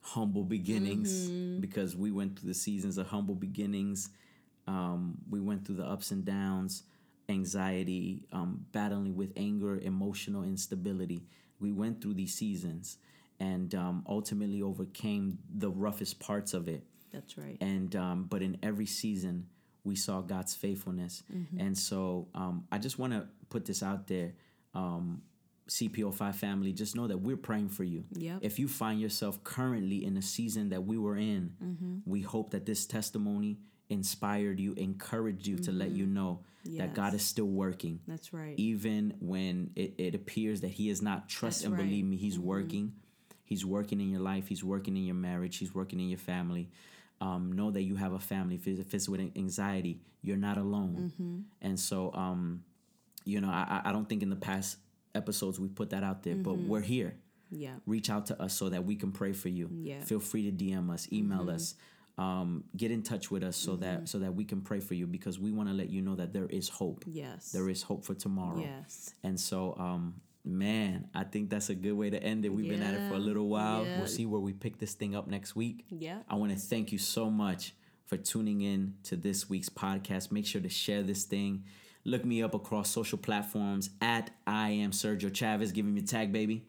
humble 0.02 0.44
beginnings, 0.44 1.30
Mm-hmm. 1.30 1.60
because 1.62 1.96
we 1.96 2.12
went 2.12 2.40
through 2.40 2.48
the 2.50 2.54
seasons 2.54 2.98
of 2.98 3.08
humble 3.08 3.36
beginnings. 3.36 4.10
Um, 4.68 5.18
we 5.30 5.40
went 5.40 5.66
through 5.66 5.76
the 5.78 5.86
ups 5.86 6.12
and 6.12 6.24
downs, 6.26 6.84
anxiety, 7.30 8.24
um, 8.32 8.66
battling 8.72 9.16
with 9.16 9.32
anger, 9.38 9.80
emotional 9.80 10.44
instability. 10.44 11.24
We 11.60 11.72
went 11.72 12.02
through 12.02 12.16
these 12.16 12.34
seasons 12.34 12.98
and 13.40 13.74
um, 13.76 14.04
ultimately 14.08 14.62
overcame 14.62 15.40
the 15.54 15.70
roughest 15.70 16.20
parts 16.20 16.54
of 16.54 16.68
it 16.68 16.84
That's 17.14 17.38
right. 17.38 17.58
and 17.62 17.96
um, 17.96 18.24
but 18.30 18.42
in 18.42 18.58
every 18.64 18.86
season 18.88 19.48
we 19.84 19.96
saw 19.96 20.22
God's 20.22 20.54
faithfulness, 20.56 21.24
and 21.58 21.78
so 21.78 22.28
um, 22.36 22.66
I 22.72 22.78
just 22.78 23.00
want 23.00 23.14
to 23.14 23.26
put 23.50 23.64
this 23.64 23.82
out 23.82 24.08
there, 24.08 24.34
um, 24.74 25.22
CPO5 25.68 26.36
family. 26.36 26.74
Just 26.74 26.96
know 26.96 27.08
that 27.08 27.18
we're 27.18 27.38
praying 27.38 27.70
for 27.70 27.84
you. 27.84 28.06
Yep. 28.14 28.40
If 28.42 28.60
you 28.60 28.68
find 28.68 29.00
yourself 29.02 29.44
currently 29.44 30.04
in 30.06 30.18
a 30.18 30.22
season 30.22 30.70
that 30.70 30.86
we 30.86 30.98
were 30.98 31.18
in, 31.18 32.02
we 32.06 32.22
hope 32.22 32.52
that 32.52 32.66
this 32.66 32.86
testimony 32.86 33.60
inspired 33.90 34.60
you, 34.60 34.74
encouraged 34.74 35.48
you 35.48 35.58
to 35.60 35.72
let 35.72 35.92
you 35.92 36.06
know 36.06 36.40
that 36.78 36.94
God 36.94 37.14
is 37.14 37.22
still 37.24 37.46
working 37.46 38.02
That's 38.06 38.34
right. 38.34 38.54
even 38.58 39.14
when 39.22 39.72
it, 39.78 39.94
it 39.98 40.16
appears 40.16 40.60
that 40.62 40.68
he 40.72 40.90
is 40.90 41.02
not 41.02 41.30
trust 41.30 41.60
That's 41.60 41.66
and 41.68 41.74
right. 41.76 41.80
Mm-hmm. 41.84 41.90
believe 41.90 42.06
me 42.06 42.18
he's 42.18 42.38
working 42.38 42.92
he's 43.46 43.66
working 43.66 44.02
in 44.02 44.10
your 44.10 44.20
life 44.20 44.50
he's 44.50 44.66
working 44.66 44.98
in 44.98 45.06
your 45.06 45.16
marriage 45.16 45.56
he's 45.60 45.74
working 45.74 46.02
in 46.02 46.10
your 46.10 46.18
family 46.20 46.70
um, 47.22 47.54
know 47.54 47.72
that 47.72 47.84
you 47.84 47.96
have 47.96 48.12
a 48.12 48.20
family 48.20 48.56
if 48.56 48.68
it's, 48.68 48.82
if 48.82 48.94
it's 48.94 49.08
with 49.08 49.22
anxiety 49.38 50.02
you're 50.22 50.36
not 50.36 50.58
alone 50.58 51.14
Mm-hmm. 51.18 51.40
and 51.62 51.80
so 51.80 52.12
um, 52.14 52.66
you 53.24 53.40
know 53.40 53.48
I 53.48 53.84
I 53.86 53.92
don't 53.94 54.10
think 54.10 54.22
in 54.22 54.30
the 54.30 54.36
past 54.36 54.76
episodes 55.16 55.60
we 55.60 55.68
put 55.68 55.90
that 55.92 56.04
out 56.04 56.24
there 56.24 56.36
but 56.36 56.56
Mm-hmm. 56.56 56.68
we're 56.70 56.82
here 56.82 57.16
Yeah. 57.52 57.76
reach 57.86 58.10
out 58.10 58.26
to 58.28 58.42
us 58.42 58.54
so 58.54 58.70
that 58.70 58.84
we 58.86 58.96
can 58.96 59.12
pray 59.12 59.34
for 59.34 59.50
you 59.50 59.70
Yeah. 59.72 59.96
Mm-hmm. 59.96 60.04
feel 60.06 60.20
free 60.20 60.50
to 60.50 60.66
dm 60.66 60.90
us 60.92 61.08
email 61.12 61.50
us 61.50 61.76
um, 62.18 62.64
get 62.76 62.90
in 62.90 63.04
touch 63.04 63.30
with 63.30 63.44
us 63.44 63.56
so 63.56 63.76
that 63.78 64.10
so 64.10 64.18
that 64.20 64.34
we 64.34 64.44
can 64.44 64.62
pray 64.62 64.80
for 64.80 64.96
you 64.96 65.06
because 65.06 65.40
we 65.40 65.52
want 65.52 65.70
to 65.70 65.76
let 65.76 65.90
you 65.92 66.02
know 66.02 66.16
that 66.16 66.34
there 66.34 66.48
is 66.48 66.68
hope 66.68 67.04
Yes. 67.06 67.52
there 67.52 67.70
is 67.70 67.84
hope 67.84 68.04
for 68.06 68.16
tomorrow 68.16 68.60
Yes. 68.60 69.14
and 69.24 69.40
so, 69.40 69.76
um, 69.78 70.16
man, 70.44 71.10
I 71.14 71.26
think 71.26 71.50
that's 71.50 71.70
a 71.70 71.76
good 71.76 71.92
way 71.94 72.10
to 72.10 72.24
end 72.24 72.46
it. 72.46 72.50
We've 72.50 72.70
been 72.70 72.82
at 72.82 72.94
it 72.94 73.10
for 73.10 73.16
a 73.16 73.20
little 73.20 73.50
while. 73.50 73.84
yeah. 73.86 73.98
We'll 73.98 74.08
see 74.08 74.26
where 74.26 74.40
we 74.40 74.54
pick 74.54 74.78
this 74.80 74.94
thing 74.94 75.14
up 75.14 75.28
next 75.28 75.58
week. 75.58 75.86
Yeah. 75.90 76.20
I 76.30 76.36
want 76.36 76.54
to 76.54 76.58
thank 76.58 76.94
you 76.94 76.98
so 76.98 77.30
much 77.30 77.74
for 78.06 78.16
tuning 78.16 78.62
in 78.62 78.94
to 79.04 79.18
this 79.18 79.50
week's 79.50 79.68
podcast. 79.68 80.32
Make 80.32 80.46
sure 80.46 80.62
to 80.62 80.70
share 80.70 81.04
this 81.04 81.26
thing. 81.26 81.66
Look 82.08 82.24
me 82.24 82.42
up 82.42 82.54
across 82.54 82.90
social 82.90 83.18
platforms 83.18 83.90
at 84.00 84.30
I 84.48 84.70
am 84.70 84.92
Sergio 84.92 85.34
Chavez. 85.34 85.74
Give 85.74 85.86
me 85.86 86.00
a 86.00 86.04
tag, 86.06 86.32
baby. 86.32 86.64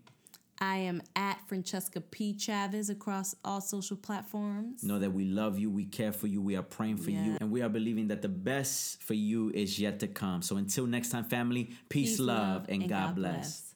I 0.61 0.79
am 0.79 1.01
at 1.15 1.39
Francesca 1.47 2.01
P. 2.01 2.37
Chavez 2.37 2.91
across 2.91 3.37
all 3.45 3.61
social 3.61 3.97
platforms. 3.97 4.83
Know 4.83 4.99
that 4.99 5.13
we 5.13 5.27
love 5.27 5.57
you, 5.57 5.71
we 5.71 5.85
care 5.85 6.11
for 6.11 6.27
you, 6.27 6.43
we 6.43 6.57
are 6.57 6.63
praying 6.63 6.97
for 6.97 7.11
you, 7.13 7.37
and 7.41 7.53
we 7.53 7.63
are 7.63 7.69
believing 7.69 8.09
that 8.09 8.21
the 8.21 8.29
best 8.29 9.01
for 9.01 9.15
you 9.15 9.53
is 9.55 9.79
yet 9.79 10.01
to 10.01 10.09
come. 10.09 10.43
So 10.43 10.57
until 10.57 10.87
next 10.87 11.11
time, 11.11 11.23
family, 11.23 11.67
peace, 11.89 12.17
Peace, 12.17 12.19
love, 12.19 12.39
love, 12.39 12.65
and, 12.69 12.83
and 12.83 12.91
God, 12.91 13.07
God 13.07 13.15
bless. 13.15 13.33
bless. 13.35 13.68